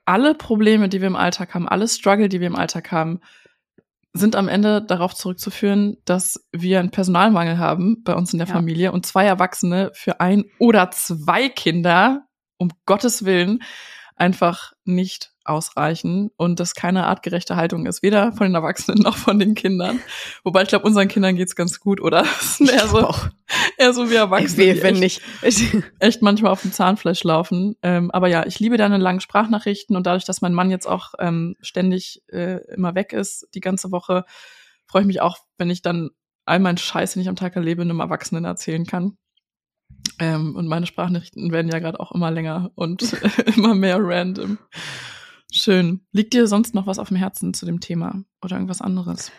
alle 0.08 0.34
Probleme, 0.34 0.88
die 0.88 1.00
wir 1.00 1.06
im 1.06 1.16
Alltag 1.16 1.54
haben, 1.54 1.68
alle 1.68 1.86
Struggle, 1.86 2.30
die 2.30 2.40
wir 2.40 2.46
im 2.46 2.56
Alltag 2.56 2.90
haben, 2.90 3.20
sind 4.14 4.36
am 4.36 4.48
Ende 4.48 4.82
darauf 4.82 5.14
zurückzuführen, 5.14 5.98
dass 6.06 6.48
wir 6.50 6.80
einen 6.80 6.90
Personalmangel 6.90 7.58
haben 7.58 8.02
bei 8.04 8.14
uns 8.14 8.32
in 8.32 8.38
der 8.38 8.48
ja. 8.48 8.54
Familie 8.54 8.92
und 8.92 9.04
zwei 9.04 9.26
Erwachsene 9.26 9.90
für 9.92 10.20
ein 10.20 10.44
oder 10.58 10.90
zwei 10.90 11.50
Kinder, 11.50 12.26
um 12.56 12.70
Gottes 12.86 13.26
Willen, 13.26 13.62
einfach 14.18 14.72
nicht 14.84 15.32
ausreichen 15.44 16.30
und 16.36 16.60
das 16.60 16.74
keine 16.74 17.06
artgerechte 17.06 17.56
Haltung 17.56 17.86
ist, 17.86 18.02
weder 18.02 18.32
von 18.32 18.48
den 18.48 18.54
Erwachsenen 18.54 19.02
noch 19.02 19.16
von 19.16 19.38
den 19.38 19.54
Kindern. 19.54 20.00
Wobei 20.44 20.62
ich 20.62 20.68
glaube, 20.68 20.86
unseren 20.86 21.08
Kindern 21.08 21.36
geht's 21.36 21.56
ganz 21.56 21.80
gut, 21.80 22.00
oder? 22.00 22.24
Eher 22.60 22.86
so, 22.86 23.14
eher 23.78 23.92
so 23.94 24.10
wie 24.10 24.16
Erwachsene, 24.16 24.74
die 24.74 24.82
wenn 24.82 25.02
echt, 25.02 25.22
nicht. 25.42 25.84
echt 25.98 26.22
manchmal 26.22 26.52
auf 26.52 26.62
dem 26.62 26.72
Zahnfleisch 26.72 27.24
laufen. 27.24 27.76
Ähm, 27.82 28.10
aber 28.10 28.28
ja, 28.28 28.46
ich 28.46 28.60
liebe 28.60 28.76
deine 28.76 28.98
langen 28.98 29.20
Sprachnachrichten 29.20 29.96
und 29.96 30.06
dadurch, 30.06 30.24
dass 30.24 30.42
mein 30.42 30.52
Mann 30.52 30.70
jetzt 30.70 30.86
auch 30.86 31.14
ähm, 31.18 31.56
ständig 31.60 32.22
äh, 32.28 32.58
immer 32.74 32.94
weg 32.94 33.12
ist, 33.12 33.48
die 33.54 33.60
ganze 33.60 33.90
Woche, 33.90 34.24
freue 34.86 35.02
ich 35.02 35.06
mich 35.06 35.20
auch, 35.20 35.38
wenn 35.56 35.70
ich 35.70 35.82
dann 35.82 36.10
all 36.44 36.58
meinen 36.58 36.78
Scheiß, 36.78 37.12
den 37.12 37.22
ich 37.22 37.28
am 37.28 37.36
Tag 37.36 37.56
erlebe, 37.56 37.82
einem 37.82 38.00
Erwachsenen 38.00 38.44
erzählen 38.44 38.86
kann. 38.86 39.16
Ähm, 40.18 40.56
und 40.56 40.66
meine 40.66 40.86
Sprachnachrichten 40.86 41.52
werden 41.52 41.70
ja 41.70 41.78
gerade 41.78 42.00
auch 42.00 42.12
immer 42.12 42.30
länger 42.30 42.70
und 42.74 43.12
immer 43.56 43.74
mehr 43.74 43.98
random. 44.00 44.58
Schön. 45.50 46.00
Liegt 46.12 46.34
dir 46.34 46.46
sonst 46.46 46.74
noch 46.74 46.86
was 46.86 46.98
auf 46.98 47.08
dem 47.08 47.16
Herzen 47.16 47.54
zu 47.54 47.64
dem 47.66 47.80
Thema 47.80 48.22
oder 48.42 48.56
irgendwas 48.56 48.80
anderes? 48.80 49.32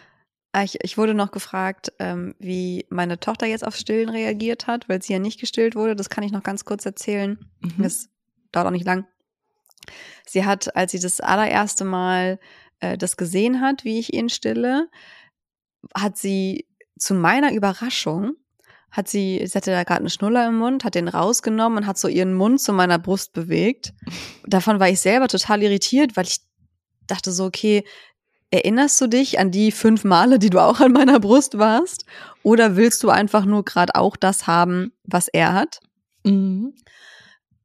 Ah, 0.51 0.63
ich, 0.63 0.83
ich 0.83 0.97
wurde 0.97 1.13
noch 1.13 1.31
gefragt, 1.31 1.93
ähm, 1.99 2.33
wie 2.39 2.87
meine 2.89 3.19
Tochter 3.19 3.45
jetzt 3.45 3.65
auf 3.65 3.75
Stillen 3.75 4.09
reagiert 4.09 4.65
hat, 4.65 4.89
weil 4.89 5.01
sie 5.01 5.13
ja 5.13 5.19
nicht 5.19 5.39
gestillt 5.39 5.75
wurde. 5.75 5.95
Das 5.95 6.09
kann 6.09 6.23
ich 6.23 6.31
noch 6.31 6.41
ganz 6.41 6.65
kurz 6.65 6.85
erzählen. 6.85 7.37
Mhm. 7.61 7.83
Das 7.83 8.09
dauert 8.51 8.67
auch 8.67 8.71
nicht 8.71 8.85
lang. 8.85 9.05
Sie 10.25 10.45
hat, 10.45 10.75
als 10.75 10.91
sie 10.91 10.99
das 10.99 11.21
allererste 11.21 11.85
Mal 11.85 12.39
äh, 12.79 12.97
das 12.97 13.15
gesehen 13.15 13.61
hat, 13.61 13.83
wie 13.83 13.99
ich 13.99 14.13
ihn 14.13 14.29
stille, 14.29 14.89
hat 15.95 16.17
sie 16.17 16.67
zu 16.97 17.13
meiner 17.13 17.53
Überraschung 17.53 18.35
hat 18.91 19.07
sie, 19.07 19.41
sie 19.45 19.55
hatte 19.55 19.71
da 19.71 19.83
gerade 19.83 19.99
einen 19.99 20.09
Schnuller 20.09 20.47
im 20.47 20.57
Mund, 20.57 20.83
hat 20.83 20.95
den 20.95 21.07
rausgenommen 21.07 21.79
und 21.79 21.87
hat 21.87 21.97
so 21.97 22.07
ihren 22.07 22.33
Mund 22.33 22.59
zu 22.61 22.73
meiner 22.73 22.99
Brust 22.99 23.33
bewegt. 23.33 23.93
Davon 24.45 24.79
war 24.79 24.89
ich 24.89 24.99
selber 24.99 25.27
total 25.27 25.61
irritiert, 25.61 26.17
weil 26.17 26.25
ich 26.25 26.39
dachte 27.07 27.31
so, 27.31 27.45
okay, 27.45 27.83
erinnerst 28.51 28.99
du 29.01 29.07
dich 29.07 29.39
an 29.39 29.51
die 29.51 29.71
fünf 29.71 30.03
Male, 30.03 30.39
die 30.39 30.49
du 30.49 30.59
auch 30.59 30.79
an 30.79 30.91
meiner 30.91 31.19
Brust 31.19 31.57
warst? 31.57 32.05
Oder 32.43 32.75
willst 32.75 33.03
du 33.03 33.09
einfach 33.09 33.45
nur 33.45 33.63
gerade 33.63 33.95
auch 33.95 34.15
das 34.15 34.47
haben, 34.47 34.91
was 35.03 35.27
er 35.27 35.53
hat? 35.53 35.79
Mhm. 36.23 36.73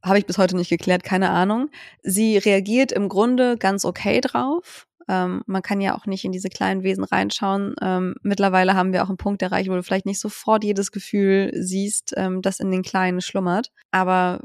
Habe 0.02 0.18
ich 0.18 0.26
bis 0.26 0.36
heute 0.36 0.56
nicht 0.56 0.68
geklärt, 0.68 1.02
keine 1.02 1.30
Ahnung. 1.30 1.70
Sie 2.02 2.36
reagiert 2.36 2.92
im 2.92 3.08
Grunde 3.08 3.56
ganz 3.56 3.86
okay 3.86 4.20
drauf. 4.20 4.86
Ähm, 5.08 5.42
man 5.46 5.62
kann 5.62 5.80
ja 5.80 5.96
auch 5.96 6.06
nicht 6.06 6.24
in 6.24 6.32
diese 6.32 6.48
kleinen 6.48 6.82
Wesen 6.82 7.04
reinschauen. 7.04 7.74
Ähm, 7.80 8.14
mittlerweile 8.22 8.74
haben 8.74 8.92
wir 8.92 9.04
auch 9.04 9.08
einen 9.08 9.18
Punkt 9.18 9.42
erreicht, 9.42 9.70
wo 9.70 9.74
du 9.74 9.82
vielleicht 9.82 10.06
nicht 10.06 10.20
sofort 10.20 10.64
jedes 10.64 10.92
Gefühl 10.92 11.50
siehst, 11.54 12.14
ähm, 12.16 12.42
das 12.42 12.60
in 12.60 12.70
den 12.70 12.82
Kleinen 12.82 13.20
schlummert. 13.20 13.70
Aber 13.90 14.40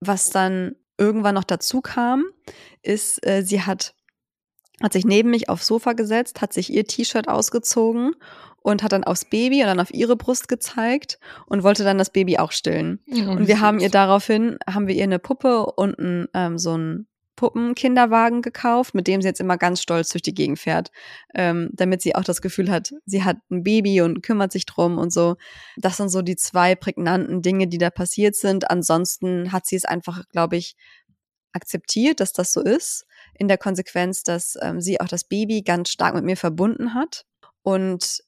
was 0.00 0.30
dann 0.30 0.76
irgendwann 0.98 1.34
noch 1.34 1.44
dazu 1.44 1.80
kam, 1.80 2.24
ist, 2.82 3.26
äh, 3.26 3.42
sie 3.42 3.62
hat, 3.62 3.94
hat 4.82 4.92
sich 4.92 5.04
neben 5.04 5.30
mich 5.30 5.48
aufs 5.48 5.66
Sofa 5.66 5.92
gesetzt, 5.92 6.40
hat 6.40 6.52
sich 6.52 6.72
ihr 6.72 6.86
T-Shirt 6.86 7.28
ausgezogen 7.28 8.12
und 8.66 8.82
hat 8.82 8.92
dann 8.92 9.04
aufs 9.04 9.24
Baby 9.24 9.60
und 9.60 9.68
dann 9.68 9.80
auf 9.80 9.92
ihre 9.92 10.16
Brust 10.16 10.48
gezeigt 10.48 11.18
und 11.46 11.62
wollte 11.62 11.84
dann 11.84 11.98
das 11.98 12.10
Baby 12.10 12.38
auch 12.38 12.52
stillen. 12.52 13.00
Oh, 13.10 13.30
und 13.30 13.46
wir 13.46 13.60
haben 13.60 13.78
ihr 13.78 13.90
daraufhin, 13.90 14.58
haben 14.68 14.88
wir 14.88 14.94
ihr 14.94 15.04
eine 15.04 15.18
Puppe 15.18 15.66
und 15.66 15.98
ein, 15.98 16.28
ähm, 16.34 16.58
so 16.58 16.76
ein 16.76 17.06
Puppenkinderwagen 17.36 18.42
gekauft, 18.42 18.94
mit 18.94 19.06
dem 19.06 19.22
sie 19.22 19.28
jetzt 19.28 19.40
immer 19.40 19.58
ganz 19.58 19.80
stolz 19.80 20.08
durch 20.08 20.22
die 20.22 20.34
Gegend 20.34 20.58
fährt, 20.58 20.90
ähm, 21.34 21.70
damit 21.72 22.02
sie 22.02 22.14
auch 22.14 22.24
das 22.24 22.42
Gefühl 22.42 22.70
hat, 22.70 22.92
sie 23.04 23.22
hat 23.22 23.36
ein 23.50 23.62
Baby 23.62 24.00
und 24.00 24.22
kümmert 24.22 24.52
sich 24.52 24.66
drum 24.66 24.98
und 24.98 25.12
so. 25.12 25.36
Das 25.76 25.98
sind 25.98 26.08
so 26.08 26.22
die 26.22 26.36
zwei 26.36 26.74
prägnanten 26.74 27.42
Dinge, 27.42 27.68
die 27.68 27.78
da 27.78 27.90
passiert 27.90 28.34
sind. 28.34 28.70
Ansonsten 28.70 29.52
hat 29.52 29.66
sie 29.66 29.76
es 29.76 29.84
einfach, 29.84 30.26
glaube 30.30 30.56
ich, 30.56 30.76
akzeptiert, 31.52 32.20
dass 32.20 32.32
das 32.32 32.52
so 32.52 32.60
ist. 32.60 33.06
In 33.34 33.48
der 33.48 33.58
Konsequenz, 33.58 34.22
dass 34.22 34.56
ähm, 34.60 34.80
sie 34.80 35.00
auch 35.00 35.08
das 35.08 35.24
Baby 35.24 35.62
ganz 35.62 35.90
stark 35.90 36.14
mit 36.14 36.24
mir 36.24 36.36
verbunden 36.36 36.94
hat 36.94 37.24
und 37.62 38.22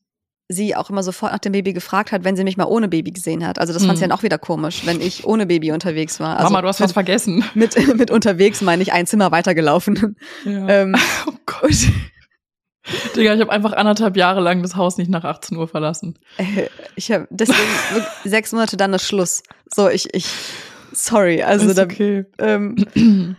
sie 0.49 0.75
auch 0.75 0.89
immer 0.89 1.03
sofort 1.03 1.33
nach 1.33 1.39
dem 1.39 1.53
Baby 1.53 1.75
gefragt 1.75 2.11
hat, 2.11 2.25
wenn 2.25 2.35
sie 2.35 2.43
mich 2.43 2.57
mal 2.57 2.65
ohne 2.65 2.89
Baby 2.89 3.11
gesehen 3.11 3.47
hat. 3.47 3.59
Also 3.59 3.75
das 3.75 3.85
fand 3.85 3.99
sie 3.99 4.05
hm. 4.05 4.11
dann 4.11 4.19
auch 4.19 4.23
wieder 4.23 4.39
komisch, 4.39 4.87
wenn 4.87 5.01
ich 5.01 5.27
ohne 5.27 5.45
Baby 5.45 5.73
unterwegs 5.73 6.21
war. 6.21 6.39
Also 6.39 6.45
Mama, 6.45 6.63
du 6.63 6.69
hast 6.69 6.81
was 6.81 6.93
vergessen. 6.93 7.45
Mit, 7.55 7.77
mit 7.97 8.11
unterwegs 8.11 8.63
meine 8.63 8.83
ich 8.83 8.93
ein 8.93 9.07
Zimmer 9.07 9.31
weitergelaufen. 9.31 10.17
Ja. 10.45 10.59
Ähm, 10.69 10.95
oh 11.27 11.33
Gott. 11.47 11.89
Digga, 13.17 13.35
ich 13.35 13.41
habe 13.41 13.51
einfach 13.51 13.73
anderthalb 13.73 14.17
Jahre 14.17 14.41
lang 14.41 14.63
das 14.63 14.77
Haus 14.77 14.99
nicht 14.99 15.11
nach 15.11 15.25
18 15.25 15.57
Uhr 15.57 15.69
verlassen. 15.69 16.19
Äh, 16.37 16.69
ich 16.95 17.11
habe 17.11 17.27
deswegen 17.31 17.59
sechs 18.25 18.53
Monate 18.53 18.77
dann 18.77 18.93
das 18.93 19.07
Schluss. 19.07 19.43
So, 19.73 19.89
ich, 19.89 20.13
ich, 20.15 20.27
sorry, 20.93 21.43
also 21.43 21.69
Ist 21.69 21.79
okay. 21.79 22.27
da, 22.37 22.47
ähm, 22.47 22.87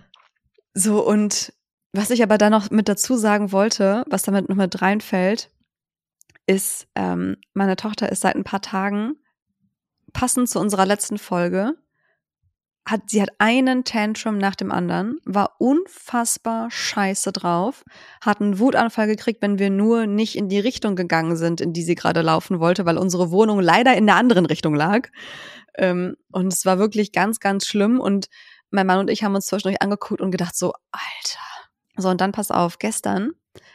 so 0.73 1.05
und 1.05 1.53
was 1.93 2.09
ich 2.09 2.23
aber 2.23 2.37
da 2.37 2.49
noch 2.49 2.69
mit 2.71 2.87
dazu 2.87 3.15
sagen 3.15 3.51
wollte, 3.51 4.03
was 4.07 4.23
damit 4.23 4.49
noch 4.49 4.55
mit 4.55 4.81
reinfällt, 4.81 5.49
ist, 6.49 6.87
ähm, 6.95 7.37
meine 7.53 7.75
Tochter 7.75 8.11
ist 8.11 8.21
seit 8.21 8.35
ein 8.35 8.43
paar 8.43 8.61
Tagen, 8.61 9.13
passend 10.13 10.49
zu 10.49 10.59
unserer 10.59 10.87
letzten 10.87 11.19
Folge, 11.19 11.75
hat, 12.87 13.01
sie 13.07 13.21
hat 13.21 13.29
einen 13.37 13.83
Tantrum 13.83 14.39
nach 14.39 14.55
dem 14.55 14.71
anderen, 14.71 15.19
war 15.25 15.57
unfassbar 15.59 16.71
scheiße 16.71 17.31
drauf, 17.31 17.83
hat 18.19 18.41
einen 18.41 18.57
Wutanfall 18.57 19.05
gekriegt, 19.05 19.43
wenn 19.43 19.59
wir 19.59 19.69
nur 19.69 20.07
nicht 20.07 20.35
in 20.35 20.49
die 20.49 20.59
Richtung 20.59 20.95
gegangen 20.95 21.35
sind, 21.35 21.61
in 21.61 21.71
die 21.71 21.83
sie 21.83 21.93
gerade 21.93 22.23
laufen 22.23 22.59
wollte, 22.59 22.83
weil 22.87 22.97
unsere 22.97 23.29
Wohnung 23.29 23.59
leider 23.59 23.95
in 23.95 24.07
der 24.07 24.15
anderen 24.15 24.47
Richtung 24.47 24.73
lag. 24.73 25.09
Ähm, 25.77 26.15
und 26.31 26.51
es 26.51 26.65
war 26.65 26.79
wirklich 26.79 27.11
ganz, 27.11 27.39
ganz 27.39 27.67
schlimm. 27.67 27.99
Und 27.99 28.27
mein 28.71 28.87
Mann 28.87 28.97
und 28.97 29.11
ich 29.11 29.23
haben 29.23 29.35
uns 29.35 29.45
zwischendurch 29.45 29.83
angeguckt 29.83 30.19
und 30.19 30.31
gedacht 30.31 30.55
so, 30.55 30.73
Alter. 30.91 31.39
So, 31.95 32.09
und 32.09 32.21
dann 32.21 32.31
pass 32.31 32.49
auf, 32.49 32.79
gestern 32.79 33.33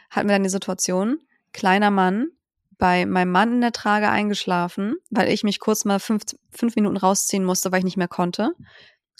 hatten 0.09 0.27
wir 0.27 0.35
dann 0.35 0.43
die 0.43 0.49
Situation, 0.49 1.19
kleiner 1.53 1.89
Mann, 1.91 2.31
bei 2.77 3.05
meinem 3.05 3.31
Mann 3.31 3.53
in 3.53 3.61
der 3.61 3.71
Trage 3.71 4.09
eingeschlafen, 4.09 4.95
weil 5.09 5.29
ich 5.29 5.43
mich 5.43 5.59
kurz 5.59 5.85
mal 5.85 5.99
fünf, 5.99 6.23
fünf 6.49 6.75
Minuten 6.75 6.97
rausziehen 6.97 7.43
musste, 7.43 7.71
weil 7.71 7.79
ich 7.79 7.85
nicht 7.85 7.97
mehr 7.97 8.07
konnte. 8.07 8.51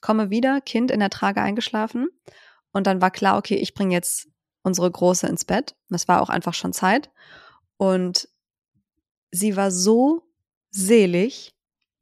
Komme 0.02 0.30
wieder, 0.30 0.62
Kind 0.62 0.92
in 0.92 1.00
der 1.00 1.10
Trage 1.10 1.42
eingeschlafen. 1.42 2.08
Und 2.72 2.88
dann 2.88 3.02
war 3.02 3.12
klar, 3.12 3.38
okay, 3.38 3.56
ich 3.56 3.74
bringe 3.74 3.94
jetzt 3.94 4.28
unsere 4.64 4.90
Große 4.90 5.28
ins 5.28 5.46
Bett. 5.46 5.76
Das 5.90 6.08
war 6.08 6.22
auch 6.22 6.30
einfach 6.30 6.54
schon 6.54 6.74
Zeit. 6.74 7.10
Und 7.78 8.28
sie 9.32 9.56
war 9.56 9.72
so 9.72 10.24
selig. 10.72 11.54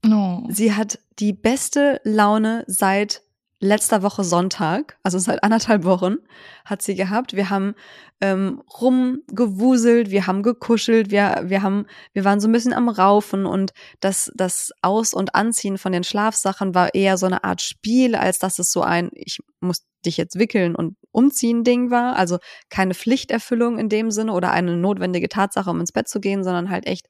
Oh. 0.06 0.44
Sie 0.50 0.74
hat 0.74 1.00
die 1.20 1.34
beste 1.34 2.02
Laune 2.04 2.64
seit 2.68 3.23
letzter 3.64 4.04
Woche 4.04 4.24
Sonntag, 4.24 4.98
also 5.04 5.18
seit 5.18 5.44
anderthalb 5.44 5.84
Wochen, 5.84 6.18
hat 6.66 6.82
sie 6.82 6.96
gehabt. 6.96 7.34
Wir 7.34 7.50
haben 7.50 7.76
ähm, 8.22 8.62
rumgewuselt, 8.80 10.12
wir 10.12 10.28
haben 10.28 10.44
gekuschelt, 10.44 11.12
wir, 11.12 11.44
wir 11.46 11.62
haben, 11.62 11.86
wir 12.14 12.26
waren 12.26 12.40
so 12.40 12.48
ein 12.48 12.52
bisschen 12.52 12.74
am 12.74 12.90
Raufen 12.90 13.46
und 13.46 13.72
das, 14.00 14.32
das 14.36 14.72
Aus- 14.82 15.14
und 15.14 15.36
Anziehen 15.36 15.78
von 15.78 15.92
den 15.92 16.04
Schlafsachen 16.04 16.76
war 16.76 16.94
eher 16.94 17.18
so 17.18 17.26
eine 17.26 17.44
Art 17.44 17.62
Spiel, 17.62 18.16
als 18.16 18.40
dass 18.40 18.60
es 18.60 18.72
so 18.72 18.82
ein, 18.82 19.10
ich 19.14 19.40
muss 19.60 19.86
dich 20.06 20.18
jetzt 20.18 20.38
wickeln 20.38 20.76
und 20.76 20.98
umziehen 21.12 21.64
Ding 21.64 21.90
war. 21.90 22.18
Also 22.18 22.40
keine 22.70 22.94
Pflichterfüllung 22.94 23.80
in 23.80 23.90
dem 23.90 24.12
Sinne 24.12 24.34
oder 24.34 24.52
eine 24.52 24.76
notwendige 24.76 25.30
Tatsache, 25.30 25.70
um 25.70 25.80
ins 25.80 25.92
Bett 25.92 26.08
zu 26.08 26.20
gehen, 26.20 26.44
sondern 26.44 26.70
halt 26.70 26.86
echt 26.86 27.08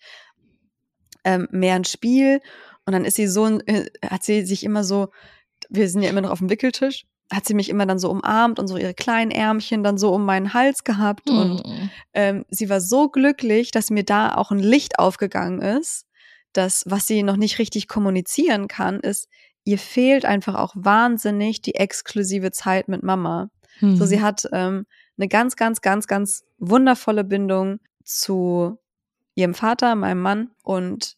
ähm, 1.24 1.48
mehr 1.52 1.76
ein 1.76 1.86
Spiel. 1.86 2.40
Und 2.86 2.94
dann 2.94 3.06
ist 3.06 3.16
sie 3.16 3.28
so, 3.28 3.48
äh, 3.66 3.88
hat 4.06 4.24
sie 4.24 4.46
sich 4.46 4.64
immer 4.64 4.84
so 4.84 5.10
wir 5.70 5.90
sind 5.90 6.02
ja 6.02 6.10
immer 6.10 6.22
noch 6.22 6.32
auf 6.32 6.40
dem 6.40 6.50
Wickeltisch, 6.50 7.06
hat 7.32 7.46
sie 7.46 7.54
mich 7.54 7.70
immer 7.70 7.86
dann 7.86 8.00
so 8.00 8.10
umarmt 8.10 8.60
und 8.60 8.68
so 8.68 8.78
ihre 8.78 8.94
kleinen 8.94 9.32
Ärmchen 9.32 9.84
dann 9.84 9.98
so 9.98 10.14
um 10.14 10.26
meinen 10.26 10.54
Hals 10.54 10.84
gehabt. 10.84 11.30
Mhm. 11.30 11.38
Und 11.38 11.64
ähm, 12.14 12.46
sie 12.50 12.70
war 12.70 12.82
so 12.82 13.10
glücklich, 13.10 13.72
dass 13.72 13.90
mir 13.90 14.04
da 14.04 14.36
auch 14.36 14.52
ein 14.52 14.60
Licht 14.60 15.00
aufgegangen 15.00 15.62
ist, 15.62 16.06
dass 16.54 16.84
was 16.88 17.08
sie 17.08 17.24
noch 17.24 17.38
nicht 17.38 17.60
richtig 17.60 17.88
kommunizieren 17.88 18.68
kann, 18.68 19.00
ist, 19.00 19.28
ihr 19.64 19.80
fehlt 19.80 20.26
einfach 20.26 20.56
auch 20.56 20.74
wahnsinnig 20.76 21.62
die 21.62 21.76
exklusive 21.76 22.52
Zeit 22.52 22.88
mit 22.88 23.02
Mama. 23.04 23.50
Mhm. 23.80 23.96
So, 23.96 24.06
sie 24.06 24.22
hat 24.22 24.48
ähm, 24.52 24.86
eine 25.18 25.28
ganz, 25.28 25.56
ganz, 25.56 25.82
ganz, 25.82 26.08
ganz 26.08 26.44
wundervolle 26.60 27.24
Bindung 27.24 27.80
zu 28.04 28.78
ihrem 29.36 29.54
Vater, 29.54 29.96
meinem 29.96 30.22
Mann 30.22 30.52
und 30.62 31.16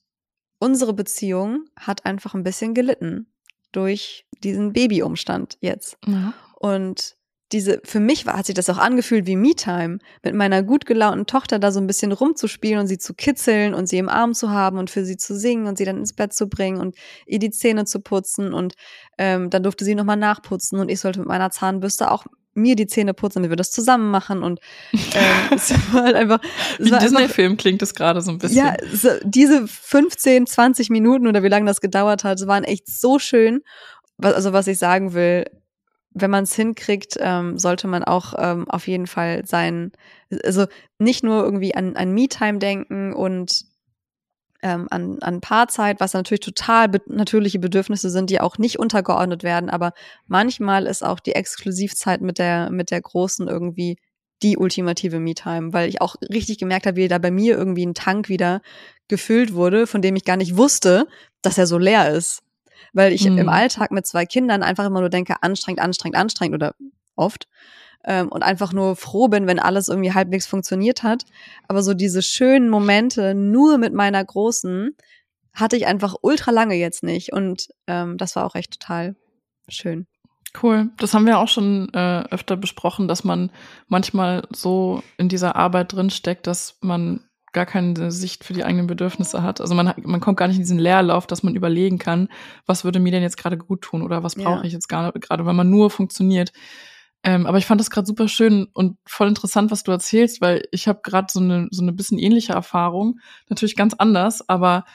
unsere 0.59 0.93
Beziehung 0.93 1.65
hat 1.75 2.05
einfach 2.05 2.33
ein 2.33 2.43
bisschen 2.43 2.73
gelitten 2.73 3.27
durch 3.75 4.25
diesen 4.43 4.73
Babyumstand 4.73 5.57
jetzt. 5.61 5.97
Ja. 6.05 6.33
Und 6.55 7.15
diese, 7.51 7.79
für 7.83 7.99
mich 7.99 8.25
war, 8.25 8.37
hat 8.37 8.47
sich 8.47 8.55
das 8.55 8.69
auch 8.69 8.79
angefühlt 8.79 9.27
wie 9.27 9.35
Me-Time, 9.35 9.99
mit 10.23 10.33
meiner 10.33 10.63
gut 10.63 10.85
gelaunten 10.85 11.27
Tochter 11.27 11.59
da 11.59 11.71
so 11.71 11.79
ein 11.79 11.87
bisschen 11.87 12.11
rumzuspielen 12.11 12.79
und 12.79 12.87
sie 12.87 12.97
zu 12.97 13.13
kitzeln 13.13 13.73
und 13.73 13.87
sie 13.87 13.97
im 13.97 14.09
Arm 14.09 14.33
zu 14.33 14.49
haben 14.49 14.77
und 14.79 14.89
für 14.89 15.05
sie 15.05 15.17
zu 15.17 15.37
singen 15.37 15.67
und 15.67 15.77
sie 15.77 15.85
dann 15.85 15.99
ins 15.99 16.13
Bett 16.13 16.33
zu 16.33 16.47
bringen 16.47 16.79
und 16.79 16.95
ihr 17.27 17.39
die 17.39 17.51
Zähne 17.51 17.85
zu 17.85 17.99
putzen 17.99 18.53
und 18.53 18.73
ähm, 19.19 19.49
dann 19.51 19.63
durfte 19.63 19.85
sie 19.85 19.95
nochmal 19.95 20.17
nachputzen 20.17 20.79
und 20.79 20.89
ich 20.89 20.99
sollte 20.99 21.19
mit 21.19 21.27
meiner 21.27 21.51
Zahnbürste 21.51 22.11
auch 22.11 22.25
mir 22.55 22.75
die 22.75 22.87
Zähne 22.87 23.13
putzen, 23.13 23.39
damit 23.39 23.51
wir 23.51 23.57
das 23.57 23.71
zusammen 23.71 24.09
machen 24.09 24.41
und 24.41 24.59
ähm, 24.93 25.01
es 25.55 25.71
war 25.93 26.03
halt 26.03 26.15
einfach 26.15 26.39
wie 26.79 26.91
ein 26.91 26.99
Disney-Film 26.99 27.57
klingt 27.57 27.81
es 27.81 27.93
gerade 27.93 28.21
so 28.21 28.31
ein 28.31 28.39
bisschen. 28.39 28.57
Ja, 28.57 28.75
so, 28.91 29.09
diese 29.23 29.67
15, 29.67 30.47
20 30.47 30.89
Minuten 30.89 31.27
oder 31.27 31.43
wie 31.43 31.49
lange 31.49 31.67
das 31.67 31.81
gedauert 31.81 32.23
hat, 32.23 32.45
waren 32.47 32.63
echt 32.63 32.87
so 32.87 33.19
schön. 33.19 33.61
Also 34.21 34.53
was 34.53 34.67
ich 34.67 34.79
sagen 34.79 35.13
will, 35.13 35.45
wenn 36.15 36.31
man 36.31 36.45
es 36.45 36.55
hinkriegt, 36.55 37.17
ähm, 37.19 37.59
sollte 37.59 37.87
man 37.87 38.03
auch 38.03 38.33
ähm, 38.37 38.69
auf 38.69 38.87
jeden 38.87 39.05
Fall 39.05 39.45
sein, 39.45 39.91
also 40.43 40.65
nicht 40.97 41.23
nur 41.23 41.43
irgendwie 41.43 41.75
an, 41.75 41.97
an 41.97 42.13
Me-Time 42.13 42.59
denken 42.59 43.13
und 43.13 43.65
ähm, 44.65 44.87
an, 44.89 45.19
an 45.21 45.41
Paarzeit, 45.41 45.99
was 45.99 46.13
natürlich 46.13 46.41
total 46.41 46.89
be 46.89 47.01
natürliche 47.05 47.59
Bedürfnisse 47.59 48.09
sind, 48.09 48.31
die 48.31 48.41
auch 48.41 48.57
nicht 48.57 48.79
untergeordnet 48.79 49.43
werden, 49.43 49.69
aber 49.69 49.93
manchmal 50.25 50.87
ist 50.87 51.03
auch 51.03 51.19
die 51.19 51.35
Exklusivzeit 51.35 52.21
mit 52.21 52.39
der, 52.39 52.71
mit 52.71 52.89
der 52.89 53.01
Großen 53.01 53.47
irgendwie 53.47 53.97
die 54.41 54.57
ultimative 54.57 55.19
Me-Time, 55.19 55.71
weil 55.71 55.87
ich 55.87 56.01
auch 56.01 56.15
richtig 56.33 56.57
gemerkt 56.57 56.87
habe, 56.87 56.97
wie 56.97 57.07
da 57.07 57.19
bei 57.19 57.31
mir 57.31 57.55
irgendwie 57.55 57.85
ein 57.85 57.93
Tank 57.93 58.27
wieder 58.27 58.61
gefüllt 59.07 59.53
wurde, 59.53 59.85
von 59.85 60.01
dem 60.01 60.15
ich 60.15 60.25
gar 60.25 60.35
nicht 60.35 60.57
wusste, 60.57 61.07
dass 61.43 61.57
er 61.57 61.67
so 61.67 61.77
leer 61.77 62.11
ist 62.11 62.41
weil 62.95 63.11
ich 63.11 63.29
mhm. 63.29 63.37
im 63.37 63.49
Alltag 63.49 63.91
mit 63.91 64.07
zwei 64.07 64.25
Kindern 64.25 64.63
einfach 64.63 64.85
immer 64.85 65.01
nur 65.01 65.09
denke, 65.09 65.35
anstrengend, 65.41 65.81
anstrengend, 65.81 66.17
anstrengend 66.17 66.55
oder 66.55 66.75
oft 67.15 67.47
ähm, 68.05 68.29
und 68.29 68.43
einfach 68.43 68.73
nur 68.73 68.95
froh 68.95 69.27
bin, 69.27 69.47
wenn 69.47 69.59
alles 69.59 69.87
irgendwie 69.87 70.13
halbwegs 70.13 70.47
funktioniert 70.47 71.03
hat. 71.03 71.23
Aber 71.67 71.83
so 71.83 71.93
diese 71.93 72.21
schönen 72.21 72.69
Momente 72.69 73.35
nur 73.35 73.77
mit 73.77 73.93
meiner 73.93 74.23
Großen 74.23 74.95
hatte 75.53 75.77
ich 75.77 75.87
einfach 75.87 76.15
ultra 76.21 76.51
lange 76.51 76.75
jetzt 76.75 77.03
nicht 77.03 77.31
und 77.33 77.69
ähm, 77.87 78.17
das 78.17 78.35
war 78.35 78.45
auch 78.45 78.55
echt 78.55 78.79
total 78.79 79.15
schön. 79.67 80.05
Cool. 80.61 80.89
Das 80.97 81.13
haben 81.13 81.25
wir 81.25 81.39
auch 81.39 81.47
schon 81.47 81.93
äh, 81.93 82.23
öfter 82.29 82.55
besprochen, 82.55 83.07
dass 83.07 83.23
man 83.23 83.51
manchmal 83.87 84.47
so 84.51 85.01
in 85.17 85.27
dieser 85.27 85.55
Arbeit 85.55 85.93
drinsteckt, 85.93 86.47
dass 86.47 86.77
man 86.81 87.25
gar 87.51 87.65
keine 87.65 88.11
Sicht 88.11 88.43
für 88.43 88.53
die 88.53 88.63
eigenen 88.63 88.87
Bedürfnisse 88.87 89.41
hat. 89.41 89.61
Also 89.61 89.75
man, 89.75 89.93
man 90.03 90.19
kommt 90.19 90.37
gar 90.37 90.47
nicht 90.47 90.57
in 90.57 90.63
diesen 90.63 90.79
Leerlauf, 90.79 91.25
dass 91.25 91.41
man 91.41 91.55
überlegen 91.55 91.97
kann, 91.97 92.27
was 92.65 92.83
würde 92.83 92.99
mir 92.99 93.11
denn 93.11 93.23
jetzt 93.23 93.37
gerade 93.37 93.57
gut 93.57 93.81
tun 93.81 94.01
oder 94.01 94.23
was 94.23 94.35
brauche 94.35 94.59
ja. 94.59 94.63
ich 94.63 94.73
jetzt 94.73 94.89
gerade, 94.89 95.45
weil 95.45 95.53
man 95.53 95.69
nur 95.69 95.89
funktioniert. 95.89 96.51
Ähm, 97.25 97.47
aber 97.47 97.57
ich 97.57 97.65
fand 97.65 97.81
das 97.81 97.89
gerade 97.89 98.05
super 98.05 98.27
schön 98.27 98.67
und 98.73 98.97
voll 99.07 99.27
interessant, 99.27 99.71
was 99.71 99.83
du 99.83 99.91
erzählst, 99.91 100.41
weil 100.41 100.67
ich 100.71 100.87
habe 100.87 100.99
gerade 101.01 101.27
so 101.31 101.39
eine 101.39 101.67
so 101.71 101.81
eine 101.81 101.91
bisschen 101.91 102.19
ähnliche 102.19 102.53
Erfahrung, 102.53 103.19
natürlich 103.49 103.75
ganz 103.75 103.95
anders, 103.95 104.47
aber 104.47 104.85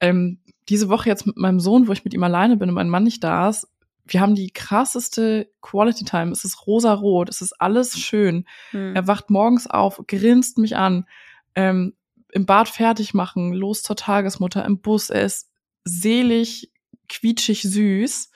ähm, 0.00 0.40
diese 0.68 0.88
Woche 0.88 1.08
jetzt 1.08 1.24
mit 1.24 1.36
meinem 1.36 1.60
Sohn, 1.60 1.86
wo 1.86 1.92
ich 1.92 2.04
mit 2.04 2.14
ihm 2.14 2.24
alleine 2.24 2.56
bin 2.56 2.68
und 2.68 2.74
mein 2.74 2.90
Mann 2.90 3.04
nicht 3.04 3.22
da 3.22 3.48
ist, 3.48 3.68
wir 4.04 4.20
haben 4.20 4.34
die 4.34 4.50
krasseste 4.50 5.50
Quality 5.60 6.04
Time. 6.04 6.32
Es 6.32 6.44
ist 6.44 6.66
rosa-rot, 6.66 7.28
es 7.28 7.42
ist 7.42 7.60
alles 7.60 7.96
schön. 7.98 8.46
Hm. 8.70 8.96
Er 8.96 9.06
wacht 9.06 9.30
morgens 9.30 9.66
auf, 9.68 10.02
grinst 10.06 10.58
mich 10.58 10.76
an. 10.76 11.06
Ähm, 11.54 11.94
im 12.32 12.44
Bad 12.44 12.68
fertig 12.68 13.14
machen, 13.14 13.52
los 13.52 13.82
zur 13.82 13.96
Tagesmutter 13.96 14.64
im 14.64 14.80
Bus. 14.80 15.10
Er 15.10 15.24
ist 15.24 15.50
selig, 15.84 16.72
quietschig 17.08 17.62
süß, 17.62 18.30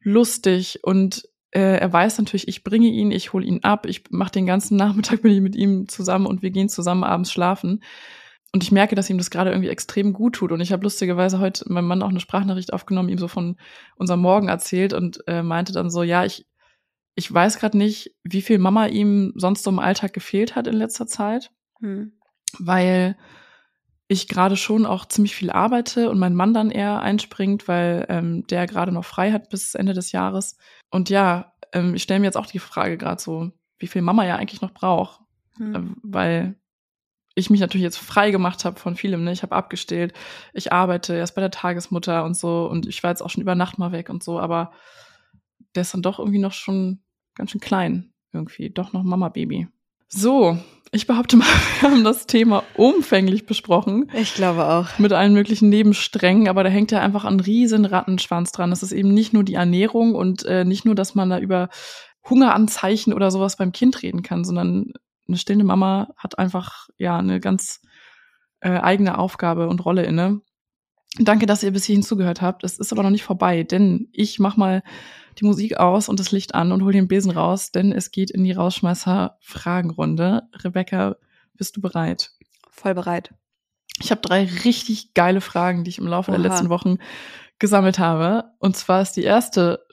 lustig 0.00 0.80
und 0.82 1.28
er 1.60 1.92
weiß 1.92 2.18
natürlich, 2.18 2.48
ich 2.48 2.64
bringe 2.64 2.88
ihn, 2.88 3.10
ich 3.10 3.32
hole 3.32 3.44
ihn 3.44 3.62
ab, 3.62 3.86
ich 3.86 4.04
mache 4.10 4.32
den 4.32 4.46
ganzen 4.46 4.76
Nachmittag 4.76 5.22
bin 5.22 5.32
ich 5.32 5.40
mit 5.40 5.56
ihm 5.56 5.88
zusammen 5.88 6.26
und 6.26 6.42
wir 6.42 6.50
gehen 6.50 6.68
zusammen 6.68 7.04
abends 7.04 7.30
schlafen. 7.30 7.82
Und 8.54 8.62
ich 8.62 8.72
merke, 8.72 8.94
dass 8.94 9.08
ihm 9.08 9.16
das 9.16 9.30
gerade 9.30 9.50
irgendwie 9.50 9.70
extrem 9.70 10.12
gut 10.12 10.34
tut. 10.34 10.52
Und 10.52 10.60
ich 10.60 10.72
habe 10.72 10.82
lustigerweise 10.82 11.38
heute 11.38 11.72
meinem 11.72 11.86
Mann 11.86 12.02
auch 12.02 12.10
eine 12.10 12.20
Sprachnachricht 12.20 12.72
aufgenommen, 12.74 13.08
ihm 13.08 13.18
so 13.18 13.28
von 13.28 13.56
unserem 13.96 14.20
Morgen 14.20 14.48
erzählt 14.48 14.92
und 14.92 15.26
äh, 15.26 15.42
meinte 15.42 15.72
dann 15.72 15.90
so, 15.90 16.02
ja, 16.02 16.26
ich, 16.26 16.46
ich 17.14 17.32
weiß 17.32 17.58
gerade 17.58 17.78
nicht, 17.78 18.14
wie 18.24 18.42
viel 18.42 18.58
Mama 18.58 18.86
ihm 18.86 19.32
sonst 19.36 19.62
so 19.62 19.70
im 19.70 19.78
Alltag 19.78 20.12
gefehlt 20.12 20.54
hat 20.54 20.66
in 20.66 20.74
letzter 20.74 21.06
Zeit. 21.06 21.50
Hm 21.80 22.12
weil 22.58 23.16
ich 24.08 24.28
gerade 24.28 24.56
schon 24.56 24.84
auch 24.84 25.06
ziemlich 25.06 25.34
viel 25.34 25.50
arbeite 25.50 26.10
und 26.10 26.18
mein 26.18 26.34
Mann 26.34 26.52
dann 26.52 26.70
eher 26.70 27.00
einspringt, 27.00 27.66
weil 27.66 28.06
ähm, 28.08 28.46
der 28.48 28.66
gerade 28.66 28.92
noch 28.92 29.04
frei 29.04 29.32
hat 29.32 29.48
bis 29.48 29.74
Ende 29.74 29.94
des 29.94 30.12
Jahres. 30.12 30.56
Und 30.92 31.10
ja, 31.10 31.54
ähm, 31.72 31.94
ich 31.94 32.02
stelle 32.02 32.20
mir 32.20 32.26
jetzt 32.26 32.36
auch 32.36 32.46
die 32.46 32.58
Frage 32.58 32.96
gerade 32.98 33.20
so, 33.20 33.50
wie 33.78 33.86
viel 33.88 34.02
Mama 34.02 34.24
ja 34.24 34.36
eigentlich 34.36 34.60
noch 34.60 34.72
braucht, 34.72 35.20
hm. 35.56 35.74
ähm, 35.74 35.96
weil 36.02 36.54
ich 37.34 37.48
mich 37.48 37.60
natürlich 37.60 37.82
jetzt 37.82 37.96
frei 37.96 38.30
gemacht 38.30 38.64
habe 38.66 38.78
von 38.78 38.94
vielem. 38.94 39.24
Ne? 39.24 39.32
Ich 39.32 39.42
habe 39.42 39.56
abgestellt, 39.56 40.12
ich 40.52 40.70
arbeite 40.70 41.14
erst 41.14 41.34
bei 41.34 41.40
der 41.40 41.50
Tagesmutter 41.50 42.24
und 42.24 42.36
so 42.36 42.68
und 42.70 42.86
ich 42.86 43.02
war 43.02 43.10
jetzt 43.10 43.22
auch 43.22 43.30
schon 43.30 43.42
über 43.42 43.54
Nacht 43.54 43.78
mal 43.78 43.90
weg 43.90 44.10
und 44.10 44.22
so, 44.22 44.38
aber 44.38 44.72
der 45.74 45.80
ist 45.80 45.94
dann 45.94 46.02
doch 46.02 46.18
irgendwie 46.18 46.38
noch 46.38 46.52
schon 46.52 47.02
ganz 47.34 47.50
schön 47.50 47.60
klein 47.60 48.12
irgendwie, 48.32 48.68
doch 48.68 48.92
noch 48.92 49.02
Mama-Baby. 49.02 49.68
So, 50.14 50.58
ich 50.90 51.06
behaupte 51.06 51.38
mal, 51.38 51.46
wir 51.80 51.90
haben 51.90 52.04
das 52.04 52.26
Thema 52.26 52.64
umfänglich 52.74 53.46
besprochen. 53.46 54.10
Ich 54.12 54.34
glaube 54.34 54.66
auch. 54.66 54.98
Mit 54.98 55.12
allen 55.12 55.32
möglichen 55.32 55.70
Nebensträngen, 55.70 56.48
aber 56.48 56.62
da 56.64 56.70
hängt 56.70 56.92
ja 56.92 57.00
einfach 57.00 57.24
ein 57.24 57.40
riesen 57.40 57.86
Rattenschwanz 57.86 58.52
dran. 58.52 58.70
Das 58.70 58.82
ist 58.82 58.92
eben 58.92 59.14
nicht 59.14 59.32
nur 59.32 59.42
die 59.42 59.54
Ernährung 59.54 60.14
und 60.14 60.44
äh, 60.44 60.64
nicht 60.64 60.84
nur, 60.84 60.94
dass 60.94 61.14
man 61.14 61.30
da 61.30 61.38
über 61.38 61.70
Hungeranzeichen 62.28 63.14
oder 63.14 63.30
sowas 63.30 63.56
beim 63.56 63.72
Kind 63.72 64.02
reden 64.02 64.22
kann, 64.22 64.44
sondern 64.44 64.92
eine 65.26 65.38
stillende 65.38 65.64
Mama 65.64 66.12
hat 66.18 66.38
einfach 66.38 66.88
ja 66.98 67.16
eine 67.16 67.40
ganz 67.40 67.80
äh, 68.60 68.78
eigene 68.78 69.16
Aufgabe 69.16 69.68
und 69.68 69.82
Rolle 69.84 70.04
inne. 70.04 70.42
Danke, 71.18 71.46
dass 71.46 71.62
ihr 71.62 71.72
bis 71.72 71.84
hierhin 71.84 72.02
zugehört 72.02 72.42
habt. 72.42 72.64
Es 72.64 72.78
ist 72.78 72.92
aber 72.92 73.02
noch 73.02 73.10
nicht 73.10 73.24
vorbei, 73.24 73.62
denn 73.62 74.08
ich 74.12 74.38
mach 74.38 74.58
mal 74.58 74.82
die 75.38 75.44
Musik 75.44 75.78
aus 75.78 76.08
und 76.08 76.20
das 76.20 76.32
Licht 76.32 76.54
an 76.54 76.72
und 76.72 76.82
hol 76.82 76.92
den 76.92 77.08
Besen 77.08 77.30
raus, 77.30 77.72
denn 77.72 77.92
es 77.92 78.10
geht 78.10 78.30
in 78.30 78.44
die 78.44 78.52
Rausschmeißer-Fragenrunde. 78.52 80.42
Rebecca, 80.62 81.16
bist 81.54 81.76
du 81.76 81.80
bereit? 81.80 82.32
Voll 82.70 82.94
bereit. 82.94 83.34
Ich 84.00 84.10
habe 84.10 84.20
drei 84.20 84.48
richtig 84.64 85.14
geile 85.14 85.40
Fragen, 85.40 85.84
die 85.84 85.90
ich 85.90 85.98
im 85.98 86.06
Laufe 86.06 86.30
Oha. 86.30 86.38
der 86.38 86.50
letzten 86.50 86.68
Wochen 86.68 86.96
gesammelt 87.58 87.98
habe. 87.98 88.44
Und 88.58 88.76
zwar 88.76 89.02
ist 89.02 89.12
die 89.12 89.22
erste, 89.22 89.84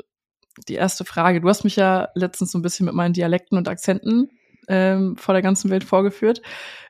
die 0.67 0.75
erste 0.75 1.05
Frage. 1.05 1.41
Du 1.41 1.49
hast 1.49 1.63
mich 1.63 1.75
ja 1.75 2.09
letztens 2.15 2.51
so 2.51 2.57
ein 2.57 2.61
bisschen 2.61 2.85
mit 2.85 2.95
meinen 2.95 3.13
Dialekten 3.13 3.57
und 3.57 3.67
Akzenten 3.67 4.29
ähm, 4.67 5.17
vor 5.17 5.33
der 5.33 5.41
ganzen 5.41 5.69
Welt 5.69 5.83
vorgeführt. 5.83 6.41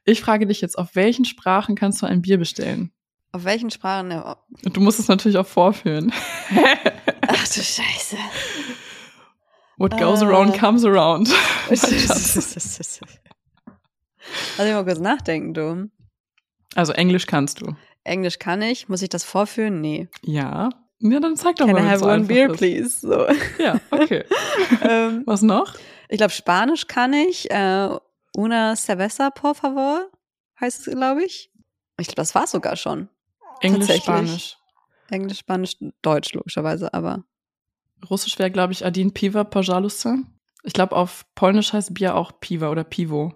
Ich 0.05 0.21
frage 0.21 0.47
dich 0.47 0.61
jetzt, 0.61 0.77
auf 0.77 0.95
welchen 0.95 1.25
Sprachen 1.25 1.75
kannst 1.75 2.01
du 2.01 2.05
ein 2.05 2.21
Bier 2.21 2.37
bestellen? 2.37 2.91
Auf 3.31 3.43
welchen 3.43 3.69
Sprachen? 3.69 4.09
Du 4.63 4.81
musst 4.81 4.99
es 4.99 5.07
natürlich 5.07 5.37
auch 5.37 5.47
vorführen. 5.47 6.11
Ach 7.27 7.47
du 7.47 7.61
Scheiße. 7.61 8.17
What 9.77 9.97
goes 9.97 10.21
uh, 10.21 10.25
around 10.25 10.57
comes 10.59 10.83
around. 10.83 11.29
Lass 11.69 11.89
mich 14.57 14.73
mal 14.73 14.83
kurz 14.83 14.99
nachdenken, 14.99 15.53
du. 15.53 15.89
Also 16.75 16.91
Englisch 16.93 17.27
kannst 17.27 17.61
du. 17.61 17.75
Englisch 18.03 18.39
kann 18.39 18.61
ich. 18.61 18.89
Muss 18.89 19.01
ich 19.01 19.09
das 19.09 19.23
vorführen? 19.23 19.79
Nee. 19.79 20.09
Ja. 20.23 20.69
Ja, 20.99 21.19
dann 21.19 21.37
zeig 21.37 21.55
doch 21.55 21.65
Can 21.65 21.75
mal. 21.75 21.81
Can 21.81 21.87
I 21.87 21.91
have 21.91 22.03
one 22.05 22.25
beer, 22.25 22.49
please? 22.49 22.99
So. 22.99 23.25
Ja, 23.57 23.79
okay. 23.91 24.25
ähm, 24.81 25.23
Was 25.25 25.41
noch? 25.41 25.75
Ich 26.09 26.17
glaube, 26.17 26.33
Spanisch 26.33 26.87
kann 26.87 27.13
ich. 27.13 27.49
Äh, 27.49 27.89
una 28.35 28.75
cerveza, 28.75 29.29
por 29.29 29.55
favor, 29.55 30.09
heißt 30.59 30.87
es, 30.87 30.93
glaube 30.93 31.23
ich. 31.23 31.51
Ich 31.99 32.07
glaube, 32.07 32.17
das 32.17 32.35
war 32.35 32.47
sogar 32.47 32.75
schon. 32.75 33.09
Englisch, 33.61 33.95
Spanisch. 34.03 34.57
Englisch, 35.09 35.39
Spanisch, 35.39 35.77
Deutsch 36.01 36.33
logischerweise, 36.33 36.93
aber. 36.93 37.23
Russisch 38.09 38.39
wäre, 38.39 38.51
glaube 38.51 38.73
ich, 38.73 38.85
Adin 38.85 39.13
Piva 39.13 39.43
Pajalusse. 39.43 40.19
Ich 40.63 40.73
glaube, 40.73 40.95
auf 40.95 41.25
Polnisch 41.35 41.73
heißt 41.73 41.93
Bier 41.93 42.15
auch 42.15 42.39
Piva 42.39 42.69
oder 42.69 42.83
Pivo. 42.83 43.33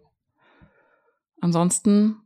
Ansonsten, 1.42 2.22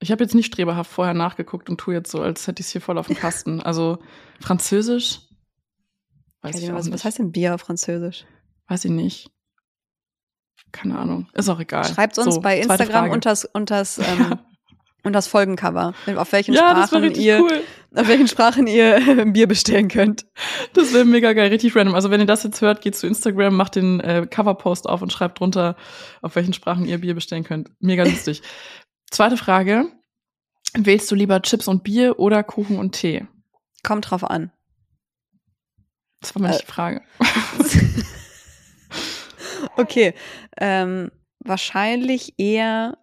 ich 0.00 0.10
habe 0.10 0.24
jetzt 0.24 0.34
nicht 0.34 0.46
streberhaft 0.46 0.90
vorher 0.90 1.14
nachgeguckt 1.14 1.70
und 1.70 1.78
tue 1.78 1.94
jetzt 1.94 2.10
so, 2.10 2.20
als 2.20 2.46
hätte 2.46 2.60
ich 2.60 2.66
es 2.66 2.72
hier 2.72 2.80
voll 2.80 2.98
auf 2.98 3.06
dem 3.06 3.16
Kasten. 3.16 3.60
Also 3.64 3.98
Französisch. 4.40 5.20
Weiß 6.40 6.56
ich, 6.56 6.64
ich 6.64 6.72
was, 6.72 6.90
was 6.90 7.04
heißt 7.04 7.20
denn 7.20 7.30
Bier 7.30 7.54
auf 7.54 7.60
Französisch? 7.60 8.24
Weiß 8.66 8.84
ich 8.84 8.90
nicht. 8.90 9.30
Keine 10.72 10.98
Ahnung. 10.98 11.28
Ist 11.34 11.48
auch 11.48 11.60
egal. 11.60 11.84
Schreibt 11.84 12.18
uns 12.18 12.34
so, 12.34 12.40
bei 12.40 12.58
Instagram 12.58 13.10
unters, 13.10 13.44
unters 13.44 13.98
ähm, 13.98 14.18
ja. 14.18 14.46
Und 15.04 15.14
das 15.14 15.26
Folgencover, 15.26 15.94
auf 16.16 16.32
welchen 16.32 16.54
ja, 16.54 16.86
Sprachen 16.86 17.14
ihr, 17.14 17.40
cool. 17.40 17.64
auf 17.94 18.06
welchen 18.06 18.28
Sprachen 18.28 18.68
ihr 18.68 18.96
ein 18.96 19.32
Bier 19.32 19.48
bestellen 19.48 19.88
könnt. 19.88 20.26
Das 20.74 20.92
wäre 20.92 21.04
mega 21.04 21.32
geil, 21.32 21.48
richtig 21.48 21.74
random. 21.74 21.94
Also 21.96 22.10
wenn 22.10 22.20
ihr 22.20 22.26
das 22.26 22.44
jetzt 22.44 22.60
hört, 22.60 22.82
geht 22.82 22.94
zu 22.94 23.08
Instagram, 23.08 23.56
macht 23.56 23.74
den 23.74 23.98
äh, 24.00 24.26
Coverpost 24.30 24.88
auf 24.88 25.02
und 25.02 25.12
schreibt 25.12 25.40
drunter, 25.40 25.76
auf 26.20 26.36
welchen 26.36 26.52
Sprachen 26.52 26.84
ihr 26.84 26.98
Bier 26.98 27.14
bestellen 27.14 27.42
könnt. 27.42 27.70
Mega 27.80 28.04
lustig. 28.04 28.42
Zweite 29.10 29.36
Frage. 29.36 29.86
Wählst 30.74 31.10
du 31.10 31.16
lieber 31.16 31.42
Chips 31.42 31.68
und 31.68 31.82
Bier 31.82 32.18
oder 32.18 32.44
Kuchen 32.44 32.78
und 32.78 32.92
Tee? 32.92 33.26
Kommt 33.82 34.10
drauf 34.10 34.24
an. 34.24 34.52
Das 36.20 36.34
war 36.34 36.42
meine 36.42 36.58
äh. 36.58 36.64
Frage. 36.64 37.02
Okay, 39.76 40.14
ähm, 40.58 41.10
wahrscheinlich 41.40 42.34
eher 42.38 42.98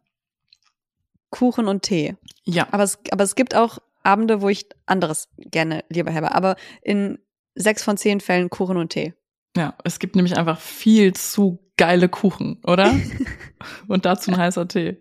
Kuchen 1.29 1.67
und 1.67 1.83
Tee. 1.83 2.15
Ja. 2.45 2.67
Aber 2.71 2.83
es, 2.83 2.99
aber 3.11 3.23
es 3.23 3.35
gibt 3.35 3.55
auch 3.55 3.79
Abende, 4.03 4.41
wo 4.41 4.49
ich 4.49 4.67
anderes 4.85 5.29
gerne 5.37 5.83
lieber 5.89 6.13
habe. 6.13 6.33
Aber 6.33 6.55
in 6.81 7.19
sechs 7.55 7.83
von 7.83 7.97
zehn 7.97 8.21
Fällen 8.21 8.49
Kuchen 8.49 8.77
und 8.77 8.89
Tee. 8.89 9.13
Ja, 9.55 9.75
es 9.83 9.99
gibt 9.99 10.15
nämlich 10.15 10.37
einfach 10.37 10.59
viel 10.59 11.13
zu 11.13 11.59
geile 11.77 12.09
Kuchen, 12.09 12.61
oder? 12.63 12.95
und 13.87 14.05
dazu 14.05 14.31
ein 14.31 14.37
heißer 14.37 14.67
Tee. 14.67 14.97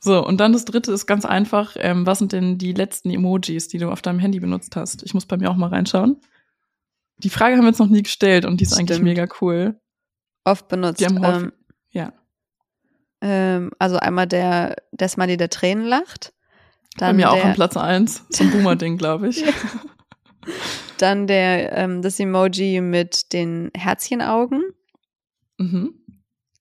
So, 0.00 0.26
und 0.26 0.38
dann 0.38 0.52
das 0.52 0.64
dritte 0.64 0.92
ist 0.92 1.06
ganz 1.06 1.24
einfach. 1.24 1.76
Ähm, 1.78 2.06
was 2.06 2.18
sind 2.18 2.32
denn 2.32 2.58
die 2.58 2.72
letzten 2.72 3.10
Emojis, 3.10 3.68
die 3.68 3.78
du 3.78 3.90
auf 3.90 4.02
deinem 4.02 4.18
Handy 4.18 4.40
benutzt 4.40 4.76
hast? 4.76 5.02
Ich 5.04 5.14
muss 5.14 5.26
bei 5.26 5.36
mir 5.36 5.50
auch 5.50 5.56
mal 5.56 5.68
reinschauen. 5.68 6.20
Die 7.18 7.30
Frage 7.30 7.56
haben 7.56 7.62
wir 7.62 7.68
jetzt 7.68 7.78
noch 7.78 7.88
nie 7.88 8.02
gestellt 8.02 8.44
und 8.44 8.60
die 8.60 8.64
ist 8.64 8.74
Stimmt. 8.74 8.90
eigentlich 8.90 9.02
mega 9.02 9.28
cool. 9.40 9.80
Oft 10.44 10.68
benutzt. 10.68 11.00
Die 11.00 11.06
haben 11.06 11.24
häufig, 11.24 11.42
ähm. 11.44 11.52
Ähm, 13.26 13.70
also 13.78 13.96
einmal 13.96 14.26
der, 14.26 14.76
der 14.92 15.08
Smiley, 15.08 15.36
der 15.36 15.50
Tränen 15.50 15.84
lacht. 15.84 16.32
Bei 16.98 17.08
Dann 17.08 17.16
mir 17.16 17.30
auch 17.30 17.34
der, 17.34 17.46
an 17.46 17.54
Platz 17.54 17.76
eins 17.76 18.26
Zum 18.30 18.50
Boomer-Ding, 18.50 18.96
glaube 18.96 19.28
ich. 19.28 19.40
Ja. 19.40 19.52
Dann 20.98 21.26
der, 21.26 21.72
ähm, 21.76 22.02
das 22.02 22.20
Emoji 22.20 22.80
mit 22.80 23.32
den 23.32 23.70
Herzchenaugen. 23.74 24.62
mhm. 25.58 25.94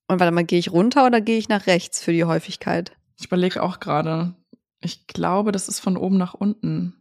Und 0.08 0.20
warte 0.20 0.32
mal, 0.32 0.44
gehe 0.44 0.60
ich 0.60 0.72
runter 0.72 1.08
oder 1.08 1.20
gehe 1.20 1.40
ich 1.40 1.50
nach 1.50 1.66
rechts 1.66 2.04
für 2.04 2.12
die 2.12 2.26
Häufigkeit? 2.26 2.92
Ich 3.18 3.26
überlege 3.26 3.64
auch 3.64 3.80
gerade. 3.80 4.36
Ich 4.80 5.08
glaube, 5.08 5.52
das 5.52 5.68
ist 5.68 5.80
von 5.80 5.98
oben 5.98 6.18
nach 6.18 6.36
unten. 6.36 6.94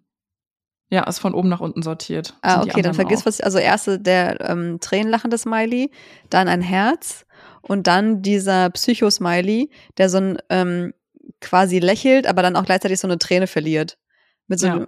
Ja, 0.91 1.05
ist 1.05 1.19
von 1.19 1.35
oben 1.35 1.51
nach 1.51 1.61
unten 1.61 1.83
sortiert. 1.83 2.35
Ah, 2.41 2.63
okay, 2.63 2.81
dann 2.81 2.95
vergiss 2.95 3.23
auch. 3.23 3.27
was. 3.27 3.43
Also 3.43 3.59
erste 3.59 4.01
der 4.01 4.41
ähm, 4.49 4.79
tränenlachende 4.81 5.37
Smiley, 5.37 5.91
dann 6.31 6.49
ein 6.49 6.63
Herz 6.63 7.27
und 7.69 7.87
dann 7.87 8.23
dieser 8.23 8.71
Psycho-Smiley, 8.71 9.71
der 9.99 10.09
so 10.09 10.19
ein 10.19 10.39
ähm, 10.51 10.95
quasi 11.41 11.79
lächelt, 11.79 12.27
aber 12.27 12.43
dann 12.43 12.57
auch 12.57 12.65
gleichzeitig 12.65 13.01
so 13.01 13.09
eine 13.09 13.19
Träne 13.19 13.47
verliert. 13.47 13.99
Mit 14.47 14.61
so 14.61 14.67
Ja. 14.67 14.73
einem 14.75 14.87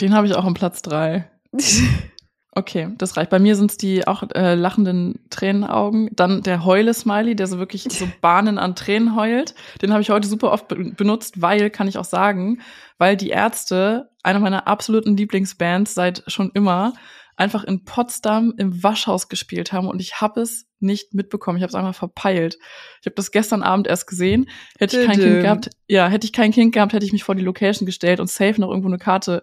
Den 0.00 0.14
habe 0.14 0.26
ich 0.26 0.34
auch 0.34 0.46
im 0.46 0.54
Platz 0.54 0.82
drei. 0.82 1.30
Okay, 2.58 2.88
das 2.96 3.18
reicht. 3.18 3.28
Bei 3.28 3.38
mir 3.38 3.54
sind 3.54 3.70
es 3.70 3.76
die 3.76 4.06
auch 4.06 4.22
äh, 4.34 4.54
lachenden 4.54 5.20
Tränenaugen. 5.28 6.08
Dann 6.16 6.40
der 6.42 6.64
Heule-Smiley, 6.64 7.36
der 7.36 7.48
so 7.48 7.58
wirklich 7.58 7.82
so 7.90 8.08
Bahnen 8.22 8.56
an 8.56 8.74
Tränen 8.74 9.14
heult. 9.14 9.54
Den 9.82 9.92
habe 9.92 10.00
ich 10.00 10.08
heute 10.08 10.26
super 10.26 10.52
oft 10.52 10.66
be 10.68 10.76
benutzt, 10.96 11.42
weil, 11.42 11.68
kann 11.68 11.86
ich 11.86 11.98
auch 11.98 12.06
sagen, 12.06 12.62
weil 12.96 13.14
die 13.18 13.28
Ärzte, 13.28 14.08
eine 14.22 14.40
meiner 14.40 14.66
absoluten 14.66 15.18
Lieblingsbands 15.18 15.92
seit 15.92 16.22
schon 16.28 16.50
immer, 16.54 16.94
einfach 17.36 17.64
in 17.64 17.84
Potsdam 17.84 18.54
im 18.56 18.82
Waschhaus 18.82 19.28
gespielt 19.28 19.72
haben 19.72 19.88
und 19.88 20.00
ich 20.00 20.20
habe 20.20 20.40
es 20.40 20.66
nicht 20.78 21.14
mitbekommen. 21.14 21.58
Ich 21.58 21.62
habe 21.62 21.68
es 21.68 21.74
einfach 21.74 21.94
verpeilt. 21.94 22.58
Ich 23.00 23.06
habe 23.06 23.14
das 23.14 23.30
gestern 23.30 23.62
Abend 23.62 23.86
erst 23.86 24.06
gesehen. 24.06 24.48
Hätte 24.78 25.00
ich 25.00 25.06
kein. 25.06 25.18
Kind 25.18 25.42
gehabt, 25.42 25.70
ja, 25.86 26.08
hätte 26.08 26.26
ich 26.26 26.32
kein 26.32 26.52
Kind 26.52 26.72
gehabt, 26.74 26.92
hätte 26.92 27.04
ich 27.04 27.12
mich 27.12 27.24
vor 27.24 27.34
die 27.34 27.42
Location 27.44 27.86
gestellt 27.86 28.20
und 28.20 28.30
safe 28.30 28.60
noch 28.60 28.68
irgendwo 28.68 28.88
eine 28.88 28.98
Karte 28.98 29.42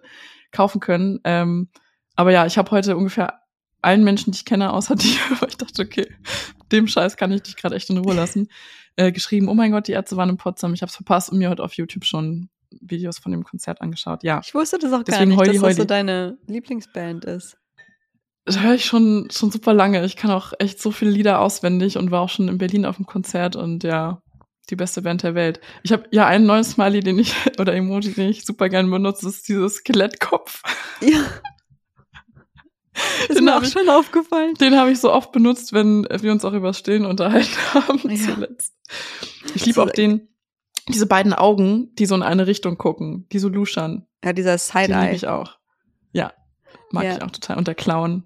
kaufen 0.50 0.80
können. 0.80 1.20
Ähm, 1.24 1.68
aber 2.16 2.32
ja, 2.32 2.46
ich 2.46 2.58
habe 2.58 2.70
heute 2.70 2.96
ungefähr 2.96 3.40
allen 3.82 4.02
Menschen, 4.04 4.32
die 4.32 4.38
ich 4.38 4.44
kenne, 4.44 4.72
außer 4.72 4.94
dir, 4.96 5.18
weil 5.40 5.48
ich 5.48 5.56
dachte, 5.56 5.82
okay, 5.82 6.08
dem 6.72 6.88
Scheiß 6.88 7.16
kann 7.16 7.32
ich 7.32 7.42
dich 7.42 7.56
gerade 7.56 7.76
echt 7.76 7.90
in 7.90 7.98
Ruhe 7.98 8.14
lassen, 8.14 8.48
äh, 8.96 9.12
geschrieben, 9.12 9.48
oh 9.48 9.54
mein 9.54 9.72
Gott, 9.72 9.88
die 9.88 9.92
Ärzte 9.92 10.16
waren 10.16 10.30
in 10.30 10.36
Potsdam, 10.36 10.74
ich 10.74 10.82
habe 10.82 10.90
es 10.90 10.96
verpasst 10.96 11.30
und 11.30 11.38
mir 11.38 11.50
heute 11.50 11.62
auf 11.62 11.74
YouTube 11.74 12.04
schon 12.04 12.48
Videos 12.80 13.18
von 13.18 13.30
dem 13.30 13.44
Konzert 13.44 13.80
angeschaut. 13.80 14.24
Ja, 14.24 14.40
Ich 14.44 14.54
wusste 14.54 14.78
das 14.78 14.92
auch 14.92 15.04
gar 15.04 15.04
Deswegen 15.04 15.30
nicht, 15.30 15.38
Heuli 15.38 15.52
dass 15.52 15.62
das 15.62 15.76
so 15.76 15.80
Heuli. 15.80 15.86
deine 15.86 16.38
Lieblingsband 16.46 17.24
ist. 17.24 17.56
Das 18.44 18.60
höre 18.60 18.74
ich 18.74 18.84
schon, 18.84 19.28
schon 19.30 19.50
super 19.50 19.72
lange. 19.74 20.04
Ich 20.04 20.16
kann 20.16 20.30
auch 20.30 20.52
echt 20.58 20.80
so 20.80 20.90
viele 20.90 21.10
Lieder 21.10 21.40
auswendig 21.40 21.96
und 21.96 22.10
war 22.10 22.20
auch 22.20 22.28
schon 22.28 22.48
in 22.48 22.58
Berlin 22.58 22.84
auf 22.86 22.96
dem 22.96 23.06
Konzert 23.06 23.56
und 23.56 23.84
ja, 23.84 24.20
die 24.70 24.76
beste 24.76 25.02
Band 25.02 25.22
der 25.22 25.34
Welt. 25.34 25.60
Ich 25.82 25.92
habe 25.92 26.04
ja 26.10 26.26
einen 26.26 26.46
neuen 26.46 26.64
Smiley, 26.64 27.00
den 27.00 27.18
ich, 27.18 27.34
oder 27.58 27.74
Emoji, 27.74 28.12
den 28.12 28.28
ich 28.28 28.44
super 28.44 28.68
gerne 28.68 28.88
benutze, 28.90 29.28
ist 29.28 29.48
dieses 29.48 29.76
Skelettkopf. 29.76 30.62
Ja. 31.00 31.20
Ist 33.28 33.36
Den 33.38 33.44
mir 33.46 33.56
auch 33.56 33.62
ich- 33.62 33.72
schon 33.72 33.88
aufgefallen. 33.88 34.54
Den 34.54 34.76
habe 34.78 34.92
ich 34.92 35.00
so 35.00 35.12
oft 35.12 35.32
benutzt, 35.32 35.72
wenn 35.72 36.04
wir 36.08 36.30
uns 36.30 36.44
auch 36.44 36.52
über 36.52 36.68
das 36.68 36.78
Stillen 36.78 37.04
unterhalten 37.06 37.50
haben 37.74 37.98
Ja. 38.08 38.34
zuletzt. 38.34 38.72
Ich 39.54 39.66
liebe 39.66 39.82
auch 39.82 39.90
den, 39.90 40.28
diese 40.88 41.06
beiden 41.06 41.32
Augen, 41.32 41.92
die 41.96 42.06
so 42.06 42.14
in 42.14 42.22
eine 42.22 42.46
Richtung 42.46 42.78
gucken, 42.78 43.26
die 43.32 43.38
so 43.40 43.48
luschern. 43.48 44.06
Ja, 44.24 44.32
dieser 44.32 44.56
Die 44.56 44.62
liebe 44.78 44.86
Side-Eye. 44.92 45.14
ich 45.16 45.26
auch. 45.26 45.58
Ja, 46.12 46.32
mag 46.92 47.04
Ja. 47.04 47.16
ich 47.16 47.22
auch 47.22 47.30
total. 47.32 47.58
Und 47.58 47.66
der 47.66 47.74
Clown. 47.74 48.24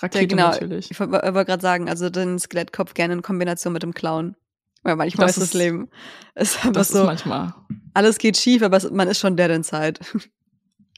Ja, 0.00 0.06
Rakete 0.06 0.26
genau. 0.28 0.48
natürlich. 0.50 0.90
Ich 0.90 0.98
wollte 1.00 1.34
wollt 1.34 1.46
gerade 1.46 1.62
sagen, 1.62 1.88
also 1.88 2.10
den 2.10 2.38
Skelettkopf 2.38 2.94
gerne 2.94 3.14
in 3.14 3.22
Kombination 3.22 3.72
mit 3.72 3.82
dem 3.82 3.94
Clown. 3.94 4.36
Weil 4.82 4.96
manchmal 4.96 5.26
Das 5.26 5.36
ist 5.36 5.42
das 5.42 5.48
ist- 5.48 5.54
Leben. 5.54 5.88
Ist 6.34 6.58
Das 6.72 6.88
ist 6.88 6.96
so, 6.96 7.04
manchmal. 7.04 7.52
alles 7.92 8.16
geht 8.18 8.36
schief, 8.38 8.62
aber 8.62 8.80
man 8.92 9.08
ist 9.08 9.18
schon 9.18 9.36
dead 9.36 9.50
inside. 9.50 10.00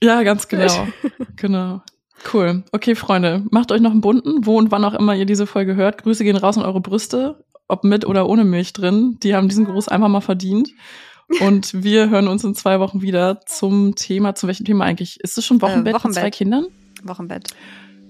Ja, 0.03 0.25
ganz 0.25 0.49
genau. 0.49 0.89
genau. 1.37 1.81
Cool. 2.33 2.65
Okay, 2.73 2.97
Freunde, 2.97 3.45
macht 3.53 3.71
euch 3.71 3.81
noch 3.81 3.93
einen 3.93 4.01
bunten, 4.01 4.45
wo 4.47 4.59
und 4.59 4.73
wann 4.73 4.85
auch 4.85 4.95
immer 4.95 5.15
ihr 5.15 5.27
diese 5.27 5.47
Folge 5.47 5.77
hört. 5.77 6.03
Grüße 6.03 6.25
gehen 6.25 6.37
raus 6.37 6.59
an 6.59 6.65
eure 6.65 6.81
Brüste, 6.81 7.45
ob 7.69 7.85
mit 7.85 8.05
oder 8.05 8.29
ohne 8.29 8.43
Milch 8.45 8.73
drin. 8.73 9.19
Die 9.23 9.37
haben 9.37 9.49
diesen 9.49 9.65
Gruß 9.65 9.87
einfach 9.87 10.09
mal 10.09 10.21
verdient. 10.21 10.71
Und 11.41 11.85
wir 11.85 12.11
hören 12.11 12.27
uns 12.27 12.43
in 12.43 12.55
zwei 12.57 12.81
Wochen 12.81 13.01
wieder 13.01 13.41
zum 13.47 13.95
Thema, 13.95 14.35
zu 14.35 14.49
welchem 14.49 14.67
Thema 14.67 14.85
eigentlich? 14.87 15.21
Ist 15.21 15.39
es 15.39 15.47
schon 15.47 15.63
Wochenbett, 15.63 15.95
mit 15.95 16.03
zwei 16.03 16.09
Wochenbett. 16.11 16.35
Kindern? 16.35 16.67
Wochenbett. 17.05 17.49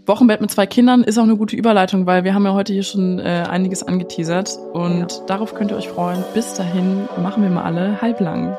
Wochenbett 0.06 0.40
mit 0.40 0.50
zwei 0.50 0.66
Kindern 0.66 1.04
ist 1.04 1.16
auch 1.18 1.22
eine 1.22 1.36
gute 1.36 1.54
Überleitung, 1.54 2.06
weil 2.06 2.24
wir 2.24 2.34
haben 2.34 2.44
ja 2.44 2.54
heute 2.54 2.72
hier 2.72 2.82
schon 2.82 3.20
äh, 3.20 3.44
einiges 3.48 3.84
angeteasert 3.84 4.58
und 4.72 5.22
darauf 5.28 5.54
könnt 5.54 5.70
ihr 5.70 5.76
euch 5.76 5.88
freuen. 5.88 6.24
Bis 6.34 6.54
dahin 6.54 7.08
machen 7.22 7.42
wir 7.42 7.50
mal 7.50 7.62
alle 7.62 8.00
halblang. 8.00 8.56